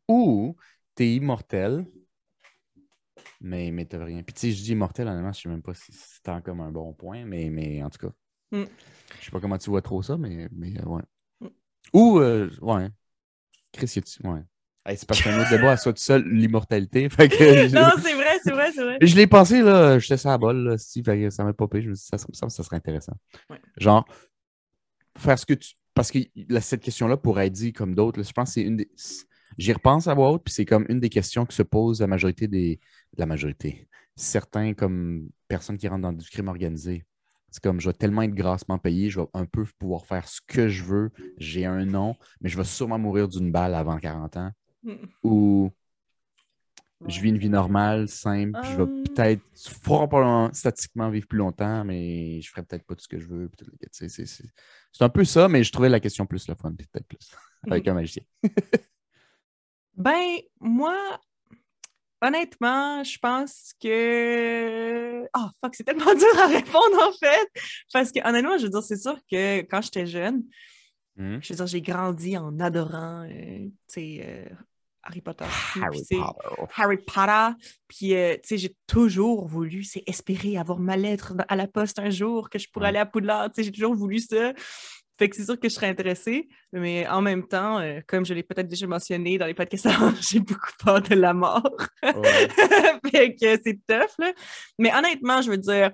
Ou 0.09 0.57
t'es 0.97 1.15
immortel, 1.15 1.87
mais, 3.41 3.71
mais 3.71 3.85
t'as 3.85 4.05
rien. 4.05 4.25
Puis 4.25 4.35
tu 4.35 4.41
sais, 4.41 4.51
je 4.51 4.61
dis 4.61 4.73
immortel, 4.73 5.07
honnêtement, 5.07 5.33
je 5.33 5.43
sais 5.43 5.49
même 5.49 5.63
pas 5.63 5.75
si 5.75 5.93
c'est 5.93 6.23
tant 6.25 6.41
comme 6.41 6.61
un 6.61 6.73
bon 6.73 6.93
point, 6.93 7.25
mais, 7.25 7.49
mais 7.49 7.81
en 7.85 7.91
tout 7.91 8.09
cas. 8.09 8.13
Mm. 8.51 8.65
Je 9.21 9.25
sais 9.25 9.31
pas 9.31 9.39
comment 9.39 9.57
tu 9.57 9.71
vois 9.71 9.83
trop 9.83 10.03
ça, 10.03 10.17
mais, 10.17 10.49
mais 10.51 10.73
euh, 10.81 10.85
ouais. 10.85 11.03
Mm. 11.41 11.47
Ou 11.93 12.19
euh, 12.19 12.51
ouais. 12.61 12.89
Chris, 13.71 13.93
y 13.95 13.99
a-tu. 14.01 14.27
Ouais. 14.27 14.43
Hey, 14.85 14.97
c'est 14.97 15.07
parce 15.07 15.23
qu'un 15.23 15.39
autre 15.39 15.51
débat 15.51 15.73
à 15.73 15.77
soi 15.77 15.93
tout 15.93 16.03
seul, 16.03 16.27
l'immortalité. 16.27 17.09
Non, 17.19 17.91
c'est 18.03 18.15
vrai, 18.15 18.39
c'est 18.43 18.51
vrai, 18.51 18.73
c'est 18.73 18.83
vrai. 18.83 18.99
je 19.01 19.15
l'ai 19.15 19.29
pensé, 19.29 19.63
là, 19.63 20.01
j'étais 20.01 20.17
sur 20.17 20.31
la 20.31 20.39
balle, 20.39 20.65
là, 20.65 20.79
si, 20.79 21.05
ça 21.31 21.45
m'a 21.45 21.53
popé. 21.53 21.83
Je 21.83 21.91
me 21.91 21.95
suis 21.95 22.03
dit, 22.03 22.09
ça, 22.09 22.19
ça 22.33 22.49
ça 22.49 22.63
serait 22.65 22.77
intéressant. 22.77 23.13
Ouais. 23.49 23.61
Genre, 23.77 24.05
faire 25.17 25.39
ce 25.39 25.47
que 25.47 25.55
tu. 25.55 25.75
Parce 25.95 26.11
que 26.11 26.19
là, 26.49 26.61
cette 26.61 26.83
question-là 26.83 27.17
pourrait 27.17 27.47
être 27.47 27.53
dit 27.53 27.73
comme 27.73 27.95
d'autres. 27.95 28.23
Je 28.23 28.33
pense 28.33 28.51
que 28.51 28.55
c'est 28.55 28.63
une 28.63 28.77
des. 28.77 28.91
J'y 29.59 29.73
repense 29.73 30.07
à 30.07 30.15
voix 30.15 30.31
haute, 30.31 30.45
puis 30.45 30.55
c'est 30.55 30.65
comme 30.65 30.87
une 30.89 31.01
des 31.01 31.09
questions 31.09 31.45
que 31.45 31.53
se 31.53 31.63
pose 31.63 32.01
la 32.01 32.07
majorité 32.07 32.49
des. 32.49 32.81
La 33.17 33.27
majorité. 33.27 33.89
Certains 34.17 34.75
comme 34.75 35.29
personnes 35.49 35.79
qui 35.79 35.89
rentrent 35.89 36.03
dans 36.03 36.13
du 36.13 36.29
crime 36.29 36.49
organisé. 36.49 37.05
C'est 37.51 37.63
comme 37.63 37.81
je 37.81 37.89
vais 37.89 37.95
tellement 37.95 38.23
être 38.23 38.35
grassement 38.35 38.79
payé, 38.79 39.11
je 39.11 39.21
vais 39.21 39.27
un 39.35 39.45
peu 39.45 39.65
pouvoir 39.79 40.07
faire 40.07 40.29
ce 40.29 40.41
que 40.47 40.69
je 40.69 40.85
veux. 40.85 41.11
J'ai 41.37 41.67
un 41.67 41.85
nom, 41.85 42.15
mais 42.41 42.49
je 42.49 42.57
vais 42.57 42.65
sûrement 42.65 42.99
mourir 42.99 43.27
d'une 43.27 43.51
balle 43.51 43.75
avant 43.75 43.99
40 43.99 44.37
ans. 44.37 44.51
Mm. 44.85 44.95
Ou 45.25 45.71
je 47.09 47.21
vis 47.21 47.31
une 47.31 47.39
vie 47.39 47.49
normale, 47.49 48.09
simple, 48.09 48.59
je 48.63 48.77
vais 48.77 48.83
Hum. 48.83 49.03
peut-être 49.05 49.43
fort 49.83 50.09
probablement 50.09 50.53
statiquement 50.53 51.09
vivre 51.11 51.27
plus 51.27 51.39
longtemps, 51.39 51.85
mais 51.85 52.41
je 52.43 52.51
ferai 52.51 52.63
peut-être 52.63 52.85
pas 52.85 52.95
tout 52.95 53.03
ce 53.03 53.09
que 53.09 53.19
je 53.19 53.27
veux. 53.27 53.51
C'est 53.93 54.09
c'est- 54.09 54.27
c'est 54.27 55.05
un 55.05 55.09
peu 55.09 55.25
ça, 55.25 55.49
mais 55.49 55.65
je 55.65 55.73
trouvais 55.73 55.89
la 55.89 56.01
question 56.01 56.27
plus 56.27 56.47
le 56.49 56.55
fun, 56.55 56.73
peut-être 56.73 57.07
plus 57.07 57.31
avec 57.85 57.89
un 57.89 57.95
magicien. 57.95 58.23
Ben, 59.97 60.39
moi, 60.61 61.19
honnêtement, 62.23 63.03
je 63.05 63.19
pense 63.19 63.73
que. 63.83 65.23
Oh, 65.37 65.47
fuck, 65.61 65.75
c'est 65.75 65.85
tellement 65.85 66.15
dur 66.15 66.39
à 66.39 66.47
répondre, 66.47 67.09
en 67.09 67.13
fait. 67.19 67.49
Parce 67.93 68.13
que, 68.13 68.27
honnêtement, 68.29 68.59
je 68.59 68.65
veux 68.65 68.71
dire, 68.71 68.83
c'est 68.83 68.97
sûr 68.97 69.19
que 69.31 69.61
quand 69.63 69.81
j'étais 69.83 70.07
jeune, 70.07 70.45
Mhm. 71.17 71.41
je 71.43 71.53
veux 71.53 71.57
dire, 71.57 71.67
j'ai 71.67 71.83
grandi 71.83 72.39
en 72.39 72.59
adorant, 72.61 73.25
euh, 73.29 73.59
tu 73.67 73.73
sais, 73.89 74.21
euh, 74.25 74.55
Harry 75.11 75.21
Potter. 75.21 75.45
Harry 75.83 76.01
Potter. 76.09 76.69
Harry 76.77 76.97
Potter. 76.99 77.49
Puis, 77.89 78.15
euh, 78.15 78.35
tu 78.35 78.41
sais, 78.45 78.59
j'ai 78.59 78.75
toujours 78.87 79.47
voulu, 79.47 79.83
c'est 79.83 80.03
espérer 80.07 80.57
avoir 80.57 80.79
ma 80.79 80.97
lettre 80.97 81.35
à 81.49 81.57
la 81.57 81.67
poste 81.67 81.99
un 81.99 82.11
jour, 82.11 82.49
que 82.49 82.59
je 82.59 82.69
pourrais 82.73 82.85
Ouais. 82.85 82.89
aller 82.91 82.99
à 83.01 83.07
Poudlard. 83.07 83.47
Tu 83.53 83.57
sais, 83.57 83.63
j'ai 83.65 83.73
toujours 83.73 83.95
voulu 83.95 84.19
ça. 84.19 84.53
Fait 85.19 85.29
que 85.29 85.37
c'est 85.37 85.45
sûr 85.45 85.61
que 85.61 85.69
je 85.69 85.75
serais 85.75 85.89
intéressée. 85.89 86.49
Mais 86.73 87.07
en 87.09 87.21
même 87.21 87.47
temps, 87.47 87.79
euh, 87.79 88.01
comme 88.07 88.25
je 88.25 88.33
l'ai 88.33 88.43
peut-être 88.43 88.69
déjà 88.69 88.87
mentionné 88.87 89.37
dans 89.37 89.45
les 89.47 89.53
podcasts 89.55 89.87
j'ai 90.33 90.41
beaucoup 90.41 90.71
peur 90.83 91.03
de 91.03 91.15
la 91.15 91.35
mort. 91.35 91.69
Ouais. 92.03 92.49
fait 93.11 93.35
que 93.35 93.61
c'est 93.63 93.79
tough, 93.87 94.15
là. 94.19 94.33
Mais 94.79 94.95
honnêtement, 94.95 95.43
je 95.43 95.51
veux 95.51 95.59
dire, 95.59 95.91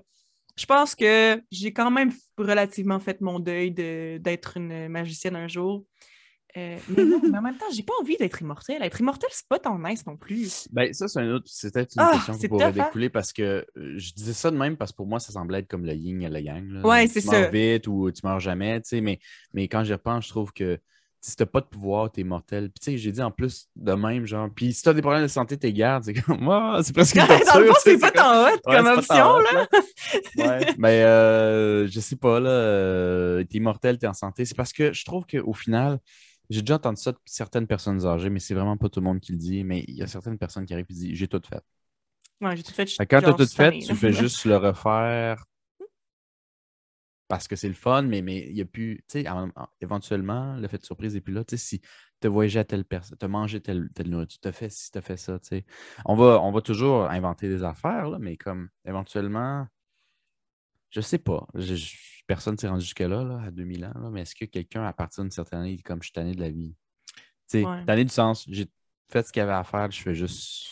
je 0.56 0.64
pense 0.64 0.94
que 0.94 1.42
j'ai 1.50 1.72
quand 1.72 1.90
même 1.90 2.12
relativement 2.38 3.00
fait 3.00 3.20
mon 3.20 3.40
deuil 3.40 3.72
de- 3.72 4.18
d'être 4.18 4.56
une 4.58 4.88
magicienne 4.88 5.34
un 5.36 5.48
jour. 5.48 5.84
Euh, 6.56 6.78
mais 6.88 7.04
non, 7.04 7.20
mais 7.22 7.36
en 7.38 7.42
même 7.42 7.56
temps, 7.58 7.66
j'ai 7.74 7.82
pas 7.82 7.92
envie 8.00 8.16
d'être 8.16 8.40
immortelle. 8.40 8.82
Être 8.82 9.00
immortelle, 9.00 9.28
c'est 9.32 9.46
pas 9.48 9.58
tant 9.58 9.78
nice 9.78 10.06
non 10.06 10.16
plus. 10.16 10.66
Ben, 10.72 10.92
ça, 10.92 11.06
c'est 11.06 11.20
un 11.20 11.30
autre. 11.32 11.44
C'était 11.48 11.82
une 11.82 11.86
Ah, 11.98 12.12
question 12.14 12.38
qui 12.38 12.48
pourrait 12.48 12.64
hein? 12.66 12.70
découler 12.70 13.10
parce 13.10 13.32
que 13.32 13.66
euh, 13.76 13.94
je 13.98 14.12
disais 14.14 14.32
ça 14.32 14.50
de 14.50 14.56
même 14.56 14.76
parce 14.76 14.92
que 14.92 14.96
pour 14.96 15.06
moi, 15.06 15.20
ça 15.20 15.32
semblait 15.32 15.58
être 15.58 15.68
comme 15.68 15.84
le 15.84 15.94
yin 15.94 16.22
et 16.22 16.30
le 16.30 16.40
yang. 16.40 16.66
là. 16.70 16.80
Ouais, 16.86 17.06
Tu 17.06 17.20
c'est 17.20 17.26
meurs 17.26 17.42
ça. 17.44 17.50
vite 17.50 17.86
ou 17.88 18.10
tu 18.10 18.20
meurs 18.24 18.40
jamais, 18.40 18.80
tu 18.80 18.88
sais, 18.88 19.00
mais, 19.02 19.18
mais 19.52 19.68
quand 19.68 19.84
j'y 19.84 19.92
repense, 19.92 20.24
je 20.24 20.30
trouve 20.30 20.52
que 20.52 20.78
si 21.20 21.34
t'as 21.34 21.44
pas 21.46 21.60
de 21.60 21.66
pouvoir, 21.66 22.10
t'es 22.12 22.22
mortel. 22.24 22.70
Puis 22.70 22.80
tu 22.80 22.92
sais, 22.92 22.98
j'ai 22.98 23.10
dit 23.12 23.20
en 23.20 23.32
plus 23.32 23.68
de 23.74 23.92
même, 23.92 24.26
genre, 24.26 24.48
puis 24.54 24.72
si 24.72 24.82
t'as 24.82 24.94
des 24.94 25.02
problèmes 25.02 25.22
de 25.24 25.28
santé, 25.28 25.58
t'es 25.58 25.72
garde. 25.72 26.04
C'est 26.04 26.14
comme, 26.14 26.40
moi, 26.40 26.80
c'est 26.84 26.94
presque 26.94 27.16
une 27.16 27.26
Dans 27.26 27.34
le 27.60 27.66
torture. 27.66 27.74
tu 27.74 27.80
c'est 27.90 27.98
pas 27.98 28.12
tant 28.12 28.46
hot 28.46 28.58
comme 28.64 28.86
option, 28.86 29.38
là. 29.40 29.66
Ouais, 30.36 30.66
mais 30.78 31.02
euh, 31.02 31.86
je 31.88 32.00
sais 32.00 32.16
pas, 32.16 32.38
là, 32.40 32.50
euh, 32.50 33.44
t'es 33.44 33.58
immortel, 33.58 33.98
t'es 33.98 34.06
en 34.06 34.14
santé. 34.14 34.44
C'est 34.44 34.56
parce 34.56 34.72
que 34.72 34.92
je 34.92 35.04
trouve 35.04 35.24
qu'au 35.26 35.52
final, 35.52 35.98
j'ai 36.50 36.62
déjà 36.62 36.76
entendu 36.76 37.00
ça 37.00 37.12
de 37.12 37.18
certaines 37.24 37.66
personnes 37.66 38.04
âgées, 38.06 38.30
mais 38.30 38.40
c'est 38.40 38.54
vraiment 38.54 38.76
pas 38.76 38.88
tout 38.88 39.00
le 39.00 39.04
monde 39.04 39.20
qui 39.20 39.32
le 39.32 39.38
dit. 39.38 39.64
Mais 39.64 39.84
il 39.88 39.94
y 39.96 40.02
a 40.02 40.06
certaines 40.06 40.38
personnes 40.38 40.66
qui 40.66 40.72
arrivent 40.74 40.86
et 40.90 40.94
disent 40.94 41.14
J'ai 41.14 41.28
tout 41.28 41.42
fait. 41.48 41.62
Ouais, 42.40 42.56
j'ai 42.56 42.62
tout 42.62 42.72
fait. 42.72 42.88
Quand 43.08 43.22
tu 43.22 43.30
as 43.30 43.34
tout 43.34 43.46
fait, 43.46 43.78
tu 43.78 43.94
fais 43.94 44.12
juste 44.12 44.44
le 44.44 44.56
refaire 44.56 45.44
parce 47.28 47.48
que 47.48 47.56
c'est 47.56 47.68
le 47.68 47.74
fun, 47.74 48.02
mais 48.02 48.22
mais 48.22 48.46
il 48.48 48.54
n'y 48.54 48.60
a 48.60 48.64
plus. 48.64 48.98
Tu 49.08 49.22
sais, 49.22 49.28
en- 49.28 49.48
en- 49.56 49.68
éventuellement, 49.80 50.56
le 50.56 50.68
fait 50.68 50.78
de 50.78 50.84
surprise 50.84 51.14
n'est 51.14 51.20
plus 51.20 51.32
là. 51.34 51.44
Tu 51.44 51.56
sais, 51.58 51.64
si 51.64 51.80
tu 52.20 52.26
as 52.28 52.30
voyagé 52.30 52.60
à 52.60 52.64
telle 52.64 52.84
personne, 52.84 53.18
tu 53.18 53.24
as 53.24 53.28
mangé 53.28 53.60
telle, 53.60 53.88
telle 53.94 54.10
nourriture, 54.10 54.38
tu 54.40 54.48
as 54.48 54.52
fait 54.52 54.70
ci, 54.70 54.90
tu 54.92 54.98
as 54.98 55.02
fait 55.02 55.16
ça. 55.16 55.38
Tu 55.40 55.48
sais. 55.48 55.64
On, 56.04 56.14
va, 56.14 56.40
on 56.40 56.52
va 56.52 56.60
toujours 56.62 57.10
inventer 57.10 57.48
des 57.48 57.64
affaires, 57.64 58.08
là, 58.10 58.18
mais 58.20 58.36
comme 58.36 58.68
éventuellement, 58.84 59.66
je 60.90 61.00
sais 61.00 61.18
pas. 61.18 61.46
Je- 61.54 61.74
je- 61.74 61.96
personne 62.26 62.54
ne 62.54 62.58
s'est 62.58 62.68
rendu 62.68 62.82
jusque-là, 62.84 63.22
là, 63.24 63.40
à 63.46 63.50
2000 63.50 63.84
ans, 63.84 63.92
là, 64.00 64.10
mais 64.10 64.22
est-ce 64.22 64.34
que 64.34 64.44
quelqu'un, 64.46 64.84
à 64.84 64.92
partir 64.92 65.22
d'une 65.24 65.30
certaine 65.30 65.60
année, 65.60 65.76
dit 65.76 65.82
comme 65.82 66.02
je 66.02 66.06
suis 66.06 66.12
tanné 66.12 66.34
de 66.34 66.40
la 66.40 66.50
vie? 66.50 66.74
Tu 67.48 67.60
sais, 67.60 67.64
Ouais. 67.64 67.84
tanné 67.84 68.04
du 68.04 68.12
sens, 68.12 68.44
j'ai 68.48 68.66
fait 69.08 69.24
ce 69.26 69.32
qu'il 69.32 69.40
y 69.40 69.42
avait 69.44 69.52
à 69.52 69.62
faire, 69.64 69.90
je 69.90 70.00
fais 70.02 70.14
juste 70.14 70.66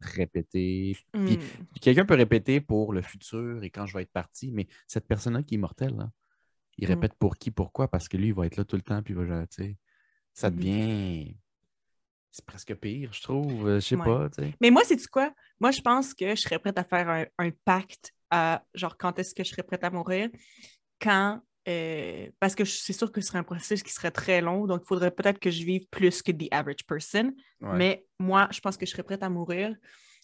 répéter. 0.00 0.96
Puis 1.12 1.20
Hmm. 1.20 1.36
puis 1.72 1.80
quelqu'un 1.80 2.04
peut 2.04 2.14
répéter 2.14 2.60
pour 2.60 2.92
le 2.92 3.02
futur 3.02 3.62
et 3.64 3.70
quand 3.70 3.86
je 3.86 3.94
vais 3.96 4.02
être 4.02 4.12
parti, 4.12 4.52
mais 4.52 4.66
cette 4.86 5.06
personne-là 5.08 5.42
qui 5.42 5.54
est 5.54 5.58
mortelle, 5.58 5.96
là, 5.96 6.10
il 6.78 6.86
Mm. 6.86 6.92
répète 6.92 7.14
pour 7.14 7.36
qui, 7.36 7.50
pourquoi? 7.50 7.88
Parce 7.88 8.08
que 8.08 8.16
lui, 8.16 8.28
il 8.28 8.34
va 8.34 8.46
être 8.46 8.56
là 8.56 8.64
tout 8.64 8.76
le 8.76 8.82
temps, 8.82 9.02
puis 9.02 9.14
il 9.14 9.20
va, 9.24 9.46
tu 9.46 9.62
sais, 9.64 9.76
ça 10.34 10.50
Mhm. 10.50 10.56
devient. 10.56 11.36
C'est 12.30 12.44
presque 12.44 12.74
pire, 12.74 13.12
je 13.14 13.22
trouve. 13.22 13.66
euh, 13.66 13.74
Je 13.76 13.86
sais 13.86 13.96
Ouais. 13.96 14.04
pas. 14.04 14.28
Mais 14.60 14.70
moi, 14.70 14.82
c'est 14.84 15.04
quoi? 15.06 15.32
Moi, 15.58 15.70
je 15.70 15.80
pense 15.80 16.12
que 16.12 16.28
je 16.36 16.40
serais 16.42 16.58
prête 16.58 16.76
à 16.78 16.84
faire 16.84 17.08
un, 17.08 17.24
un 17.38 17.50
pacte 17.64 18.12
à 18.30 18.64
genre 18.74 18.96
quand 18.96 19.18
est-ce 19.18 19.34
que 19.34 19.44
je 19.44 19.50
serais 19.50 19.62
prête 19.62 19.84
à 19.84 19.90
mourir? 19.90 20.30
Quand 21.00 21.40
euh, 21.68 22.28
parce 22.38 22.54
que 22.54 22.64
c'est 22.64 22.92
sûr 22.92 23.10
que 23.10 23.20
ce 23.20 23.28
serait 23.28 23.38
un 23.38 23.42
processus 23.42 23.82
qui 23.82 23.92
serait 23.92 24.12
très 24.12 24.40
long, 24.40 24.66
donc 24.66 24.82
il 24.84 24.86
faudrait 24.86 25.10
peut-être 25.10 25.40
que 25.40 25.50
je 25.50 25.64
vive 25.64 25.86
plus 25.88 26.22
que 26.22 26.30
the 26.30 26.46
average 26.52 26.86
person. 26.86 27.32
Ouais. 27.60 27.76
Mais 27.76 28.06
moi, 28.18 28.48
je 28.52 28.60
pense 28.60 28.76
que 28.76 28.86
je 28.86 28.92
serais 28.92 29.02
prête 29.02 29.22
à 29.22 29.28
mourir 29.28 29.74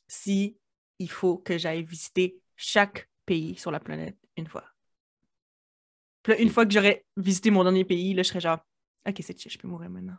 si 0.07 0.57
il 0.98 1.11
faut 1.11 1.38
que 1.38 1.59
j'aille 1.59 1.82
visiter 1.82 2.36
chaque 2.55 3.09
pays 3.26 3.57
sur 3.57 3.72
la 3.72 3.80
planète 3.80 4.16
une 4.36 4.46
fois. 4.46 4.64
Puis 6.22 6.32
là, 6.32 6.40
une 6.40 6.48
fois 6.48 6.64
que 6.64 6.72
j'aurais 6.72 7.05
visité 7.16 7.50
mon 7.50 7.64
dernier 7.64 7.84
pays, 7.84 8.14
là, 8.14 8.22
je 8.22 8.28
serais 8.28 8.40
genre, 8.40 8.59
OK, 9.09 9.16
c'est 9.20 9.36
chill, 9.36 9.50
je 9.50 9.59
peux 9.59 9.66
mourir 9.66 9.90
maintenant. 9.90 10.18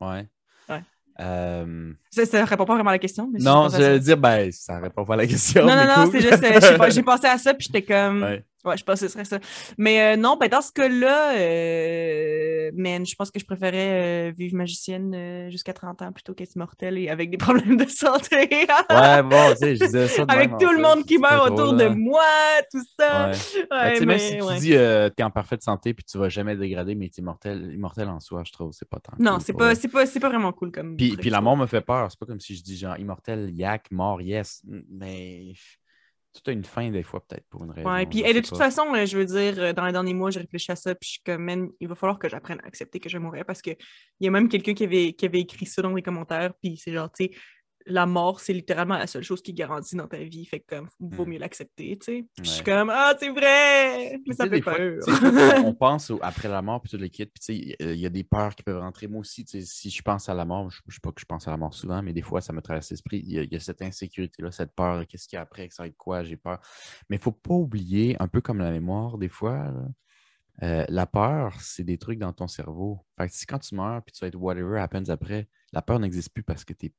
Ouais. 0.00 0.26
Ouais. 0.70 0.82
Euh, 1.20 1.92
Ça, 2.10 2.26
ça 2.26 2.44
répond 2.44 2.64
pas 2.64 2.74
vraiment 2.74 2.90
à 2.90 2.94
la 2.94 2.98
question. 2.98 3.28
Mais 3.32 3.38
Non, 3.40 3.68
je 3.68 3.76
vais 3.78 4.00
dire, 4.00 4.16
ben, 4.18 4.50
ça 4.52 4.78
répond 4.78 5.04
pas 5.04 5.14
à 5.14 5.18
la 5.18 5.26
question. 5.26 5.64
Non, 5.66 5.74
non, 5.74 5.84
non, 5.86 6.04
cool. 6.04 6.12
c'est 6.12 6.20
juste, 6.20 6.44
euh, 6.44 6.90
j'ai 6.90 7.02
pensé 7.02 7.26
à 7.26 7.38
ça, 7.38 7.54
puis 7.54 7.66
j'étais 7.66 7.82
comme, 7.82 8.22
ouais, 8.22 8.44
Ouais. 8.66 8.76
je 8.76 8.84
pense 8.84 9.00
que 9.00 9.06
ce 9.06 9.12
serait 9.12 9.24
ça. 9.24 9.38
Mais 9.78 10.00
euh, 10.02 10.16
non, 10.16 10.36
ben 10.36 10.48
dans 10.48 10.60
ce 10.60 10.72
cas-là, 10.72 11.36
euh, 11.36 12.70
man, 12.74 13.06
je 13.06 13.14
pense 13.14 13.30
que 13.30 13.38
je 13.38 13.44
préférais 13.44 14.28
euh, 14.28 14.32
vivre 14.36 14.56
magicienne 14.56 15.50
jusqu'à 15.50 15.72
30 15.72 16.02
ans 16.02 16.12
plutôt 16.12 16.34
qu'être 16.34 16.56
mortelle 16.56 16.98
et 16.98 17.08
avec 17.08 17.30
des 17.30 17.36
problèmes 17.46 17.76
de 17.76 17.88
santé. 17.88 18.48
Ouais, 18.90 19.22
bon, 19.22 19.50
tu 19.52 19.56
sais, 19.58 19.76
je 19.76 19.84
disais 19.84 20.08
ça 20.08 20.24
de 20.24 20.32
avec 20.32 20.50
même, 20.50 20.58
tout 20.58 20.72
le 20.72 20.82
monde 20.82 21.04
qui 21.04 21.18
meurt 21.18 21.50
autour 21.50 21.74
là. 21.74 21.88
de 21.88 21.94
moi, 21.94 22.22
tout 22.72 22.82
ça. 22.98 23.30
Ouais. 23.30 23.36
Ouais, 23.36 23.66
Ben, 23.70 23.92
tu 23.92 23.98
sais, 23.98 24.06
même 24.06 24.18
si 24.18 24.38
tu 24.38 24.58
dis 24.60 24.76
euh, 24.76 25.08
t'es 25.10 25.22
en 25.22 25.30
parfaite 25.30 25.62
santé 25.62 25.94
puis 25.94 26.04
tu 26.04 26.18
vas 26.18 26.28
jamais 26.28 26.56
dégrader, 26.56 26.94
mais 26.94 27.08
t'es 27.08 27.22
immortel, 27.22 27.72
immortel 27.74 28.08
en 28.08 28.20
soi, 28.20 28.42
je 28.44 28.52
trouve, 28.52 28.72
c'est 28.72 28.88
pas 28.88 28.98
tant. 28.98 29.12
Non, 29.18 29.32
cool 29.32 29.40
c'est 29.44 29.52
pas, 29.52 29.64
vrai. 29.66 29.74
c'est 29.74 29.88
pas, 29.88 30.06
c'est 30.06 30.20
pas 30.20 30.28
vraiment 30.28 30.52
cool 30.52 30.70
comme. 30.72 30.96
Puis, 30.96 31.16
puis 31.16 31.30
la 31.30 31.40
mort 31.40 31.56
me 31.56 31.66
fait 31.66 31.80
peur. 31.80 32.10
C'est 32.10 32.18
pas 32.18 32.26
comme 32.26 32.40
si 32.40 32.56
je 32.56 32.62
dis 32.62 32.76
genre 32.76 32.98
immortel, 32.98 33.50
yak, 33.54 33.90
mort, 33.90 34.20
yes. 34.20 34.62
Mais 34.90 35.52
tout 36.40 36.50
a 36.50 36.52
une 36.52 36.64
fin 36.64 36.90
des 36.90 37.02
fois, 37.02 37.24
peut-être, 37.26 37.46
pour 37.48 37.64
une 37.64 37.70
raison. 37.70 37.90
Ouais, 37.90 38.06
puis 38.06 38.20
et 38.20 38.28
de 38.28 38.34
sais 38.34 38.42
toute 38.42 38.58
pas. 38.58 38.70
façon, 38.70 38.94
euh, 38.94 39.06
je 39.06 39.18
veux 39.18 39.24
dire, 39.24 39.54
euh, 39.58 39.72
dans 39.72 39.86
les 39.86 39.92
derniers 39.92 40.14
mois, 40.14 40.30
j'ai 40.30 40.40
réfléchi 40.40 40.70
à 40.72 40.76
ça, 40.76 40.94
puis 40.94 41.06
je 41.06 41.12
suis 41.12 41.22
comme, 41.22 41.42
man, 41.42 41.68
il 41.80 41.88
va 41.88 41.94
falloir 41.94 42.18
que 42.18 42.28
j'apprenne 42.28 42.60
à 42.62 42.66
accepter 42.66 43.00
que 43.00 43.08
je 43.08 43.18
mourir 43.18 43.44
parce 43.46 43.62
qu'il 43.62 43.76
y 44.20 44.28
a 44.28 44.30
même 44.30 44.48
quelqu'un 44.48 44.74
qui 44.74 44.84
avait, 44.84 45.12
qui 45.12 45.26
avait 45.26 45.40
écrit 45.40 45.66
ça 45.66 45.82
dans 45.82 45.94
les 45.94 46.02
commentaires, 46.02 46.52
puis 46.62 46.76
c'est 46.76 46.92
genre, 46.92 47.10
tu 47.10 47.24
sais, 47.24 47.30
la 47.88 48.04
mort, 48.06 48.40
c'est 48.40 48.52
littéralement 48.52 48.98
la 48.98 49.06
seule 49.06 49.22
chose 49.22 49.40
qui 49.42 49.52
garantit 49.54 49.94
dans 49.96 50.08
ta 50.08 50.18
vie, 50.18 50.44
fait 50.44 50.60
que 50.60 50.74
comme, 50.76 50.88
vaut 50.98 51.24
Mm. 51.24 51.28
mieux 51.30 51.38
l'accepter, 51.38 51.96
tu 51.98 52.04
sais. 52.04 52.26
Je 52.42 52.48
suis 52.50 52.64
comme, 52.64 52.90
ah, 52.90 53.14
c'est 53.18 53.28
vrai! 53.30 54.12
Mais 54.12 54.20
tu 54.26 54.34
ça 54.34 54.44
fait 54.44 54.50
des 54.50 54.60
peur. 54.60 54.76
tu 55.04 55.10
on, 55.64 55.72
pense 55.78 56.10
au- 56.10 56.18
après 56.20 56.48
la 56.48 56.62
mort, 56.62 56.80
puis 56.82 56.90
tout 56.90 56.96
le 56.98 57.08
kit. 57.08 57.26
Puis, 57.26 57.40
tu 57.40 57.44
sais, 57.44 57.54
il 57.56 57.68
y 57.68 57.88
a- 57.88 57.92
il 57.92 58.00
y 58.00 58.06
a 58.06 58.10
des 58.10 58.24
peurs 58.24 58.54
qui 58.54 58.62
peuvent 58.62 58.80
rentrer. 58.80 59.06
Moi 59.06 59.20
aussi, 59.20 59.44
tu 59.44 59.60
sais, 59.60 59.66
si 59.66 59.90
je 59.90 60.02
pense 60.02 60.28
à 60.28 60.34
la 60.34 60.44
mort, 60.44 60.68
je 60.70 60.80
ne 60.86 60.92
sais 60.92 60.98
pas 61.00 61.12
que 61.12 61.20
je 61.20 61.26
pense 61.26 61.46
à 61.46 61.50
la 61.52 61.56
mort 61.56 61.72
souvent, 61.74 62.02
mais 62.02 62.12
des 62.12 62.22
fois, 62.22 62.40
ça 62.40 62.52
me 62.52 62.60
traverse 62.60 62.90
l'esprit. 62.90 63.22
Il 63.24 63.32
y, 63.32 63.38
a- 63.38 63.42
il 63.42 63.52
y 63.52 63.56
a 63.56 63.60
cette 63.60 63.80
insécurité-là, 63.82 64.50
cette 64.50 64.74
peur. 64.74 65.06
Qu'est-ce 65.06 65.28
qu'il 65.28 65.36
y 65.36 65.38
a 65.38 65.42
après? 65.42 65.68
Ça 65.70 65.84
va 65.84 65.86
être 65.88 65.96
quoi? 65.96 66.24
J'ai 66.24 66.36
peur. 66.36 66.58
Mais 67.08 67.16
il 67.16 67.20
ne 67.20 67.22
faut 67.22 67.32
pas 67.32 67.54
oublier, 67.54 68.16
un 68.20 68.26
peu 68.28 68.40
comme 68.40 68.58
la 68.58 68.70
mémoire, 68.70 69.16
des 69.18 69.28
fois, 69.28 69.70
là, 69.70 69.84
euh, 70.62 70.84
la 70.88 71.06
peur, 71.06 71.60
c'est 71.60 71.84
des 71.84 71.98
trucs 71.98 72.18
dans 72.18 72.32
ton 72.32 72.46
cerveau. 72.48 73.04
Fait 73.18 73.28
que 73.28 73.34
si 73.34 73.44
quand 73.46 73.58
tu 73.58 73.74
meurs, 73.74 74.02
puis 74.02 74.12
tu 74.12 74.20
vas 74.24 74.28
être 74.28 74.36
whatever 74.36 74.78
happens 74.80 75.08
après, 75.10 75.48
la 75.72 75.82
peur 75.82 75.98
n'existe 76.00 76.30
plus 76.32 76.42
parce 76.42 76.64
que 76.64 76.72
t'es- 76.72 76.92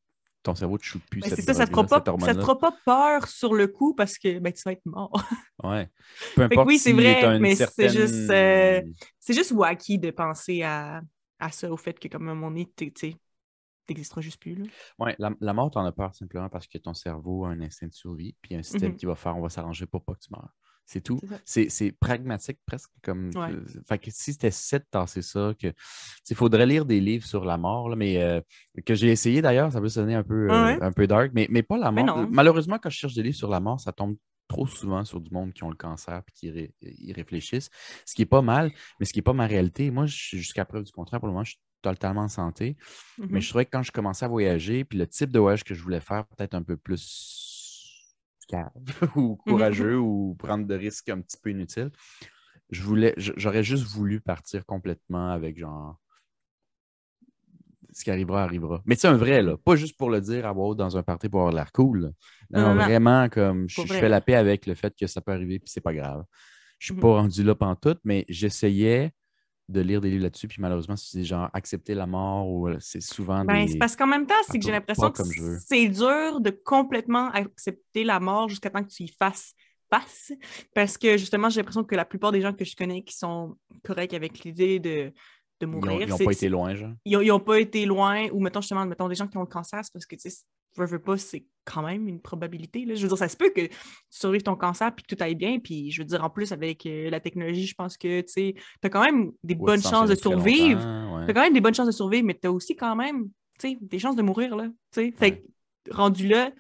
ton 0.48 0.56
cerveau 0.56 0.78
ne 0.78 0.82
shoot 0.82 1.02
plus. 1.10 1.22
Ben, 1.22 1.30
c'est 1.30 1.42
ça, 1.42 1.54
ça 1.54 1.66
te, 1.66 1.72
fera 1.72 1.84
drogue-là, 1.84 2.02
pas, 2.02 2.12
cette 2.20 2.26
ça 2.26 2.36
te 2.36 2.42
fera 2.42 2.58
pas 2.58 2.78
peur 2.86 3.28
sur 3.28 3.54
le 3.54 3.68
coup 3.68 3.94
parce 3.94 4.18
que 4.18 4.40
ben, 4.40 4.52
tu 4.52 4.62
vas 4.64 4.72
être 4.72 4.86
mort. 4.86 5.12
Ouais. 5.64 5.90
Peu 6.36 6.44
importe 6.44 6.68
oui, 6.68 6.78
c'est 6.78 6.92
si 6.92 6.96
vrai, 6.96 7.40
mais 7.40 7.56
c'est 7.56 7.90
juste, 7.90 8.30
euh, 8.30 8.82
c'est 9.20 9.34
juste 9.34 9.52
wacky 9.52 9.98
de 9.98 10.12
penser 10.12 10.62
à, 10.64 11.02
à 11.40 11.52
ça, 11.52 11.72
au 11.72 11.78
fait 11.78 11.98
que 12.00 12.08
comme 12.08 12.28
à 12.28 12.32
un 12.32 12.36
moment 12.36 12.50
donné, 12.50 12.72
tu 12.76 12.92
sais, 12.96 13.16
t'existeras 13.88 14.22
juste 14.22 14.40
plus. 14.40 14.56
Là. 14.56 14.66
Ouais, 15.00 15.16
la, 15.18 15.32
la 15.42 15.54
mort, 15.54 15.72
t'en 15.72 15.84
as 15.86 15.92
peur 15.92 16.14
simplement 16.14 16.50
parce 16.50 16.68
que 16.68 16.78
ton 16.78 16.94
cerveau 16.94 17.46
a 17.46 17.50
un 17.50 17.62
instinct 17.62 17.88
de 17.88 17.94
survie, 17.94 18.36
puis 18.42 18.56
un 18.56 18.64
système 18.64 18.92
Mhm. 18.92 18.98
qui 18.98 19.06
va 19.06 19.16
faire 19.16 19.36
on 19.36 19.42
va 19.42 19.50
s'arranger 19.50 19.86
pour 19.86 20.04
pas 20.04 20.14
que 20.14 20.20
tu 20.20 20.30
meurs. 20.32 20.54
C'est 20.90 21.02
tout. 21.02 21.20
C'est 21.44 21.70
ça. 21.70 21.86
Pragmatique 22.00 22.60
presque 22.66 22.90
comme. 23.04 23.30
Ouais. 23.36 23.52
fait 23.88 24.00
que 24.00 24.10
si 24.10 24.32
c'était 24.34 24.50
de 24.80 24.86
tasser 24.90 25.22
ça, 25.22 25.54
que. 25.62 25.74
Il 26.30 26.36
faudrait 26.36 26.66
lire 26.66 26.86
des 26.86 27.02
livres 27.02 27.26
sur 27.26 27.44
la 27.44 27.58
mort, 27.58 27.90
là, 27.90 27.96
mais 27.98 28.22
euh, 28.24 28.40
que 28.86 28.96
j'ai 28.96 29.10
essayé 29.10 29.42
d'ailleurs, 29.42 29.72
ça 29.72 29.82
peut 29.82 29.90
sonner 29.90 30.16
un 30.16 30.24
peu, 30.24 30.50
euh, 30.50 30.66
ouais? 30.66 30.82
un 30.82 30.92
peu 30.94 31.06
dark, 31.06 31.32
mais, 31.34 31.48
mais 31.52 31.62
pas 31.62 31.78
la 31.78 31.92
mort. 31.92 32.18
Malheureusement, 32.32 32.80
quand 32.82 32.90
je 32.90 32.98
cherche 32.98 33.14
des 33.16 33.24
livres 33.24 33.36
sur 33.36 33.50
la 33.50 33.60
mort, 33.60 33.80
ça 33.82 33.92
tombe 33.92 34.16
trop 34.48 34.66
souvent 34.66 35.04
sur 35.04 35.20
du 35.20 35.30
monde 35.30 35.52
qui 35.52 35.62
ont 35.66 35.70
le 35.70 35.76
cancer 35.76 36.22
et 36.26 36.32
qui 36.34 36.50
ré- 36.50 36.74
y 36.82 37.12
réfléchissent. 37.12 37.70
Ce 38.06 38.16
qui 38.16 38.22
est 38.22 38.26
pas 38.26 38.42
mal, 38.42 38.72
mais 38.98 39.06
ce 39.06 39.12
qui 39.12 39.20
n'est 39.20 39.24
pas 39.24 39.34
ma 39.34 39.46
réalité. 39.46 39.92
Moi, 39.92 40.06
je 40.06 40.16
suis 40.16 40.38
jusqu'à 40.38 40.64
preuve 40.64 40.84
du 40.86 40.92
contraire, 40.94 41.20
pour 41.20 41.28
le 41.28 41.34
moment, 41.34 41.44
je 41.44 41.52
suis 41.52 41.60
totalement 41.82 42.22
en 42.22 42.28
santé. 42.30 42.78
Mais 43.18 43.42
je 43.42 43.50
trouvais 43.50 43.66
que 43.66 43.72
quand 43.72 43.84
je 43.84 43.92
commençais 43.92 44.24
à 44.24 44.30
voyager, 44.30 44.86
puis 44.86 44.98
le 44.98 45.06
type 45.06 45.32
de 45.32 45.40
voyage 45.40 45.66
que 45.66 45.74
je 45.76 45.84
voulais 45.84 46.00
faire, 46.00 46.26
peut-être 46.28 46.54
un 46.56 46.64
peu 46.64 46.78
plus 46.78 47.04
cave 48.48 48.72
ou 49.16 49.36
courageux 49.48 49.98
ou 50.00 50.36
prendre 50.40 50.66
de 50.66 50.76
risques 50.76 51.10
un 51.10 51.22
petit 51.22 51.38
peu 51.42 51.52
inutiles, 51.52 51.92
je 52.70 52.84
voulais, 52.84 53.14
je- 53.18 53.34
j'aurais 53.38 53.64
juste 53.64 53.86
voulu 53.86 54.22
partir 54.22 54.66
complètement 54.66 55.30
avec 55.32 55.58
genre 55.58 55.98
ce 57.94 58.04
qui 58.04 58.12
arrivera, 58.12 58.44
arrivera. 58.44 58.82
Mais 58.86 58.96
c'est 58.96 59.08
un 59.08 59.18
vrai, 59.18 59.42
là. 59.42 59.58
Pas 59.58 59.76
juste 59.76 59.98
pour 59.98 60.10
le 60.10 60.22
dire, 60.22 60.46
avoir 60.46 60.76
dans 60.76 60.98
un 60.98 61.04
party 61.04 61.30
pour 61.30 61.40
avoir 61.42 61.54
l'air 61.54 61.72
cool. 61.72 62.12
Non, 62.52 62.62
Non, 62.62 62.68
non, 62.70 62.76
non. 62.76 62.84
vraiment, 62.84 63.30
comme 63.30 63.68
je, 63.70 63.82
fais 63.82 64.10
la 64.10 64.22
paix 64.22 64.36
avec 64.36 64.66
le 64.66 64.76
fait 64.76 64.94
que 64.96 65.08
ça 65.08 65.22
peut 65.22 65.32
arriver, 65.32 65.60
puis 65.60 65.70
c'est 65.70 65.82
pas 65.82 65.94
grave. 65.94 66.24
Je 66.80 66.88
suis 66.88 66.94
Mhm. 66.94 67.00
pas 67.02 67.08
rendu 67.08 67.44
là 67.44 67.56
pantoute, 67.56 68.00
mais 68.04 68.26
j'essayais 68.30 69.12
de 69.70 69.82
lire 69.82 70.00
des 70.00 70.10
livres 70.10 70.24
là-dessus, 70.24 70.48
puis 70.48 70.62
malheureusement, 70.62 70.96
c'est 70.96 71.24
genre 71.24 71.50
accepter 71.54 71.94
la 71.94 72.08
mort 72.08 72.48
ou 72.50 72.70
euh, 72.70 72.78
c'est 72.80 73.02
souvent 73.02 73.44
Ben, 73.44 73.66
des. 73.66 73.74
c'est 73.74 73.78
parce 73.78 73.96
qu'en 73.96 74.08
même 74.08 74.26
temps, 74.26 74.36
c'est 74.50 74.58
que 74.58 74.66
j'ai 74.66 74.72
l'impression 74.72 75.12
que 75.12 75.24
c'est 75.60 75.88
dur 75.90 76.40
de 76.40 76.50
complètement 76.50 77.30
accepter 77.32 78.04
la 78.04 78.20
mort 78.20 78.48
jusqu'à 78.48 78.70
temps 78.70 78.84
que 78.84 78.90
tu 78.90 79.04
y 79.04 79.08
fasses 79.10 79.54
face. 79.90 80.32
Parce 80.74 80.98
que 80.98 81.18
justement, 81.18 81.50
j'ai 81.50 81.62
l'impression 81.62 81.84
que 81.84 81.96
la 81.96 82.06
plupart 82.06 82.32
des 82.32 82.42
gens 82.42 82.54
que 82.54 82.66
je 82.66 82.76
connais 82.76 83.04
qui 83.04 83.16
sont 83.16 83.58
corrects 83.84 84.14
avec 84.14 84.44
l'idée 84.44 84.80
de, 84.80 85.14
de 85.60 85.66
mourir, 85.66 86.02
ils 86.08 86.14
ont 86.14 86.18
c'est- 86.18 86.26
pas 86.26 86.32
été 86.32 86.50
loin, 86.50 86.76
genre. 86.76 86.94
ils 87.06 87.18
ont, 87.18 87.22
ils 87.22 87.32
ont 87.32 87.40
pas 87.40 87.60
été 87.60 87.86
loin, 87.86 88.28
ou 88.32 88.40
mettons 88.40 88.62
justement, 88.62 88.86
mettons 88.86 89.08
des 89.08 89.16
gens 89.16 89.28
qui 89.28 89.38
ont 89.38 89.42
le 89.42 89.48
cancer, 89.48 89.84
c'est 89.84 89.92
parce 89.94 90.06
que, 90.06 90.16
tu 90.16 90.30
sais, 90.30 90.44
veux, 90.76 90.86
veux 90.86 91.00
pas, 91.02 91.18
c'est 91.18 91.46
quand 91.66 91.82
même 91.82 92.08
une 92.08 92.22
probabilité. 92.22 92.86
Là. 92.86 92.94
Je 92.94 93.02
veux 93.02 93.08
dire, 93.08 93.18
ça 93.18 93.28
se 93.28 93.36
peut 93.36 93.50
que 93.50 93.62
tu 93.66 93.76
survives 94.12 94.44
ton 94.44 94.56
cancer 94.56 94.94
puis 94.94 95.04
que 95.04 95.16
tout 95.16 95.24
aille 95.24 95.34
bien, 95.36 95.60
puis 95.60 95.90
je 95.92 96.02
veux 96.02 96.06
dire, 96.06 96.24
en 96.24 96.30
plus, 96.30 96.52
avec 96.52 96.86
euh, 96.86 97.10
la 97.10 97.20
technologie, 97.20 97.66
je 97.66 97.74
pense 97.74 97.98
que, 97.98 98.22
tu 98.22 98.28
sais, 98.32 98.56
t'as 98.82 98.90
quand 98.90 99.04
même 99.04 99.32
des 99.44 99.56
Ouais, 99.56 99.60
bonnes 99.66 99.82
tu 99.82 99.88
chances 99.90 100.10
de 100.10 100.16
survivre. 100.16 100.80
ouais. 101.16 101.26
T'as 101.26 101.34
quand 101.34 101.42
même 101.42 101.54
des 101.54 101.62
bonnes 101.62 101.74
chances 101.74 101.88
de 101.88 101.92
survivre, 101.92 102.26
mais 102.26 102.36
t'as 102.36 102.50
aussi 102.52 102.76
quand 102.76 102.96
même, 102.96 103.30
tu 103.60 103.70
sais, 103.72 103.78
des 103.82 103.98
chances 104.00 104.16
de 104.16 104.22
mourir, 104.22 104.56
là, 104.56 104.68
tu 104.92 105.02
sais. 105.02 105.12
Fait 105.12 105.40
que, 105.40 105.48
rendu 105.92 106.28
là, 106.28 106.52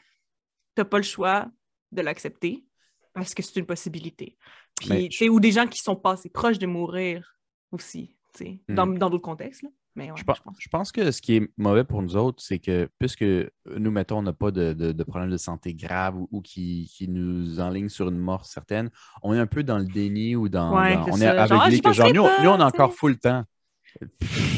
t'as 0.74 0.86
pas 0.86 0.98
le 0.98 1.04
choix 1.04 1.45
de 1.91 2.02
l'accepter 2.02 2.66
parce 3.14 3.36
que 3.36 3.43
c'est 3.43 3.60
une 3.60 3.66
possibilité. 3.68 4.36
Puis, 4.80 5.10
tu 5.10 5.18
sais, 5.18 5.30
ou 5.30 5.39
des 5.39 5.52
gens 5.52 5.68
qui 5.68 5.80
sont 5.80 5.95
passés 5.95 6.30
proches 6.30 6.60
de 6.60 6.66
mourir 6.68 7.38
aussi, 7.72 8.16
Hmm. 8.67 8.75
dans 8.75 8.88
dans 8.88 9.09
d'autres 9.09 9.23
contextes, 9.23 9.63
là. 9.63 9.69
Mais 9.95 10.11
ouais, 10.11 10.17
Je 10.17 10.23
pense, 10.23 10.38
je 10.59 10.69
pense 10.69 10.91
que 10.91 11.09
ce 11.11 11.21
qui 11.23 11.38
est 11.38 11.49
mauvais 11.57 11.83
pour 11.83 12.03
nous 12.03 12.15
autres, 12.15 12.43
c'est 12.43 12.59
que 12.59 12.88
puisque 12.99 13.25
nous, 13.65 13.89
mettons, 13.89 14.19
on 14.19 14.21
n'a 14.21 14.31
pas 14.33 14.51
de, 14.51 14.73
de, 14.73 14.91
de 14.91 15.03
problème 15.03 15.31
de 15.31 15.38
santé 15.38 15.73
grave 15.73 16.15
ou, 16.17 16.27
ou 16.31 16.41
qui, 16.43 16.88
qui 16.95 17.07
nous 17.07 17.59
enligne 17.59 17.89
sur 17.89 18.07
une 18.09 18.19
mort 18.19 18.45
certaine, 18.45 18.91
on 19.23 19.33
est 19.33 19.39
un 19.39 19.47
peu 19.47 19.63
dans 19.63 19.79
le 19.79 19.85
déni 19.85 20.35
ou 20.35 20.49
dans. 20.49 20.75
Ouais, 20.79 20.93
dans- 20.95 21.07
on 21.07 21.13
ça. 21.17 21.25
est 21.33 21.47
Genre, 21.47 21.59
aveuglé 21.61 21.75
j'y 21.77 21.81
que 21.81 21.93
genre, 21.93 22.13
nous, 22.13 22.23
pas, 22.23 22.43
nous, 22.43 22.49
on 22.51 22.59
a 22.59 22.65
encore 22.67 22.93
full 22.93 23.17
temps. 23.17 23.43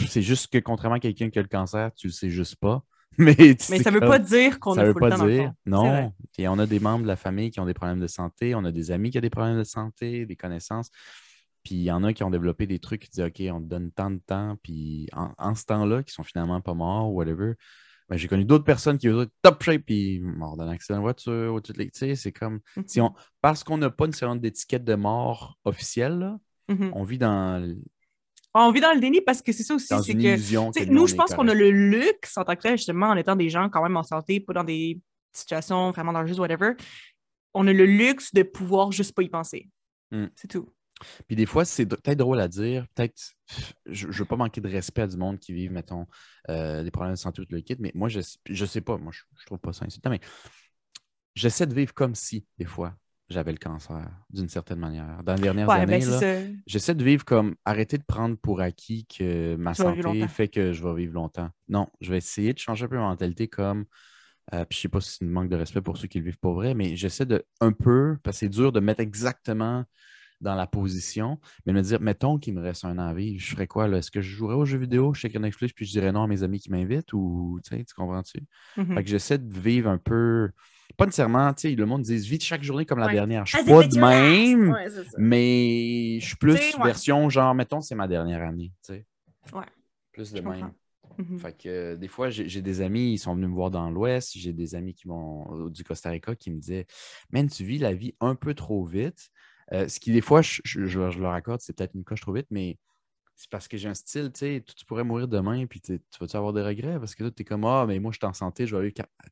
C'est 0.09 0.21
juste 0.21 0.47
que 0.51 0.57
contrairement 0.57 0.97
à 0.97 0.99
quelqu'un 0.99 1.29
qui 1.29 1.39
a 1.39 1.41
le 1.41 1.47
cancer, 1.47 1.93
tu 1.95 2.07
le 2.07 2.13
sais 2.13 2.29
juste 2.29 2.57
pas. 2.57 2.83
Mais, 3.17 3.35
tu 3.35 3.71
Mais 3.71 3.79
ça 3.81 3.91
veut 3.91 3.99
comme- 3.99 4.09
pas 4.09 4.19
dire 4.19 4.59
qu'on 4.59 4.77
a 4.77 4.83
veut 4.85 4.93
pas 4.93 5.09
temps 5.11 5.25
le 5.25 5.31
dire. 5.31 5.53
C'est 5.65 5.71
vrai. 5.71 5.81
Non. 5.83 6.13
Et 6.37 6.47
on 6.47 6.57
a 6.59 6.65
des 6.65 6.79
membres 6.79 7.03
de 7.03 7.07
la 7.07 7.15
famille 7.15 7.49
qui 7.51 7.59
ont 7.59 7.65
des 7.65 7.73
problèmes 7.73 7.99
de 7.99 8.07
santé, 8.07 8.55
on 8.55 8.63
a 8.65 8.71
des 8.71 8.91
amis 8.91 9.09
qui 9.09 9.17
ont 9.17 9.21
des 9.21 9.29
problèmes 9.29 9.57
de 9.57 9.63
santé, 9.63 10.25
des 10.25 10.35
connaissances. 10.35 10.89
Puis 11.63 11.75
il 11.75 11.83
y 11.83 11.91
en 11.91 12.03
a 12.03 12.13
qui 12.13 12.23
ont 12.23 12.29
développé 12.29 12.67
des 12.67 12.79
trucs 12.79 13.01
qui 13.01 13.09
disent 13.09 13.25
OK, 13.25 13.41
on 13.51 13.61
te 13.61 13.67
donne 13.67 13.91
tant 13.91 14.11
de 14.11 14.19
temps, 14.25 14.57
puis 14.63 15.07
en, 15.13 15.33
en 15.37 15.55
ce 15.55 15.65
temps-là, 15.65 16.03
qui 16.03 16.13
sont 16.13 16.23
finalement 16.23 16.61
pas 16.61 16.73
morts 16.73 17.11
ou 17.11 17.17
whatever. 17.17 17.53
Ben, 18.09 18.17
j'ai 18.17 18.27
connu 18.27 18.43
d'autres 18.43 18.63
personnes 18.63 18.97
qui 18.97 19.07
ont 19.09 19.27
top 19.43 19.61
shape, 19.61 19.83
puis 19.85 20.19
morts 20.19 20.57
d'un 20.57 20.67
accident 20.69 20.97
de 20.97 21.03
voiture, 21.03 21.53
ou 21.53 21.61
toutes 21.61 21.77
les. 21.77 21.91
Tu 21.91 21.99
sais, 21.99 22.15
c'est 22.15 22.31
comme. 22.31 22.59
Si 22.87 22.99
on, 23.01 23.13
parce 23.41 23.63
qu'on 23.63 23.77
n'a 23.77 23.89
pas 23.91 24.07
nécessairement 24.07 24.35
d'étiquette 24.35 24.83
de 24.83 24.95
mort 24.95 25.57
officielle, 25.63 26.17
là, 26.17 26.39
Mhm. 26.69 26.91
on 26.93 27.03
vit 27.03 27.17
dans, 27.17 27.75
On 28.53 28.71
vit 28.71 28.79
dans 28.79 28.93
le 28.93 28.99
déni 28.99 29.21
parce 29.21 29.41
que 29.41 29.51
c'est 29.51 29.63
ça 29.63 29.75
aussi, 29.75 29.87
c'est 29.87 30.11
une 30.11 30.21
que 30.21 30.89
nous, 30.89 31.07
je 31.07 31.15
pense 31.15 31.33
qu'on 31.33 31.47
a 31.47 31.53
le 31.53 31.71
luxe 31.71 32.37
en 32.37 32.43
tant 32.43 32.55
que 32.55 32.61
tel, 32.61 32.77
justement, 32.77 33.07
en 33.07 33.17
étant 33.17 33.35
des 33.35 33.49
gens 33.49 33.69
quand 33.69 33.81
même 33.83 33.97
en 33.97 34.03
santé, 34.03 34.39
pas 34.39 34.53
dans 34.53 34.63
des 34.63 34.99
situations 35.33 35.91
vraiment 35.91 36.13
dangereuses, 36.13 36.39
whatever. 36.39 36.73
On 37.53 37.67
a 37.67 37.73
le 37.73 37.85
luxe 37.85 38.33
de 38.33 38.43
pouvoir 38.43 38.91
juste 38.91 39.15
pas 39.15 39.23
y 39.23 39.29
penser. 39.29 39.69
Mm. 40.11 40.25
C'est 40.35 40.47
tout. 40.47 40.69
Puis 41.27 41.35
des 41.35 41.45
fois, 41.45 41.65
c'est 41.65 41.85
peut-être 41.85 42.17
drôle 42.19 42.39
à 42.39 42.47
dire, 42.47 42.85
peut-être, 42.95 43.33
je 43.85 44.07
ne 44.07 44.11
veux 44.13 44.25
pas 44.25 44.35
manquer 44.35 44.61
de 44.61 44.67
respect 44.69 45.03
à 45.03 45.07
du 45.07 45.17
monde 45.17 45.39
qui 45.39 45.53
vit, 45.53 45.69
mettons, 45.69 46.07
euh, 46.49 46.83
des 46.83 46.91
problèmes 46.91 47.13
de 47.15 47.19
santé 47.19 47.41
ou 47.41 47.45
tout 47.45 47.55
le 47.55 47.61
kit, 47.61 47.75
mais 47.79 47.91
moi, 47.95 48.09
je 48.09 48.19
je 48.49 48.65
sais 48.65 48.81
pas, 48.81 48.97
moi, 48.97 49.11
je, 49.13 49.21
je 49.39 49.45
trouve 49.45 49.59
pas 49.59 49.73
ça 49.73 49.85
insultant, 49.85 50.09
mais 50.09 50.19
j'essaie 51.35 51.67
de 51.67 51.73
vivre 51.73 51.93
comme 51.93 52.15
si, 52.15 52.45
des 52.57 52.65
fois, 52.65 52.95
j'avais 53.29 53.51
le 53.51 53.57
cancer, 53.57 54.09
d'une 54.31 54.49
certaine 54.49 54.79
manière. 54.79 55.23
Dans 55.23 55.35
les 55.35 55.41
dernières 55.41 55.75
Ouais, 55.75 55.77
années, 55.77 55.99
ben 55.99 56.01
ça. 56.01 56.23
j'essaie 56.65 56.95
de 56.95 57.03
vivre 57.03 57.23
comme, 57.25 57.55
arrêter 57.65 57.97
de 57.97 58.03
prendre 58.03 58.35
pour 58.37 58.61
acquis 58.61 59.05
que 59.05 59.55
ma 59.55 59.73
Tu 59.73 59.83
santé 59.83 60.27
fait 60.27 60.47
que 60.47 60.73
je 60.73 60.83
vais 60.83 60.95
vivre 60.95 61.13
longtemps. 61.13 61.49
Non, 61.67 61.87
je 62.01 62.11
vais 62.11 62.17
essayer 62.17 62.53
de 62.53 62.59
changer 62.59 62.85
un 62.85 62.87
peu 62.87 62.95
ma 62.97 63.03
mentalité 63.03 63.47
comme, 63.47 63.85
euh, 64.53 64.65
puis 64.65 64.77
je 64.77 64.81
sais 64.83 64.89
pas 64.89 65.01
si 65.01 65.11
c'est 65.17 65.25
une 65.25 65.31
manque 65.31 65.49
de 65.49 65.55
respect 65.55 65.81
pour 65.81 65.97
ceux 65.97 66.07
qui 66.07 66.19
le 66.19 66.25
vivent 66.25 66.39
pas 66.39 66.51
vrai, 66.53 66.73
mais 66.73 66.95
j'essaie 66.95 67.25
de, 67.25 67.45
un 67.61 67.71
peu, 67.71 68.17
parce 68.23 68.37
que 68.37 68.39
c'est 68.41 68.49
dur 68.49 68.71
de 68.71 68.79
mettre 68.79 69.01
exactement 69.01 69.85
dans 70.41 70.55
la 70.55 70.67
position, 70.67 71.39
mais 71.65 71.73
de 71.73 71.77
me 71.77 71.83
dire, 71.83 71.99
mettons 72.01 72.37
qu'il 72.37 72.53
me 72.53 72.61
reste 72.61 72.85
un 72.85 72.97
an 72.97 73.07
à 73.07 73.13
vivre, 73.13 73.39
je 73.41 73.51
ferais 73.51 73.67
quoi 73.67 73.87
là? 73.87 73.97
Est-ce 73.97 74.11
que 74.11 74.21
je 74.21 74.29
jouerais 74.35 74.55
aux 74.55 74.65
jeux 74.65 74.77
vidéo 74.77 75.13
chez 75.13 75.29
Netflix 75.29 75.73
puis 75.73 75.85
je 75.85 75.91
dirais 75.91 76.11
non 76.11 76.23
à 76.23 76.27
mes 76.27 76.43
amis 76.43 76.59
qui 76.59 76.71
m'invitent 76.71 77.13
ou 77.13 77.59
tu 77.63 77.75
sais, 77.75 77.83
tu 77.83 77.93
comprends-tu? 77.93 78.39
Mhm. 78.77 78.95
Fait 78.95 79.03
que 79.03 79.09
j'essaie 79.09 79.37
de 79.37 79.59
vivre 79.59 79.89
un 79.89 79.97
peu, 79.97 80.49
pas 80.97 81.05
nécessairement, 81.05 81.53
tu 81.53 81.69
sais, 81.69 81.75
le 81.75 81.85
monde 81.85 82.03
dit 82.03 82.17
vis 82.17 82.39
chaque 82.41 82.63
journée 82.63 82.85
comme 82.85 82.99
la 82.99 83.07
Ouais. 83.07 83.13
dernière. 83.13 83.45
Je 83.45 83.57
suis 83.57 83.69
As 83.69 83.73
pas 83.73 83.87
de 83.87 83.99
même, 83.99 84.71
Ouais, 84.71 84.87
mais 85.17 86.19
je 86.21 86.25
suis 86.25 86.35
plus 86.37 86.53
ouais. 86.53 86.83
version 86.83 87.29
genre, 87.29 87.53
mettons, 87.53 87.81
c'est 87.81 87.95
ma 87.95 88.07
dernière 88.07 88.41
année, 88.41 88.71
tu 88.85 88.93
sais. 88.93 89.05
Ouais. 89.53 89.65
Plus 90.13 90.31
de 90.31 90.37
Je 90.37 90.41
même. 90.43 90.71
Mhm. 91.17 91.37
Fait 91.39 91.57
que 91.57 91.69
euh, 91.69 91.95
des 91.97 92.07
fois, 92.07 92.29
j'ai 92.29 92.47
j'ai 92.47 92.61
des 92.61 92.81
amis, 92.81 93.13
ils 93.13 93.17
sont 93.17 93.35
venus 93.35 93.49
me 93.49 93.53
voir 93.53 93.71
dans 93.71 93.89
l'Ouest, 93.89 94.37
j'ai 94.37 94.53
des 94.53 94.75
amis 94.75 94.93
qui 94.93 95.07
vont 95.07 95.67
du 95.67 95.83
Costa 95.83 96.09
Rica 96.11 96.33
qui 96.35 96.49
me 96.49 96.59
disaient 96.59 96.87
Man, 97.31 97.49
tu 97.49 97.65
vis 97.65 97.77
la 97.77 97.93
vie 97.93 98.15
un 98.21 98.35
peu 98.35 98.53
trop 98.53 98.85
vite. 98.85 99.29
Euh, 99.73 99.87
ce 99.87 99.99
qui, 99.99 100.11
des 100.11 100.21
fois, 100.21 100.41
je, 100.41 100.61
je- 100.65 100.85
je- 100.85 101.11
je 101.11 101.19
leur 101.19 101.31
accorde, 101.33 101.61
c'est 101.61 101.73
peut-être 101.73 101.95
une 101.95 102.03
coche 102.03 102.21
trop 102.21 102.33
vite, 102.33 102.47
mais 102.51 102.77
c'est 103.35 103.49
parce 103.49 103.67
que 103.67 103.77
j'ai 103.77 103.89
un 103.89 103.93
style, 103.93 104.31
tu 104.33 104.39
sais, 104.39 104.63
tu 104.77 104.85
pourrais 104.85 105.03
mourir 105.03 105.27
demain, 105.27 105.65
puis 105.67 105.81
tu 105.81 105.99
tu 105.99 106.19
vas-tu 106.19 106.37
avoir 106.37 106.53
des 106.53 106.61
regrets? 106.63 106.99
Parce 106.99 107.15
que 107.15 107.23
là, 107.23 107.31
tu 107.31 107.41
es 107.43 107.45
comme 107.45 107.65
Ah, 107.65 107.85
mais 107.87 107.99
moi, 107.99 108.11
je 108.11 108.17
suis 108.17 108.25
en 108.27 108.33
santé, 108.33 108.67
je 108.67 108.75
vais 108.75 108.89
quar- 108.91 109.07
Ah, 109.23 109.27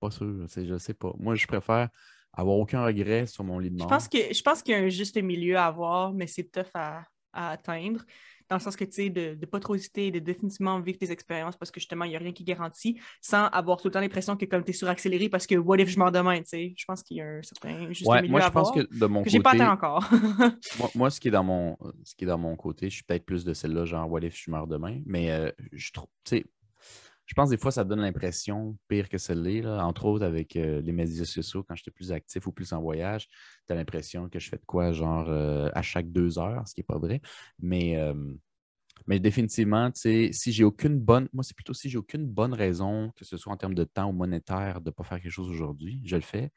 Pas 0.00 0.10
sûr, 0.10 0.46
je 0.48 0.78
sais 0.78 0.94
pas. 0.94 1.12
Moi, 1.18 1.34
je 1.36 1.46
préfère 1.46 1.88
avoir 2.32 2.56
aucun 2.56 2.84
regret 2.84 3.26
sur 3.26 3.44
mon 3.44 3.58
lit 3.58 3.70
de 3.70 3.76
mort. 3.76 3.88
je 3.88 4.42
pense 4.42 4.62
qu'il 4.62 4.72
y 4.72 4.76
a 4.76 4.80
un 4.80 4.88
juste 4.88 5.16
milieu 5.16 5.56
à 5.56 5.66
avoir, 5.66 6.12
mais 6.12 6.26
c'est 6.26 6.44
tough 6.50 6.70
à, 6.74 7.04
à 7.32 7.50
atteindre. 7.50 8.04
Dans 8.48 8.56
le 8.56 8.60
sens 8.60 8.76
que, 8.76 8.84
tu 8.84 8.92
sais, 8.92 9.10
de 9.10 9.36
ne 9.40 9.46
pas 9.46 9.60
trop 9.60 9.74
hésiter, 9.74 10.10
de 10.10 10.18
définitivement 10.18 10.80
vivre 10.80 10.98
tes 10.98 11.10
expériences 11.10 11.56
parce 11.56 11.70
que 11.70 11.80
justement, 11.80 12.04
il 12.04 12.10
n'y 12.10 12.16
a 12.16 12.18
rien 12.18 12.32
qui 12.32 12.44
garantit, 12.44 13.00
sans 13.20 13.46
avoir 13.46 13.80
tout 13.80 13.88
le 13.88 13.92
temps 13.92 14.00
l'impression 14.00 14.36
que 14.36 14.44
comme 14.44 14.64
tu 14.64 14.70
es 14.70 14.74
suraccéléré 14.74 15.28
parce 15.28 15.46
que 15.46 15.54
what 15.54 15.78
if 15.78 15.88
je 15.88 15.98
meurs 15.98 16.12
demain, 16.12 16.38
tu 16.38 16.48
sais? 16.48 16.74
Je 16.76 16.84
pense 16.84 17.02
qu'il 17.02 17.18
y 17.18 17.20
a 17.20 17.26
un 17.26 17.42
certain 17.42 17.88
juste 17.92 18.06
Ouais, 18.08 18.20
milieu 18.22 18.32
moi, 18.32 18.40
à 18.42 18.46
je 18.46 18.52
pense 18.52 18.68
avoir, 18.70 18.86
que 18.88 18.94
de 18.94 19.06
mon 19.06 19.22
que 19.22 19.30
côté. 19.30 19.40
pas 19.40 19.50
atteint 19.52 19.70
encore. 19.72 20.08
Moi, 20.78 20.90
moi, 20.94 21.10
ce, 21.10 21.20
qui 21.20 21.28
est 21.28 21.30
dans 21.30 21.44
mon, 21.44 21.76
ce 22.04 22.14
qui 22.14 22.24
est 22.24 22.28
dans 22.28 22.38
mon 22.38 22.56
côté, 22.56 22.88
je 22.88 22.94
suis 22.96 23.04
peut-être 23.04 23.24
plus 23.24 23.44
de 23.44 23.52
celle-là, 23.54 23.84
genre, 23.84 24.10
what 24.10 24.20
if 24.20 24.36
je 24.36 24.50
meurs 24.50 24.66
demain, 24.66 25.00
mais 25.06 25.30
euh, 25.30 25.50
je 25.72 25.90
trouve, 25.92 26.08
tu 26.24 26.36
sais, 26.38 26.44
je 27.32 27.34
pense 27.34 27.48
des 27.48 27.56
fois, 27.56 27.70
ça 27.70 27.82
donne 27.82 28.02
l'impression 28.02 28.76
pire 28.88 29.08
que 29.08 29.16
celle-là, 29.16 29.62
là. 29.62 29.86
entre 29.86 30.04
autres 30.04 30.22
avec 30.22 30.54
euh, 30.54 30.82
les 30.82 30.92
médias 30.92 31.24
sociaux, 31.24 31.64
quand 31.66 31.74
j'étais 31.74 31.90
plus 31.90 32.12
actif 32.12 32.46
ou 32.46 32.52
plus 32.52 32.74
en 32.74 32.82
voyage, 32.82 33.26
tu 33.66 33.72
as 33.72 33.74
l'impression 33.74 34.28
que 34.28 34.38
je 34.38 34.50
fais 34.50 34.58
de 34.58 34.66
quoi, 34.66 34.92
genre, 34.92 35.30
euh, 35.30 35.70
à 35.72 35.80
chaque 35.80 36.12
deux 36.12 36.38
heures, 36.38 36.68
ce 36.68 36.74
qui 36.74 36.80
n'est 36.80 36.84
pas 36.84 36.98
vrai, 36.98 37.22
mais, 37.58 37.96
euh, 37.96 38.12
mais 39.06 39.18
définitivement, 39.18 39.90
si 39.94 40.30
j'ai 40.52 40.62
aucune 40.62 40.98
bonne, 41.00 41.26
moi, 41.32 41.42
c'est 41.42 41.56
plutôt 41.56 41.72
si 41.72 41.88
j'ai 41.88 41.96
aucune 41.96 42.26
bonne 42.26 42.52
raison, 42.52 43.10
que 43.16 43.24
ce 43.24 43.38
soit 43.38 43.50
en 43.50 43.56
termes 43.56 43.74
de 43.74 43.84
temps 43.84 44.10
ou 44.10 44.12
monétaire, 44.12 44.82
de 44.82 44.90
ne 44.90 44.92
pas 44.92 45.02
faire 45.02 45.18
quelque 45.18 45.32
chose 45.32 45.48
aujourd'hui, 45.48 46.02
je 46.04 46.16
le 46.16 46.22
fais, 46.22 46.50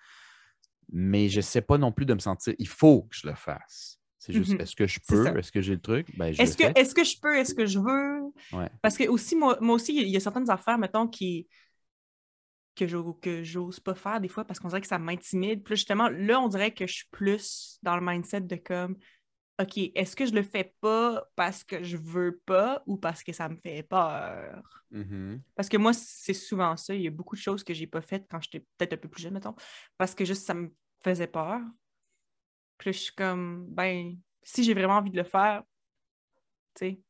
mais 0.92 1.30
je 1.30 1.38
ne 1.38 1.42
sais 1.42 1.62
pas 1.62 1.78
non 1.78 1.94
plus 1.94 2.06
de 2.06 2.16
me 2.16 2.20
sentir, 2.20 2.54
il 2.60 2.68
faut 2.68 3.04
que 3.04 3.16
je 3.16 3.26
le 3.28 3.36
fasse. 3.36 3.98
C'est 4.26 4.34
juste, 4.34 4.54
Mhm. 4.54 4.62
est-ce 4.62 4.76
que 4.76 4.88
je 4.88 5.00
peux? 5.08 5.38
Est-ce 5.38 5.52
que 5.52 5.62
j'ai 5.62 5.74
le 5.76 5.82
truc? 5.82 6.08
Ben, 6.18 6.34
Est-ce 6.34 6.58
que, 6.58 6.80
est-ce 6.80 6.96
que 6.96 7.04
je 7.04 7.20
peux, 7.22 7.38
est-ce 7.38 7.54
que 7.54 7.68
je 7.68 7.78
veux? 7.78 8.22
Ouais. 8.58 8.70
Parce 8.82 8.98
que 8.98 9.08
aussi, 9.08 9.36
moi, 9.36 9.56
moi 9.62 9.76
aussi, 9.76 9.96
il 9.96 10.08
y 10.08 10.18
a 10.18 10.20
certaines 10.20 10.50
affaires, 10.50 10.80
mettons, 10.80 11.08
qui 11.08 11.48
que 12.74 12.88
j'ose, 13.44 13.80
pas 13.80 13.94
faire 13.94 14.20
des 14.20 14.28
fois 14.28 14.44
parce 14.44 14.60
qu'on 14.60 14.68
dirait 14.68 14.82
que 14.82 14.88
ça 14.88 14.98
m'intimide. 14.98 15.64
Puis 15.64 15.74
là, 15.74 15.76
justement, 15.76 16.10
là, 16.10 16.42
on 16.42 16.48
dirait 16.48 16.74
que 16.74 16.88
je 16.88 16.94
suis 16.94 17.08
plus 17.12 17.78
dans 17.84 17.96
le 17.96 18.06
mindset 18.06 18.42
de 18.42 18.56
comme 18.56 18.98
OK, 19.62 19.78
est-ce 19.78 20.16
que 20.16 20.26
je 20.26 20.34
le 20.34 20.44
fais 20.44 20.74
pas 20.82 21.24
parce 21.36 21.64
que 21.64 21.84
je 21.84 21.96
veux 21.96 22.42
pas 22.48 22.84
ou 22.88 22.98
parce 22.98 23.24
que 23.24 23.32
ça 23.32 23.48
me 23.48 23.56
fait 23.58 23.84
peur? 23.84 24.84
Mhm. 24.92 25.40
Parce 25.56 25.70
que 25.70 25.78
moi, 25.78 25.94
c'est 25.94 26.34
souvent 26.34 26.76
ça. 26.76 26.96
Il 26.96 27.04
y 27.04 27.08
a 27.08 27.12
beaucoup 27.12 27.36
de 27.36 27.42
choses 27.42 27.64
que 27.64 27.74
j'ai 27.74 27.88
pas 27.88 28.02
faites 28.02 28.26
quand 28.30 28.42
j'étais 28.42 28.66
peut-être 28.78 28.94
un 28.94 28.98
peu 28.98 29.08
plus 29.08 29.22
jeune, 29.22 29.34
mettons, 29.34 29.56
parce 29.98 30.16
que 30.16 30.26
juste 30.26 30.46
ça 30.46 30.56
me 30.56 30.74
faisait 31.04 31.28
peur. 31.28 31.62
Puis 32.78 32.90
là, 32.90 32.92
je 32.92 32.98
suis 33.00 33.14
comme, 33.16 33.68
ben, 33.70 34.18
si 34.44 34.64
j'ai 34.64 34.74
vraiment 34.74 34.96
envie 34.96 35.12
de 35.12 35.18
le 35.18 35.24
faire, 35.24 35.64
tu 36.76 36.86
sais, 36.88 37.02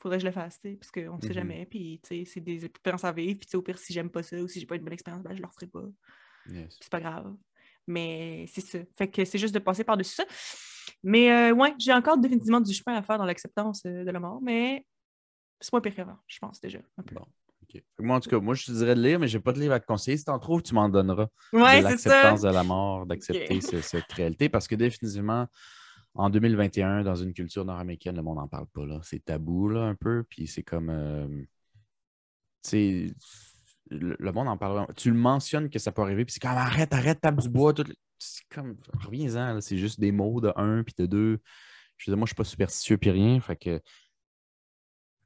faudrait 0.00 0.18
que 0.18 0.22
je 0.22 0.26
le 0.26 0.32
fasse, 0.32 0.58
tu 0.60 0.70
sais, 0.70 0.76
parce 0.76 0.90
qu'on 0.90 1.16
ne 1.16 1.20
sait 1.22 1.28
Mhm. 1.28 1.34
jamais. 1.34 1.66
Puis, 1.66 2.00
tu 2.02 2.08
sais, 2.08 2.24
c'est 2.30 2.40
des 2.40 2.64
expériences 2.64 3.04
à 3.04 3.12
vivre. 3.12 3.38
Puis, 3.38 3.46
tu 3.46 3.50
sais, 3.52 3.56
au 3.56 3.62
pire, 3.62 3.78
si 3.78 3.92
j'aime 3.92 4.10
pas 4.10 4.22
ça 4.22 4.36
ou 4.36 4.48
si 4.48 4.60
j'ai 4.60 4.66
pas 4.66 4.76
une 4.76 4.84
bonne 4.84 4.92
expérience, 4.92 5.22
ben, 5.22 5.34
je 5.34 5.40
le 5.40 5.46
referai 5.48 5.66
pas. 5.66 5.84
Yes. 6.50 6.76
C'est 6.80 6.90
pas 6.90 7.00
grave. 7.00 7.34
Mais 7.86 8.46
c'est 8.48 8.60
ça. 8.60 8.78
Fait 8.96 9.10
que 9.10 9.24
c'est 9.24 9.38
juste 9.38 9.54
de 9.54 9.58
passer 9.58 9.84
par-dessus 9.84 10.14
ça. 10.14 10.24
Mais 11.02 11.30
euh, 11.32 11.54
ouais, 11.54 11.74
j'ai 11.78 11.92
encore 11.92 12.18
définitivement 12.18 12.60
du 12.60 12.72
chemin 12.74 12.96
à 12.96 13.02
faire 13.02 13.18
dans 13.18 13.24
l'acceptance 13.24 13.82
euh, 13.86 14.04
de 14.04 14.10
la 14.10 14.20
mort, 14.20 14.40
mais 14.42 14.86
c'est 15.60 15.72
moins 15.72 15.80
pire 15.80 15.94
qu'avant, 15.94 16.18
je 16.26 16.38
pense 16.38 16.60
déjà. 16.60 16.80
Un 16.98 17.02
peu. 17.02 17.14
Bon. 17.14 17.26
Moi, 17.98 18.16
en 18.16 18.20
tout 18.20 18.30
cas, 18.30 18.38
moi, 18.38 18.54
je 18.54 18.66
te 18.66 18.72
dirais 18.72 18.94
de 18.94 19.00
lire, 19.02 19.18
mais 19.18 19.28
je 19.28 19.36
n'ai 19.36 19.42
pas 19.42 19.52
de 19.52 19.60
livre 19.60 19.74
à 19.74 19.80
te 19.80 19.86
conseiller. 19.86 20.16
Si 20.16 20.24
tu 20.24 20.30
en 20.30 20.38
trouves, 20.38 20.62
tu 20.62 20.74
m'en 20.74 20.88
donneras. 20.88 21.28
Ouais, 21.52 21.78
de 21.78 21.84
l'acceptance 21.84 22.42
de 22.42 22.48
la 22.48 22.64
mort, 22.64 23.06
d'accepter 23.06 23.60
cette 23.60 24.12
réalité. 24.12 24.48
Parce 24.48 24.68
que 24.68 24.74
définitivement, 24.74 25.46
en 26.14 26.30
2021, 26.30 27.02
dans 27.02 27.16
une 27.16 27.32
culture 27.32 27.64
nord-américaine, 27.64 28.16
le 28.16 28.22
monde 28.22 28.36
n'en 28.38 28.48
parle 28.48 28.66
pas. 28.66 28.86
là. 28.86 29.00
C'est 29.02 29.24
tabou 29.24 29.68
là, 29.68 29.82
un 29.82 29.94
peu. 29.94 30.24
Puis 30.28 30.46
c'est 30.46 30.62
comme. 30.62 30.90
euh, 30.90 31.26
sais, 32.62 33.12
le, 33.90 34.16
le 34.18 34.32
monde 34.32 34.48
en 34.48 34.56
parle. 34.56 34.86
Tu 34.96 35.10
le 35.10 35.16
mentionnes 35.16 35.68
que 35.68 35.78
ça 35.78 35.92
peut 35.92 36.02
arriver, 36.02 36.24
puis 36.24 36.32
c'est 36.32 36.40
comme 36.40 36.52
arrête, 36.52 36.92
arrête, 36.92 37.20
tape 37.20 37.40
du 37.40 37.48
bois. 37.48 37.72
tout 37.72 37.84
C'est 38.18 38.44
comme, 38.48 38.76
reviens-en, 39.00 39.60
c'est 39.60 39.78
juste 39.78 40.00
des 40.00 40.12
mots 40.12 40.40
de 40.40 40.52
un, 40.56 40.82
puis 40.82 40.94
de 40.98 41.06
deux. 41.06 41.40
Je 41.96 42.10
veux 42.10 42.14
dire, 42.14 42.18
moi, 42.18 42.26
je 42.26 42.30
suis 42.30 42.36
pas 42.36 42.44
superstitieux, 42.44 42.96
puis 42.96 43.10
rien. 43.10 43.40
Fait 43.40 43.56
que, 43.56 43.76
tu 43.76 43.82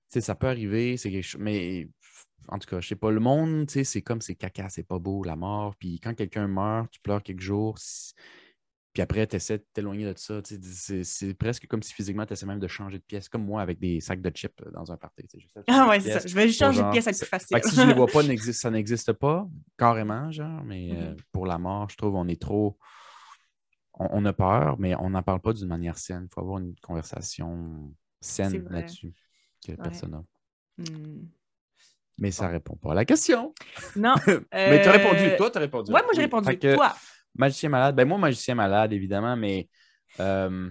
sais, 0.09 0.20
ça 0.20 0.34
peut 0.34 0.49
arriver, 0.49 0.96
c'est 0.96 1.11
quelque 1.11 1.24
chose. 1.24 1.40
Mais 1.40 1.88
en 2.49 2.59
tout 2.59 2.68
cas, 2.68 2.80
je 2.80 2.88
sais 2.88 2.96
pas, 2.96 3.11
le 3.11 3.20
monde, 3.20 3.66
tu 3.66 3.74
sais, 3.74 3.84
c'est 3.84 4.03
comme 4.03 4.20
c'est 4.20 4.34
caca, 4.34 4.68
c'est 4.68 4.82
pas 4.82 4.99
beau, 4.99 5.22
la 5.24 5.36
mort. 5.36 5.74
Puis 5.76 6.01
quand 6.01 6.14
quelqu'un 6.14 6.46
meurt, 6.49 6.90
tu 6.90 7.01
pleures 7.01 7.22
quelques 7.22 7.40
jours. 7.40 7.78
Puis 8.94 9.03
après, 9.03 9.26
tu 9.26 9.36
essaies 9.36 9.59
de 9.59 9.66
t'éloigner 9.72 10.12
de 10.12 10.18
ça. 10.18 10.40
C'est 11.05 11.34
presque 11.34 11.66
comme 11.68 11.82
si 11.82 11.92
physiquement, 11.92 12.26
tu 12.26 12.32
essaies 12.32 12.46
même 12.46 12.59
de 12.59 12.66
changer 12.66 12.99
de 12.99 13.05
pièce, 13.05 13.28
comme 13.28 13.44
moi 13.44 13.62
avec 13.62 13.78
des 13.78 14.01
sacs 14.01 14.20
de 14.22 14.30
chips 14.34 14.61
euh, 14.66 14.70
dans 14.72 14.90
un 14.90 14.96
party. 14.96 15.24
Ah 15.68 15.88
ouais, 15.88 16.01
c'est 16.01 16.18
ça. 16.18 16.26
Je 16.26 16.34
vais 16.34 16.49
juste 16.49 16.59
changer 16.59 16.82
de 16.82 16.90
pièce 16.90 17.07
à 17.07 17.11
être 17.11 17.18
plus 17.18 17.26
facile. 17.26 17.61
Si 17.64 17.76
je 17.76 17.82
les 17.86 17.94
vois 17.94 18.07
pas, 18.07 18.22
ça 18.53 18.70
n'existe 18.70 19.12
pas, 19.12 19.46
carrément, 19.76 20.30
genre. 20.32 20.64
Mais 20.64 20.90
euh, 20.92 21.11
Mhm. 21.11 21.16
pour 21.32 21.46
la 21.46 21.59
mort, 21.59 21.88
je 21.90 21.96
trouve 21.96 22.14
on 22.14 22.26
est 22.26 22.40
trop. 22.40 22.76
On, 23.94 24.09
on 24.11 24.24
a 24.24 24.32
peur, 24.32 24.78
mais 24.78 24.94
on 24.96 25.11
n'en 25.11 25.22
parle 25.22 25.40
pas 25.40 25.53
d'une 25.53 25.68
manière 25.68 25.99
saine. 25.99 26.26
Il 26.30 26.34
faut 26.34 26.40
avoir 26.40 26.59
une 26.59 26.74
conversation 26.80 27.92
saine 28.20 28.66
là-dessus 28.70 29.12
que 29.64 29.72
personne 29.72 30.11
n'a. 30.12 30.24
Hmm. 30.78 31.26
Mais 32.18 32.30
ça 32.32 32.48
répond 32.48 32.76
pas 32.76 32.92
à 32.92 32.94
la 32.94 33.04
question. 33.04 33.54
Non. 33.96 34.14
Mais 34.52 34.82
tu 34.82 34.88
as 34.88 34.94
euh, 34.94 34.98
répondu. 34.98 35.36
Toi, 35.36 35.50
tu 35.50 35.58
as 35.58 35.60
répondu. 35.60 35.92
Ouais, 35.92 36.02
moi 36.02 36.10
j'ai 36.12 36.18
Oui. 36.18 36.24
répondu. 36.24 36.58
Que, 36.58 36.74
Toi. 36.74 36.94
Magicien 37.36 37.68
malade. 37.68 37.94
Ben 37.94 38.06
moi, 38.06 38.18
magicien 38.18 38.54
malade, 38.56 38.92
évidemment, 38.92 39.36
mais 39.36 39.68
euh, 40.18 40.68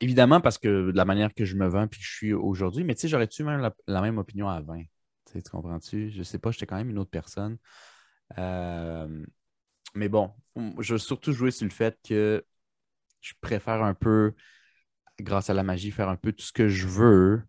évidemment 0.00 0.40
parce 0.40 0.56
que 0.56 0.90
de 0.90 0.96
la 0.96 1.04
manière 1.04 1.34
que 1.34 1.44
je 1.44 1.56
me 1.56 1.66
vends 1.68 1.86
puis 1.86 2.00
que 2.00 2.06
je 2.06 2.14
suis 2.14 2.32
aujourd'hui, 2.32 2.84
mais 2.84 2.94
tu 2.94 3.02
sais, 3.02 3.08
j'aurais-tu 3.08 3.44
même 3.44 3.60
la, 3.60 3.74
la 3.86 4.00
même 4.00 4.16
opinion 4.18 4.48
à 4.48 4.60
20? 4.60 4.78
Tu 4.78 4.86
sais, 5.32 5.42
tu 5.42 5.50
comprends-tu? 5.50 6.10
Je 6.10 6.22
sais 6.22 6.38
pas, 6.38 6.50
j'étais 6.50 6.66
quand 6.66 6.76
même 6.76 6.90
une 6.90 6.98
autre 6.98 7.10
personne. 7.10 7.58
Euh, 8.38 9.24
mais 9.94 10.08
bon, 10.08 10.32
je 10.78 10.94
veux 10.94 10.98
surtout 10.98 11.32
jouer 11.32 11.50
sur 11.50 11.66
le 11.66 11.72
fait 11.72 11.98
que 12.06 12.44
je 13.20 13.32
préfère 13.40 13.82
un 13.82 13.94
peu, 13.94 14.34
grâce 15.20 15.50
à 15.50 15.54
la 15.54 15.62
magie, 15.62 15.90
faire 15.90 16.08
un 16.08 16.16
peu 16.16 16.32
tout 16.32 16.44
ce 16.44 16.52
que 16.52 16.68
je 16.68 16.86
veux 16.86 17.42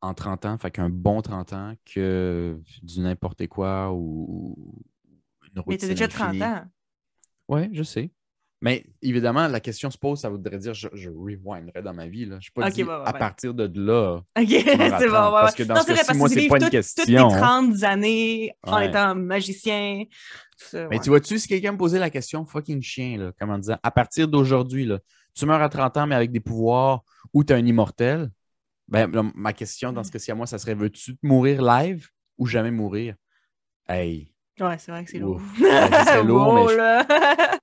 en 0.00 0.14
30 0.14 0.44
ans, 0.46 0.58
fait 0.58 0.70
qu'un 0.70 0.90
bon 0.90 1.20
30 1.22 1.52
ans, 1.52 1.74
que 1.84 2.60
du 2.82 3.00
n'importe 3.00 3.46
quoi 3.48 3.92
ou 3.92 4.56
une 5.42 5.48
Mais 5.54 5.54
t'as 5.54 5.62
routine 5.62 5.88
déjà 5.88 6.08
30 6.08 6.28
infinie. 6.28 6.44
ans. 6.44 6.64
Oui, 7.48 7.68
je 7.72 7.82
sais. 7.82 8.10
Mais 8.60 8.84
évidemment, 9.02 9.46
la 9.46 9.60
question 9.60 9.88
se 9.88 9.96
pose, 9.98 10.18
ça 10.20 10.28
voudrait 10.28 10.58
dire 10.58 10.74
je, 10.74 10.88
je 10.92 11.10
rewinderais 11.10 11.80
dans 11.80 11.94
ma 11.94 12.08
vie. 12.08 12.24
Là. 12.24 12.32
Je 12.32 12.36
ne 12.36 12.40
suis 12.40 12.50
pas 12.50 12.70
dit 12.70 12.82
ouais, 12.82 12.88
ouais, 12.88 13.02
à 13.04 13.12
ouais. 13.12 13.18
partir 13.18 13.54
de 13.54 13.70
là. 13.80 14.16
Ok, 14.36 14.48
c'est 14.48 15.06
bon. 15.06 15.12
parce 15.12 15.54
que 15.54 15.62
dans 15.62 15.74
non, 15.74 15.80
ce 15.82 15.92
vrai, 15.92 16.02
parce 16.04 16.18
moi, 16.18 16.28
c'est 16.28 16.48
pas 16.48 16.58
une 16.58 16.68
question. 16.68 17.04
Toutes 17.04 17.12
les 17.12 17.18
30 17.18 17.82
années 17.84 18.52
en 18.64 18.80
étant 18.80 19.14
magicien. 19.14 20.04
tout 20.58 20.66
ça, 20.70 20.88
Mais 20.88 20.98
tu 20.98 21.08
vois-tu, 21.08 21.38
si 21.38 21.46
quelqu'un 21.46 21.72
me 21.72 21.78
posait 21.78 22.00
la 22.00 22.10
question 22.10 22.44
fucking 22.44 22.82
chien, 22.82 23.18
là, 23.18 23.32
comme 23.38 23.50
en 23.50 23.58
disant 23.58 23.76
à 23.80 23.90
partir 23.92 24.26
d'aujourd'hui, 24.26 24.90
tu 25.34 25.46
meurs 25.46 25.62
à 25.62 25.68
30 25.68 25.96
ans, 25.96 26.06
mais 26.08 26.16
avec 26.16 26.32
des 26.32 26.40
pouvoirs 26.40 27.04
ou 27.32 27.44
tu 27.44 27.52
es 27.52 27.56
un 27.56 27.64
immortel, 27.64 28.28
ben, 28.88 29.32
ma 29.34 29.52
question 29.52 29.92
dans 29.92 30.02
ce 30.04 30.10
cas-ci 30.10 30.30
à 30.30 30.34
moi, 30.34 30.46
ça 30.46 30.58
serait 30.58 30.74
veux-tu 30.74 31.16
mourir 31.22 31.62
live 31.62 32.08
ou 32.38 32.46
jamais 32.46 32.70
mourir? 32.70 33.14
Hey, 33.88 34.32
Ouais, 34.60 34.76
c'est 34.78 34.90
vrai 34.90 35.04
que 35.04 35.10
c'est 35.12 35.18
lourd. 35.20 35.40
Ouais, 35.60 35.68
ça 35.70 36.04
serait 36.04 36.24
lourd, 36.24 36.52
mais 36.52 36.72
je- 36.72 36.76
là. 36.76 37.06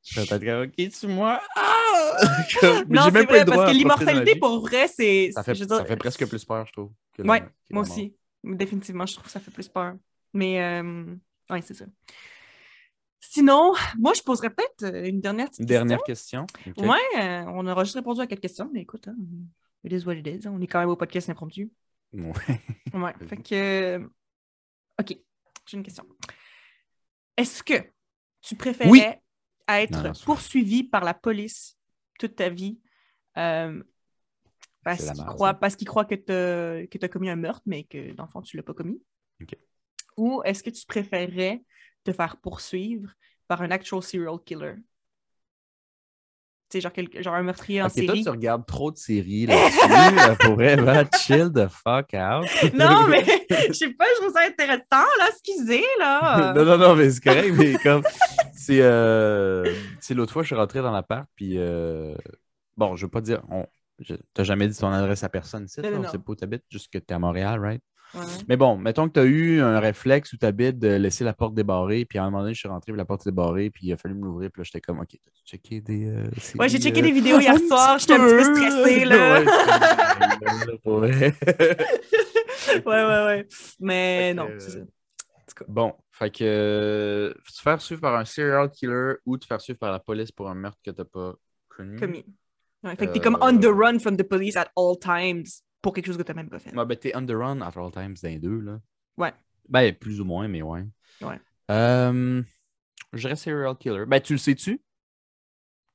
je 0.02 0.22
peut-être 0.22 0.64
ok, 0.70 0.90
tu 0.98 1.08
moi. 1.08 1.42
Ah! 1.58 2.18
Comme- 2.62 2.86
Non, 2.88 3.02
j'ai 3.02 3.08
c'est 3.08 3.12
même 3.12 3.26
pas 3.26 3.32
vrai, 3.34 3.40
le 3.40 3.46
droit 3.46 3.58
parce 3.58 3.72
que 3.74 3.78
l'immortalité, 3.78 4.40
pour 4.40 4.62
vrai, 4.62 4.88
c'est. 4.88 5.32
Ça 5.34 5.44
fait, 5.44 5.54
dire, 5.56 5.98
presque 5.98 6.26
plus 6.26 6.46
peur, 6.46 6.66
je 6.66 6.72
trouve. 6.72 6.92
que 7.14 7.22
Ouais, 7.24 7.42
la 7.42 7.50
moi 7.72 7.82
aussi. 7.84 8.16
Définitivement, 8.46 9.06
je 9.06 9.14
trouve 9.14 9.26
que 9.26 9.32
ça 9.32 9.42
fait 9.42 9.52
plus 9.52 9.68
peur. 9.68 9.96
Mais, 10.34 10.62
euh, 10.64 11.06
ouais, 11.50 11.62
c'est 11.62 11.74
ça. 11.74 11.86
Sinon, 13.20 13.74
moi, 14.00 14.14
je 14.16 14.22
poserais 14.22 14.50
peut-être 14.52 14.96
une 15.08 15.20
dernière 15.20 15.48
petite 15.48 15.62
Une 15.62 15.66
dernière 15.66 16.04
question. 16.04 16.46
question. 16.46 16.84
Ok. 16.84 16.90
Ouais, 16.90 17.22
euh, 17.22 17.44
on 17.48 17.68
aura 17.68 17.84
juste 17.84 17.96
répondu 17.96 18.22
à 18.22 18.28
quelques 18.28 18.44
questions, 18.44 18.70
mais 18.72 18.82
écoute, 18.82 19.08
hein, 19.10 19.16
it 19.86 19.92
is 19.94 20.06
what 20.06 20.16
it 20.16 20.28
is. 20.28 20.48
On 20.48 20.60
est 20.62 20.68
quand 20.68 20.80
même 20.80 20.90
au 20.90 20.96
podcast 20.96 21.30
impromptu. 21.30 21.72
Ouais. 22.14 22.62
Ouais, 22.94 23.14
fait 23.28 23.38
que. 23.38 23.54
euh, 24.00 24.08
OK, 25.00 25.18
j'ai 25.68 25.78
une 25.78 25.84
question. 25.84 26.06
Est-ce 27.38 27.64
que 27.64 27.74
tu 28.42 28.56
préférais 28.56 28.90
Oui. 28.90 29.02
être 29.68 29.92
Non, 29.92 30.04
non, 30.04 30.14
c'est- 30.14 30.24
poursuivi 30.26 30.84
par 30.84 31.04
la 31.04 31.14
police 31.14 31.78
toute 32.18 32.36
ta 32.36 32.50
vie 32.50 32.80
euh, 33.38 33.84
parce 34.84 35.04
qu'ils 35.76 35.88
croient, 35.88 36.06
que 36.06 36.86
tu 36.86 37.06
as 37.06 37.10
commis 37.10 37.30
un 37.30 37.36
meurtre, 37.36 37.64
mais 37.66 37.84
que 37.84 38.14
dans 38.14 38.26
le 38.26 38.30
fond, 38.30 38.42
tu 38.42 38.56
ne 38.56 38.60
l'as 38.62 38.66
pas 38.66 38.74
commis? 38.74 39.02
Ou 40.18 40.42
est-ce 40.46 40.64
que 40.64 40.70
tu 40.70 40.86
préférerais 40.86 41.64
te 42.06 42.14
faire 42.14 42.38
poursuivre 42.38 43.12
par 43.48 43.62
un 43.64 43.72
actual 43.72 44.02
serial 44.02 44.38
killer? 44.46 44.76
Tu 46.70 46.82
sais, 46.82 46.82
genre, 46.82 46.92
genre 47.22 47.34
un 47.36 47.44
meurtrier 47.44 47.82
en 47.84 47.86
Ok, 47.88 47.94
toi, 47.94 48.04
série. 48.08 48.24
tu 48.24 48.30
regardes 48.30 48.66
trop 48.66 48.92
de 48.92 48.98
séries 48.98 49.46
là-dessus. 49.46 50.16
là, 50.16 50.36
pour 50.40 50.56
vrai, 50.56 50.76
va 50.78 51.04
chill 51.16 51.52
the 51.54 51.68
fuck 51.68 52.14
out. 52.16 52.48
Non, 52.74 53.08
mais 53.08 53.24
je 53.68 53.74
sais 53.74 53.90
pas, 53.94 54.06
je 54.16 54.22
trouve 54.22 54.34
ça 54.34 54.48
intéressant, 54.48 55.06
là, 55.20 55.28
excusez, 55.30 55.84
là. 56.00 56.54
non, 56.56 56.66
non, 56.66 56.78
non, 56.78 56.96
mais 56.96 57.10
c'est 57.12 57.24
correct, 57.24 57.54
mais 57.58 57.76
comme. 57.84 58.02
C'est 58.56 58.82
euh, 58.82 59.72
c'est 60.00 60.14
l'autre 60.16 60.34
fois, 60.34 60.42
je 60.42 60.48
suis 60.48 60.56
rentré 60.56 60.82
dans 60.82 60.92
l'appart, 60.92 61.28
puis. 61.36 61.58
euh, 61.58 62.16
Bon, 62.78 62.96
je 62.96 63.06
veux 63.06 63.12
pas 63.12 63.22
dire. 63.22 63.42
On... 63.50 63.66
je- 64.00 64.16
T'as 64.34 64.44
jamais 64.44 64.68
dit 64.68 64.78
ton 64.78 64.92
adresse 64.92 65.24
à 65.24 65.30
personne 65.30 65.66
ici, 65.66 65.76
sait 65.76 66.18
pas 66.18 66.32
où 66.32 66.36
t'habites, 66.36 66.64
juste 66.70 66.92
que 66.92 66.98
t'es 66.98 67.14
à 67.14 67.20
Montréal, 67.20 67.60
right? 67.62 67.82
Ouais. 68.14 68.22
Mais 68.48 68.56
bon, 68.56 68.78
mettons 68.78 69.08
que 69.10 69.14
tu 69.14 69.20
as 69.20 69.24
eu 69.26 69.60
un 69.62 69.80
réflexe 69.80 70.32
où 70.32 70.38
tu 70.38 70.46
habites 70.46 70.80
de 70.80 70.88
laisser 70.96 71.24
la 71.26 71.34
porte 71.34 71.54
débarrée, 71.54 72.06
puis 72.06 72.18
à 72.18 72.24
un 72.24 72.30
moment 72.30 72.44
donné, 72.44 72.54
je 72.54 72.60
suis 72.60 72.70
rentré, 72.70 72.92
puis 72.94 72.98
la 72.98 73.04
porte 73.06 73.26
est 73.28 73.30
débarrée, 73.32 73.70
puis 73.70 73.88
il 73.88 73.94
a 73.94 73.98
fallu 73.98 74.16
me 74.16 74.24
l'ouvrir, 74.24 74.52
puis 74.52 74.62
là, 74.62 74.64
j'étais 74.64 74.80
comme, 74.80 75.00
OK, 75.02 75.08
t'as 75.10 75.32
checké 75.46 75.82
des. 75.82 76.06
euh, 76.06 76.24
Ouais, 76.58 76.70
j'ai 76.70 76.80
checké 76.80 77.02
euh, 77.02 77.04
des 77.04 77.12
vidéos 77.12 77.40
hier 77.40 77.58
soir, 77.68 78.00
j'étais 78.00 78.14
un 78.14 78.20
petit 78.26 78.36
peu 78.36 78.56
stressée, 78.56 79.06
là. 79.06 79.42
Ouais, 80.86 81.02
ouais, 82.86 83.06
ouais, 83.06 83.26
ouais. 83.26 83.48
Mais 83.80 84.34
non, 84.34 84.48
euh, 84.50 84.60
c'est 84.60 84.72
ça. 84.72 84.80
Bon, 85.68 85.94
fait 86.12 86.30
que 86.32 86.44
euh, 86.44 87.34
te 87.34 87.62
faire 87.62 87.80
suivre 87.80 88.02
par 88.02 88.16
un 88.16 88.26
serial 88.26 88.70
killer 88.72 89.14
ou 89.26 89.38
te 89.38 89.46
faire 89.46 89.62
suivre 89.62 89.80
par 89.80 89.92
la 89.92 90.00
police 90.00 90.32
pour 90.32 90.50
un 90.50 90.56
meurtre 90.56 90.80
que 90.84 90.92
t'as 90.92 91.06
pas 91.06 91.34
connu? 91.70 91.98
Commis. 91.98 92.26
Ouais, 92.84 92.96
fait 92.96 93.08
que 93.08 93.14
t'es 93.14 93.20
comme 93.20 93.38
on 93.42 93.58
the 93.58 93.66
run 93.68 94.00
from 94.00 94.18
the 94.18 94.24
police 94.24 94.56
at 94.58 94.68
all 94.76 94.98
times 95.00 95.64
pour 95.86 95.94
quelque 95.94 96.08
chose 96.08 96.18
que 96.18 96.24
t'as 96.24 96.34
même 96.34 96.50
pas 96.50 96.58
fait. 96.58 96.76
Ouais, 96.76 96.84
ben 96.84 96.98
t'es 96.98 97.16
on 97.16 97.24
the 97.24 97.30
run 97.30 97.62
at 97.62 97.74
all 97.76 97.92
times 97.92 98.16
dans 98.24 98.28
les 98.30 98.40
deux, 98.40 98.60
là. 98.60 98.82
Ouais. 99.18 99.32
Ben, 99.70 99.94
plus 99.94 100.20
ou 100.20 100.26
moins, 100.26 100.48
mais 100.48 100.64
ouais. 100.64 100.84
Ouais. 101.22 101.40
Euh, 101.70 102.42
je 103.14 103.20
dirais 103.20 103.36
serial 103.36 103.78
killer. 103.78 104.06
Ben, 104.08 104.20
tu 104.20 104.34
le 104.34 104.40
sais-tu? 104.40 104.82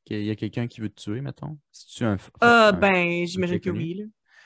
Qu'il 0.05 0.23
y 0.23 0.31
a 0.31 0.37
quelqu'un 0.37 0.69
qui 0.69 0.81
veut 0.81 0.91
te 0.91 1.01
tuer, 1.03 1.21
mettons? 1.21 1.59
Si 1.73 1.87
tu 1.89 2.05
un, 2.05 2.13
Euh, 2.15 2.69
un- 2.69 2.73
ben, 2.73 3.27
j'imagine 3.27 3.59
que 3.59 3.71
oui. 3.71 3.95
Là. 3.95 4.05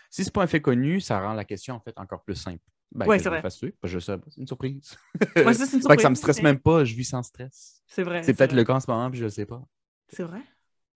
Si 0.09 0.25
c'est 0.25 0.33
pas 0.33 0.43
un 0.43 0.47
fait 0.47 0.63
connu, 0.63 0.99
ça 1.03 1.21
rend 1.21 1.35
la 1.35 1.45
question 1.45 1.75
en 1.75 1.81
fait 1.81 1.93
encore 1.99 2.25
plus 2.25 2.37
simple. 2.37 2.63
Ben, 2.93 3.07
Ouais, 3.07 3.19
c'est 3.19 3.29
vrai. 3.29 3.43
tuer, 3.43 3.75
je 3.85 3.99
sais 3.99 4.17
pas, 4.17 4.25
c'est 4.31 4.41
une 4.41 4.47
surprise. 4.47 4.97
Ouais, 5.37 5.53
ça, 5.53 5.67
c'est 5.67 5.77
une 5.77 5.83
pas 5.87 5.97
que 5.97 6.03
ça 6.03 6.09
me 6.09 6.15
surprise, 6.15 6.19
stresse 6.37 6.43
même 6.43 6.59
pas, 6.59 6.85
je 6.85 6.95
vis 6.95 7.05
sans 7.05 7.23
stress. 7.23 7.83
C'est 7.87 8.03
vrai. 8.03 8.23
C'est 8.23 8.33
peut-être 8.33 8.53
le 8.55 8.65
cas 8.65 8.77
en 8.77 8.81
ce 8.81 8.91
moment, 8.91 9.11
puis 9.11 9.19
je 9.21 9.25
le 9.25 9.31
sais 9.31 9.45
pas. 9.45 9.63
C'est 10.09 10.23
vrai? 10.23 10.41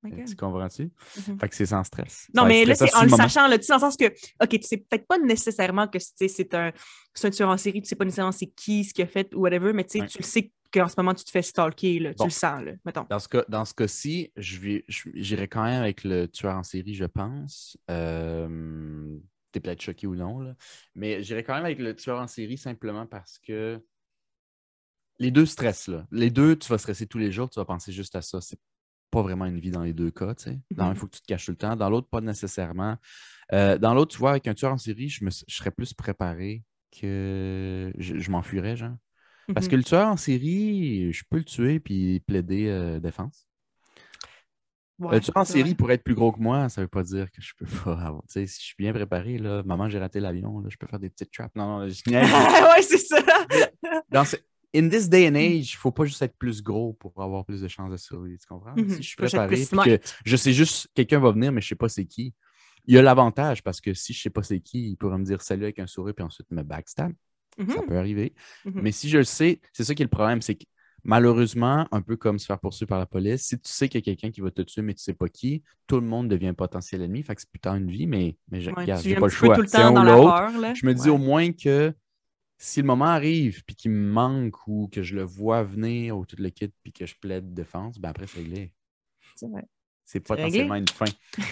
Ok. 0.05 0.25
Tu 0.27 0.37
comprends-tu? 0.37 0.91
Mhm. 1.27 1.39
Fait 1.41 1.49
que 1.49 1.55
c'est 1.57 1.67
sans 1.67 1.83
stress. 1.83 2.29
Non, 2.35 2.43
Ça 2.43 2.49
mais 2.49 2.65
là, 2.65 2.75
c'est 2.77 2.95
en 2.95 3.03
le 3.03 3.09
sachant, 3.09 3.49
là, 3.49 3.59
tu 3.59 3.65
sais, 3.65 3.73
dans 3.73 3.77
le 3.77 3.81
sens 3.81 3.97
que, 3.97 4.05
OK, 4.07 4.49
tu 4.51 4.63
sais 4.63 4.77
peut-être 4.77 5.07
pas 5.09 5.19
nécessairement 5.19 5.89
que 5.89 5.99
c'est 5.99 6.55
un, 6.55 6.73
un 7.25 7.31
tueur 7.31 7.49
en 7.51 7.57
série, 7.57 7.83
tu 7.83 7.89
sais 7.89 7.97
pas 7.97 8.05
nécessairement 8.05 8.31
c'est 8.33 8.47
qui, 8.47 8.85
ce 8.85 8.95
qu'il 8.95 9.05
a 9.05 9.09
fait 9.09 9.35
ou 9.35 9.41
whatever, 9.41 9.73
mais 9.73 9.85
tu 9.85 9.93
sais, 9.93 10.01
Ouais. 10.03 10.07
tu 10.07 10.19
le 10.19 10.25
sais 10.25 10.53
qu'en 10.73 10.87
ce 10.87 10.95
moment, 10.99 11.15
tu 11.15 11.25
te 11.25 11.31
fais 11.31 11.43
stalker, 11.43 11.99
là, 11.99 12.11
Bon. 12.13 12.25
tu 12.25 12.29
le 12.29 12.33
sens, 12.33 12.63
là, 12.63 12.73
mettons. 12.85 13.07
Dans 13.11 13.19
ce 13.19 13.29
cas, 13.29 13.45
dans 13.49 13.65
ce 13.65 13.75
cas-ci, 13.75 14.31
j'irai 14.37 15.49
quand 15.49 15.65
même 15.65 15.83
avec 15.83 16.05
le 16.05 16.27
tueur 16.29 16.55
en 16.57 16.63
série, 16.63 16.95
je 16.95 17.07
pense. 17.07 17.77
Euh, 17.91 19.17
T'es 19.51 19.61
peut-être 19.61 19.81
choqué 19.81 20.07
ou 20.07 20.15
non, 20.15 20.41
là. 20.41 20.55
mais 20.95 21.23
j'irai 21.23 21.43
quand 21.43 21.55
même 21.55 21.65
avec 21.65 21.79
le 21.79 21.97
tueur 21.97 22.21
en 22.21 22.27
série 22.27 22.59
simplement 22.59 23.07
parce 23.07 23.39
que 23.39 23.83
les 25.19 25.31
deux 25.31 25.47
stressent, 25.47 25.89
là. 25.89 26.07
Les 26.13 26.31
deux, 26.31 26.55
tu 26.57 26.69
vas 26.69 26.79
stresser 26.79 27.07
tous 27.07 27.19
les 27.19 27.33
jours, 27.33 27.49
tu 27.51 27.59
vas 27.59 27.65
penser 27.65 27.91
juste 27.91 28.15
à 28.15 28.23
ça. 28.23 28.41
C'est 28.41 28.59
pas 29.11 29.23
vraiment 29.23 29.47
une 29.47 29.59
vie 29.61 29.71
dans 29.71 29.83
les 29.83 29.93
deux 29.93 30.11
cas, 30.11 30.35
tu 30.35 30.45
sais. 30.45 30.59
Dans 30.71 30.85
un, 30.85 30.89
Mhm. 30.89 30.95
il 30.95 30.99
faut 30.99 31.07
que 31.07 31.17
tu 31.17 31.21
te 31.23 31.27
caches 31.27 31.45
tout 31.47 31.53
le 31.53 31.57
temps. 31.57 31.77
Dans 31.77 31.89
l'autre, 31.91 32.09
pas 32.09 32.21
nécessairement. 32.21 32.97
Euh, 33.53 33.79
dans 33.79 33.95
l'autre, 33.95 34.13
tu 34.13 34.19
vois, 34.19 34.31
avec 34.31 34.47
un 34.49 34.55
tueur 34.55 34.73
en 34.73 34.79
série, 34.79 35.09
je, 35.09 35.25
me, 35.25 35.31
je 35.31 35.55
serais 35.57 35.71
plus 35.71 35.95
préparé 35.95 36.63
que 37.01 37.93
je, 37.99 38.19
je 38.19 38.31
m'enfuirais, 38.31 38.77
genre. 38.77 38.97
Parce 39.55 39.67
Mhm. 39.67 39.71
que 39.71 39.77
le 39.77 39.85
tueur 39.85 40.09
en 40.09 40.17
série, 40.19 41.13
je 41.13 41.23
peux 41.31 41.39
le 41.39 41.45
tuer 41.45 41.81
puis 41.81 42.21
plaider 42.21 42.67
euh, 42.69 43.01
défense. 43.01 43.47
Ouais, 44.99 45.15
le 45.15 45.21
tueur 45.21 45.37
en 45.37 45.45
série 45.45 45.63
vrai. 45.63 45.75
pour 45.75 45.91
être 45.93 46.03
plus 46.03 46.15
gros 46.17 46.33
que 46.33 46.41
moi, 46.41 46.69
ça 46.69 46.81
veut 46.81 46.89
pas 46.89 47.05
dire 47.05 47.31
que 47.31 47.41
je 47.41 47.53
peux 47.57 47.67
pas 47.67 47.93
avoir. 47.93 48.23
Tu 48.25 48.33
sais, 48.33 48.47
si 48.49 48.61
je 48.61 48.65
suis 48.67 48.75
bien 48.77 48.93
préparé, 48.93 49.39
là, 49.39 49.63
maman, 49.65 49.89
j'ai 49.89 49.99
raté 50.01 50.19
l'avion, 50.19 50.65
je 50.69 50.77
peux 50.77 50.89
faire 50.89 50.99
des 50.99 51.09
petites 51.09 51.31
traps. 51.33 51.55
Non, 51.55 51.79
non, 51.79 51.89
je 51.89 52.03
ouais, 52.77 52.83
c'est 52.83 52.99
ça. 52.99 53.23
Dans 54.11 54.25
ce- 54.25 54.37
In 54.75 54.89
this 54.91 55.09
day 55.09 55.27
and 55.29 55.35
age, 55.35 55.73
il 55.73 55.77
faut 55.77 55.93
pas 55.93 56.05
juste 56.05 56.21
être 56.21 56.37
plus 56.37 56.63
gros 56.63 56.93
pour 56.95 57.13
avoir 57.23 57.45
plus 57.47 57.63
de 57.63 57.69
chances 57.69 57.91
de 57.91 57.97
survivre. 57.97 58.39
Tu 58.39 58.47
comprends? 58.47 58.77
Mhm. 58.77 58.89
Si 58.91 59.03
je 59.03 59.09
suis 59.09 59.17
préparé, 59.17 59.67
que 59.67 59.99
je 60.25 60.37
sais 60.37 60.53
juste 60.53 60.89
quelqu'un 60.95 61.21
va 61.21 61.33
venir, 61.33 61.53
mais 61.53 61.61
je 61.61 61.69
sais 61.69 61.75
pas 61.75 61.89
c'est 61.89 62.05
qui. 62.05 62.35
Il 62.87 62.95
y 62.95 62.99
a 62.99 63.03
l'avantage 63.03 63.63
parce 63.63 63.81
que 63.81 63.95
si 63.95 64.13
je 64.13 64.21
sais 64.23 64.31
pas 64.31 64.43
c'est 64.43 64.61
qui, 64.61 64.91
il 64.91 64.97
pourrait 64.97 65.19
me 65.19 65.25
dire 65.25 65.41
salut 65.43 65.65
avec 65.65 65.79
un 65.79 65.87
sourire 65.87 66.15
puis 66.15 66.25
ensuite 66.25 66.51
me 66.51 66.63
backstab. 66.63 67.13
Ça 67.67 67.83
Mhm, 67.83 67.87
peut 67.89 67.97
arriver. 67.99 68.35
Mais 68.79 68.93
si 68.93 69.09
je 69.09 69.19
le 69.19 69.25
sais, 69.25 69.61
c'est 69.73 69.85
ça 69.85 69.95
qui 69.95 70.03
est 70.03 70.05
le 70.07 70.11
problème, 70.11 70.41
c'est 70.43 70.55
que 70.55 70.65
malheureusement, 71.05 71.87
un 71.93 72.01
peu 72.03 72.17
comme 72.17 72.39
se 72.39 72.47
faire 72.47 72.59
poursuivre 72.61 72.89
par 72.89 72.99
la 72.99 73.07
police, 73.07 73.43
si 73.43 73.59
tu 73.59 73.71
sais 73.71 73.89
qu'il 73.89 74.01
y 74.01 74.03
a 74.03 74.05
quelqu'un 74.05 74.31
qui 74.31 74.41
va 74.41 74.51
te 74.51 74.63
tuer, 74.63 74.83
mais 74.83 74.95
tu 74.95 75.03
sais 75.03 75.15
pas 75.15 75.29
qui, 75.29 75.63
tout 75.87 75.97
le 76.01 76.07
monde 76.07 76.29
devient 76.29 76.49
un 76.49 76.55
potentiel 76.55 77.03
ennemi. 77.03 77.23
Fait 77.23 77.35
que 77.35 77.41
c'est 77.41 77.51
putain 77.51 77.77
une 77.77 77.91
vie, 77.91 78.07
mais, 78.07 78.37
mais 78.51 78.61
je, 78.61 78.71
Ouais, 78.71 78.83
regarde, 78.83 79.03
j'ai 79.05 79.17
pas 79.17 79.27
le 79.27 79.33
choix. 79.33 79.57
C'est 79.67 79.83
un 79.83 79.93
ou 79.93 80.03
la 80.05 80.17
l'autre. 80.17 80.43
Je 80.75 80.87
me 80.87 80.95
dis 80.95 81.09
Ouais. 81.09 81.11
au 81.11 81.19
moins 81.19 81.53
que 81.53 81.95
si 82.59 82.81
le 82.81 82.87
moment 82.87 83.07
arrive, 83.07 83.63
puis 83.65 83.77
qu'il 83.77 83.93
me 83.93 84.13
manque 84.13 84.67
ou 84.67 84.89
que 84.93 85.03
je 85.03 85.15
le 85.15 85.23
vois 85.23 85.63
venir 85.63 86.19
ou 86.19 86.27
tout 86.27 86.37
le 86.39 86.51
kit, 86.51 86.71
puis 86.83 86.93
que 86.93 87.07
je 87.07 87.15
plaide 87.21 87.55
défense, 87.55 87.99
ben 87.99 88.11
après, 88.11 88.27
c'est 88.27 88.41
réglé. 88.41 88.73
C'est 89.37 89.49
vrai. 89.49 89.65
C'est 90.05 90.21
potentiellement 90.21 90.75
une 90.75 90.89
fin. 90.89 91.05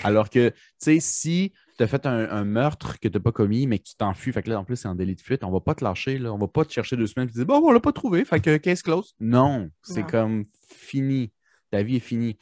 Alors 0.03 0.31
que, 0.31 0.49
tu 0.49 0.57
sais, 0.79 0.99
si 0.99 1.53
tu 1.77 1.85
as 1.85 1.87
fait 1.87 2.07
un, 2.07 2.31
un 2.31 2.45
meurtre 2.45 2.99
que 2.99 3.07
tu 3.07 3.17
n'as 3.17 3.23
pas 3.23 3.31
commis, 3.31 3.67
mais 3.67 3.79
que 3.79 3.85
tu 3.85 3.95
t'enfuis, 3.95 4.33
fait 4.33 4.43
que 4.43 4.49
là, 4.49 4.59
en 4.59 4.65
plus, 4.65 4.77
c'est 4.77 4.89
en 4.89 4.95
délit 4.95 5.15
de 5.15 5.21
fuite, 5.21 5.45
on 5.45 5.51
va 5.51 5.61
pas 5.61 5.75
te 5.75 5.85
lâcher, 5.85 6.19
là. 6.19 6.33
On 6.33 6.39
va 6.39 6.49
pas 6.49 6.65
te 6.65 6.73
chercher 6.73 6.97
deux 6.97 7.07
semaines 7.07 7.29
et 7.29 7.33
te 7.33 7.37
dire, 7.37 7.47
bon, 7.47 7.61
on 7.63 7.71
l'a 7.71 7.81
pas 7.81 7.93
trouvé, 7.93 8.25
fait 8.25 8.41
que 8.41 8.57
case 8.57 8.83
close. 8.83 9.15
Non, 9.21 9.71
c'est 9.83 10.07
comme 10.07 10.45
fini. 10.71 11.31
Ta 11.71 11.83
vie 11.83 11.97
est 11.97 12.01
finie. 12.01 12.39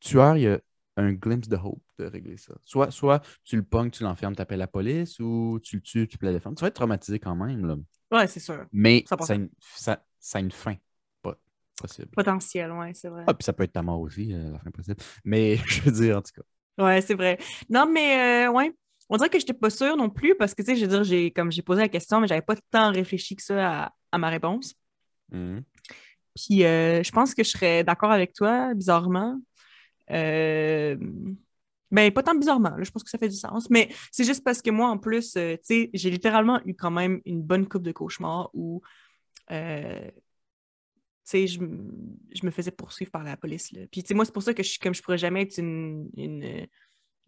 Tueur, 0.00 0.36
il 0.36 0.42
y 0.42 0.48
a 0.48 0.60
un 0.96 1.12
glimpse 1.14 1.48
de 1.48 1.56
hope 1.56 1.82
de 1.98 2.04
régler 2.04 2.36
ça. 2.36 2.54
Soit, 2.64 2.90
soit 2.90 3.22
tu 3.42 3.56
le 3.56 3.62
pognes, 3.62 3.90
tu 3.90 4.02
l'enfermes, 4.02 4.36
tu 4.36 4.42
appelles 4.42 4.58
la 4.58 4.66
police, 4.66 5.18
ou 5.18 5.58
tu 5.62 5.76
le 5.76 5.82
tues, 5.82 6.06
tu 6.06 6.18
la 6.20 6.32
défendre. 6.32 6.56
Tu 6.56 6.60
vas 6.60 6.68
être 6.68 6.74
traumatisé 6.74 7.18
quand 7.18 7.34
même, 7.34 7.64
là. 7.66 7.76
Ouais, 8.14 8.26
c'est 8.28 8.40
sûr. 8.40 8.64
Mais 8.72 9.04
100%. 9.08 9.26
ça 9.26 9.32
a, 9.32 9.36
une, 9.36 9.50
ça, 9.58 10.04
ça 10.20 10.38
a 10.38 10.40
une 10.40 10.52
fin. 10.52 10.76
Pas 11.20 11.36
possible. 11.80 12.08
Potentiel, 12.14 12.70
ouais, 12.72 12.92
c'est 12.94 13.08
vrai. 13.08 13.24
Ah, 13.26 13.34
puis 13.34 13.44
ça 13.44 13.52
peut 13.52 13.64
être 13.64 13.72
ta 13.72 13.82
mort 13.82 14.00
aussi, 14.00 14.32
euh, 14.32 14.52
la 14.52 14.58
fin 14.60 14.70
possible. 14.70 14.96
Mais 15.24 15.56
je 15.66 15.82
veux 15.82 15.90
dire, 15.90 16.18
en 16.18 16.22
tout 16.22 16.32
cas. 16.36 16.84
Ouais, 16.84 17.00
c'est 17.00 17.14
vrai. 17.14 17.38
Non, 17.68 17.90
mais 17.90 18.46
euh, 18.46 18.52
ouais. 18.52 18.72
On 19.08 19.16
dirait 19.16 19.28
que 19.28 19.38
j'étais 19.38 19.52
pas 19.52 19.70
sûre 19.70 19.96
non 19.96 20.08
plus 20.08 20.34
parce 20.34 20.54
que, 20.54 20.62
tu 20.62 20.66
sais, 20.72 20.76
je 20.76 20.82
veux 20.86 20.90
dire, 20.90 21.04
j'ai, 21.04 21.30
comme 21.30 21.52
j'ai 21.52 21.62
posé 21.62 21.82
la 21.82 21.88
question, 21.88 22.20
mais 22.20 22.28
j'avais 22.28 22.42
pas 22.42 22.56
tant 22.70 22.90
réfléchi 22.90 23.36
que 23.36 23.42
ça 23.42 23.84
à, 23.84 23.92
à 24.12 24.18
ma 24.18 24.28
réponse. 24.30 24.74
Mhm. 25.30 25.62
Puis 26.34 26.64
euh, 26.64 27.02
je 27.02 27.12
pense 27.12 27.34
que 27.34 27.44
je 27.44 27.50
serais 27.50 27.84
d'accord 27.84 28.10
avec 28.10 28.32
toi, 28.32 28.74
bizarrement. 28.74 29.40
Ben, 31.94 32.10
pas 32.12 32.24
tant 32.24 32.34
bizarrement, 32.34 32.76
là, 32.76 32.82
je 32.82 32.90
pense 32.90 33.04
que 33.04 33.10
ça 33.10 33.18
fait 33.18 33.28
du 33.28 33.36
sens. 33.36 33.70
Mais 33.70 33.88
c'est 34.10 34.24
juste 34.24 34.42
parce 34.42 34.60
que 34.60 34.70
moi, 34.70 34.88
en 34.88 34.98
plus, 34.98 35.36
euh, 35.36 35.54
tu 35.58 35.60
sais, 35.62 35.90
j'ai 35.94 36.10
littéralement 36.10 36.60
eu 36.66 36.74
quand 36.74 36.90
même 36.90 37.20
une 37.24 37.40
bonne 37.40 37.68
coupe 37.68 37.84
de 37.84 37.92
cauchemars 37.92 38.50
où, 38.52 38.82
euh, 39.52 40.10
tu 40.10 40.12
sais, 41.22 41.46
je, 41.46 41.60
je 41.60 42.44
me 42.44 42.50
faisais 42.50 42.72
poursuivre 42.72 43.12
par 43.12 43.22
la 43.22 43.36
police. 43.36 43.70
Là. 43.70 43.82
Puis, 43.92 44.02
tu 44.02 44.08
sais, 44.08 44.14
moi, 44.14 44.24
c'est 44.24 44.32
pour 44.32 44.42
ça 44.42 44.52
que 44.52 44.64
je, 44.64 44.76
comme 44.80 44.92
je 44.92 45.02
pourrais 45.02 45.18
jamais 45.18 45.42
être 45.42 45.56
une, 45.58 46.10
une, 46.16 46.42
euh, 46.42 46.66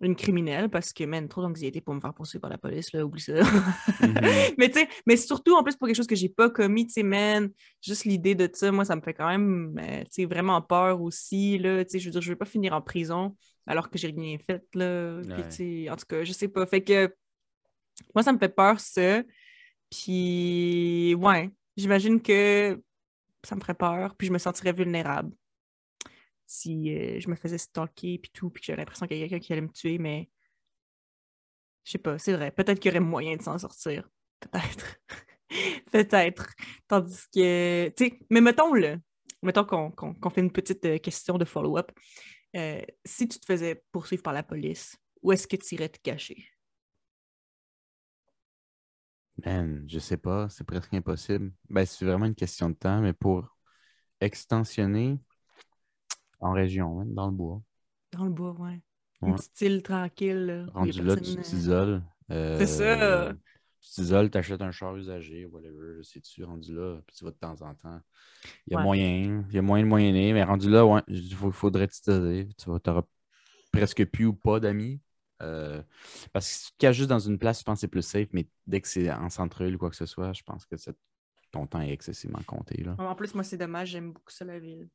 une 0.00 0.14
criminelle 0.14 0.68
parce 0.68 0.92
que, 0.92 1.04
man, 1.04 1.26
trop 1.28 1.42
d'anxiété 1.42 1.80
pour 1.80 1.94
me 1.94 2.00
faire 2.00 2.12
poursuivre 2.12 2.42
par 2.42 2.50
la 2.50 2.58
police, 2.58 2.92
là, 2.92 3.04
oublie 3.04 3.20
ça. 3.22 3.32
Mhm. 3.32 3.42
mais 4.58 4.68
tu 4.68 4.80
sais, 4.80 4.88
mais 5.06 5.16
surtout, 5.16 5.54
en 5.54 5.62
plus, 5.62 5.76
pour 5.76 5.86
quelque 5.86 5.96
chose 5.96 6.06
que 6.06 6.14
j'ai 6.14 6.28
pas 6.28 6.50
commis, 6.50 6.86
tu 6.86 6.92
sais, 6.92 7.02
man, 7.02 7.50
juste 7.82 8.04
l'idée 8.04 8.34
de 8.34 8.48
ça, 8.52 8.70
moi, 8.72 8.84
ça 8.84 8.94
me 8.94 9.00
fait 9.00 9.14
quand 9.14 9.28
même, 9.28 9.78
euh, 9.80 10.00
tu 10.04 10.08
sais, 10.10 10.24
vraiment 10.26 10.60
peur 10.60 11.00
aussi, 11.00 11.58
là, 11.58 11.84
tu 11.84 11.92
sais, 11.92 11.98
je 11.98 12.06
veux 12.06 12.12
dire, 12.12 12.20
je 12.20 12.30
veux 12.30 12.36
pas 12.36 12.44
finir 12.44 12.74
en 12.74 12.82
prison 12.82 13.36
alors 13.66 13.90
que 13.90 13.98
j'ai 13.98 14.08
rien 14.08 14.36
fait, 14.38 14.62
là, 14.74 15.20
puis 15.22 15.30
Ouais. 15.32 15.48
tu 15.48 15.56
sais, 15.56 15.90
en 15.90 15.96
tout 15.96 16.06
cas, 16.06 16.22
je 16.24 16.32
sais 16.32 16.48
pas, 16.48 16.66
fait 16.66 16.82
que, 16.82 17.14
moi, 18.14 18.22
ça 18.22 18.32
me 18.32 18.38
fait 18.38 18.54
peur, 18.54 18.78
ça, 18.78 19.22
puis, 19.90 21.14
ouais, 21.18 21.50
j'imagine 21.76 22.20
que 22.20 22.80
ça 23.42 23.54
me 23.54 23.60
ferait 23.60 23.74
peur, 23.74 24.14
puis 24.16 24.26
je 24.26 24.32
me 24.32 24.38
sentirais 24.38 24.72
vulnérable 24.72 25.32
si 26.46 26.94
euh, 26.96 27.20
je 27.20 27.28
me 27.30 27.36
faisais 27.36 27.58
stalker, 27.58 28.18
puis 28.18 28.30
tout, 28.32 28.50
puis 28.50 28.60
que 28.62 28.66
j'avais 28.66 28.78
l'impression 28.82 29.06
qu'il 29.06 29.18
y 29.18 29.22
a 29.22 29.28
quelqu'un 29.28 29.44
qui 29.46 29.52
allait 29.52 29.62
me 29.62 29.72
tuer, 29.72 29.98
mais 29.98 30.30
je 31.84 31.92
sais 31.92 31.98
pas, 31.98 32.18
c'est 32.18 32.32
vrai. 32.32 32.50
Peut-être 32.50 32.80
qu'il 32.80 32.90
y 32.92 32.94
aurait 32.96 33.00
moyen 33.04 33.36
de 33.36 33.42
s'en 33.42 33.58
sortir. 33.58 34.08
Peut-être. 34.40 34.98
Peut-être. 35.92 36.48
Tandis 36.88 37.22
que, 37.34 37.88
tu 37.96 38.06
sais, 38.06 38.18
mais 38.30 38.40
mettons 38.40 38.70
qu'on 39.64 39.90
qu'on- 39.92 40.14
qu'on 40.14 40.30
fait 40.30 40.40
une 40.40 40.52
petite 40.52 40.84
euh, 40.86 40.98
question 40.98 41.38
de 41.38 41.44
follow-up. 41.44 41.90
Euh, 42.56 42.82
si 43.04 43.28
tu 43.28 43.38
te 43.40 43.46
faisais 43.46 43.82
poursuivre 43.92 44.22
par 44.22 44.32
la 44.34 44.42
police, 44.42 44.96
où 45.22 45.32
est-ce 45.32 45.46
que 45.48 45.56
tu 45.56 45.74
irais 45.76 45.88
te 45.88 45.98
cacher? 46.00 46.46
Man, 49.44 49.84
je 49.88 49.98
sais 49.98 50.16
pas, 50.16 50.48
c'est 50.48 50.64
presque 50.64 50.94
impossible. 50.94 51.52
Ben, 51.68 51.84
c'est 51.84 52.04
vraiment 52.06 52.24
une 52.26 52.34
question 52.34 52.70
de 52.70 52.74
temps, 52.74 53.00
mais 53.02 53.12
pour 53.12 53.56
extensionner 54.20 55.20
en 56.40 56.52
région, 56.52 57.00
hein, 57.00 57.04
dans 57.06 57.26
le 57.26 57.32
bois. 57.32 57.62
Dans 58.12 58.24
le 58.24 58.30
bois, 58.30 58.52
ouais. 58.52 58.80
Ouais. 59.22 59.30
Une 59.30 59.34
petite 59.36 59.60
île 59.62 59.82
tranquille. 59.82 60.46
là, 60.46 60.66
Rendu 60.74 61.02
là, 61.02 61.16
tu 61.16 61.22
euh, 61.38 61.42
t'isoles. 61.42 62.02
C'est 62.28 62.66
ça. 62.66 63.02
Euh, 63.02 63.32
Tu 63.80 63.90
t'isoles, 63.92 64.30
t'achètes 64.30 64.62
un 64.62 64.72
char 64.72 64.96
usagé, 64.96 65.46
whatever, 65.46 66.02
sais-tu, 66.02 66.42
rendu 66.44 66.74
là, 66.74 67.00
puis 67.06 67.16
tu 67.16 67.24
vas 67.24 67.30
de 67.30 67.36
temps 67.36 67.62
en 67.62 67.74
temps. 67.74 68.00
Il 68.66 68.72
y 68.72 68.74
a 68.74 68.78
Ouais. 68.78 68.82
moyen, 68.84 69.44
il 69.48 69.54
y 69.54 69.58
a 69.58 69.62
moyen 69.62 69.84
de 69.84 69.88
moyenner, 69.88 70.32
mais 70.32 70.42
rendu 70.42 70.68
là, 70.68 70.84
ouais, 70.84 71.02
il 71.08 71.34
faudrait 71.34 71.86
t'isoler. 71.88 72.48
Tu 72.58 72.68
auras 72.68 73.02
presque 73.72 74.04
plus 74.06 74.26
ou 74.26 74.34
pas 74.34 74.60
d'amis. 74.60 75.00
Euh, 75.42 75.82
parce 76.32 76.46
que 76.48 76.52
si 76.54 76.64
tu 76.66 76.72
te 76.72 76.76
caches 76.78 76.96
juste 76.96 77.10
dans 77.10 77.18
une 77.18 77.38
place, 77.38 77.60
je 77.60 77.64
pense 77.64 77.76
que 77.76 77.80
c'est 77.80 77.88
plus 77.88 78.02
safe, 78.02 78.28
mais 78.32 78.48
dès 78.66 78.80
que 78.80 78.88
c'est 78.88 79.10
en 79.10 79.28
centre-ville 79.28 79.76
ou 79.76 79.78
quoi 79.78 79.90
que 79.90 79.96
ce 79.96 80.06
soit, 80.06 80.32
je 80.32 80.42
pense 80.42 80.64
que 80.66 80.76
ton 81.52 81.66
temps 81.66 81.80
est 81.80 81.92
excessivement 81.92 82.40
compté. 82.46 82.82
Là. 82.82 82.96
En 82.98 83.14
plus, 83.14 83.34
moi, 83.34 83.44
c'est 83.44 83.58
dommage, 83.58 83.90
j'aime 83.90 84.12
beaucoup 84.12 84.32
ça, 84.32 84.44
la 84.44 84.58
ville. 84.58 84.88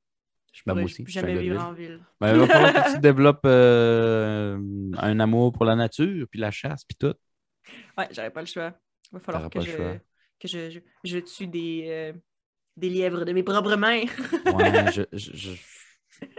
Je 0.52 0.64
pourrais 0.64 0.84
aussi, 0.84 1.06
jamais 1.08 1.38
vivre 1.38 1.56
ville. 1.56 1.58
en 1.58 1.74
ville. 1.74 2.00
Ben, 2.20 2.34
il 2.34 2.40
va 2.40 2.48
falloir 2.48 2.86
que 2.86 2.94
tu 2.94 3.00
développes 3.00 3.46
euh, 3.46 4.58
un 4.98 5.20
amour 5.20 5.54
pour 5.54 5.66
la 5.66 5.76
nature, 5.76 6.28
puis 6.30 6.40
la 6.40 6.52
chasse, 6.52 6.84
puis 6.84 6.98
tout. 7.00 7.16
Ouais, 7.98 8.08
j'aurais 8.12 8.32
pas 8.32 8.42
le 8.42 8.48
choix. 8.48 8.74
Il 9.12 9.16
va 9.16 9.20
falloir 9.20 9.50
que, 9.50 9.62
je, 9.62 9.98
que 10.40 10.48
je, 10.48 10.70
je, 10.70 10.80
je 11.04 11.18
tue 11.20 11.48
des, 11.48 11.86
euh, 11.88 12.14
des 12.76 12.90
lièvres 12.90 13.24
de 13.24 13.32
mes 13.32 13.44
propres 13.44 13.76
mains. 13.76 14.04
Ouais, 14.54 14.92
je, 14.92 15.04
je, 15.14 15.56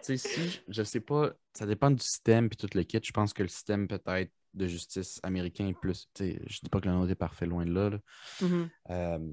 sais, 0.03 0.17
si, 0.17 0.61
je 0.69 0.83
sais 0.83 1.01
pas, 1.01 1.33
ça 1.55 1.67
dépend 1.67 1.91
du 1.91 2.03
système 2.03 2.49
puis 2.49 2.57
tout 2.57 2.69
le 2.77 2.83
kit. 2.83 3.01
Je 3.03 3.13
pense 3.13 3.33
que 3.33 3.43
le 3.43 3.49
système 3.49 3.89
peut-être 3.89 4.31
de 4.55 4.67
justice 4.67 5.19
américain 5.23 5.69
est 5.69 5.79
plus, 5.79 6.09
tu 6.15 6.25
sais, 6.25 6.43
je 6.47 6.61
dis 6.63 6.69
pas 6.69 6.81
que 6.81 6.87
le 6.89 6.95
nôtre 6.95 7.11
est 7.11 7.15
parfait, 7.15 7.47
loin 7.47 7.65
de 7.65 7.73
là, 7.73 7.91
là. 7.91 7.99
Mhm. 8.43 8.71
Euh, 8.91 9.33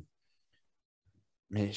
mais 1.49 1.71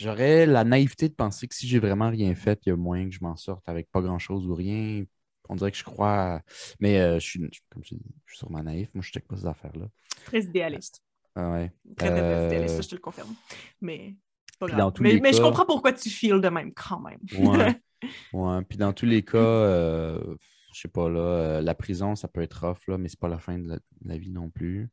j'aurais 0.00 0.46
la 0.46 0.64
naïveté 0.64 1.08
de 1.08 1.14
penser 1.14 1.48
que 1.48 1.54
si 1.54 1.66
j'ai 1.66 1.78
vraiment 1.78 2.10
rien 2.10 2.34
fait, 2.34 2.60
il 2.66 2.70
y 2.70 2.72
a 2.72 2.76
moyen 2.76 3.08
que 3.08 3.14
je 3.14 3.20
m'en 3.22 3.36
sorte 3.36 3.68
avec 3.68 3.90
pas 3.90 4.02
grand-chose 4.02 4.46
ou 4.46 4.54
rien. 4.54 5.04
On 5.48 5.56
dirait 5.56 5.70
que 5.70 5.76
je 5.76 5.84
crois, 5.84 6.36
à- 6.36 6.42
mais 6.80 6.98
euh, 7.00 7.18
je 7.18 7.26
suis, 7.26 7.40
comme 7.70 7.84
je 7.84 7.94
dis, 7.94 8.02
je 8.26 8.32
suis 8.32 8.38
sûrement 8.38 8.62
naïf. 8.62 8.88
Moi, 8.94 9.02
je 9.02 9.10
check 9.10 9.26
pas 9.26 9.36
ces 9.36 9.46
affaires-là. 9.46 9.86
Très 10.24 10.42
idéaliste. 10.42 11.02
Ah 11.36 11.50
ouais. 11.52 11.72
Très, 11.96 12.10
très, 12.10 12.22
très 12.22 12.32
Euh, 12.32 12.46
idéaliste, 12.46 12.76
ça, 12.76 12.82
je 12.82 12.88
te 12.88 12.94
le 12.94 13.00
confirme. 13.00 13.34
Mais 13.80 14.14
pas 14.58 14.66
grave. 14.68 14.92
mais, 15.00 15.32
je 15.32 15.40
comprends 15.40 15.66
pourquoi 15.66 15.92
tu 15.92 16.08
files 16.10 16.40
de 16.40 16.48
même, 16.48 16.72
quand 16.72 17.00
même. 17.00 17.18
Ouais. 17.38 17.80
Ouais. 18.32 18.62
Puis 18.68 18.78
dans 18.78 18.92
tous 18.92 19.06
les 19.06 19.22
cas, 19.22 19.38
euh, 19.38 20.36
je 20.72 20.80
sais 20.80 20.88
pas 20.88 21.08
là, 21.08 21.20
euh, 21.20 21.60
la 21.62 21.74
prison, 21.74 22.16
ça 22.16 22.26
peut 22.28 22.42
être 22.42 22.66
rough, 22.66 22.88
là, 22.88 22.98
mais 22.98 23.08
c'est 23.08 23.18
pas 23.18 23.28
la 23.28 23.38
fin 23.38 23.58
de 23.58 23.68
la, 23.68 23.76
de 23.76 24.08
la 24.08 24.18
vie 24.18 24.30
non 24.30 24.50
plus. 24.50 24.88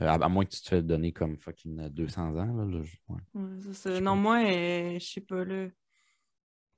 Euh, 0.00 0.06
à, 0.06 0.28
moins 0.28 0.44
que 0.44 0.50
tu 0.50 0.62
te 0.62 0.68
fasses 0.68 0.84
donner 0.84 1.12
comme 1.12 1.36
fucking 1.36 1.88
200 1.88 2.36
ans. 2.36 2.54
Là, 2.54 2.64
là, 2.64 2.82
ouais. 3.08 3.20
Ouais, 3.34 3.72
ça. 3.72 4.00
Non, 4.00 4.14
moi, 4.16 4.38
euh, 4.44 4.98
je 4.98 5.04
sais 5.04 5.20
pas, 5.20 5.44
là. 5.44 5.68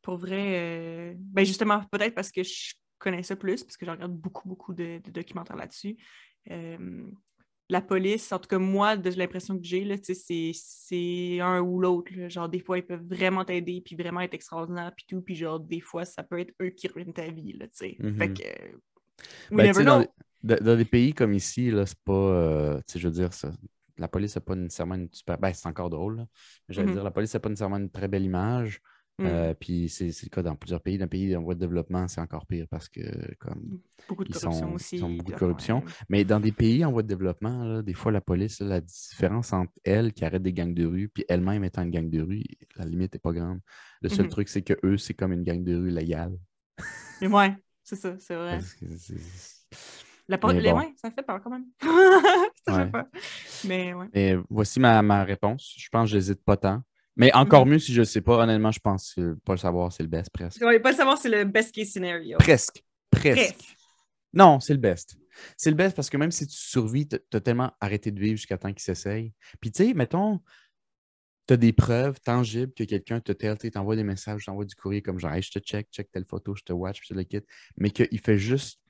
Pour 0.01 0.16
vrai, 0.16 0.59
euh, 0.59 1.14
ben 1.18 1.44
justement, 1.44 1.82
peut-être 1.93 2.14
parce 2.14 2.32
que 2.32 2.43
je 2.43 2.74
connais 2.98 3.22
ça 3.22 3.36
plus, 3.36 3.62
parce 3.62 3.76
que 3.76 3.86
je 3.86 3.90
regarde 3.90 4.16
beaucoup, 4.16 4.48
beaucoup 4.48 4.74
de, 4.74 4.98
de 4.98 5.10
documentaires 5.10 5.56
là-dessus. 5.56 5.97
Euh, 6.51 7.06
la 7.68 7.80
police, 7.80 8.32
en 8.32 8.39
tout 8.39 8.48
cas, 8.48 8.59
moi, 8.59 8.97
de 8.97 9.10
l'impression 9.10 9.56
que 9.56 9.64
j'ai, 9.64 9.84
là, 9.84 9.97
c'est- 10.02 11.40
un 11.40 11.60
ou 11.60 11.78
l'autre. 11.80 12.10
Genre, 12.28 12.48
des 12.48 12.59
fois, 12.60 12.78
ils 12.78 12.86
peuvent 12.86 13.06
vraiment 13.06 13.44
t'aider, 13.44 13.80
puis 13.84 13.94
vraiment 13.94 14.20
être 14.20 14.34
extraordinaires, 14.34 14.93
puis 14.97 15.06
tout. 15.09 15.22
Puis 15.22 15.36
genre, 15.36 15.60
des 15.60 15.80
fois, 15.80 16.05
ça 16.05 16.22
peut 16.22 16.40
être 16.40 16.52
eux 16.60 16.70
qui 16.70 16.89
ruinent 16.89 17.12
ta 17.12 17.30
vie, 17.30 17.52
là, 17.52 17.66
tu 17.68 17.74
sais. 17.74 17.97
Fait 18.18 18.32
que... 18.32 18.43
euh, 18.43 18.72
We 19.52 19.59
Ben, 19.59 19.66
never 19.68 19.84
dans, 19.84 20.01
know. 20.02 20.14
Dans- 20.43 20.62
dans 20.64 20.77
des 20.77 20.85
pays 20.85 21.12
comme 21.14 21.32
ici, 21.35 21.70
là, 21.70 21.86
c'est 21.86 21.98
pas. 22.05 22.12
euh, 22.12 22.77
tu 22.86 22.94
sais, 22.94 22.98
je 22.98 23.09
veux 23.09 23.14
dire, 23.14 23.32
ça, 23.32 23.51
la 23.98 24.09
police 24.09 24.35
n'a 24.35 24.40
pas 24.40 24.55
nécessairement 24.56 24.94
une 24.97 25.09
super. 25.12 25.39
Ben, 25.39 25.52
c'est 25.52 25.69
encore 25.69 25.90
drôle, 25.90 26.16
là. 26.16 26.27
Mais 26.69 26.74
j'allais 26.74 26.89
Mhm. 26.89 26.94
dire, 26.94 27.05
la 27.05 27.10
police 27.10 27.35
n'a 27.35 27.40
pas 27.40 27.48
nécessairement 27.48 27.77
une 27.78 27.90
très 27.90 28.09
belle 28.09 28.24
image. 28.24 28.81
Mm. 29.19 29.27
Euh, 29.27 29.55
puis 29.55 29.90
c'est 29.90 30.10
c'est 30.10 30.24
le 30.27 30.31
cas 30.31 30.43
dans 30.43 30.56
plusieurs 30.56 30.81
pays. 30.81 30.97
Dans 30.97 31.05
un 31.05 31.09
pays 31.09 31.36
en 31.36 31.43
voie 31.43 31.55
de 31.55 31.60
développement, 31.60 32.09
c'est 32.09 32.20
encore 32.23 32.47
pire 32.47 32.66
parce 32.70 32.89
que, 32.89 33.02
comme. 33.39 33.78
Beaucoup 34.09 34.24
de 34.24 34.31
ils 34.31 34.32
corruption 34.32 34.69
sont- 34.69 34.74
aussi. 34.74 34.97
ils 34.97 35.01
beaucoup 35.02 35.16
de 35.19 35.23
puis 35.24 35.35
corruption. 35.39 35.85
Mais 36.09 36.24
dans 36.24 36.40
des 36.40 36.51
pays 36.51 36.82
en 36.85 36.90
voie 36.90 37.02
de 37.02 37.09
développement, 37.09 37.62
là, 37.62 37.82
des 37.82 37.93
fois, 37.94 38.10
la 38.10 38.23
police, 38.23 38.59
là, 38.60 38.66
la 38.66 38.81
différence 38.81 39.52
entre 39.52 39.73
elle 39.85 40.12
qui 40.14 40.24
arrête 40.24 40.43
des 40.43 40.52
gangs 40.55 40.74
de 40.74 40.86
rue 40.86 41.09
puis 41.09 41.24
elle-même 41.28 41.62
étant 41.62 41.82
une 41.82 41.90
gang 41.90 42.09
de 42.09 42.20
rue, 42.23 42.43
la 42.77 42.86
limite 42.86 43.12
n'est 43.12 43.20
pas 43.20 43.32
grande. 43.32 43.60
Le 44.01 44.09
seul 44.09 44.24
Mhm. 44.24 44.31
truc, 44.31 44.48
c'est 44.48 44.62
que 44.62 44.74
eux, 44.82 44.97
c'est 44.97 45.14
comme 45.14 45.32
une 45.32 45.44
gang 45.44 45.62
de 45.62 45.77
rue 45.77 45.90
légale. 45.90 46.36
Mais 47.20 47.28
ouais, 47.28 47.55
c'est 47.85 47.97
ça, 47.97 48.16
c'est 48.19 48.35
vrai. 48.35 48.59
La 50.28 50.38
por- 50.38 50.52
Mais 50.54 50.60
les 50.60 50.70
bon. 50.70 50.78
ouais, 50.78 50.94
ça 50.96 51.10
fait 51.10 51.22
peur 51.22 51.40
quand 51.42 51.50
même. 51.50 51.66
ça 52.66 52.74
Ouais. 52.76 52.84
fait 52.84 52.90
peur. 52.92 53.04
Mais 53.64 53.92
ouais. 53.94 54.06
Mais 54.14 54.36
voici 54.48 54.80
ma, 54.80 55.02
ma 55.02 55.24
réponse. 55.24 55.74
Je 55.76 55.88
pense 55.90 56.08
que 56.08 56.12
j'hésite 56.16 56.42
pas 56.44 56.56
tant. 56.56 56.82
Mais 57.16 57.32
encore 57.34 57.66
Mhm. 57.66 57.72
mieux 57.72 57.78
si 57.78 57.92
je 57.92 58.00
ne 58.00 58.04
sais 58.06 58.20
pas. 58.22 58.38
Honnêtement, 58.42 58.70
je 58.70 58.80
pense 58.80 59.12
que 59.14 59.34
pas 59.44 59.52
le 59.52 59.58
savoir, 59.58 59.92
c'est 59.92 60.02
le 60.02 60.08
best 60.08 60.30
presque. 60.30 60.62
Ouais, 60.62 60.80
pas 60.80 60.90
le 60.92 60.96
savoir, 60.96 61.18
c'est 61.18 61.28
le 61.28 61.44
best 61.44 61.74
case 61.74 61.88
scenario. 61.88 62.38
Presque. 62.38 62.82
Presque. 63.10 63.36
Presque. 63.54 63.76
Non, 64.32 64.60
c'est 64.60 64.72
le 64.72 64.78
best. 64.80 65.16
C'est 65.56 65.70
le 65.70 65.76
best 65.76 65.94
parce 65.96 66.08
que 66.08 66.16
même 66.16 66.30
si 66.30 66.46
tu 66.46 66.56
survis, 66.56 67.08
tu 67.08 67.16
as 67.32 67.40
tellement 67.40 67.72
arrêté 67.80 68.10
de 68.10 68.20
vivre 68.20 68.36
jusqu'à 68.36 68.56
temps 68.58 68.72
qu'il 68.72 68.80
s'essaye. 68.82 69.32
Puis 69.60 69.70
tu 69.72 69.84
sais, 69.84 69.94
mettons, 69.94 70.40
tu 71.48 71.54
as 71.54 71.56
des 71.56 71.72
preuves 71.72 72.20
tangibles 72.20 72.72
que 72.72 72.84
quelqu'un 72.84 73.20
te 73.20 73.32
tel, 73.32 73.58
t'envoie 73.58 73.96
des 73.96 74.04
messages, 74.04 74.44
t'envoie 74.46 74.64
du 74.64 74.74
courrier 74.74 75.02
comme 75.02 75.18
genre, 75.18 75.32
hey, 75.32 75.42
je 75.42 75.50
te 75.50 75.58
check, 75.58 75.88
check 75.90 76.10
telle 76.12 76.24
photo, 76.24 76.54
je 76.54 76.62
te 76.62 76.72
watch, 76.72 77.00
je 77.02 77.08
te 77.08 77.14
le 77.14 77.24
quitte, 77.24 77.46
mais 77.76 77.90
qu'il 77.90 78.20
fait 78.20 78.38
juste 78.38 78.80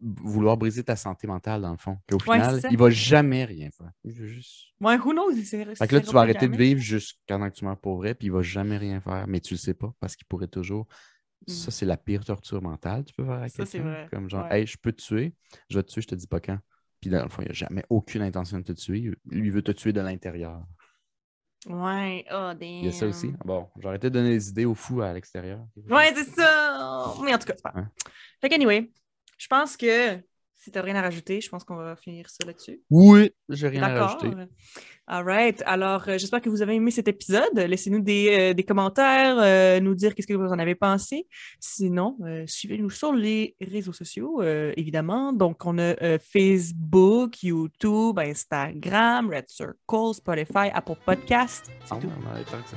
vouloir 0.00 0.56
briser 0.56 0.84
ta 0.84 0.94
santé 0.96 1.26
mentale, 1.26 1.62
dans 1.62 1.70
le 1.72 1.78
fond. 1.78 1.96
Qu'au 2.08 2.16
Ouais, 2.30 2.38
final, 2.38 2.60
il 2.70 2.76
va 2.76 2.90
jamais 2.90 3.44
rien 3.44 3.70
faire. 3.70 3.90
Il 4.04 4.12
juste. 4.12 4.66
Ouais, 4.80 4.96
who 4.98 5.12
knows? 5.12 5.32
c'est- 5.42 5.64
Fait 5.74 5.88
que 5.88 5.94
là, 5.96 6.00
tu 6.00 6.12
vas 6.12 6.20
arrêter 6.20 6.40
jamais. 6.46 6.56
de 6.56 6.62
vivre 6.62 6.80
jusqu'à 6.80 7.38
que 7.38 7.54
tu 7.54 7.64
meurs 7.64 7.78
pour 7.80 7.96
vrai, 7.96 8.14
puis 8.14 8.26
il 8.26 8.30
va 8.32 8.42
jamais 8.42 8.76
rien 8.76 9.00
faire, 9.00 9.26
mais 9.26 9.40
tu 9.40 9.54
le 9.54 9.58
sais 9.58 9.74
pas 9.74 9.92
parce 10.00 10.16
qu'il 10.16 10.26
pourrait 10.26 10.48
toujours. 10.48 10.86
Ça, 11.48 11.68
Mm. 11.68 11.70
c'est 11.70 11.86
la 11.86 11.96
pire 11.96 12.24
torture 12.24 12.60
mentale 12.62 13.04
tu 13.04 13.12
peux 13.14 13.24
faire 13.24 13.34
à 13.42 13.48
Ça, 13.48 13.64
c'est 13.66 13.78
quelqu'un. 13.78 13.90
vrai. 13.90 14.08
Comme 14.10 14.28
genre, 14.28 14.44
Ouais. 14.46 14.60
hey, 14.60 14.66
je 14.66 14.76
peux 14.76 14.92
te 14.92 15.02
tuer, 15.02 15.34
je 15.70 15.76
vais 15.78 15.82
te 15.82 15.90
tuer, 15.92 16.00
je 16.02 16.08
te 16.08 16.14
dis 16.14 16.26
pas 16.26 16.40
quand. 16.40 16.58
Puis 17.00 17.10
dans 17.10 17.22
le 17.22 17.28
fond, 17.28 17.42
il 17.42 17.48
n'a 17.48 17.54
jamais 17.54 17.84
aucune 17.90 18.22
intention 18.22 18.58
de 18.58 18.64
te 18.64 18.72
tuer. 18.72 19.00
Lui, 19.30 19.46
il 19.48 19.52
veut 19.52 19.62
te 19.62 19.70
tuer 19.72 19.92
de 19.92 20.00
l'intérieur. 20.00 20.62
Ouais, 21.66 22.24
oh, 22.30 22.52
damn. 22.54 22.62
Il 22.62 22.84
y 22.84 22.88
a 22.88 22.92
ça 22.92 23.06
aussi. 23.06 23.32
Bon, 23.44 23.68
arrêté 23.84 24.08
de 24.08 24.14
donner 24.14 24.30
des 24.30 24.48
idées 24.50 24.64
aux 24.64 24.74
fous 24.74 25.00
à 25.02 25.12
l'extérieur. 25.12 25.66
Ouais, 25.90 26.12
c'est 26.14 26.24
ça. 26.24 27.12
Mais 27.24 27.34
en 27.34 27.38
tout 27.38 27.46
cas, 27.46 27.54
c'est 27.56 27.62
pas. 27.62 27.72
Ouais. 27.74 27.84
Fait 28.40 28.48
qu'anyway, 28.48 28.90
je 29.38 29.46
pense 29.48 29.76
que 29.76 30.22
si 30.58 30.70
t'as 30.70 30.82
rien 30.82 30.96
à 30.96 31.02
rajouter, 31.02 31.40
je 31.40 31.48
pense 31.48 31.64
qu'on 31.64 31.76
va 31.76 31.96
finir 31.96 32.28
ça 32.28 32.44
là-dessus. 32.46 32.80
Oui, 32.90 33.30
j'ai 33.48 33.68
rien 33.68 33.82
à 33.82 34.04
rajouter. 34.06 34.30
All 35.08 35.24
right. 35.24 35.62
Alors, 35.66 36.02
euh, 36.08 36.18
j'espère 36.18 36.40
que 36.40 36.48
vous 36.48 36.62
avez 36.62 36.74
aimé 36.74 36.90
cet 36.90 37.06
épisode. 37.06 37.54
Laissez-nous 37.56 38.00
des, 38.00 38.50
euh, 38.50 38.54
des 38.54 38.64
commentaires, 38.64 39.36
euh, 39.38 39.78
nous 39.78 39.94
dire 39.94 40.14
qu'est-ce 40.14 40.26
que 40.26 40.34
vous 40.34 40.48
en 40.48 40.58
avez 40.58 40.74
pensé. 40.74 41.28
Sinon, 41.60 42.16
suivez-nous 42.46 42.90
sur 42.90 43.12
les 43.12 43.54
réseaux 43.60 43.92
sociaux, 43.92 44.42
évidemment. 44.76 45.32
Donc, 45.32 45.64
on 45.64 45.78
a 45.78 46.18
Facebook, 46.18 47.42
YouTube, 47.42 48.18
Instagram, 48.18 49.30
Red 49.32 49.48
Circle, 49.48 50.14
Spotify, 50.14 50.70
Apple 50.72 50.96
Podcast. 51.04 51.66
C'est 51.84 51.94
Ah, 51.94 51.98
tout. 52.00 52.08
on 52.18 52.44
tant 52.50 52.62
que 52.62 52.68
ça. 52.68 52.76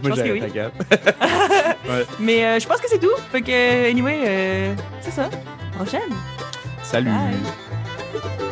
pense 0.00 0.02
Moi, 0.02 0.16
que 0.16 0.24
j'ai 0.26 0.32
oui. 0.32 0.40
Ouais. 1.88 2.04
Mais 2.20 2.60
je 2.60 2.66
pense 2.66 2.80
que 2.80 2.88
c'est 2.88 2.98
tout. 3.00 3.16
Fait 3.32 3.40
que, 3.40 3.90
anyway, 3.90 4.74
c'est 5.00 5.12
ça. 5.12 5.30
Prochaine. 5.72 6.47
Salut. 6.90 8.47